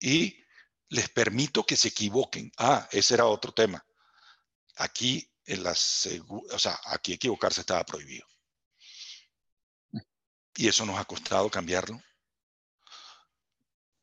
y 0.00 0.44
les 0.88 1.08
permito 1.08 1.64
que 1.64 1.76
se 1.76 1.88
equivoquen. 1.88 2.50
Ah, 2.58 2.88
ese 2.90 3.14
era 3.14 3.26
otro 3.26 3.52
tema. 3.52 3.84
Aquí, 4.76 5.30
en 5.44 5.62
las, 5.62 6.08
o 6.28 6.58
sea, 6.58 6.78
aquí 6.86 7.12
equivocarse 7.12 7.60
estaba 7.60 7.84
prohibido. 7.84 8.26
Y 10.56 10.68
eso 10.68 10.84
nos 10.84 10.98
ha 10.98 11.04
costado 11.04 11.48
cambiarlo 11.48 12.02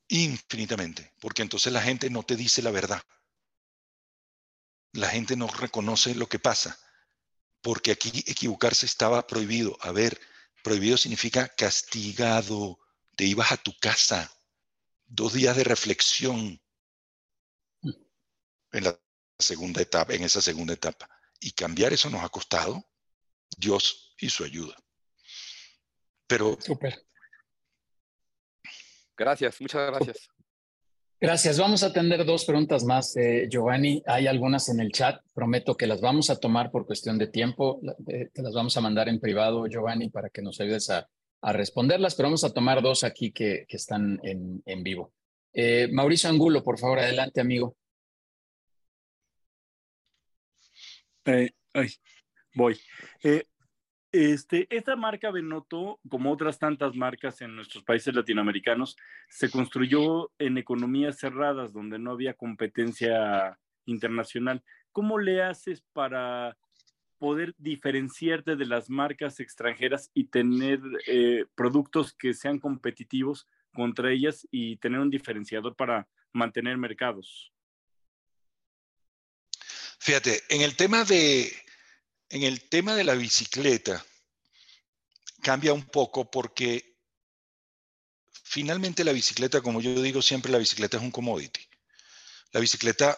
infinitamente, 0.07 1.13
porque 1.19 1.41
entonces 1.41 1.71
la 1.73 1.81
gente 1.81 2.09
no 2.09 2.23
te 2.23 2.35
dice 2.35 2.61
la 2.61 2.71
verdad. 2.71 3.01
La 4.93 5.09
gente 5.09 5.35
no 5.35 5.47
reconoce 5.47 6.15
lo 6.15 6.27
que 6.27 6.39
pasa, 6.39 6.79
porque 7.61 7.91
aquí 7.91 8.23
equivocarse 8.25 8.85
estaba 8.85 9.27
prohibido. 9.27 9.77
A 9.81 9.91
ver, 9.91 10.19
prohibido 10.63 10.97
significa 10.97 11.47
castigado. 11.49 12.79
Te 13.15 13.25
ibas 13.25 13.51
a 13.51 13.57
tu 13.57 13.77
casa, 13.79 14.31
dos 15.05 15.33
días 15.33 15.55
de 15.55 15.63
reflexión, 15.63 16.61
en 18.71 18.83
la 18.83 18.99
segunda 19.37 19.81
etapa, 19.81 20.13
en 20.13 20.23
esa 20.23 20.41
segunda 20.41 20.73
etapa. 20.73 21.09
Y 21.39 21.51
cambiar 21.51 21.93
eso 21.93 22.09
nos 22.09 22.23
ha 22.23 22.29
costado 22.29 22.83
Dios 23.57 24.15
y 24.19 24.29
su 24.29 24.43
ayuda. 24.43 24.75
Pero. 26.27 26.57
Súper. 26.61 27.06
Gracias, 29.17 29.59
muchas 29.59 29.91
gracias. 29.91 30.29
Gracias. 31.19 31.57
Vamos 31.57 31.81
a 31.81 31.87
atender 31.87 32.23
dos 32.25 32.45
preguntas 32.45 32.83
más, 32.83 33.17
eh, 33.17 33.47
Giovanni. 33.49 34.03
Hay 34.05 34.27
algunas 34.27 34.69
en 34.69 34.79
el 34.79 34.91
chat. 34.91 35.19
Prometo 35.33 35.75
que 35.75 35.87
las 35.87 35.99
vamos 35.99 36.29
a 36.29 36.39
tomar 36.39 36.69
por 36.69 36.85
cuestión 36.85 37.17
de 37.17 37.25
tiempo. 37.25 37.81
Eh, 38.07 38.29
te 38.31 38.43
las 38.43 38.53
vamos 38.53 38.77
a 38.77 38.81
mandar 38.81 39.09
en 39.09 39.19
privado, 39.19 39.65
Giovanni, 39.65 40.09
para 40.11 40.29
que 40.29 40.43
nos 40.43 40.61
ayudes 40.61 40.91
a, 40.91 41.09
responderlas. 41.41 42.13
Pero 42.13 42.27
vamos 42.27 42.43
a 42.43 42.53
tomar 42.53 42.83
dos 42.83 43.03
aquí 43.03 43.31
que, 43.31 43.65
están 43.69 44.19
en, 44.21 44.61
en 44.65 44.83
vivo. 44.83 45.11
Eh, 45.53 45.87
Mauricio 45.91 46.29
Angulo, 46.29 46.63
por 46.63 46.77
favor, 46.77 46.99
adelante, 46.99 47.41
amigo. 47.41 47.75
Eh, 51.25 51.49
ay, 51.73 51.89
voy. 52.53 52.79
Este, 54.11 54.67
esta 54.69 54.95
marca 54.95 55.31
Benoto, 55.31 55.99
como 56.09 56.31
otras 56.31 56.59
tantas 56.59 56.95
marcas 56.95 57.41
en 57.41 57.55
nuestros 57.55 57.83
países 57.83 58.15
latinoamericanos, 58.15 58.95
se 59.29 59.49
construyó 59.51 60.31
en 60.39 60.57
economías 60.57 61.19
cerradas 61.19 61.73
donde 61.73 61.99
no 61.99 62.11
había 62.11 62.33
competencia 62.33 63.59
internacional. 63.85 64.63
¿Cómo 64.93 65.19
le 65.19 65.43
haces 65.43 65.83
para 65.93 66.57
poder 67.17 67.53
diferenciarte 67.57 68.55
de 68.55 68.65
las 68.65 68.89
marcas 68.89 69.39
extranjeras 69.39 70.11
y 70.13 70.25
tener 70.25 70.79
eh, 71.07 71.45
productos 71.55 72.13
que 72.13 72.33
sean 72.33 72.59
competitivos 72.59 73.47
contra 73.73 74.11
ellas 74.11 74.47
y 74.51 74.77
tener 74.77 74.99
un 74.99 75.09
diferenciador 75.09 75.75
para 75.75 76.07
mantener 76.31 76.77
mercados? 76.77 77.51
Fíjate, 79.99 80.41
en 80.49 80.61
el 80.61 80.75
tema 80.75 81.03
de, 81.03 81.51
en 82.29 82.43
el 82.43 82.67
tema 82.69 82.95
de 82.95 83.03
la 83.03 83.15
bicicleta 83.15 84.05
cambia 85.41 85.73
un 85.73 85.85
poco 85.85 86.29
porque 86.29 86.97
finalmente 88.43 89.03
la 89.03 89.11
bicicleta, 89.11 89.61
como 89.61 89.81
yo 89.81 90.01
digo 90.01 90.21
siempre, 90.21 90.51
la 90.51 90.57
bicicleta 90.57 90.97
es 90.97 91.03
un 91.03 91.11
commodity. 91.11 91.61
La 92.51 92.59
bicicleta 92.59 93.17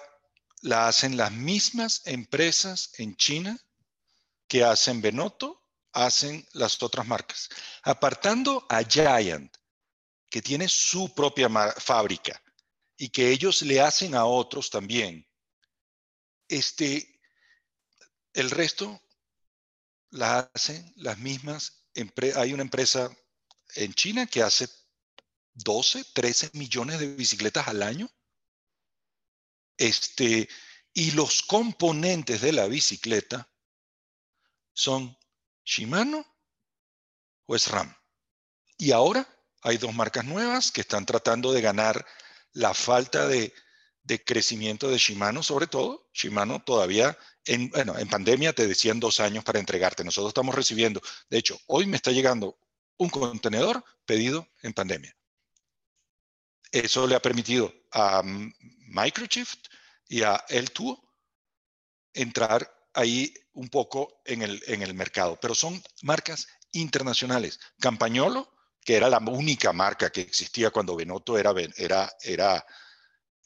la 0.62 0.88
hacen 0.88 1.18
las 1.18 1.32
mismas 1.32 2.02
empresas 2.06 2.92
en 2.98 3.16
China 3.16 3.58
que 4.48 4.64
hacen 4.64 5.02
Benotto, 5.02 5.64
hacen 5.94 6.48
las 6.54 6.82
otras 6.84 7.08
marcas. 7.08 7.50
Apartando 7.84 8.66
a 8.70 8.84
Giant, 8.84 9.56
que 10.30 10.42
tiene 10.42 10.68
su 10.68 11.14
propia 11.14 11.50
fábrica 11.78 12.42
y 12.98 13.10
que 13.10 13.32
ellos 13.32 13.62
le 13.62 13.82
hacen 13.82 14.14
a 14.16 14.26
otros 14.26 14.70
también 14.70 15.30
este, 16.50 17.19
el 18.40 18.52
resto 18.52 19.02
la 20.12 20.40
hacen 20.54 20.94
las 20.98 21.18
mismas. 21.18 21.84
Hay 22.36 22.54
una 22.54 22.64
empresa 22.64 23.10
en 23.76 23.94
China 23.94 24.26
que 24.28 24.42
hace 24.42 24.70
12, 25.54 26.06
13 26.14 26.52
millones 26.54 27.00
de 27.00 27.16
bicicletas 27.16 27.68
al 27.68 27.84
año. 27.84 28.10
Este, 29.78 30.50
y 30.94 31.12
los 31.12 31.44
componentes 31.44 32.42
de 32.42 32.52
la 32.52 32.68
bicicleta 32.68 33.50
son 34.74 35.18
Shimano 35.64 36.26
o 37.46 37.58
SRAM. 37.58 37.96
Y 38.78 38.92
ahora 38.92 39.28
hay 39.62 39.78
dos 39.78 39.94
marcas 39.94 40.26
nuevas 40.26 40.72
que 40.72 40.82
están 40.82 41.06
tratando 41.06 41.52
de 41.52 41.62
ganar 41.62 42.06
la 42.54 42.74
falta 42.74 43.28
de, 43.28 43.54
crecimiento 44.26 44.90
de 44.90 44.98
Shimano, 44.98 45.44
sobre 45.44 45.68
todo. 45.68 46.10
Shimano 46.14 46.62
todavía, 46.64 47.18
en, 47.46 47.70
bueno, 47.70 47.98
en 47.98 48.08
pandemia 48.08 48.54
te 48.54 48.68
decían 48.68 49.00
dos 49.00 49.20
años 49.20 49.44
para 49.44 49.60
entregarte. 49.60 50.04
Nosotros 50.04 50.32
estamos 50.32 50.56
recibiendo, 50.56 51.02
de 51.30 51.38
hecho, 51.38 51.60
hoy 51.68 51.86
me 51.86 51.98
está 51.98 52.12
llegando 52.12 52.58
un 52.98 53.10
contenedor 53.10 53.84
pedido 54.06 54.48
en 54.62 54.74
pandemia. 54.74 55.16
Eso 56.72 57.08
le 57.08 57.16
ha 57.16 57.22
permitido 57.22 57.74
a 57.92 58.22
Microchift 58.24 59.68
y 60.08 60.24
a 60.24 60.46
L2 60.48 61.00
entrar 62.14 62.72
ahí 62.94 63.34
un 63.54 63.70
poco 63.70 64.22
en 64.26 64.42
el, 64.42 64.62
en 64.68 64.82
el 64.82 64.94
mercado, 64.94 65.40
pero 65.40 65.56
son 65.56 65.82
marcas 66.02 66.48
internacionales. 66.72 67.60
Campañolo, 67.80 68.56
que 68.82 68.96
era 68.96 69.10
la 69.10 69.20
única 69.20 69.74
marca 69.74 70.10
que 70.12 70.22
existía 70.22 70.72
cuando 70.72 70.96
Benotto 70.96 71.38
era, 71.38 71.54
era, 71.78 72.12
era 72.22 72.66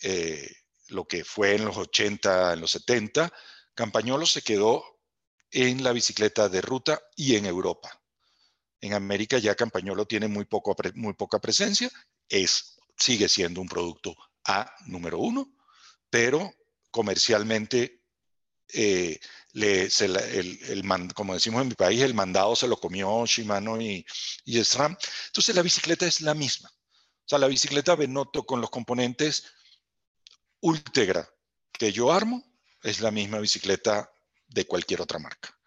eh, 0.03 0.51
lo 0.89 1.05
que 1.05 1.23
fue 1.23 1.55
en 1.55 1.65
los 1.65 1.77
80, 1.77 2.53
en 2.53 2.61
los 2.61 2.71
70, 2.71 3.31
Campañolo 3.73 4.25
se 4.25 4.41
quedó 4.41 4.83
en 5.49 5.83
la 5.83 5.93
bicicleta 5.93 6.49
de 6.49 6.61
ruta 6.61 7.01
y 7.15 7.35
en 7.35 7.45
Europa. 7.45 8.01
En 8.81 8.93
América 8.93 9.37
ya 9.37 9.55
Campañolo 9.55 10.05
tiene 10.05 10.27
muy, 10.27 10.45
poco, 10.45 10.75
muy 10.95 11.13
poca 11.13 11.39
presencia, 11.39 11.89
es, 12.27 12.77
sigue 12.97 13.29
siendo 13.29 13.61
un 13.61 13.69
producto 13.69 14.15
A 14.45 14.69
número 14.87 15.19
uno, 15.19 15.55
pero 16.09 16.53
comercialmente 16.91 18.03
eh, 18.73 19.19
como 21.15 21.33
decimos 21.33 21.61
en 21.61 21.67
mi 21.69 21.75
país, 21.75 22.01
el 22.01 22.13
mandado 22.13 22.55
se 22.55 22.67
lo 22.67 22.77
comió 22.77 23.25
Shimano 23.25 23.79
y, 23.79 24.05
y 24.45 24.63
SRAM. 24.63 24.97
Entonces 25.27 25.55
la 25.55 25.61
bicicleta 25.61 26.05
es 26.05 26.21
la 26.21 26.33
misma. 26.33 26.69
O 26.69 27.29
sea, 27.29 27.39
la 27.39 27.47
bicicleta 27.47 27.95
Benotto 27.95 28.45
con 28.45 28.59
los 28.59 28.69
componentes 28.69 29.45
Ultegra 30.63 31.29
que 31.71 31.91
yo 31.91 32.11
armo 32.11 32.43
es 32.81 33.01
la 33.01 33.11
misma 33.11 33.39
bicicleta 33.39 34.11
de 34.47 34.65
cualquier 34.65 35.01
otra 35.01 35.19
marca. 35.19 35.57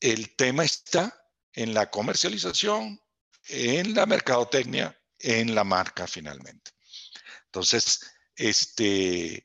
El 0.00 0.34
tema 0.36 0.64
está 0.64 1.28
en 1.52 1.74
la 1.74 1.90
comercialización, 1.90 3.00
en 3.48 3.94
la 3.94 4.06
mercadotecnia, 4.06 4.98
en 5.18 5.54
la 5.54 5.64
marca 5.64 6.06
finalmente. 6.06 6.72
Entonces, 7.46 8.00
este, 8.34 9.44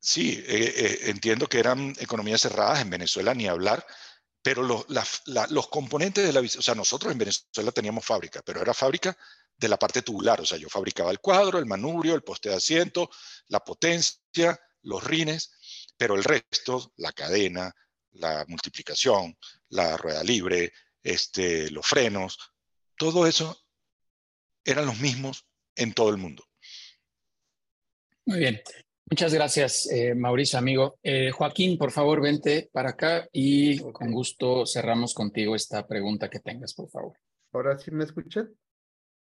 Sí, 0.00 0.42
eh, 0.46 0.74
eh, 0.76 0.98
entiendo 1.10 1.48
que 1.48 1.58
eran 1.58 1.94
economías 1.98 2.40
cerradas 2.40 2.80
en 2.80 2.90
Venezuela, 2.90 3.34
ni 3.34 3.48
hablar, 3.48 3.84
pero 4.40 4.62
los 4.62 5.68
componentes 5.68 6.24
de 6.24 6.32
la 6.32 6.40
o 6.40 6.48
sea, 6.48 6.74
nosotros 6.74 7.12
en 7.12 7.18
Venezuela 7.18 7.72
teníamos 7.72 8.04
fábrica, 8.06 8.40
pero 8.42 8.62
era 8.62 8.72
fábrica 8.72 9.18
de 9.58 9.68
la 9.68 9.78
parte 9.78 10.02
tubular, 10.02 10.40
o 10.40 10.46
sea, 10.46 10.56
yo 10.56 10.68
fabricaba 10.68 11.10
el 11.10 11.18
cuadro, 11.18 11.58
el 11.58 11.66
manubrio, 11.66 12.14
el 12.14 12.22
poste 12.22 12.48
de 12.48 12.56
asiento, 12.56 13.10
la 13.48 13.60
potencia, 13.60 14.58
los 14.82 15.02
rines, 15.02 15.50
pero 15.96 16.14
el 16.14 16.22
resto, 16.22 16.92
la 16.96 17.12
cadena, 17.12 17.74
la 18.12 18.44
multiplicación, 18.48 19.36
la 19.70 19.96
rueda 19.96 20.22
libre, 20.22 20.72
este, 21.02 21.70
los 21.70 21.86
frenos, 21.86 22.38
todo 22.96 23.26
eso 23.26 23.58
eran 24.64 24.86
los 24.86 24.98
mismos 24.98 25.46
en 25.74 25.92
todo 25.92 26.10
el 26.10 26.18
mundo. 26.18 26.44
Muy 28.26 28.38
bien. 28.38 28.60
Muchas 29.10 29.32
gracias, 29.32 29.90
eh, 29.90 30.14
Mauricio, 30.14 30.58
amigo. 30.58 30.98
Eh, 31.02 31.30
Joaquín, 31.30 31.78
por 31.78 31.90
favor, 31.90 32.20
vente 32.20 32.68
para 32.70 32.90
acá 32.90 33.26
y 33.32 33.78
con 33.78 34.12
gusto 34.12 34.66
cerramos 34.66 35.14
contigo 35.14 35.56
esta 35.56 35.86
pregunta 35.86 36.28
que 36.28 36.40
tengas, 36.40 36.74
por 36.74 36.90
favor. 36.90 37.16
¿Ahora 37.52 37.78
sí 37.78 37.90
me 37.90 38.04
escuchan? 38.04 38.54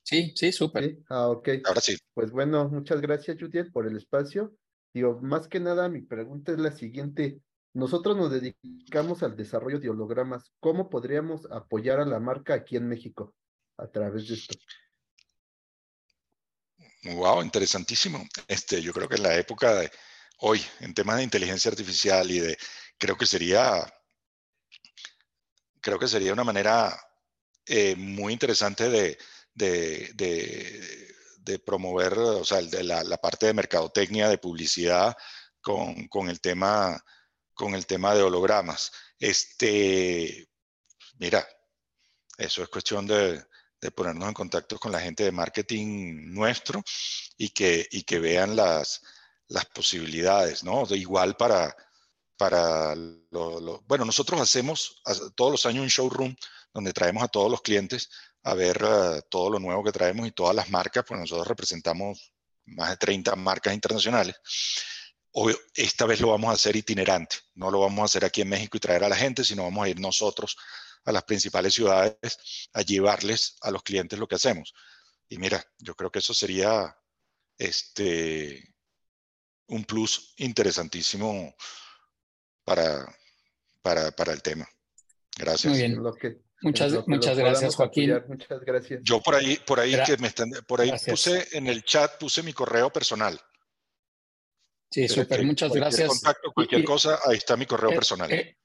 Sí, 0.09 0.33
sí, 0.35 0.51
súper. 0.51 0.97
Ah, 1.07 1.27
ok. 1.27 1.49
Ahora 1.65 1.81
sí. 1.81 1.95
Pues 2.15 2.31
bueno, 2.31 2.67
muchas 2.67 2.99
gracias, 2.99 3.37
Judiel, 3.39 3.71
por 3.71 3.85
el 3.85 3.95
espacio. 3.95 4.55
Digo, 4.91 5.19
más 5.21 5.47
que 5.47 5.59
nada, 5.59 5.87
mi 5.87 6.01
pregunta 6.01 6.51
es 6.51 6.57
la 6.57 6.71
siguiente. 6.71 7.39
Nosotros 7.73 8.17
nos 8.17 8.31
dedicamos 8.31 9.21
al 9.21 9.35
desarrollo 9.35 9.79
de 9.79 9.91
hologramas. 9.91 10.51
¿Cómo 10.59 10.89
podríamos 10.89 11.45
apoyar 11.51 11.99
a 11.99 12.05
la 12.05 12.19
marca 12.19 12.55
aquí 12.55 12.75
en 12.75 12.87
México 12.87 13.35
a 13.77 13.85
través 13.85 14.27
de 14.27 14.33
esto? 14.33 14.57
Wow, 17.03 17.43
interesantísimo. 17.43 18.25
Este, 18.47 18.81
yo 18.81 18.91
creo 18.93 19.07
que 19.07 19.17
en 19.17 19.23
la 19.23 19.37
época 19.37 19.75
de 19.75 19.91
hoy, 20.39 20.59
en 20.79 20.95
temas 20.95 21.17
de 21.17 21.23
inteligencia 21.23 21.69
artificial 21.69 22.31
y 22.31 22.39
de, 22.39 22.57
creo 22.97 23.15
que 23.15 23.27
sería, 23.27 23.85
creo 25.79 25.99
que 25.99 26.07
sería 26.07 26.33
una 26.33 26.43
manera 26.43 26.99
eh, 27.67 27.95
muy 27.95 28.33
interesante 28.33 28.89
de, 28.89 29.15
de, 29.59 31.59
promover, 31.65 32.17
o 32.17 32.45
sea, 32.45 32.61
de 32.61 32.83
la, 32.83 33.17
parte 33.17 33.47
de 33.47 33.53
mercadotecnia, 33.53 34.29
de 34.29 34.37
publicidad 34.37 35.15
con, 35.61 36.29
el 36.29 36.41
tema, 36.41 37.03
con 37.53 37.75
el 37.75 37.85
tema 37.85 38.15
de 38.15 38.23
hologramas. 38.23 38.91
Este, 39.19 40.49
mira, 41.17 41.47
eso 42.37 42.63
es 42.63 42.69
cuestión 42.69 43.05
de, 43.07 43.43
de 43.81 43.91
ponernos 43.91 44.27
en 44.27 44.33
contacto 44.33 44.79
con 44.79 44.91
la 44.91 44.99
gente 44.99 45.23
de 45.23 45.31
marketing 45.31 46.33
nuestro 46.33 46.81
y 47.37 47.49
que, 47.49 47.87
y 47.91 48.03
que 48.03 48.19
vean 48.19 48.55
las, 48.55 49.01
posibilidades, 49.73 50.63
¿no? 50.63 50.85
igual 50.91 51.35
para, 51.35 51.75
para 52.37 52.93
lo, 52.95 53.81
bueno, 53.87 54.05
nosotros 54.05 54.39
hacemos 54.39 55.01
todos 55.33 55.51
los 55.51 55.65
años 55.65 55.81
un 55.81 55.89
showroom 55.89 56.35
donde 56.71 56.93
traemos 56.93 57.23
a 57.23 57.27
todos 57.27 57.49
los 57.49 57.61
clientes 57.61 58.11
a 58.43 58.53
ver 58.53 58.81
eh, 58.83 59.21
todo 59.29 59.49
lo 59.49 59.59
nuevo 59.59 59.83
que 59.83 59.91
traemos 59.91 60.27
y 60.27 60.31
todas 60.31 60.55
las 60.55 60.69
marcas, 60.69 61.03
pues 61.07 61.19
nosotros 61.19 61.47
representamos 61.47 62.33
más 62.65 62.91
de 62.91 62.97
30 62.97 63.35
marcas 63.35 63.73
internacionales. 63.73 64.35
Obvio, 65.31 65.57
esta 65.75 66.05
vez 66.05 66.21
lo 66.21 66.29
vamos 66.29 66.49
a 66.49 66.53
hacer 66.53 66.75
itinerante, 66.75 67.37
no 67.55 67.69
lo 67.69 67.79
vamos 67.81 68.01
a 68.01 68.05
hacer 68.05 68.25
aquí 68.25 68.41
en 68.41 68.49
México 68.49 68.77
y 68.77 68.79
traer 68.79 69.03
a 69.03 69.09
la 69.09 69.15
gente, 69.15 69.43
sino 69.43 69.63
vamos 69.63 69.85
a 69.85 69.89
ir 69.89 69.99
nosotros 69.99 70.57
a 71.05 71.11
las 71.11 71.23
principales 71.23 71.73
ciudades 71.73 72.69
a 72.73 72.81
llevarles 72.81 73.57
a 73.61 73.71
los 73.71 73.83
clientes 73.83 74.17
lo 74.17 74.27
que 74.27 74.35
hacemos. 74.35 74.73
Y 75.27 75.37
mira, 75.37 75.63
yo 75.77 75.95
creo 75.95 76.11
que 76.11 76.19
eso 76.19 76.33
sería 76.33 76.95
este, 77.57 78.75
un 79.67 79.83
plus 79.85 80.33
interesantísimo 80.37 81.55
para, 82.63 83.05
para, 83.81 84.11
para 84.11 84.33
el 84.33 84.41
tema. 84.41 84.67
Gracias. 85.37 85.71
Muy 85.71 85.79
bien. 85.79 86.48
Muchas, 86.61 87.07
muchas 87.07 87.37
gracias, 87.37 87.75
Joaquín. 87.75 88.13
Muchas 88.27 88.61
gracias. 88.61 89.01
Yo 89.03 89.21
por 89.21 89.35
ahí, 89.35 89.57
por 89.65 89.79
ahí 89.79 89.95
que 90.05 90.17
me 90.17 90.27
están, 90.27 90.49
por 90.67 90.81
ahí 90.81 90.91
puse 91.05 91.47
en 91.53 91.67
el 91.67 91.83
chat, 91.83 92.17
puse 92.19 92.43
mi 92.43 92.53
correo 92.53 92.89
personal. 92.91 93.39
Sí, 94.91 95.07
súper, 95.07 95.43
muchas 95.43 95.71
gracias. 95.71 96.07
Contacto, 96.07 96.51
cualquier 96.51 96.83
cosa, 96.83 97.19
ahí 97.25 97.37
está 97.37 97.55
mi 97.55 97.65
correo 97.65 97.91
eh, 97.91 97.95
personal. 97.95 98.31
Eh, 98.31 98.57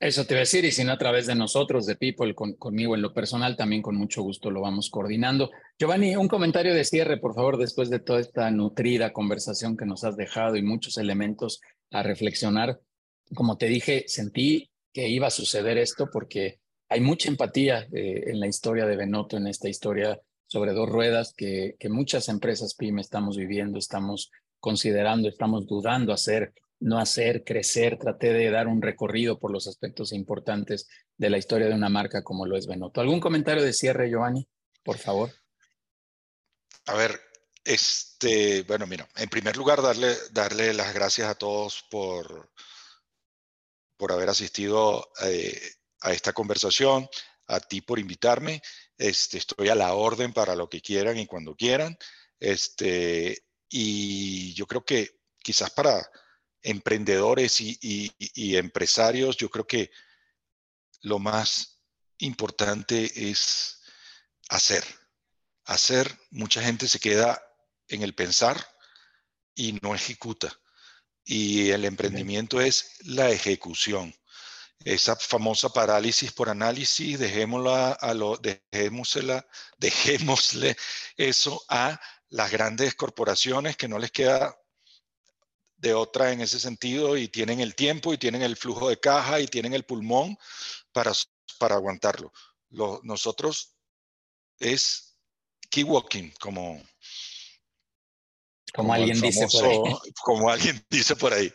eso 0.00 0.24
te 0.24 0.34
voy 0.34 0.38
a 0.38 0.40
decir, 0.40 0.64
y 0.64 0.70
si 0.70 0.84
no 0.84 0.92
a 0.92 0.98
través 0.98 1.26
de 1.26 1.34
nosotros, 1.34 1.84
de 1.84 1.96
People, 1.96 2.32
conmigo 2.34 2.94
en 2.94 3.02
lo 3.02 3.12
personal, 3.12 3.56
también 3.56 3.82
con 3.82 3.96
mucho 3.96 4.22
gusto 4.22 4.50
lo 4.50 4.60
vamos 4.60 4.90
coordinando. 4.90 5.50
Giovanni, 5.76 6.14
un 6.14 6.28
comentario 6.28 6.72
de 6.72 6.84
cierre, 6.84 7.16
por 7.16 7.34
favor, 7.34 7.56
después 7.56 7.90
de 7.90 7.98
toda 7.98 8.20
esta 8.20 8.48
nutrida 8.52 9.12
conversación 9.12 9.76
que 9.76 9.86
nos 9.86 10.04
has 10.04 10.16
dejado 10.16 10.56
y 10.56 10.62
muchos 10.62 10.98
elementos 10.98 11.60
a 11.90 12.04
reflexionar. 12.04 12.80
Como 13.34 13.58
te 13.58 13.66
dije, 13.66 14.04
sentí 14.06 14.70
que 14.92 15.08
iba 15.08 15.26
a 15.26 15.32
suceder 15.32 15.78
esto 15.78 16.08
porque 16.12 16.60
hay 16.88 17.00
mucha 17.00 17.28
empatía 17.28 17.86
eh, 17.92 18.24
en 18.26 18.40
la 18.40 18.46
historia 18.46 18.86
de 18.86 18.96
Benotto, 18.96 19.36
en 19.36 19.46
esta 19.46 19.68
historia 19.68 20.20
sobre 20.46 20.72
dos 20.72 20.88
ruedas 20.88 21.34
que, 21.36 21.76
muchas 21.90 22.28
empresas 22.28 22.74
PYME 22.74 23.02
estamos 23.02 23.36
viviendo, 23.36 23.78
estamos 23.78 24.30
considerando, 24.60 25.28
estamos 25.28 25.66
dudando 25.66 26.12
hacer 26.12 26.52
no 26.80 26.98
hacer 26.98 27.42
crecer, 27.44 27.98
traté 27.98 28.32
de 28.32 28.50
dar 28.50 28.68
un 28.68 28.80
recorrido 28.80 29.38
por 29.38 29.50
los 29.50 29.66
aspectos 29.66 30.12
importantes 30.12 30.86
de 31.16 31.28
la 31.28 31.36
historia 31.36 31.66
de 31.66 31.74
una 31.74 31.88
marca 31.88 32.22
como 32.22 32.46
lo 32.46 32.56
es 32.56 32.68
Benotto. 32.68 33.00
¿Algún 33.00 33.18
comentario 33.18 33.64
de 33.64 33.72
cierre, 33.72 34.08
Giovanni? 34.08 34.48
Por 34.84 34.96
favor. 34.96 35.32
A 36.86 36.94
ver, 36.94 37.20
este, 37.64 38.62
bueno, 38.62 38.86
mira, 38.86 39.08
en 39.16 39.28
primer 39.28 39.56
lugar, 39.56 39.82
darle, 39.82 40.14
darle 40.30 40.72
las 40.72 40.94
gracias 40.94 41.28
a 41.28 41.34
todos 41.34 41.84
por, 41.90 42.50
por 43.96 44.12
haber 44.12 44.28
asistido 44.28 45.10
eh, 45.24 45.60
a 46.00 46.12
esta 46.12 46.32
conversación, 46.32 47.08
a 47.46 47.60
ti 47.60 47.80
por 47.80 47.98
invitarme. 47.98 48.62
Este, 48.96 49.38
estoy 49.38 49.68
a 49.68 49.74
la 49.74 49.94
orden 49.94 50.32
para 50.32 50.54
lo 50.54 50.68
que 50.68 50.80
quieran 50.80 51.18
y 51.18 51.26
cuando 51.26 51.54
quieran. 51.54 51.96
Este, 52.40 53.44
y 53.68 54.54
yo 54.54 54.66
creo 54.66 54.84
que 54.84 55.18
quizás 55.42 55.70
para, 55.70 56.08
emprendedores 56.62 57.60
y, 57.60 58.56
empresarios, 58.56 59.36
yo 59.36 59.50
creo 59.50 59.66
que 59.66 59.90
lo 61.02 61.18
más 61.18 61.80
importante 62.18 63.30
es 63.30 63.80
hacer. 64.48 64.84
Hacer, 65.64 66.18
mucha 66.30 66.62
gente 66.62 66.88
se 66.88 66.98
queda 66.98 67.42
en 67.88 68.02
el 68.02 68.14
pensar 68.14 68.66
y 69.54 69.78
no 69.82 69.94
ejecuta. 69.94 70.58
Y 71.24 71.70
el 71.70 71.84
emprendimiento 71.84 72.60
es 72.60 72.96
la 73.04 73.30
ejecución. 73.30 74.14
Esa 74.84 75.16
famosa 75.16 75.68
parálisis 75.70 76.32
por 76.32 76.48
análisis, 76.48 77.18
dejémosla 77.18 77.92
a 77.92 78.14
lo, 78.14 78.38
dejémosla, 78.38 79.46
dejémosle 79.78 80.76
eso 81.16 81.62
a 81.68 82.00
las 82.28 82.50
grandes 82.50 82.94
corporaciones 82.94 83.76
que 83.76 83.88
no 83.88 83.98
les 83.98 84.12
queda 84.12 84.56
de 85.76 85.94
otra 85.94 86.32
en 86.32 86.40
ese 86.40 86.58
sentido 86.58 87.16
y 87.16 87.28
tienen 87.28 87.60
el 87.60 87.74
tiempo 87.74 88.12
y 88.12 88.18
tienen 88.18 88.42
el 88.42 88.56
flujo 88.56 88.88
de 88.88 88.98
caja 88.98 89.40
y 89.40 89.46
tienen 89.46 89.74
el 89.74 89.84
pulmón 89.84 90.36
para, 90.92 91.12
para 91.58 91.76
aguantarlo. 91.76 92.32
Lo, 92.70 93.00
nosotros 93.04 93.76
es 94.58 95.16
keep 95.70 95.88
walking, 95.88 96.32
como, 96.40 96.82
como, 98.74 98.92
alguien 98.92 99.20
dice 99.20 99.46
por 99.46 99.64
ahí. 99.64 99.78
Como 100.22 100.50
alguien 100.50 100.86
dice 100.90 101.16
por 101.16 101.32
ahí. 101.32 101.52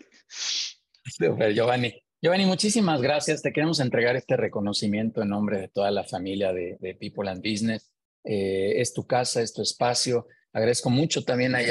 Super, 1.06 1.54
Giovanni. 1.54 2.03
Giovanni, 2.24 2.46
muchísimas 2.46 3.02
gracias. 3.02 3.42
Te 3.42 3.52
queremos 3.52 3.82
entregar 3.82 4.16
este 4.16 4.38
reconocimiento 4.38 5.22
en 5.22 5.28
nombre 5.28 5.60
de 5.60 5.68
toda 5.68 5.92
la 5.92 6.06
familia 6.06 6.54
de, 6.54 6.96
People 6.98 7.30
and 7.30 7.44
Business. 7.44 7.92
Eh, 8.24 8.76
es 8.78 8.94
tu 8.94 9.06
casa, 9.06 9.42
es 9.42 9.52
tu 9.52 9.62
espacio. 9.62 10.30
Agradezco 10.54 10.90
mucho 10.90 11.26
también 11.26 11.54
a 11.54 11.62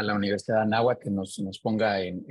la, 0.00 0.14
Universidad 0.14 0.56
de 0.56 0.62
Anáhuac 0.62 1.02
que 1.02 1.10
nos, 1.10 1.38
ponga 1.62 2.00
en, 2.00 2.24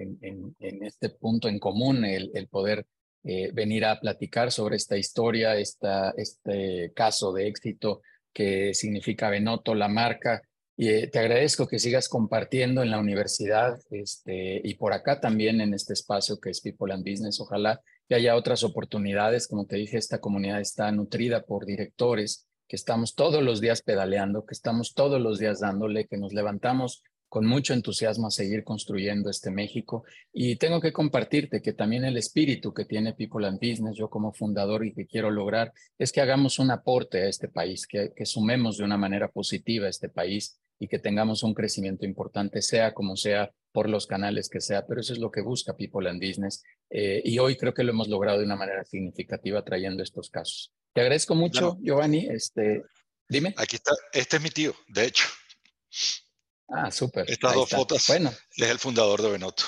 este 0.59 1.09
punto 1.09 1.49
en 1.49 1.59
común 1.59 2.03
el, 2.03 2.47
poder 2.49 2.87
eh, 3.23 3.51
venir 3.53 3.85
a 3.85 3.99
platicar 3.99 4.51
sobre 4.51 4.77
esta 4.77 4.97
historia, 4.97 5.55
este 5.55 6.91
caso 6.95 7.31
de 7.31 7.47
éxito 7.47 8.01
que 8.33 8.73
significa 8.73 9.29
Benoto, 9.29 9.75
la 9.75 9.87
marca. 9.87 10.41
Y 10.79 10.89
eh, 10.89 11.07
te 11.07 11.17
agradezco 11.17 11.67
que 11.67 11.79
sigas 11.79 12.07
compartiendo 12.07 12.83
en 12.83 12.91
la 12.91 12.99
universidad 12.99 13.79
este, 13.89 14.61
y 14.63 14.75
por 14.75 14.93
acá 14.93 15.19
también 15.19 15.59
en 15.59 15.73
este 15.73 15.93
espacio 15.93 16.39
que 16.39 16.51
es 16.51 16.61
People 16.61 16.93
and 16.93 17.03
Business. 17.03 17.39
Ojalá 17.39 17.81
que 18.07 18.13
haya 18.13 18.35
otras 18.35 18.63
oportunidades. 18.63 19.47
Como 19.47 19.65
te 19.65 19.77
dije, 19.77 19.97
esta 19.97 20.19
comunidad 20.19 20.61
está 20.61 20.91
nutrida 20.91 21.41
por 21.41 21.65
directores 21.65 22.47
que 22.67 22.75
estamos 22.75 23.15
todos 23.15 23.41
los 23.41 23.59
días 23.59 23.81
pedaleando, 23.81 24.45
que 24.45 24.53
estamos 24.53 24.93
todos 24.93 25.19
los 25.19 25.39
días 25.39 25.61
dándole, 25.61 26.05
que 26.05 26.17
nos 26.17 26.31
levantamos 26.33 27.01
con 27.27 27.45
mucho 27.45 27.73
entusiasmo 27.73 28.27
a 28.27 28.31
seguir 28.31 28.63
construyendo 28.63 29.31
este 29.31 29.49
México. 29.49 30.03
Y 30.31 30.57
tengo 30.57 30.79
que 30.79 30.93
compartirte 30.93 31.61
que 31.61 31.73
también 31.73 32.05
el 32.05 32.17
espíritu 32.17 32.71
que 32.73 32.85
tiene 32.85 33.13
People 33.13 33.47
and 33.47 33.59
Business, 33.59 33.97
yo 33.97 34.09
como 34.09 34.31
fundador 34.31 34.85
y 34.85 34.93
que 34.93 35.07
quiero 35.07 35.31
lograr, 35.31 35.73
es 35.97 36.11
que 36.11 36.21
hagamos 36.21 36.59
un 36.59 36.69
aporte 36.69 37.23
a 37.23 37.27
este 37.27 37.47
país, 37.47 37.87
que, 37.87 38.13
que 38.15 38.25
sumemos 38.27 38.77
de 38.77 38.83
una 38.83 38.97
manera 38.97 39.29
positiva 39.29 39.87
a 39.87 39.89
este 39.89 40.07
país 40.07 40.59
y 40.79 40.87
que 40.87 40.99
tengamos 40.99 41.43
un 41.43 41.53
crecimiento 41.53 42.05
importante, 42.05 42.61
sea 42.61 42.93
como 42.93 43.15
sea, 43.15 43.51
por 43.71 43.89
los 43.89 44.07
canales 44.07 44.49
que 44.49 44.61
sea, 44.61 44.85
pero 44.87 45.01
eso 45.01 45.13
es 45.13 45.19
lo 45.19 45.29
que 45.31 45.41
busca 45.41 45.75
People 45.75 46.09
and 46.09 46.19
Business. 46.19 46.63
Eh, 46.89 47.21
y 47.23 47.37
hoy 47.39 47.57
creo 47.57 47.73
que 47.73 47.83
lo 47.83 47.91
hemos 47.91 48.07
logrado 48.07 48.39
de 48.39 48.45
una 48.45 48.55
manera 48.55 48.83
significativa 48.85 49.63
trayendo 49.63 50.01
estos 50.01 50.29
casos. 50.29 50.73
Te 50.93 51.01
agradezco 51.01 51.35
mucho, 51.35 51.77
Giovanni. 51.81 52.27
Este, 52.27 52.83
dime. 53.29 53.53
Aquí 53.57 53.75
está, 53.75 53.93
este 54.13 54.37
es 54.37 54.41
mi 54.41 54.49
tío, 54.49 54.73
de 54.87 55.05
hecho. 55.05 55.27
Ah, 56.69 56.91
súper. 56.91 57.29
Estas 57.29 57.53
dos 57.53 57.69
fotos. 57.69 58.03
Bueno. 58.07 58.31
Es 58.55 58.69
el 58.69 58.79
fundador 58.79 59.21
de 59.21 59.31
Benoto. 59.31 59.63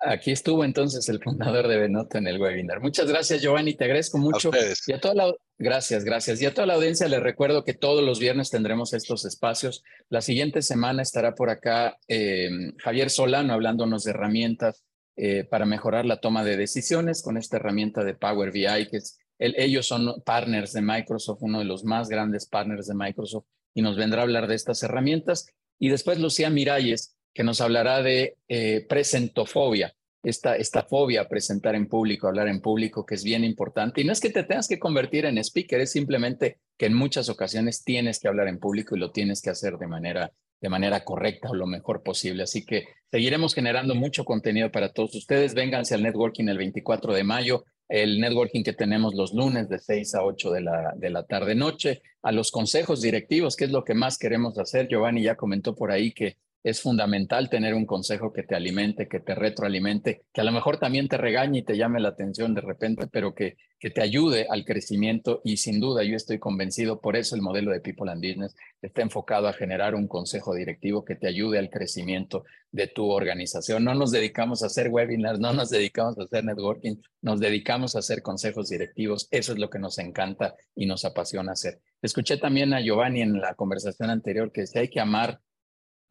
Aquí 0.00 0.32
estuvo 0.32 0.64
entonces 0.64 1.08
el 1.08 1.22
fundador 1.22 1.66
de 1.68 1.78
Benoto 1.78 2.18
en 2.18 2.26
el 2.26 2.40
webinar. 2.40 2.80
Muchas 2.80 3.08
gracias, 3.08 3.40
Giovanni. 3.40 3.74
Te 3.74 3.84
agradezco 3.84 4.18
mucho. 4.18 4.50
A 4.52 4.58
y 4.86 4.92
a 4.92 5.00
toda 5.00 5.14
la, 5.14 5.32
gracias, 5.58 6.04
gracias. 6.04 6.42
Y 6.42 6.46
a 6.46 6.52
toda 6.52 6.66
la 6.66 6.74
audiencia 6.74 7.08
les 7.08 7.22
recuerdo 7.22 7.64
que 7.64 7.74
todos 7.74 8.04
los 8.04 8.18
viernes 8.18 8.50
tendremos 8.50 8.92
estos 8.92 9.24
espacios. 9.24 9.82
La 10.10 10.20
siguiente 10.20 10.60
semana 10.62 11.02
estará 11.02 11.34
por 11.34 11.48
acá 11.48 11.96
eh, 12.08 12.50
Javier 12.78 13.08
Solano 13.08 13.54
hablándonos 13.54 14.04
de 14.04 14.10
herramientas 14.10 14.84
eh, 15.16 15.44
para 15.44 15.64
mejorar 15.64 16.04
la 16.04 16.20
toma 16.20 16.44
de 16.44 16.56
decisiones 16.56 17.22
con 17.22 17.36
esta 17.36 17.56
herramienta 17.56 18.04
de 18.04 18.14
Power 18.14 18.50
BI, 18.50 18.88
que 18.90 18.98
es 18.98 19.18
ellos 19.38 19.86
son 19.86 20.22
partners 20.24 20.72
de 20.72 20.82
Microsoft, 20.82 21.38
uno 21.42 21.58
de 21.58 21.64
los 21.64 21.84
más 21.84 22.08
grandes 22.08 22.46
partners 22.46 22.86
de 22.86 22.94
Microsoft, 22.94 23.46
y 23.74 23.82
nos 23.82 23.96
vendrá 23.96 24.20
a 24.20 24.24
hablar 24.24 24.46
de 24.46 24.54
estas 24.54 24.82
herramientas. 24.82 25.46
Y 25.78 25.88
después 25.88 26.20
Lucía 26.20 26.50
Miralles, 26.50 27.13
que 27.34 27.44
nos 27.44 27.60
hablará 27.60 28.02
de 28.02 28.36
eh, 28.48 28.86
presentofobia, 28.88 29.94
esta, 30.22 30.56
esta 30.56 30.84
fobia 30.84 31.22
a 31.22 31.28
presentar 31.28 31.74
en 31.74 31.86
público, 31.86 32.28
hablar 32.28 32.48
en 32.48 32.60
público, 32.60 33.04
que 33.04 33.14
es 33.14 33.24
bien 33.24 33.44
importante. 33.44 34.00
Y 34.00 34.04
no 34.04 34.12
es 34.12 34.20
que 34.20 34.30
te 34.30 34.44
tengas 34.44 34.68
que 34.68 34.78
convertir 34.78 35.26
en 35.26 35.36
speaker, 35.36 35.80
es 35.80 35.92
simplemente 35.92 36.60
que 36.78 36.86
en 36.86 36.94
muchas 36.94 37.28
ocasiones 37.28 37.84
tienes 37.84 38.20
que 38.20 38.28
hablar 38.28 38.48
en 38.48 38.58
público 38.58 38.96
y 38.96 39.00
lo 39.00 39.10
tienes 39.10 39.42
que 39.42 39.50
hacer 39.50 39.76
de 39.76 39.86
manera, 39.86 40.32
de 40.60 40.68
manera 40.70 41.04
correcta 41.04 41.50
o 41.50 41.54
lo 41.54 41.66
mejor 41.66 42.02
posible. 42.02 42.44
Así 42.44 42.64
que 42.64 42.86
seguiremos 43.10 43.54
generando 43.54 43.94
mucho 43.94 44.24
contenido 44.24 44.70
para 44.70 44.92
todos 44.92 45.14
ustedes. 45.14 45.52
Vénganse 45.52 45.94
al 45.94 46.02
networking 46.02 46.48
el 46.48 46.56
24 46.56 47.12
de 47.12 47.24
mayo 47.24 47.64
el 47.88 48.18
networking 48.18 48.62
que 48.62 48.72
tenemos 48.72 49.14
los 49.14 49.34
lunes 49.34 49.68
de 49.68 49.78
6 49.78 50.14
a 50.14 50.24
8 50.24 50.50
de 50.52 50.60
la, 50.62 50.94
de 50.96 51.10
la 51.10 51.24
tarde-noche, 51.24 52.02
a 52.22 52.32
los 52.32 52.50
consejos 52.50 53.02
directivos, 53.02 53.56
que 53.56 53.64
es 53.64 53.70
lo 53.70 53.84
que 53.84 53.94
más 53.94 54.18
queremos 54.18 54.58
hacer. 54.58 54.88
Giovanni 54.88 55.22
ya 55.22 55.36
comentó 55.36 55.74
por 55.74 55.90
ahí 55.90 56.12
que 56.12 56.38
es 56.64 56.80
fundamental 56.80 57.50
tener 57.50 57.74
un 57.74 57.84
consejo 57.84 58.32
que 58.32 58.42
te 58.42 58.54
alimente, 58.54 59.06
que 59.06 59.20
te 59.20 59.34
retroalimente, 59.34 60.22
que 60.32 60.40
a 60.40 60.44
lo 60.44 60.50
mejor 60.50 60.78
también 60.78 61.08
te 61.08 61.18
regañe 61.18 61.58
y 61.58 61.62
te 61.62 61.76
llame 61.76 62.00
la 62.00 62.08
atención 62.08 62.54
de 62.54 62.62
repente, 62.62 63.06
pero 63.06 63.34
que, 63.34 63.58
que 63.78 63.90
te 63.90 64.00
ayude 64.00 64.46
al 64.48 64.64
crecimiento 64.64 65.42
y 65.44 65.58
sin 65.58 65.78
duda 65.78 66.02
yo 66.04 66.16
estoy 66.16 66.38
convencido, 66.38 67.02
por 67.02 67.16
eso 67.16 67.36
el 67.36 67.42
modelo 67.42 67.70
de 67.70 67.80
People 67.80 68.10
and 68.10 68.26
Business 68.26 68.56
está 68.80 69.02
enfocado 69.02 69.46
a 69.46 69.52
generar 69.52 69.94
un 69.94 70.08
consejo 70.08 70.54
directivo 70.54 71.04
que 71.04 71.16
te 71.16 71.28
ayude 71.28 71.58
al 71.58 71.68
crecimiento 71.68 72.44
de 72.72 72.86
tu 72.86 73.10
organización. 73.10 73.84
No 73.84 73.94
nos 73.94 74.10
dedicamos 74.10 74.62
a 74.62 74.66
hacer 74.66 74.88
webinars, 74.88 75.40
no 75.40 75.52
nos 75.52 75.68
dedicamos 75.68 76.18
a 76.18 76.22
hacer 76.22 76.46
networking, 76.46 76.96
nos 77.20 77.40
dedicamos 77.40 77.94
a 77.94 77.98
hacer 77.98 78.22
consejos 78.22 78.70
directivos. 78.70 79.28
Eso 79.30 79.52
es 79.52 79.58
lo 79.58 79.68
que 79.68 79.78
nos 79.78 79.98
encanta 79.98 80.54
y 80.74 80.86
nos 80.86 81.04
apasiona 81.04 81.52
hacer. 81.52 81.78
Escuché 82.00 82.38
también 82.38 82.72
a 82.72 82.80
Giovanni 82.80 83.20
en 83.20 83.38
la 83.38 83.54
conversación 83.54 84.08
anterior 84.08 84.50
que 84.50 84.66
si 84.66 84.78
hay 84.78 84.88
que 84.88 85.00
amar 85.00 85.40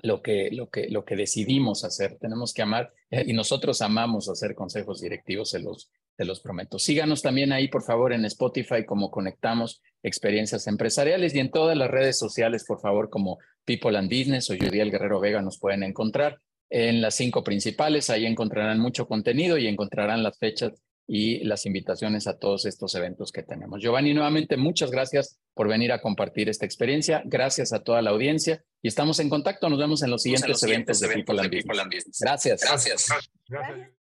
lo 0.03 0.21
que, 0.21 0.49
lo 0.51 0.69
que, 0.69 0.89
lo 0.89 1.05
que 1.05 1.15
decidimos 1.15 1.84
hacer. 1.85 2.17
Tenemos 2.19 2.53
que 2.53 2.61
amar 2.61 2.93
eh, 3.09 3.23
y 3.25 3.34
nosotros 3.34 3.81
amamos 3.81 4.30
hacer 4.30 4.53
consejos 4.53 5.01
directivos, 5.01 5.49
se 5.49 5.59
los, 5.59 5.89
se 6.17 6.25
los 6.25 6.41
prometo. 6.41 6.77
Síganos 6.77 7.21
también 7.21 7.53
ahí, 7.53 7.69
por 7.69 7.84
favor, 7.84 8.11
en 8.11 8.25
Spotify 8.25 8.85
como 8.85 9.09
Conectamos 9.09 9.81
Experiencias 10.03 10.67
Empresariales 10.67 11.34
y 11.34 11.39
en 11.39 11.51
todas 11.51 11.77
las 11.77 11.89
redes 11.89 12.19
sociales, 12.19 12.65
por 12.67 12.81
favor, 12.81 13.09
como 13.09 13.39
People 13.63 13.97
and 13.97 14.09
Business 14.09 14.49
o 14.49 14.55
Judiel 14.55 14.91
Guerrero 14.91 15.21
Vega 15.21 15.41
nos 15.41 15.57
pueden 15.57 15.84
encontrar 15.84 16.39
en 16.69 17.01
las 17.01 17.15
cinco 17.15 17.41
principales. 17.41 18.09
Ahí 18.09 18.25
encontrarán 18.25 18.80
mucho 18.80 19.07
contenido 19.07 19.57
y 19.57 19.67
encontrarán 19.67 20.21
las 20.21 20.38
fechas 20.38 20.73
y 21.07 21.43
las 21.43 21.65
invitaciones 21.65 22.27
a 22.27 22.38
todos 22.38 22.65
estos 22.65 22.95
eventos 22.95 23.31
que 23.31 23.43
tenemos. 23.43 23.81
Giovanni, 23.81 24.13
nuevamente 24.13 24.57
muchas 24.57 24.91
gracias 24.91 25.39
por 25.53 25.67
venir 25.67 25.91
a 25.91 26.01
compartir 26.01 26.49
esta 26.49 26.65
experiencia. 26.65 27.21
Gracias 27.25 27.73
a 27.73 27.84
toda 27.84 28.01
la 28.01 28.11
audiencia 28.11 28.63
y 28.81 28.88
estamos 28.88 29.19
en 29.19 29.30
contacto. 29.30 29.69
Nos 29.69 29.80
vemos 29.80 30.01
en 30.03 30.11
los 30.11 30.21
siguientes, 30.23 30.63
eventos, 30.63 30.99
de 30.99 31.09
People, 31.09 31.39
and 31.39 31.53
Business. 31.53 32.19
Gracias. 32.21 32.61
Gracias. 32.61 33.07
gracias. 33.47 34.02